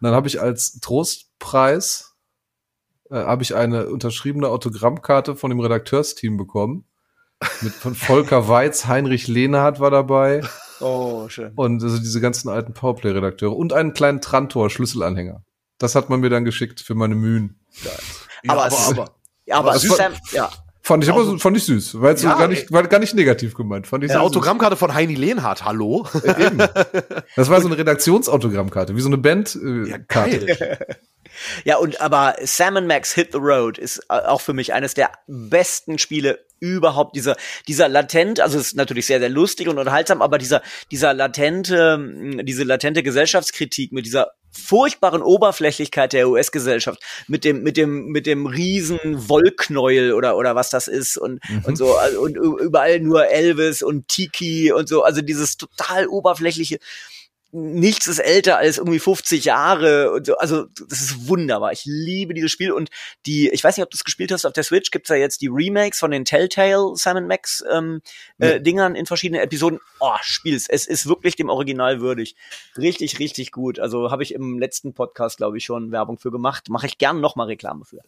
Und 0.00 0.04
dann 0.06 0.14
habe 0.14 0.28
ich 0.28 0.40
als 0.40 0.78
Trostpreis 0.80 2.14
äh, 3.10 3.16
habe 3.16 3.42
ich 3.42 3.54
eine 3.54 3.88
unterschriebene 3.88 4.48
Autogrammkarte 4.48 5.36
von 5.36 5.50
dem 5.50 5.60
Redakteusteam 5.60 6.36
bekommen. 6.36 6.84
Mit 7.60 7.72
von 7.74 7.94
Volker 7.94 8.48
Weiz, 8.48 8.86
Heinrich 8.86 9.26
Lehnhardt 9.28 9.78
war 9.80 9.90
dabei 9.90 10.42
Oh, 10.80 11.28
schön. 11.28 11.52
und 11.54 11.82
also 11.82 11.98
diese 11.98 12.20
ganzen 12.20 12.48
alten 12.48 12.72
Powerplay-Redakteure 12.72 13.54
und 13.54 13.72
einen 13.72 13.92
kleinen 13.92 14.20
Trantor-Schlüsselanhänger. 14.20 15.44
Das 15.78 15.94
hat 15.94 16.08
man 16.08 16.20
mir 16.20 16.30
dann 16.30 16.44
geschickt 16.44 16.80
für 16.80 16.94
meine 16.94 17.14
Mühen. 17.14 17.60
aber, 18.46 18.64
aber, 18.64 18.66
es- 18.74 18.88
aber. 18.88 19.14
Ja, 19.46 19.56
aber 19.58 19.72
das 19.72 19.82
süß, 19.82 19.98
war- 19.98 20.10
ja. 20.32 20.50
Fand 20.82 21.02
ich 21.02 21.08
aber 21.10 21.20
Also- 21.20 21.32
so, 21.32 21.38
fand 21.38 21.56
ich 21.56 21.64
süß, 21.64 22.00
weil 22.00 22.14
Ja, 22.16 22.34
gar 22.34 22.46
nicht, 22.48 22.70
war 22.70 22.82
gar 22.84 22.98
nicht 23.00 23.14
negativ 23.14 23.54
gemeint. 23.54 23.86
Fand 23.86 24.04
ich 24.04 24.10
Eine 24.10 24.18
sehr 24.18 24.26
süß. 24.28 24.36
Autogrammkarte 24.36 24.76
von 24.76 24.92
Heini 24.92 25.14
Lehnhardt, 25.14 25.64
hallo? 25.64 26.06
Eben. 26.38 26.58
Das 27.36 27.48
war 27.48 27.60
so 27.62 27.68
eine 27.68 27.78
Redaktionsautogrammkarte, 27.78 28.94
wie 28.94 29.00
so 29.00 29.08
eine 29.08 29.16
Band 29.18 29.56
äh, 29.56 29.88
Ja. 29.88 29.98
Ja, 31.64 31.76
und 31.76 32.00
aber 32.00 32.36
Sam 32.42 32.86
Max 32.86 33.12
Hit 33.14 33.32
the 33.32 33.38
Road 33.38 33.78
ist 33.78 33.98
äh, 34.08 34.14
auch 34.14 34.40
für 34.40 34.52
mich 34.52 34.72
eines 34.72 34.94
der 34.94 35.12
besten 35.26 35.98
Spiele 35.98 36.44
überhaupt. 36.60 37.14
Dieser, 37.14 37.36
dieser 37.68 37.88
latent, 37.88 38.40
also 38.40 38.58
es 38.58 38.68
ist 38.68 38.76
natürlich 38.76 39.06
sehr, 39.06 39.20
sehr 39.20 39.28
lustig 39.28 39.68
und 39.68 39.78
unterhaltsam, 39.78 40.22
aber 40.22 40.38
dieser, 40.38 40.62
dieser 40.90 41.12
latente, 41.12 41.98
diese 42.42 42.64
latente 42.64 43.02
Gesellschaftskritik 43.02 43.92
mit 43.92 44.06
dieser 44.06 44.32
furchtbaren 44.50 45.20
Oberflächlichkeit 45.20 46.12
der 46.12 46.28
US-Gesellschaft 46.28 47.02
mit 47.26 47.44
dem 47.44 47.64
mit 47.64 47.76
dem 47.76 48.06
mit 48.06 48.24
dem 48.24 48.46
riesen 48.46 49.28
Wollknäuel 49.28 50.12
oder 50.12 50.36
oder 50.36 50.54
was 50.54 50.70
das 50.70 50.86
ist 50.86 51.16
und 51.16 51.40
mhm. 51.48 51.64
und 51.64 51.76
so 51.76 51.96
also, 51.96 52.20
und 52.20 52.36
überall 52.36 53.00
nur 53.00 53.26
Elvis 53.26 53.82
und 53.82 54.06
Tiki 54.06 54.72
und 54.72 54.88
so 54.88 55.02
also 55.02 55.22
dieses 55.22 55.56
total 55.56 56.06
oberflächliche 56.06 56.78
nichts 57.54 58.08
ist 58.08 58.18
älter 58.18 58.58
als 58.58 58.78
irgendwie 58.78 58.98
50 58.98 59.44
Jahre 59.44 60.10
und 60.10 60.26
so. 60.26 60.36
Also 60.38 60.66
das 60.88 61.00
ist 61.00 61.28
wunderbar. 61.28 61.70
Ich 61.72 61.84
liebe 61.84 62.34
dieses 62.34 62.50
Spiel 62.50 62.72
und 62.72 62.90
die, 63.26 63.48
ich 63.48 63.62
weiß 63.62 63.76
nicht, 63.76 63.84
ob 63.84 63.90
du 63.90 63.96
es 63.96 64.02
gespielt 64.02 64.32
hast 64.32 64.44
auf 64.44 64.52
der 64.52 64.64
Switch, 64.64 64.90
gibt's 64.90 65.08
ja 65.08 65.16
jetzt 65.16 65.40
die 65.40 65.46
Remakes 65.46 66.00
von 66.00 66.10
den 66.10 66.24
Telltale 66.24 66.96
Simon 66.96 67.28
Max 67.28 67.62
ähm, 67.70 68.02
äh, 68.38 68.60
Dingern 68.60 68.96
in 68.96 69.06
verschiedenen 69.06 69.40
Episoden. 69.40 69.78
Oh, 70.00 70.16
spiel's. 70.22 70.66
Es 70.68 70.86
ist 70.86 71.06
wirklich 71.06 71.36
dem 71.36 71.48
Original 71.48 72.00
würdig. 72.00 72.34
Richtig, 72.76 73.20
richtig 73.20 73.52
gut. 73.52 73.78
Also 73.78 74.10
habe 74.10 74.24
ich 74.24 74.34
im 74.34 74.58
letzten 74.58 74.92
Podcast, 74.92 75.36
glaube 75.36 75.56
ich, 75.56 75.64
schon 75.64 75.92
Werbung 75.92 76.18
für 76.18 76.32
gemacht. 76.32 76.68
Mache 76.70 76.86
ich 76.86 76.98
gern 76.98 77.20
nochmal 77.20 77.46
Reklame 77.46 77.84
für. 77.84 78.00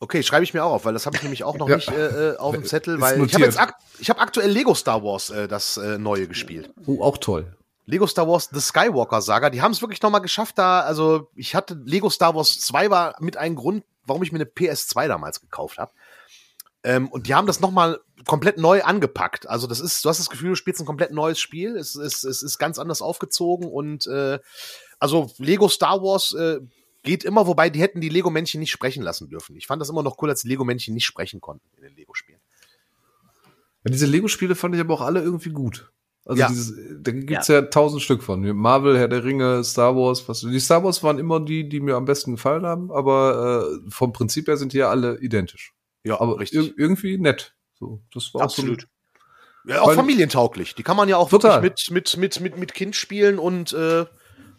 Okay, 0.00 0.22
schreibe 0.22 0.42
ich 0.44 0.54
mir 0.54 0.64
auch 0.64 0.72
auf, 0.72 0.84
weil 0.86 0.94
das 0.94 1.06
habe 1.06 1.16
ich 1.16 1.22
nämlich 1.22 1.44
auch 1.44 1.56
noch 1.56 1.68
ja. 1.68 1.76
nicht 1.76 1.90
äh, 1.90 2.30
äh 2.32 2.36
auf 2.38 2.54
dem 2.54 2.64
Zettel, 2.64 3.00
weil 3.00 3.22
ich 3.24 3.34
habe 3.34 3.44
jetzt 3.44 3.60
ak 3.60 3.76
ich 4.00 4.10
habe 4.10 4.18
aktuell 4.18 4.50
Lego 4.50 4.74
Star 4.74 5.04
Wars 5.04 5.30
äh, 5.30 5.46
das 5.46 5.76
äh, 5.76 5.98
neue 5.98 6.26
gespielt. 6.26 6.70
Oh, 6.86 7.02
auch 7.02 7.18
toll. 7.18 7.54
Lego 7.90 8.06
Star 8.06 8.28
Wars 8.28 8.48
The 8.52 8.60
Skywalker 8.60 9.20
Saga, 9.20 9.50
die 9.50 9.62
haben 9.62 9.72
es 9.72 9.82
wirklich 9.82 10.00
noch 10.00 10.10
mal 10.10 10.20
geschafft 10.20 10.58
da, 10.58 10.80
also 10.80 11.30
ich 11.34 11.54
hatte 11.54 11.74
Lego 11.84 12.08
Star 12.08 12.34
Wars 12.34 12.60
2 12.60 12.90
war 12.90 13.16
mit 13.20 13.36
einem 13.36 13.56
Grund, 13.56 13.84
warum 14.04 14.22
ich 14.22 14.32
mir 14.32 14.38
eine 14.38 14.44
PS2 14.44 15.08
damals 15.08 15.40
gekauft 15.40 15.78
habe. 15.78 15.92
Ähm, 16.82 17.08
und 17.08 17.26
die 17.26 17.34
haben 17.34 17.46
das 17.46 17.60
noch 17.60 17.72
mal 17.72 18.00
komplett 18.26 18.58
neu 18.58 18.82
angepackt. 18.82 19.48
Also 19.48 19.66
das 19.66 19.80
ist, 19.80 20.04
du 20.04 20.08
hast 20.08 20.18
das 20.18 20.30
Gefühl, 20.30 20.50
du 20.50 20.54
spielst 20.54 20.80
ein 20.80 20.86
komplett 20.86 21.12
neues 21.12 21.38
Spiel. 21.38 21.76
Es, 21.76 21.94
es, 21.96 22.24
es 22.24 22.42
ist 22.42 22.58
ganz 22.58 22.78
anders 22.78 23.02
aufgezogen 23.02 23.68
und 23.68 24.06
äh, 24.06 24.38
also 24.98 25.30
Lego 25.38 25.68
Star 25.68 26.02
Wars 26.02 26.32
äh, 26.34 26.60
geht 27.02 27.24
immer, 27.24 27.46
wobei 27.46 27.70
die 27.70 27.80
hätten 27.80 28.00
die 28.00 28.08
Lego-Männchen 28.08 28.60
nicht 28.60 28.70
sprechen 28.70 29.02
lassen 29.02 29.28
dürfen. 29.28 29.56
Ich 29.56 29.66
fand 29.66 29.82
das 29.82 29.88
immer 29.88 30.02
noch 30.02 30.20
cool, 30.22 30.30
als 30.30 30.42
die 30.42 30.48
Lego-Männchen 30.48 30.94
nicht 30.94 31.06
sprechen 31.06 31.40
konnten 31.40 31.68
in 31.76 31.82
den 31.82 31.96
Lego-Spielen. 31.96 32.40
Ja, 33.84 33.90
diese 33.90 34.06
Lego-Spiele 34.06 34.54
fand 34.54 34.74
ich 34.74 34.80
aber 34.80 34.94
auch 34.94 35.00
alle 35.00 35.22
irgendwie 35.22 35.50
gut. 35.50 35.90
Also 36.30 36.42
ja. 36.42 36.48
dieses, 36.48 36.74
da 37.02 37.10
gibt's 37.10 37.48
ja. 37.48 37.56
ja 37.56 37.62
tausend 37.62 38.02
Stück 38.02 38.22
von. 38.22 38.40
Marvel, 38.56 38.96
Herr 38.96 39.08
der 39.08 39.24
Ringe, 39.24 39.64
Star 39.64 39.96
Wars, 39.96 40.28
was. 40.28 40.42
Die 40.42 40.60
Star 40.60 40.84
Wars 40.84 41.02
waren 41.02 41.18
immer 41.18 41.40
die, 41.40 41.68
die 41.68 41.80
mir 41.80 41.96
am 41.96 42.04
besten 42.04 42.36
gefallen 42.36 42.64
haben, 42.64 42.92
aber 42.92 43.66
äh, 43.84 43.90
vom 43.90 44.12
Prinzip 44.12 44.46
her 44.46 44.56
sind 44.56 44.72
die 44.72 44.76
ja 44.76 44.90
alle 44.90 45.18
identisch. 45.18 45.74
Ja, 46.04 46.20
aber 46.20 46.38
richtig. 46.38 46.72
irgendwie 46.76 47.18
nett. 47.18 47.56
So, 47.80 48.00
das 48.14 48.32
war 48.32 48.42
absolut. 48.42 48.82
So 49.64 49.72
ja, 49.72 49.82
auch 49.82 49.92
familientauglich. 49.92 50.76
Die 50.76 50.84
kann 50.84 50.96
man 50.96 51.08
ja 51.08 51.16
auch 51.16 51.30
Total. 51.30 51.64
wirklich 51.64 51.90
mit, 51.90 52.16
mit, 52.16 52.40
mit, 52.40 52.40
mit, 52.40 52.58
mit 52.58 52.74
Kind 52.74 52.94
spielen 52.94 53.40
und 53.40 53.72
äh, 53.72 54.06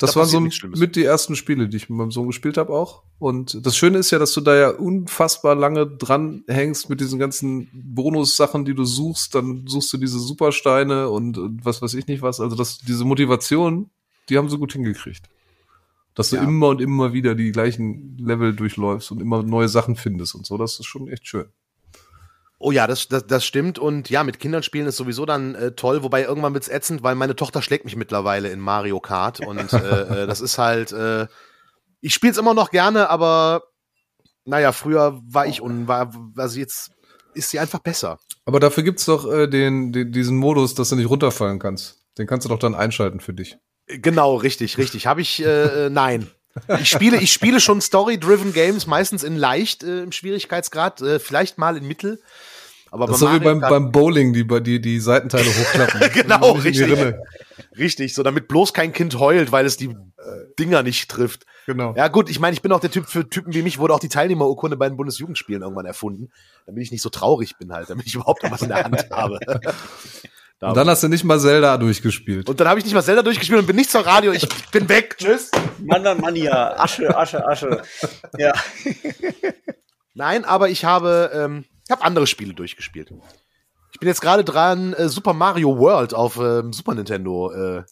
das 0.02 0.14
da 0.14 0.22
waren 0.22 0.49
so 0.49 0.68
mit 0.68 0.95
die 0.95 1.04
ersten 1.04 1.36
Spiele, 1.36 1.70
die 1.70 1.78
ich 1.78 1.89
mit 1.89 1.97
meinem 1.97 2.12
Sohn 2.12 2.28
gespielt 2.28 2.58
habe 2.58 2.74
auch. 2.74 3.04
Und 3.20 3.64
das 3.66 3.78
Schöne 3.78 3.99
ist 3.99 4.10
ja, 4.10 4.18
dass 4.18 4.34
du 4.34 4.41
da 4.41 4.56
ja 4.56 4.70
unfassbar 4.72 5.54
lange 5.54 5.86
dran 5.86 6.43
hängst 6.47 6.89
mit 6.89 6.99
diesen 6.99 7.20
ganzen 7.20 7.70
Bonus-Sachen, 7.72 8.66
die 8.66 8.74
du 8.74 8.84
suchst. 8.84 9.36
Dann 9.36 9.68
suchst 9.68 9.93
du 9.93 9.97
diese 9.97 10.20
Supersteine 10.20 11.10
und, 11.10 11.38
und 11.38 11.64
was 11.64 11.84
weiß 11.84 11.93
ich 11.93 12.08
nicht 12.08 12.24
was. 12.24 12.39
Also 12.39 12.56
das, 12.56 12.80
diese 12.80 13.06
Motivation, 13.06 13.91
die 14.30 14.39
haben 14.39 14.49
sie 14.49 14.58
gut 14.58 14.74
hingekriegt. 14.74 15.30
Dass 16.16 16.32
du 16.32 16.38
ja. 16.38 16.43
immer 16.43 16.70
und 16.70 16.82
immer 16.82 17.14
wieder 17.14 17.36
die 17.36 17.52
gleichen 17.52 18.18
Level 18.18 18.56
durchläufst 18.56 19.12
und 19.12 19.22
immer 19.22 19.43
neue 19.43 19.70
Sachen 19.70 19.95
findest 19.95 20.34
und 20.34 20.47
so. 20.47 20.58
Das 20.58 20.80
ist 20.80 20.88
schon 20.88 21.08
echt 21.08 21.28
schön. 21.28 21.45
Oh 22.64 22.72
ja, 22.72 22.86
das, 22.86 23.07
das, 23.07 23.26
das 23.26 23.43
stimmt. 23.43 23.80
Und 23.80 24.09
ja, 24.12 24.24
mit 24.24 24.39
Kindern 24.39 24.62
spielen 24.62 24.86
ist 24.86 24.97
sowieso 24.97 25.26
dann 25.26 25.55
äh, 25.55 25.72
toll, 25.72 26.03
wobei 26.03 26.24
irgendwann 26.24 26.53
wird's 26.53 26.70
ätzend, 26.70 27.01
weil 27.01 27.16
meine 27.16 27.36
Tochter 27.36 27.64
schlägt 27.64 27.86
mich 27.86 27.95
mittlerweile 27.95 28.49
in 28.49 28.59
Mario 28.59 28.99
Kart. 28.99 29.39
Und 29.39 29.74
äh, 29.74 30.24
äh, 30.24 30.28
das 30.28 30.41
ist 30.41 30.59
halt, 30.59 30.91
äh, 30.91 31.26
ich 32.01 32.14
spiele 32.14 32.32
es 32.32 32.38
immer 32.38 32.53
noch 32.53 32.70
gerne, 32.70 33.09
aber 33.09 33.64
naja, 34.45 34.74
früher 34.74 35.20
war 35.26 35.47
ich 35.47 35.59
und 35.62 35.88
war, 35.88 36.14
also 36.38 36.59
jetzt 36.59 36.91
ist 37.34 37.49
sie 37.49 37.59
einfach 37.59 37.80
besser. 37.80 38.20
Aber 38.45 38.59
dafür 38.59 38.84
gibt's 38.84 39.05
doch 39.05 39.30
äh, 39.32 39.47
den, 39.47 39.91
den, 39.91 40.12
diesen 40.12 40.38
Modus, 40.38 40.76
dass 40.76 40.89
du 40.89 40.95
nicht 40.95 41.09
runterfallen 41.09 41.57
kannst. 41.57 42.03
Den 42.20 42.28
kannst 42.28 42.45
du 42.45 42.49
doch 42.49 42.59
dann 42.59 42.76
einschalten 42.76 43.22
für 43.22 43.34
dich. 43.34 43.57
Genau, 43.88 44.36
richtig, 44.36 44.78
richtig. 44.78 45.07
Habe 45.07 45.22
ich, 45.22 45.43
äh, 45.43 45.86
äh 45.86 45.89
nein. 45.89 46.30
Ich 46.80 46.89
spiele, 46.89 47.18
ich 47.18 47.32
spiele 47.32 47.59
schon 47.62 47.80
Story-driven 47.80 48.53
Games, 48.53 48.86
meistens 48.86 49.24
in 49.24 49.38
leicht 49.38 49.84
äh, 49.84 50.03
im 50.03 50.12
Schwierigkeitsgrad, 50.12 51.01
äh, 51.01 51.20
vielleicht 51.20 51.57
mal 51.57 51.78
in 51.78 51.88
Mittel. 51.88 52.22
Aber 52.92 53.08
das 53.08 53.16
ist 53.16 53.20
so 53.22 53.34
wie 53.34 53.39
beim, 53.39 53.62
beim 53.62 53.92
Bowling, 53.92 54.34
die, 54.34 54.46
die, 54.62 54.82
die 54.82 55.00
Seitenteile 55.00 55.46
hochklappen. 55.46 56.02
genau, 56.14 56.52
richtig. 56.52 57.16
Richtig, 57.78 58.14
so 58.14 58.22
damit 58.22 58.48
bloß 58.48 58.74
kein 58.74 58.92
Kind 58.92 59.18
heult, 59.18 59.52
weil 59.52 59.66
es 59.66 59.78
die 59.78 59.96
Dinger 60.60 60.84
nicht 60.84 61.10
trifft. 61.10 61.46
Genau. 61.66 61.94
Ja, 61.96 62.08
gut, 62.08 62.30
ich 62.30 62.39
meine, 62.39 62.54
ich 62.54 62.62
bin 62.62 62.72
auch 62.72 62.80
der 62.80 62.92
Typ 62.92 63.08
für 63.08 63.28
Typen 63.28 63.54
wie 63.54 63.62
mich, 63.62 63.80
wurde 63.80 63.94
auch 63.94 64.00
die 64.00 64.10
Teilnehmerurkunde 64.10 64.78
bei 64.78 64.88
den 64.88 64.98
Bundesjugendspielen 64.98 65.62
irgendwann 65.62 65.86
erfunden, 65.86 66.32
damit 66.66 66.84
ich 66.84 66.92
nicht 66.92 67.02
so 67.02 67.10
traurig 67.10 67.58
bin 67.58 67.72
halt, 67.72 67.89
damit 67.89 68.06
ich 68.08 68.16
überhaupt 68.16 68.44
noch 68.44 68.52
was 68.52 68.62
in 68.62 68.70
der 68.70 68.84
Hand 68.84 69.10
habe. 69.12 69.39
und 70.60 70.78
dann 70.78 70.88
hast 70.88 71.04
du 71.04 71.08
nicht 71.08 71.24
mal 71.24 71.39
Zelda 71.39 71.78
durchgespielt. 71.78 72.50
Und 72.50 72.60
dann 72.60 72.68
habe 72.68 72.80
ich 72.80 72.86
nicht 72.86 72.94
mal 72.94 73.04
Zelda 73.04 73.22
durchgespielt 73.22 73.60
und 73.60 73.68
bin 73.68 73.76
nicht 73.76 73.92
zur 73.92 74.06
Radio, 74.06 74.32
ich 74.32 74.48
bin 74.72 74.88
weg. 74.89 75.16
Tschüss. 75.18 75.52
Mann, 75.80 76.04
Mann, 76.04 76.20
Mann, 76.20 76.36
ja. 76.36 76.80
Asche, 76.80 77.16
Asche, 77.18 77.48
Asche. 77.48 77.82
Ja. 78.38 78.54
Nein, 80.14 80.46
aber 80.46 80.70
ich 80.70 80.86
habe 80.86 81.32
ähm, 81.34 81.66
ich 81.92 81.94
habe 81.94 82.06
andere 82.06 82.26
Spiele 82.26 82.54
durchgespielt. 82.54 83.12
Ich 83.92 84.00
bin 84.00 84.08
jetzt 84.08 84.22
gerade 84.22 84.46
dran, 84.46 84.94
äh, 84.94 85.10
Super 85.10 85.34
Mario 85.34 85.78
World 85.78 86.14
auf 86.14 86.38
ähm, 86.38 86.72
Super 86.72 86.96
Nintendo 86.96 87.52
äh, 87.52 87.84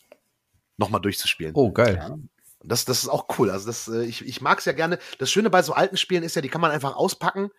nochmal 0.77 1.01
durchzuspielen. 1.01 1.51
Oh, 1.53 1.73
geil. 1.73 1.99
Ja. 2.01 2.17
Das, 2.63 2.85
das 2.85 3.03
ist 3.03 3.09
auch 3.09 3.25
cool. 3.37 3.49
Also 3.49 3.67
das, 3.67 3.89
äh, 3.89 4.05
ich, 4.05 4.25
ich 4.25 4.39
mag 4.39 4.59
es 4.59 4.65
ja 4.65 4.71
gerne. 4.71 4.99
Das 5.17 5.29
Schöne 5.29 5.49
bei 5.49 5.61
so 5.63 5.73
alten 5.73 5.97
Spielen 5.97 6.23
ist 6.23 6.33
ja, 6.37 6.41
die 6.41 6.47
kann 6.47 6.61
man 6.61 6.71
einfach 6.71 6.95
auspacken. 6.95 7.49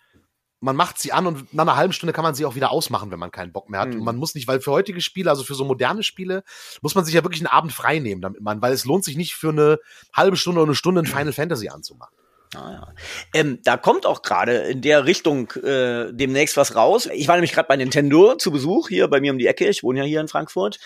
Man 0.60 0.76
macht 0.76 0.98
sie 0.98 1.12
an 1.12 1.26
und 1.26 1.52
nach 1.52 1.64
einer 1.64 1.76
halben 1.76 1.92
Stunde 1.92 2.14
kann 2.14 2.24
man 2.24 2.34
sie 2.34 2.46
auch 2.46 2.54
wieder 2.54 2.70
ausmachen, 2.70 3.10
wenn 3.10 3.18
man 3.18 3.30
keinen 3.30 3.52
Bock 3.52 3.68
mehr 3.68 3.80
hat. 3.80 3.90
Mhm. 3.90 3.98
Und 3.98 4.04
man 4.04 4.16
muss 4.16 4.34
nicht, 4.34 4.48
weil 4.48 4.62
für 4.62 4.72
heutige 4.72 5.02
Spiele, 5.02 5.28
also 5.28 5.44
für 5.44 5.54
so 5.54 5.66
moderne 5.66 6.02
Spiele, 6.02 6.42
muss 6.80 6.94
man 6.94 7.04
sich 7.04 7.12
ja 7.12 7.22
wirklich 7.22 7.42
einen 7.42 7.48
Abend 7.48 7.74
frei 7.74 7.98
nehmen, 7.98 8.22
damit 8.22 8.40
man, 8.40 8.62
weil 8.62 8.72
es 8.72 8.86
lohnt 8.86 9.04
sich 9.04 9.18
nicht 9.18 9.34
für 9.34 9.50
eine 9.50 9.78
halbe 10.14 10.38
Stunde 10.38 10.62
oder 10.62 10.70
eine 10.70 10.74
Stunde 10.74 11.02
ein 11.02 11.06
Final 11.06 11.34
Fantasy 11.34 11.68
anzumachen. 11.68 12.16
Ah, 12.56 12.72
ja. 12.72 12.94
Ähm, 13.32 13.60
da 13.62 13.76
kommt 13.76 14.06
auch 14.06 14.22
gerade 14.22 14.56
in 14.56 14.82
der 14.82 15.06
Richtung 15.06 15.52
äh, 15.52 16.12
demnächst 16.12 16.56
was 16.56 16.74
raus. 16.74 17.08
Ich 17.12 17.28
war 17.28 17.36
nämlich 17.36 17.52
gerade 17.52 17.68
bei 17.68 17.76
Nintendo 17.76 18.34
zu 18.34 18.50
Besuch 18.50 18.88
hier 18.88 19.06
bei 19.06 19.20
mir 19.20 19.30
um 19.30 19.38
die 19.38 19.46
Ecke. 19.46 19.68
Ich 19.68 19.84
wohne 19.84 20.00
ja 20.00 20.04
hier 20.04 20.20
in 20.20 20.26
Frankfurt 20.26 20.80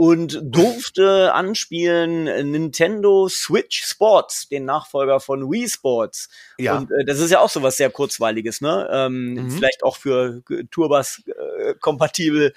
und 0.00 0.40
durfte 0.42 1.34
anspielen 1.34 2.24
Nintendo 2.50 3.28
Switch 3.28 3.84
Sports, 3.84 4.48
den 4.48 4.64
Nachfolger 4.64 5.20
von 5.20 5.50
Wii 5.50 5.68
Sports. 5.68 6.30
Ja. 6.56 6.78
Und 6.78 6.90
äh, 6.90 7.04
das 7.04 7.18
ist 7.18 7.30
ja 7.30 7.40
auch 7.40 7.50
so 7.50 7.62
was 7.62 7.76
sehr 7.76 7.90
kurzweiliges, 7.90 8.62
ne? 8.62 8.88
Ähm, 8.90 9.34
mhm. 9.34 9.50
Vielleicht 9.50 9.82
auch 9.82 9.98
für 9.98 10.42
Turbas 10.70 11.22
äh, 11.26 11.74
kompatibel 11.80 12.54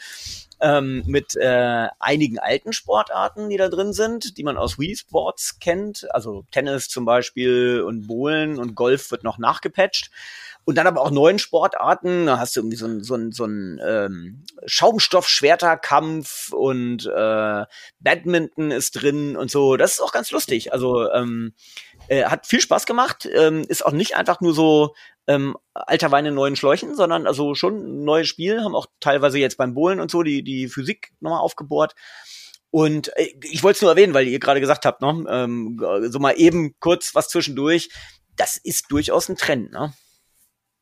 ähm, 0.61 1.03
mit 1.05 1.35
äh, 1.35 1.89
einigen 1.99 2.39
alten 2.39 2.71
Sportarten, 2.71 3.49
die 3.49 3.57
da 3.57 3.67
drin 3.67 3.91
sind, 3.91 4.37
die 4.37 4.43
man 4.43 4.55
aus 4.55 4.79
Wii 4.79 4.95
Sports 4.95 5.59
kennt. 5.59 6.07
Also 6.15 6.45
Tennis 6.51 6.87
zum 6.87 7.03
Beispiel 7.03 7.83
und 7.85 8.07
Bowlen 8.07 8.57
und 8.57 8.73
Golf 8.73 9.11
wird 9.11 9.25
noch 9.25 9.37
nachgepatcht. 9.37 10.11
Und 10.66 10.78
dann 10.78 10.88
aber 10.88 11.01
auch 11.01 11.11
neuen 11.11 11.39
Sportarten. 11.39 12.26
Da 12.26 12.39
hast 12.39 12.55
du 12.55 12.61
irgendwie 12.61 12.78
so 12.78 12.86
ein, 12.86 13.03
so 13.03 13.16
ein, 13.16 13.32
so 13.32 13.45
ein 13.45 13.82
ähm, 13.86 14.45
Schaumstoff-Schwerterkampf 14.66 16.53
und 16.53 17.05
äh, 17.05 17.66
Badminton 17.99 18.72
ist 18.72 18.91
drin 18.91 19.36
und 19.36 19.51
so. 19.51 19.76
Das 19.76 19.93
ist 19.93 20.01
auch 20.01 20.14
ganz 20.14 20.32
lustig. 20.32 20.72
Also 20.72 21.11
ähm, 21.11 21.53
äh, 22.07 22.24
hat 22.24 22.47
viel 22.47 22.61
Spaß 22.61 22.86
gemacht. 22.86 23.28
Ähm, 23.34 23.66
ist 23.68 23.86
auch 23.86 23.91
nicht 23.91 24.16
einfach 24.16 24.39
nur 24.39 24.53
so 24.53 24.93
ähm, 25.28 25.57
alter 25.74 26.11
Wein 26.11 26.26
in 26.26 26.34
neuen 26.34 26.55
Schläuchen, 26.55 26.95
sondern 26.95 27.28
also 27.28 27.55
schon 27.55 27.76
ein 27.76 28.03
neues 28.03 28.28
Spiel, 28.28 28.61
haben 28.61 28.76
auch 28.76 28.88
teilweise 28.99 29.39
jetzt 29.39 29.57
beim 29.57 29.74
Bohlen 29.74 29.99
und 29.99 30.11
so 30.11 30.24
die, 30.24 30.43
die 30.43 30.68
Physik 30.68 31.11
nochmal 31.20 31.39
aufgebohrt. 31.39 31.93
Und 32.72 33.16
äh, 33.18 33.34
ich 33.43 33.64
wollte 33.64 33.78
es 33.78 33.82
nur 33.82 33.91
erwähnen, 33.91 34.14
weil 34.14 34.28
ihr 34.28 34.39
gerade 34.39 34.59
gesagt 34.59 34.86
habt, 34.86 35.01
ne, 35.01 35.26
ähm, 35.30 35.80
so 36.09 36.20
mal 36.20 36.34
eben 36.34 36.76
kurz 36.80 37.16
was 37.16 37.30
zwischendurch. 37.30 37.89
Das 38.36 38.57
ist 38.57 38.91
durchaus 38.91 39.30
ein 39.30 39.38
Trend, 39.38 39.72
ne? 39.72 39.93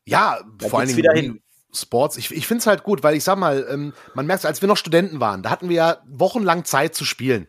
Ja, 0.06 0.40
da 0.58 0.68
vor 0.68 0.80
allem 0.80 0.96
wieder 0.96 1.14
hin. 1.14 1.42
Sports. 1.74 2.18
Ich, 2.18 2.32
ich 2.32 2.48
finde 2.48 2.62
es 2.62 2.68
halt 2.68 2.84
gut, 2.84 3.04
weil 3.04 3.16
ich 3.16 3.24
sag 3.24 3.38
mal, 3.38 3.66
ähm, 3.70 3.94
man 4.14 4.26
merkt, 4.26 4.46
als 4.46 4.62
wir 4.62 4.68
noch 4.68 4.78
Studenten 4.78 5.20
waren, 5.20 5.42
da 5.42 5.50
hatten 5.50 5.70
wir 5.70 5.76
ja 5.76 5.98
wochenlang 6.06 6.66
Zeit 6.66 6.96
zu 6.96 7.06
spielen. 7.06 7.48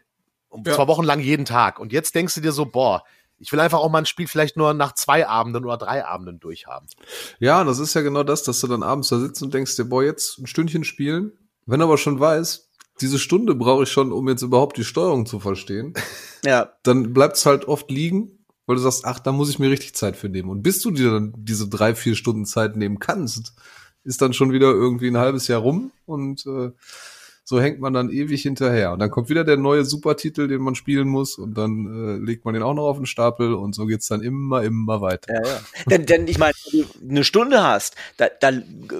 Und 0.48 0.66
ja. 0.66 0.74
zwar 0.74 0.86
wochenlang 0.86 1.20
jeden 1.20 1.44
Tag. 1.44 1.78
Und 1.78 1.92
jetzt 1.92 2.14
denkst 2.14 2.34
du 2.34 2.40
dir 2.40 2.52
so, 2.52 2.66
boah, 2.66 3.04
ich 3.38 3.50
will 3.52 3.58
einfach 3.58 3.80
auch 3.80 3.90
mal 3.90 3.98
ein 3.98 4.06
Spiel 4.06 4.28
vielleicht 4.28 4.56
nur 4.56 4.74
nach 4.74 4.92
zwei 4.94 5.26
Abenden 5.26 5.64
oder 5.64 5.76
drei 5.76 6.04
Abenden 6.04 6.38
durchhaben. 6.38 6.86
Ja, 7.40 7.64
das 7.64 7.78
ist 7.78 7.94
ja 7.94 8.02
genau 8.02 8.22
das, 8.22 8.44
dass 8.44 8.60
du 8.60 8.68
dann 8.68 8.82
abends 8.82 9.08
da 9.08 9.18
sitzt 9.18 9.42
und 9.42 9.52
denkst 9.52 9.74
dir, 9.76 9.86
boah, 9.86 10.04
jetzt 10.04 10.38
ein 10.38 10.46
Stündchen 10.46 10.84
spielen. 10.84 11.32
Wenn 11.66 11.80
du 11.80 11.86
aber 11.86 11.98
schon 11.98 12.20
weißt, 12.20 12.70
diese 13.00 13.18
Stunde 13.18 13.54
brauche 13.54 13.84
ich 13.84 13.90
schon, 13.90 14.12
um 14.12 14.28
jetzt 14.28 14.42
überhaupt 14.42 14.76
die 14.76 14.84
Steuerung 14.84 15.26
zu 15.26 15.40
verstehen. 15.40 15.94
Ja. 16.44 16.72
Dann 16.82 17.12
bleibt 17.12 17.36
es 17.36 17.46
halt 17.46 17.66
oft 17.66 17.88
liegen 17.88 18.41
weil 18.66 18.76
du 18.76 18.82
sagst, 18.82 19.04
ach, 19.04 19.18
da 19.18 19.32
muss 19.32 19.50
ich 19.50 19.58
mir 19.58 19.70
richtig 19.70 19.94
Zeit 19.94 20.16
für 20.16 20.28
nehmen. 20.28 20.50
Und 20.50 20.62
bis 20.62 20.80
du 20.80 20.90
dir 20.90 21.10
dann 21.10 21.34
diese 21.36 21.68
drei, 21.68 21.94
vier 21.94 22.14
Stunden 22.14 22.44
Zeit 22.44 22.76
nehmen 22.76 22.98
kannst, 22.98 23.54
ist 24.04 24.22
dann 24.22 24.32
schon 24.32 24.52
wieder 24.52 24.70
irgendwie 24.70 25.08
ein 25.08 25.18
halbes 25.18 25.48
Jahr 25.48 25.60
rum 25.60 25.92
und 26.06 26.46
äh, 26.46 26.70
so 27.44 27.60
hängt 27.60 27.80
man 27.80 27.92
dann 27.92 28.10
ewig 28.10 28.42
hinterher. 28.42 28.92
Und 28.92 28.98
dann 29.00 29.10
kommt 29.10 29.28
wieder 29.28 29.44
der 29.44 29.56
neue 29.56 29.84
Supertitel, 29.84 30.48
den 30.48 30.60
man 30.62 30.74
spielen 30.74 31.08
muss 31.08 31.38
und 31.38 31.54
dann 31.54 31.86
äh, 31.86 32.24
legt 32.24 32.44
man 32.44 32.54
den 32.54 32.62
auch 32.62 32.74
noch 32.74 32.84
auf 32.84 32.96
den 32.96 33.06
Stapel 33.06 33.54
und 33.54 33.74
so 33.74 33.86
geht's 33.86 34.06
dann 34.08 34.22
immer, 34.22 34.62
immer 34.62 35.00
weiter. 35.00 35.34
Ja, 35.34 35.42
ja. 35.42 35.60
denn, 35.90 36.06
denn 36.06 36.28
ich 36.28 36.38
meine, 36.38 36.54
wenn 36.72 36.82
du 36.82 37.08
eine 37.10 37.24
Stunde 37.24 37.62
hast, 37.62 37.96
da, 38.16 38.26
da 38.40 38.52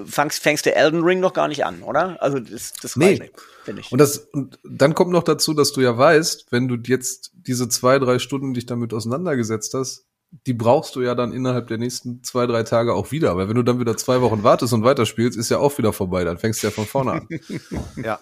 fängst, 0.07 0.43
fängst 0.43 0.67
du 0.67 0.75
Elden 0.75 1.03
Ring 1.03 1.21
noch 1.21 1.35
gar 1.35 1.49
nicht 1.49 1.65
an, 1.65 1.83
oder? 1.83 2.21
Also 2.21 2.41
das, 2.41 2.73
das 2.83 2.97
Nee. 2.97 3.19
reicht, 3.19 3.33
finde 3.65 3.81
ich. 3.83 3.93
Und 3.93 3.99
das, 4.01 4.19
und 4.33 4.59
dann 4.65 4.95
kommt 4.95 5.13
noch 5.13 5.23
dazu, 5.23 5.55
dass 5.55 5.73
du 5.73 5.81
ja 5.81 5.97
weißt, 5.97 6.47
wenn 6.51 6.69
du 6.69 6.77
jetzt 6.85 7.33
diese 7.35 7.69
zwei, 7.69 7.99
drei 7.99 8.19
Stunden 8.19 8.55
dich 8.55 8.67
damit 8.67 8.93
auseinandergesetzt 8.93 9.75
hast, 9.75 10.07
die 10.47 10.55
brauchst 10.55 10.97
du 10.97 11.03
ja 11.03 11.15
dann 11.15 11.33
innerhalb 11.33 11.69
der 11.69 11.79
nächsten 11.79 12.23
zwei, 12.23 12.47
drei 12.47 12.63
Tage 12.63 12.95
auch 12.95 13.13
wieder. 13.13 13.37
Weil 13.37 13.49
wenn 13.49 13.57
du 13.57 13.63
dann 13.63 13.79
wieder 13.81 13.97
zwei 13.97 14.21
Wochen 14.23 14.43
wartest 14.43 14.73
und 14.73 14.83
weiterspielst, 14.83 15.37
ist 15.39 15.51
ja 15.51 15.59
auch 15.59 15.77
wieder 15.77 15.93
vorbei. 15.93 16.25
Dann 16.25 16.39
fängst 16.39 16.63
du 16.63 16.69
ja 16.69 16.71
von 16.71 16.87
vorne 16.87 17.13
an. 17.13 17.29
Ja. 18.03 18.19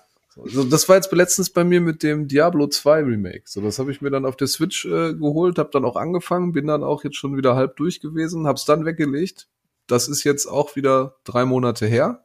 So, 0.46 0.64
das 0.64 0.88
war 0.88 0.96
jetzt 0.96 1.12
letztens 1.12 1.50
bei 1.50 1.64
mir 1.64 1.80
mit 1.80 2.02
dem 2.02 2.28
Diablo 2.28 2.66
2 2.66 3.00
Remake. 3.02 3.42
So, 3.46 3.60
das 3.60 3.78
habe 3.78 3.90
ich 3.90 4.00
mir 4.00 4.10
dann 4.10 4.24
auf 4.26 4.36
der 4.36 4.46
Switch 4.48 4.84
äh, 4.86 5.14
geholt, 5.14 5.58
habe 5.58 5.70
dann 5.72 5.84
auch 5.84 5.96
angefangen, 5.96 6.52
bin 6.52 6.66
dann 6.66 6.82
auch 6.82 7.04
jetzt 7.04 7.16
schon 7.16 7.36
wieder 7.36 7.56
halb 7.56 7.76
durch 7.76 8.00
gewesen, 8.00 8.46
hab's 8.46 8.64
dann 8.64 8.84
weggelegt. 8.84 9.48
Das 9.86 10.08
ist 10.08 10.24
jetzt 10.24 10.46
auch 10.46 10.76
wieder 10.76 11.16
drei 11.24 11.44
Monate 11.44 11.86
her. 11.86 12.24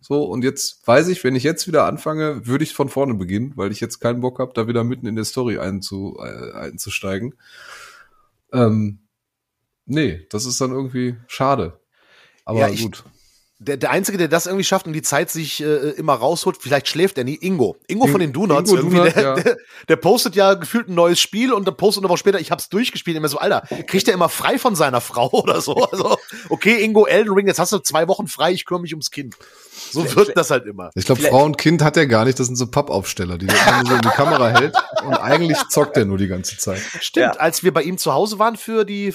So, 0.00 0.24
und 0.24 0.44
jetzt 0.44 0.86
weiß 0.86 1.08
ich, 1.08 1.24
wenn 1.24 1.34
ich 1.34 1.42
jetzt 1.42 1.66
wieder 1.66 1.84
anfange, 1.84 2.46
würde 2.46 2.62
ich 2.64 2.72
von 2.74 2.88
vorne 2.88 3.14
beginnen, 3.14 3.52
weil 3.56 3.72
ich 3.72 3.80
jetzt 3.80 3.98
keinen 3.98 4.20
Bock 4.20 4.38
habe, 4.38 4.52
da 4.54 4.68
wieder 4.68 4.84
mitten 4.84 5.06
in 5.06 5.16
der 5.16 5.24
Story 5.24 5.58
einzu, 5.58 6.16
äh, 6.20 6.52
einzusteigen. 6.52 7.34
Ähm, 8.52 9.00
nee, 9.86 10.26
das 10.30 10.46
ist 10.46 10.60
dann 10.60 10.70
irgendwie 10.70 11.16
schade. 11.26 11.80
Aber 12.44 12.60
Ja, 12.60 12.68
ich- 12.68 12.82
gut. 12.82 13.02
Der, 13.60 13.76
der 13.76 13.90
Einzige, 13.90 14.18
der 14.18 14.28
das 14.28 14.46
irgendwie 14.46 14.62
schafft 14.62 14.86
und 14.86 14.92
die 14.92 15.02
Zeit 15.02 15.30
sich 15.30 15.60
äh, 15.60 15.90
immer 15.90 16.14
rausholt, 16.14 16.58
vielleicht 16.60 16.86
schläft 16.86 17.18
er 17.18 17.24
nie, 17.24 17.34
Ingo. 17.34 17.76
Ingo 17.88 18.06
von 18.06 18.20
den 18.20 18.32
Donuts, 18.32 18.70
Ingo 18.70 18.80
irgendwie, 18.82 18.96
Donut, 18.98 19.16
der, 19.16 19.22
ja. 19.22 19.34
der, 19.34 19.56
der 19.88 19.96
postet 19.96 20.36
ja 20.36 20.54
gefühlt 20.54 20.88
ein 20.88 20.94
neues 20.94 21.20
Spiel 21.20 21.52
und 21.52 21.66
dann 21.66 21.76
postet 21.76 22.04
eine 22.04 22.08
Woche 22.08 22.18
später, 22.18 22.38
ich 22.38 22.52
hab's 22.52 22.68
durchgespielt. 22.68 23.16
Immer 23.16 23.26
so, 23.28 23.38
Alter, 23.38 23.62
kriegt 23.88 24.06
er 24.06 24.14
immer 24.14 24.28
frei 24.28 24.60
von 24.60 24.76
seiner 24.76 25.00
Frau 25.00 25.28
oder 25.32 25.60
so? 25.60 25.74
Also, 25.74 26.16
okay, 26.50 26.84
Ingo, 26.84 27.06
Elden 27.06 27.32
Ring, 27.34 27.48
jetzt 27.48 27.58
hast 27.58 27.72
du 27.72 27.78
zwei 27.80 28.06
Wochen 28.06 28.28
frei, 28.28 28.52
ich 28.52 28.64
kümmere 28.64 28.82
mich 28.82 28.92
ums 28.92 29.10
Kind. 29.10 29.34
So 29.90 30.04
wirkt 30.14 30.36
das 30.36 30.50
halt 30.52 30.66
immer. 30.66 30.90
Ich 30.94 31.06
glaube, 31.06 31.20
Vielleicht- 31.20 31.34
Frau 31.34 31.44
und 31.44 31.58
Kind 31.58 31.82
hat 31.82 31.96
er 31.96 32.06
gar 32.06 32.24
nicht. 32.26 32.38
Das 32.38 32.46
sind 32.46 32.56
so 32.56 32.66
Pappaufsteller, 32.68 33.38
die 33.38 33.46
nur 33.46 33.56
so 33.86 33.94
in 33.94 34.02
die 34.02 34.08
Kamera 34.08 34.50
hält. 34.50 34.76
Und 35.04 35.14
eigentlich 35.14 35.58
zockt 35.70 35.96
er 35.96 36.04
nur 36.04 36.18
die 36.18 36.28
ganze 36.28 36.58
Zeit. 36.58 36.80
Stimmt, 37.00 37.34
Ja. 37.34 37.40
als 37.40 37.62
wir 37.64 37.72
bei 37.74 37.82
ihm 37.82 37.98
zu 37.98 38.12
Hause 38.12 38.38
waren 38.38 38.56
für 38.56 38.84
die, 38.84 39.14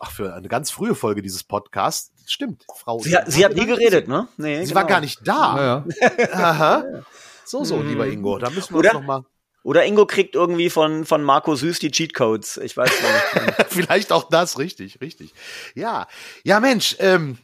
ach, 0.00 0.10
für 0.12 0.32
eine 0.34 0.48
ganz 0.48 0.70
frühe 0.70 0.94
Folge 0.94 1.20
dieses 1.22 1.44
Podcasts, 1.44 2.10
stimmt, 2.32 2.64
Frau. 2.76 2.98
sie, 3.00 3.16
hat, 3.16 3.30
sie 3.30 3.44
hat 3.44 3.54
nie 3.54 3.66
geredet, 3.66 4.08
ne? 4.08 4.28
Nee, 4.36 4.64
Sie 4.64 4.74
war 4.74 4.84
gar 4.84 5.00
nicht 5.00 5.20
da. 5.26 5.84
Ja, 6.00 6.08
ja. 6.18 6.28
Aha. 6.32 6.84
So, 7.44 7.64
so, 7.64 7.76
Mhm. 7.76 7.88
lieber 7.88 8.06
Ingo, 8.06 8.38
da 8.38 8.48
müssen 8.50 8.72
wir 8.72 8.78
Oder? 8.78 8.90
uns 8.90 9.00
noch 9.00 9.06
mal, 9.06 9.24
Oder 9.64 9.84
Ingo 9.84 10.06
kriegt 10.06 10.34
irgendwie 10.36 10.70
von, 10.70 11.04
von 11.04 11.22
Marco 11.22 11.54
Süß 11.54 11.80
die 11.80 11.90
Cheatcodes. 11.90 12.56
Ich 12.58 12.76
weiß 12.76 12.88
nicht. 12.90 13.66
vielleicht 13.68 14.10
auch 14.12 14.28
das, 14.30 14.58
richtig, 14.58 15.00
richtig. 15.02 15.34
Ja, 15.74 16.06
ja, 16.44 16.60
Mensch, 16.60 16.96
ähm, 17.00 17.36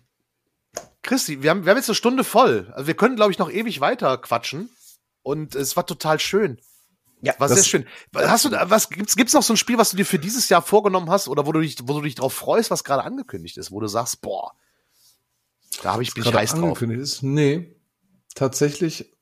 Christi, 1.02 1.42
wir 1.42 1.50
haben, 1.50 1.64
wir 1.64 1.70
haben 1.70 1.76
jetzt 1.78 1.88
eine 1.88 1.94
Stunde 1.96 2.24
voll. 2.24 2.72
Also 2.74 2.86
wir 2.86 2.94
können, 2.94 3.16
glaube 3.16 3.32
ich, 3.32 3.38
noch 3.38 3.50
ewig 3.50 3.80
weiter 3.80 4.16
quatschen. 4.18 4.70
Und 5.22 5.54
es 5.54 5.76
war 5.76 5.84
total 5.84 6.18
schön. 6.20 6.58
Ja, 7.20 7.34
war 7.38 7.48
das- 7.48 7.58
sehr 7.58 7.64
schön. 7.64 7.86
Hast 8.14 8.44
du, 8.46 8.50
was 8.52 8.88
gibt's, 8.90 9.16
gibt's 9.16 9.34
noch 9.34 9.42
so 9.42 9.52
ein 9.54 9.56
Spiel, 9.58 9.76
was 9.78 9.90
du 9.90 9.96
dir 9.96 10.06
für 10.06 10.18
dieses 10.20 10.48
Jahr 10.48 10.62
vorgenommen 10.62 11.10
hast 11.10 11.28
oder 11.28 11.44
wo 11.44 11.52
du 11.52 11.60
dich, 11.60 11.76
wo 11.82 11.94
du 11.94 12.02
dich 12.02 12.14
drauf 12.14 12.32
freust, 12.32 12.70
was 12.70 12.84
gerade 12.84 13.02
angekündigt 13.04 13.58
ist, 13.58 13.72
wo 13.72 13.80
du 13.80 13.88
sagst, 13.88 14.20
boah, 14.22 14.52
da 15.82 15.92
habe 15.92 16.02
ich 16.02 16.14
bin 16.14 16.24
ich 16.24 16.32
heiß 16.32 16.52
drauf. 16.52 16.62
angekündigt 16.62 17.00
ist. 17.00 17.22
Nee, 17.22 17.76
tatsächlich 18.34 19.12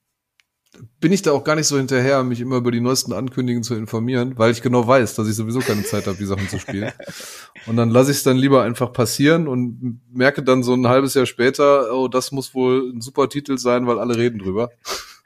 bin 1.01 1.13
ich 1.13 1.23
da 1.23 1.33
auch 1.33 1.45
gar 1.45 1.57
nicht 1.57 1.67
so 1.67 1.77
hinterher, 1.77 2.23
mich 2.23 2.41
immer 2.41 2.57
über 2.57 2.71
die 2.71 2.81
neuesten 2.81 3.13
Ankündigungen 3.13 3.63
zu 3.63 3.75
informieren, 3.75 4.37
weil 4.37 4.53
ich 4.53 4.63
genau 4.63 4.87
weiß, 4.87 5.15
dass 5.15 5.29
ich 5.29 5.35
sowieso 5.35 5.61
keine 5.61 5.85
Zeit 5.85 6.07
habe, 6.07 6.19
die 6.19 6.27
Sachen 6.27 6.49
zu 6.49 6.59
spielen. 6.59 6.93
Und 7.67 7.77
dann 7.77 7.91
lasse 7.91 8.11
ich 8.11 8.19
es 8.19 8.23
dann 8.23 8.37
lieber 8.37 8.63
einfach 8.63 8.93
passieren 8.93 9.49
und 9.49 10.01
merke 10.13 10.43
dann 10.43 10.63
so 10.63 10.75
ein 10.75 10.87
halbes 10.87 11.15
Jahr 11.15 11.27
später, 11.27 11.93
oh, 11.93 12.07
das 12.07 12.31
muss 12.31 12.55
wohl 12.55 12.93
ein 12.95 13.01
super 13.01 13.29
Titel 13.29 13.59
sein, 13.59 13.87
weil 13.87 13.99
alle 13.99 14.17
reden 14.17 14.39
drüber. 14.39 14.71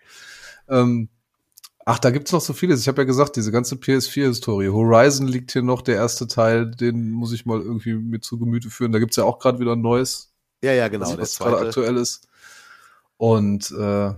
ähm, 0.69 1.11
ach, 1.85 1.99
da 1.99 2.11
gibt's 2.11 2.33
noch 2.33 2.41
so 2.41 2.55
vieles. 2.55 2.81
Ich 2.81 2.89
habe 2.89 3.03
ja 3.03 3.07
gesagt, 3.07 3.37
diese 3.37 3.53
ganze 3.53 3.75
PS4-Historie. 3.75 4.69
Horizon 4.69 5.27
liegt 5.27 5.53
hier 5.53 5.63
noch, 5.63 5.83
der 5.83 5.97
erste 5.97 6.29
Teil, 6.29 6.71
den 6.71 7.11
muss 7.11 7.33
ich 7.33 7.45
mal 7.45 7.61
irgendwie 7.61 7.95
mir 7.95 8.21
zu 8.21 8.39
Gemüte 8.39 8.71
führen. 8.71 8.93
Da 8.93 8.99
gibt's 9.01 9.17
ja 9.17 9.25
auch 9.25 9.39
gerade 9.39 9.59
wieder 9.59 9.73
ein 9.73 9.83
neues 9.83 10.30
Ja, 10.63 10.73
ja, 10.73 10.89
genau. 10.89 11.07
was, 11.07 11.11
der 11.11 11.19
was 11.21 11.39
gerade 11.39 11.67
aktuell 11.67 11.97
ist. 11.97 12.29
Und 13.17 13.71
äh, 13.71 14.13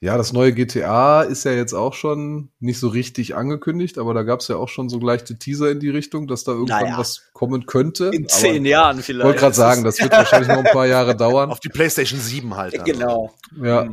ja, 0.00 0.16
das 0.18 0.32
neue 0.32 0.52
GTA 0.52 1.22
ist 1.22 1.44
ja 1.44 1.52
jetzt 1.52 1.72
auch 1.72 1.94
schon 1.94 2.50
nicht 2.60 2.78
so 2.78 2.88
richtig 2.88 3.34
angekündigt, 3.34 3.96
aber 3.96 4.12
da 4.12 4.22
gab 4.24 4.40
es 4.40 4.48
ja 4.48 4.56
auch 4.56 4.68
schon 4.68 4.88
so 4.90 4.98
leichte 4.98 5.38
Teaser 5.38 5.70
in 5.70 5.80
die 5.80 5.88
Richtung, 5.88 6.26
dass 6.26 6.44
da 6.44 6.52
irgendwann 6.52 6.84
Naja. 6.84 6.98
was 6.98 7.22
kommen 7.32 7.64
könnte. 7.64 8.10
In 8.12 8.28
zehn 8.28 8.66
Jahren 8.66 8.98
Ich 8.98 9.06
vielleicht. 9.06 9.26
wollte 9.26 9.40
gerade 9.40 9.54
sagen, 9.54 9.84
das 9.84 9.98
wird 9.98 10.12
wahrscheinlich 10.12 10.48
noch 10.48 10.58
ein 10.58 10.64
paar 10.64 10.86
Jahre 10.86 11.16
dauern. 11.16 11.50
Auf 11.50 11.60
die 11.60 11.70
PlayStation 11.70 12.20
7 12.20 12.54
halt. 12.56 12.78
also. 12.78 12.84
Genau. 12.92 13.34
Ja, 13.60 13.88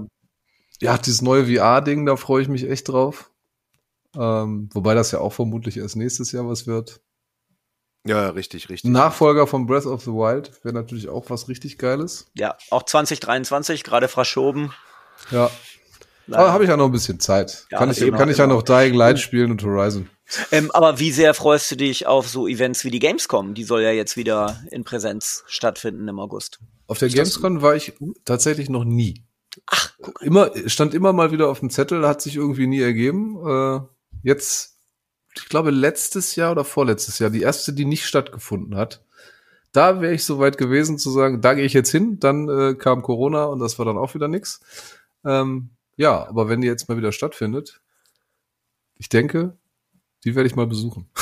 ja 0.82 0.98
dieses 0.98 1.22
neue 1.22 1.46
VR-Ding, 1.46 2.06
da 2.06 2.18
freue 2.18 2.42
ich 2.42 2.50
mich 2.50 2.70
echt 2.70 2.90
drauf. 2.90 3.32
Ähm, 4.16 4.70
wobei 4.74 4.94
das 4.96 5.12
ja 5.12 5.20
auch 5.20 5.34
vermutlich 5.34 5.78
erst 5.78 5.96
nächstes 5.96 6.34
Jahr 6.34 6.48
was 6.48 6.68
wird. 6.68 7.00
Ja, 8.06 8.30
richtig, 8.30 8.70
richtig. 8.70 8.92
Nachfolger 8.92 9.48
von 9.48 9.66
Breath 9.66 9.86
of 9.86 10.02
the 10.02 10.12
Wild 10.12 10.52
wäre 10.64 10.74
natürlich 10.74 11.08
auch 11.08 11.30
was 11.30 11.48
richtig 11.48 11.78
Geiles. 11.78 12.28
Ja, 12.34 12.58
auch 12.70 12.84
2023, 12.84 13.84
gerade 13.84 14.08
verschoben. 14.10 14.74
Ja, 15.32 15.50
Leider. 16.28 16.44
aber 16.44 16.54
habe 16.54 16.64
ich 16.64 16.70
ja 16.70 16.78
noch 16.78 16.86
ein 16.86 16.92
bisschen 16.92 17.20
Zeit. 17.20 17.66
Ja, 17.72 17.78
kann 17.78 17.92
ich, 17.92 18.00
kann 18.00 18.30
ich 18.30 18.38
ja 18.38 18.46
genau. 18.46 18.58
noch 18.58 18.64
Dying 18.64 18.94
Light 18.94 19.20
spielen 19.20 19.52
und 19.52 19.64
Horizon. 19.64 20.10
Ähm, 20.52 20.72
aber 20.72 21.00
wie 21.00 21.12
sehr 21.12 21.34
freust 21.34 21.70
du 21.72 21.76
dich 21.76 22.08
auf 22.08 22.28
so 22.28 22.48
Events 22.48 22.84
wie 22.86 22.92
die 22.92 23.00
Gamescom? 23.00 23.54
Die 23.54 23.64
soll 23.64 23.82
ja 23.82 23.92
jetzt 23.92 24.18
wieder 24.18 24.64
in 24.72 24.84
Präsenz 24.84 25.44
stattfinden 25.48 26.08
im 26.08 26.20
August. 26.20 26.60
Auf 26.88 26.98
der 27.00 27.10
Gamescom 27.10 27.62
war 27.62 27.76
ich 27.76 27.94
tatsächlich 28.26 28.70
noch 28.70 28.84
nie. 28.86 29.26
Ach, 29.68 29.94
immer 30.22 30.52
stand 30.68 30.94
immer 30.94 31.14
mal 31.14 31.32
wieder 31.32 31.50
auf 31.50 31.60
dem 31.60 31.70
Zettel, 31.70 32.08
hat 32.08 32.22
sich 32.22 32.36
irgendwie 32.36 32.68
nie 32.68 32.82
ergeben. 32.82 33.38
Äh, 33.46 33.82
jetzt, 34.24 34.73
ich 35.36 35.50
glaube 35.50 35.72
letztes 35.72 36.36
Jahr 36.36 36.52
oder 36.52 36.64
vorletztes 36.64 37.20
Jahr, 37.20 37.30
die 37.30 37.42
erste, 37.42 37.74
die 37.74 37.86
nicht 37.86 38.06
stattgefunden 38.06 38.76
hat. 38.76 39.04
Da 39.72 40.02
wäre 40.02 40.14
ich 40.14 40.24
so 40.24 40.40
weit 40.40 40.58
gewesen 40.58 41.00
zu 41.00 41.10
sagen, 41.10 41.42
da 41.42 41.56
gehe 41.56 41.66
ich 41.66 41.74
jetzt 41.74 41.90
hin. 41.90 42.20
Dann 42.20 42.48
äh, 42.48 42.76
kam 42.76 43.02
Corona 43.02 43.46
und 43.46 43.60
das 43.60 43.80
war 43.80 43.86
dann 43.86 43.98
auch 43.98 44.14
wieder 44.14 44.28
nix. 44.28 44.62
Ähm, 45.26 45.72
ja, 45.96 46.28
aber 46.28 46.48
wenn 46.48 46.62
die 46.62 46.68
jetzt 46.68 46.90
mal 46.90 46.98
wieder 46.98 47.12
stattfindet, 47.12 47.82
ich 48.98 49.10
denke, 49.10 49.58
die 50.24 50.36
werde 50.36 50.48
ich 50.48 50.56
mal 50.56 50.68
besuchen. 50.68 51.10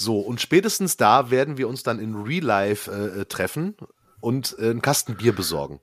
So, 0.00 0.20
und 0.20 0.40
spätestens 0.40 0.96
da 0.96 1.32
werden 1.32 1.58
wir 1.58 1.66
uns 1.68 1.82
dann 1.82 1.98
in 1.98 2.14
Real 2.14 2.44
Life 2.44 2.88
äh, 2.88 3.22
äh, 3.22 3.24
treffen 3.24 3.74
und 4.20 4.54
äh, 4.60 4.70
einen 4.70 4.80
Kasten 4.80 5.16
Bier 5.16 5.34
besorgen. 5.34 5.80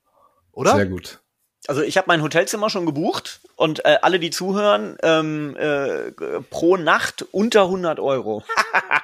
Oder? 0.53 0.73
Sehr 0.73 0.85
gut. 0.85 1.21
Also 1.67 1.81
ich 1.81 1.97
habe 1.97 2.05
mein 2.07 2.21
Hotelzimmer 2.21 2.69
schon 2.69 2.85
gebucht 2.85 3.39
und 3.55 3.83
äh, 3.85 3.97
alle, 4.01 4.19
die 4.19 4.29
zuhören, 4.29 4.97
ähm, 5.01 5.55
äh, 5.57 6.11
pro 6.49 6.77
Nacht 6.77 7.25
unter 7.31 7.63
100 7.63 7.99
Euro. 7.99 8.43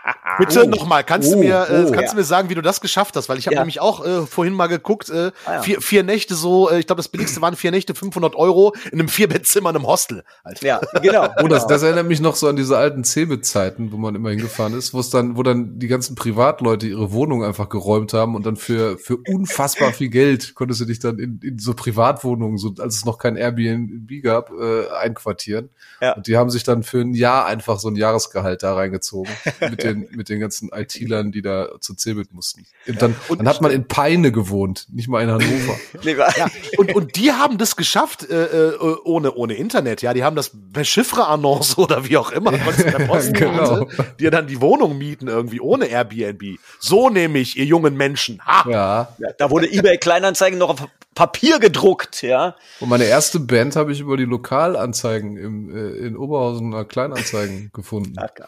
Bitte 0.45 0.63
Oh. 0.65 0.69
nochmal, 0.69 1.03
kannst, 1.03 1.31
du 1.31 1.37
Oh, 1.37 1.39
mir, 1.39 1.67
äh, 1.69 1.85
oh. 1.87 1.91
kannst 1.91 2.01
Ja. 2.01 2.09
du 2.11 2.15
mir 2.17 2.23
sagen, 2.23 2.49
wie 2.49 2.55
du 2.55 2.61
das 2.61 2.81
geschafft 2.81 3.15
hast? 3.15 3.29
Weil 3.29 3.37
ich 3.37 3.45
habe 3.47 3.55
Ja. 3.55 3.61
nämlich 3.61 3.79
auch 3.79 4.05
äh, 4.05 4.25
vorhin 4.25 4.53
mal 4.53 4.67
geguckt, 4.67 5.09
äh, 5.09 5.31
Ah, 5.45 5.53
ja. 5.55 5.61
vier, 5.61 5.81
vier 5.81 6.03
Nächte 6.03 6.35
so, 6.35 6.69
äh, 6.69 6.79
ich 6.79 6.87
glaube, 6.87 6.97
das 6.99 7.07
billigste 7.09 7.41
waren 7.41 7.55
vier 7.55 7.71
Nächte, 7.71 7.93
500 7.95 8.35
Euro 8.35 8.73
in 8.91 8.99
einem 8.99 9.07
Vierbettzimmer 9.07 9.69
in 9.69 9.75
einem 9.75 9.87
Hostel. 9.87 10.23
Alter. 10.43 10.65
Ja, 10.65 10.81
genau. 11.01 11.27
Oh, 11.43 11.47
das, 11.47 11.67
das 11.67 11.83
erinnert 11.83 12.07
mich 12.07 12.21
noch 12.21 12.35
so 12.35 12.47
an 12.47 12.55
diese 12.55 12.77
alten 12.77 13.03
Cebit-Zeiten, 13.03 13.91
wo 13.91 13.97
man 13.97 14.15
immer 14.15 14.29
hingefahren 14.31 14.73
ist, 14.77 14.93
wo 14.93 14.99
es 14.99 15.09
dann, 15.09 15.37
wo 15.37 15.43
dann 15.43 15.79
die 15.79 15.87
ganzen 15.87 16.15
Privatleute 16.15 16.87
ihre 16.87 17.11
Wohnung 17.11 17.43
einfach 17.43 17.69
geräumt 17.69 18.13
haben 18.13 18.35
und 18.35 18.45
dann 18.45 18.55
für, 18.55 18.97
für 18.97 19.17
unfassbar 19.27 19.93
viel 19.93 20.09
Geld 20.09 20.55
konntest 20.55 20.81
du 20.81 20.85
dich 20.85 20.99
dann 20.99 21.19
in, 21.19 21.39
in 21.43 21.59
so 21.59 21.73
Privatwohnungen, 21.73 22.57
so, 22.57 22.73
als 22.79 22.95
es 22.95 23.05
noch 23.05 23.17
kein 23.17 23.35
Airbnb 23.35 24.09
gab, 24.23 24.51
äh, 24.51 24.87
einquartieren. 25.01 25.69
Ja. 26.01 26.13
Und 26.13 26.27
die 26.27 26.37
haben 26.37 26.49
sich 26.49 26.63
dann 26.63 26.83
für 26.83 26.99
ein 27.01 27.13
Jahr 27.13 27.45
einfach 27.45 27.79
so 27.79 27.89
ein 27.89 27.95
Jahresgehalt 27.95 28.63
da 28.63 28.73
reingezogen 28.73 29.31
mit 29.69 29.83
den, 29.83 30.07
mit 30.11 30.29
den 30.31 30.39
ganzen 30.39 30.69
IT-Lern, 30.73 31.31
die 31.31 31.41
da 31.41 31.69
zu 31.79 31.93
Cebit 31.95 32.33
mussten. 32.33 32.65
Und 32.87 33.01
dann, 33.01 33.15
Und 33.27 33.39
dann 33.39 33.47
hat 33.47 33.61
man 33.61 33.71
in 33.71 33.87
Peine 33.87 34.31
gewohnt, 34.31 34.87
nicht 34.91 35.07
mal 35.07 35.21
in 35.21 35.29
Hannover. 35.29 35.77
Nee, 36.03 36.15
Ja, 36.15 36.47
und, 36.77 36.95
und 36.95 37.15
die 37.15 37.31
haben 37.31 37.57
das 37.57 37.75
geschafft 37.75 38.27
äh, 38.29 38.45
äh, 38.45 38.95
ohne, 39.03 39.33
ohne 39.33 39.53
Internet. 39.53 40.01
Ja, 40.01 40.13
die 40.13 40.23
haben 40.23 40.35
das 40.35 40.51
per 40.73 40.83
Chiffre-Annonce 40.83 41.77
oder 41.77 42.07
wie 42.07 42.17
auch 42.17 42.31
immer, 42.31 42.51
Post 43.07 43.33
Genau. 43.33 43.87
die 44.19 44.29
dann 44.29 44.47
die 44.47 44.61
Wohnung 44.61 44.97
mieten 44.97 45.27
irgendwie 45.27 45.59
ohne 45.59 45.85
Airbnb. 45.85 46.59
So 46.79 47.09
nämlich, 47.09 47.57
ihr 47.57 47.65
jungen 47.65 47.95
Menschen. 47.95 48.41
Ha! 48.45 48.69
ja. 48.69 49.15
ja, 49.19 49.29
da 49.37 49.49
wurde 49.49 49.71
eBay 49.71 49.97
Kleinanzeigen 49.97 50.57
noch 50.57 50.69
auf 50.69 50.87
Papier 51.13 51.59
gedruckt, 51.59 52.21
ja. 52.21 52.55
Und 52.79 52.89
meine 52.89 53.03
erste 53.03 53.39
Band 53.39 53.75
habe 53.75 53.91
ich 53.91 53.99
über 53.99 54.15
die 54.15 54.25
Lokalanzeigen 54.25 55.37
im, 55.37 55.75
äh, 55.75 56.07
in 56.07 56.15
Oberhausen 56.15 56.87
Kleinanzeigen 56.87 57.69
gefunden. 57.73 58.13
Ah, 58.17 58.29
geil. 58.33 58.47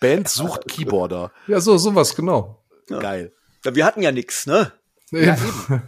Band 0.00 0.28
sucht 0.28 0.68
Keyboarder. 0.68 1.32
Ja, 1.46 1.60
so, 1.60 1.76
sowas, 1.78 2.16
genau. 2.16 2.64
Geil. 2.88 3.32
Ja, 3.64 3.74
Wir 3.74 3.84
hatten 3.84 4.02
ja 4.02 4.10
nix, 4.10 4.46
ne? 4.46 4.72
Ja, 5.12 5.20
eben. 5.34 5.36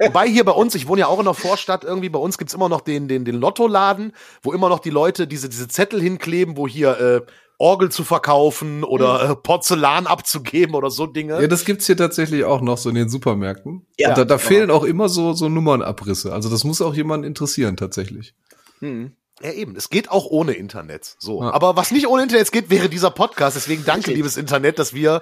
Wobei 0.00 0.28
hier 0.28 0.44
bei 0.44 0.52
uns, 0.52 0.74
ich 0.74 0.88
wohne 0.88 1.00
ja 1.00 1.06
auch 1.06 1.18
in 1.18 1.24
der 1.24 1.34
Vorstadt 1.34 1.84
irgendwie, 1.84 2.08
bei 2.08 2.18
uns 2.18 2.38
gibt's 2.38 2.54
immer 2.54 2.68
noch 2.68 2.80
den, 2.80 3.08
den, 3.08 3.24
den 3.24 3.36
Lottoladen, 3.36 4.12
wo 4.42 4.52
immer 4.52 4.68
noch 4.68 4.80
die 4.80 4.90
Leute 4.90 5.26
diese, 5.26 5.48
diese 5.48 5.68
Zettel 5.68 6.00
hinkleben, 6.00 6.56
wo 6.56 6.66
hier 6.66 7.00
äh, 7.00 7.20
Orgel 7.58 7.90
zu 7.90 8.02
verkaufen 8.02 8.82
oder 8.82 9.30
äh, 9.30 9.36
Porzellan 9.36 10.08
abzugeben 10.08 10.74
oder 10.74 10.90
so 10.90 11.06
Dinge. 11.06 11.40
Ja, 11.40 11.46
das 11.46 11.64
gibt's 11.64 11.86
hier 11.86 11.96
tatsächlich 11.96 12.44
auch 12.44 12.60
noch 12.60 12.76
so 12.76 12.88
in 12.88 12.96
den 12.96 13.08
Supermärkten. 13.08 13.86
Ja, 13.98 14.08
Und 14.08 14.18
da, 14.18 14.24
da 14.24 14.36
genau. 14.36 14.48
fehlen 14.48 14.70
auch 14.72 14.82
immer 14.82 15.08
so, 15.08 15.32
so 15.32 15.48
Nummernabrisse. 15.48 16.32
Also 16.32 16.50
das 16.50 16.64
muss 16.64 16.82
auch 16.82 16.94
jemanden 16.94 17.24
interessieren, 17.24 17.76
tatsächlich. 17.76 18.34
Hm. 18.80 19.12
Ja, 19.42 19.52
eben. 19.52 19.74
Es 19.76 19.90
geht 19.90 20.10
auch 20.10 20.26
ohne 20.26 20.52
Internet. 20.52 21.16
So. 21.18 21.42
Ja. 21.42 21.52
Aber 21.52 21.76
was 21.76 21.90
nicht 21.90 22.06
ohne 22.06 22.22
Internet 22.22 22.52
geht, 22.52 22.70
wäre 22.70 22.88
dieser 22.88 23.10
Podcast. 23.10 23.56
Deswegen 23.56 23.84
danke, 23.84 24.08
Richtig. 24.08 24.16
liebes 24.16 24.36
Internet, 24.36 24.78
dass 24.78 24.94
wir 24.94 25.20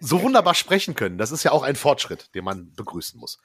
so 0.00 0.22
wunderbar 0.22 0.54
sprechen 0.54 0.94
können. 0.94 1.18
Das 1.18 1.30
ist 1.30 1.44
ja 1.44 1.52
auch 1.52 1.62
ein 1.62 1.76
Fortschritt, 1.76 2.34
den 2.34 2.44
man 2.44 2.72
begrüßen 2.74 3.18
muss. 3.18 3.38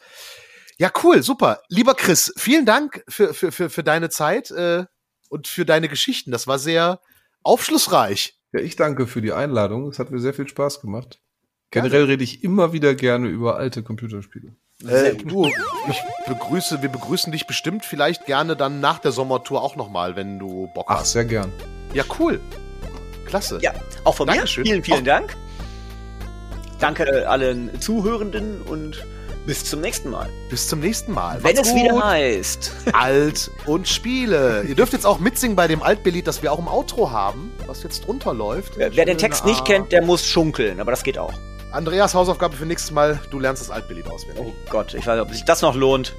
Ja, 0.78 0.92
cool, 1.04 1.22
super. 1.22 1.62
Lieber 1.68 1.94
Chris, 1.94 2.34
vielen 2.38 2.66
Dank 2.66 3.04
für, 3.08 3.34
für, 3.34 3.52
für, 3.52 3.70
für 3.70 3.84
deine 3.84 4.10
Zeit 4.10 4.50
äh, 4.52 4.86
und 5.30 5.48
für 5.48 5.66
deine 5.66 5.90
Geschichten. 5.90 6.32
Das 6.32 6.48
war 6.48 6.58
sehr 6.58 7.02
aufschlussreich. 7.44 8.40
Ja, 8.52 8.62
ich 8.62 8.76
danke 8.76 9.06
für 9.06 9.22
die 9.22 9.34
Einladung. 9.34 9.90
Es 9.90 10.00
hat 10.00 10.10
mir 10.10 10.20
sehr 10.20 10.34
viel 10.34 10.48
Spaß 10.48 10.82
gemacht. 10.82 11.20
Generell 11.72 12.06
rede 12.06 12.24
ich 12.24 12.44
immer 12.44 12.74
wieder 12.74 12.96
gerne 12.96 13.28
über 13.28 13.58
alte 13.58 13.84
Computerspiele. 13.84 14.56
Äh, 14.88 15.16
du, 15.16 15.46
ich 15.90 16.02
begrüße, 16.26 16.82
wir 16.82 16.90
begrüßen 16.90 17.32
dich 17.34 17.46
bestimmt 17.48 17.84
vielleicht 17.86 18.26
gerne 18.26 18.56
dann 18.56 18.80
nach 18.80 19.00
der 19.00 19.12
Sommertour 19.12 19.62
auch 19.62 19.76
nochmal, 19.76 20.16
wenn 20.16 20.40
du 20.40 20.68
Bock 20.74 20.86
Ach, 20.90 21.02
hast. 21.02 21.12
sehr 21.12 21.26
gern. 21.26 21.52
Ja, 21.94 22.04
cool. 22.18 22.40
Klasse. 23.26 23.60
Ja, 23.62 23.74
auch 24.06 24.16
von 24.16 24.28
Dankeschön. 24.28 24.64
mir. 24.64 24.70
Vielen, 24.70 24.84
vielen 24.84 25.00
Auch- 25.02 25.04
Dank. 25.04 25.36
Danke 26.80 27.04
äh, 27.04 27.26
allen 27.26 27.82
Zuhörenden 27.82 28.62
und 28.62 29.06
bis 29.46 29.66
zum 29.66 29.82
nächsten 29.82 30.12
Mal. 30.12 30.30
Bis 30.50 30.70
zum 30.70 30.80
nächsten 30.80 31.12
Mal. 31.12 31.44
Wenn 31.44 31.56
Macht's 31.56 31.70
es 31.70 31.76
wieder 31.76 31.90
gut. 31.96 32.04
heißt. 32.04 32.72
Alt 32.94 33.52
und 33.66 33.86
Spiele. 33.88 34.64
Ihr 34.66 34.76
dürft 34.76 34.94
jetzt 34.94 35.06
auch 35.06 35.20
mitsingen 35.20 35.58
bei 35.58 35.68
dem 35.68 35.84
Altbelied, 35.84 36.26
das 36.26 36.42
wir 36.42 36.54
auch 36.54 36.60
im 36.60 36.70
Outro 36.70 37.12
haben, 37.12 37.52
was 37.68 37.84
jetzt 37.84 38.08
drunter 38.08 38.34
läuft. 38.34 38.78
Wer 38.78 38.96
wer 38.96 39.06
den 39.06 39.18
Text 39.18 39.44
nicht 39.46 39.66
kennt, 39.66 39.92
der 39.92 40.04
muss 40.04 40.26
schunkeln, 40.26 40.80
aber 40.80 40.92
das 40.92 41.04
geht 41.04 41.18
auch. 41.18 41.34
Andreas 41.72 42.16
Hausaufgabe 42.16 42.56
für 42.56 42.66
nächstes 42.66 42.92
Mal, 42.92 43.20
du 43.30 43.40
lernst 43.40 43.62
das 43.62 43.70
Altbelied 43.70 44.10
auswendig. 44.10 44.44
Oh 44.48 44.54
Gott, 44.72 44.96
ich 44.96 45.06
weiß 45.06 45.16
nicht, 45.16 45.22
ob 45.22 45.32
sich 45.32 45.46
das 45.46 45.62
noch 45.62 45.76
lohnt. 45.76 46.16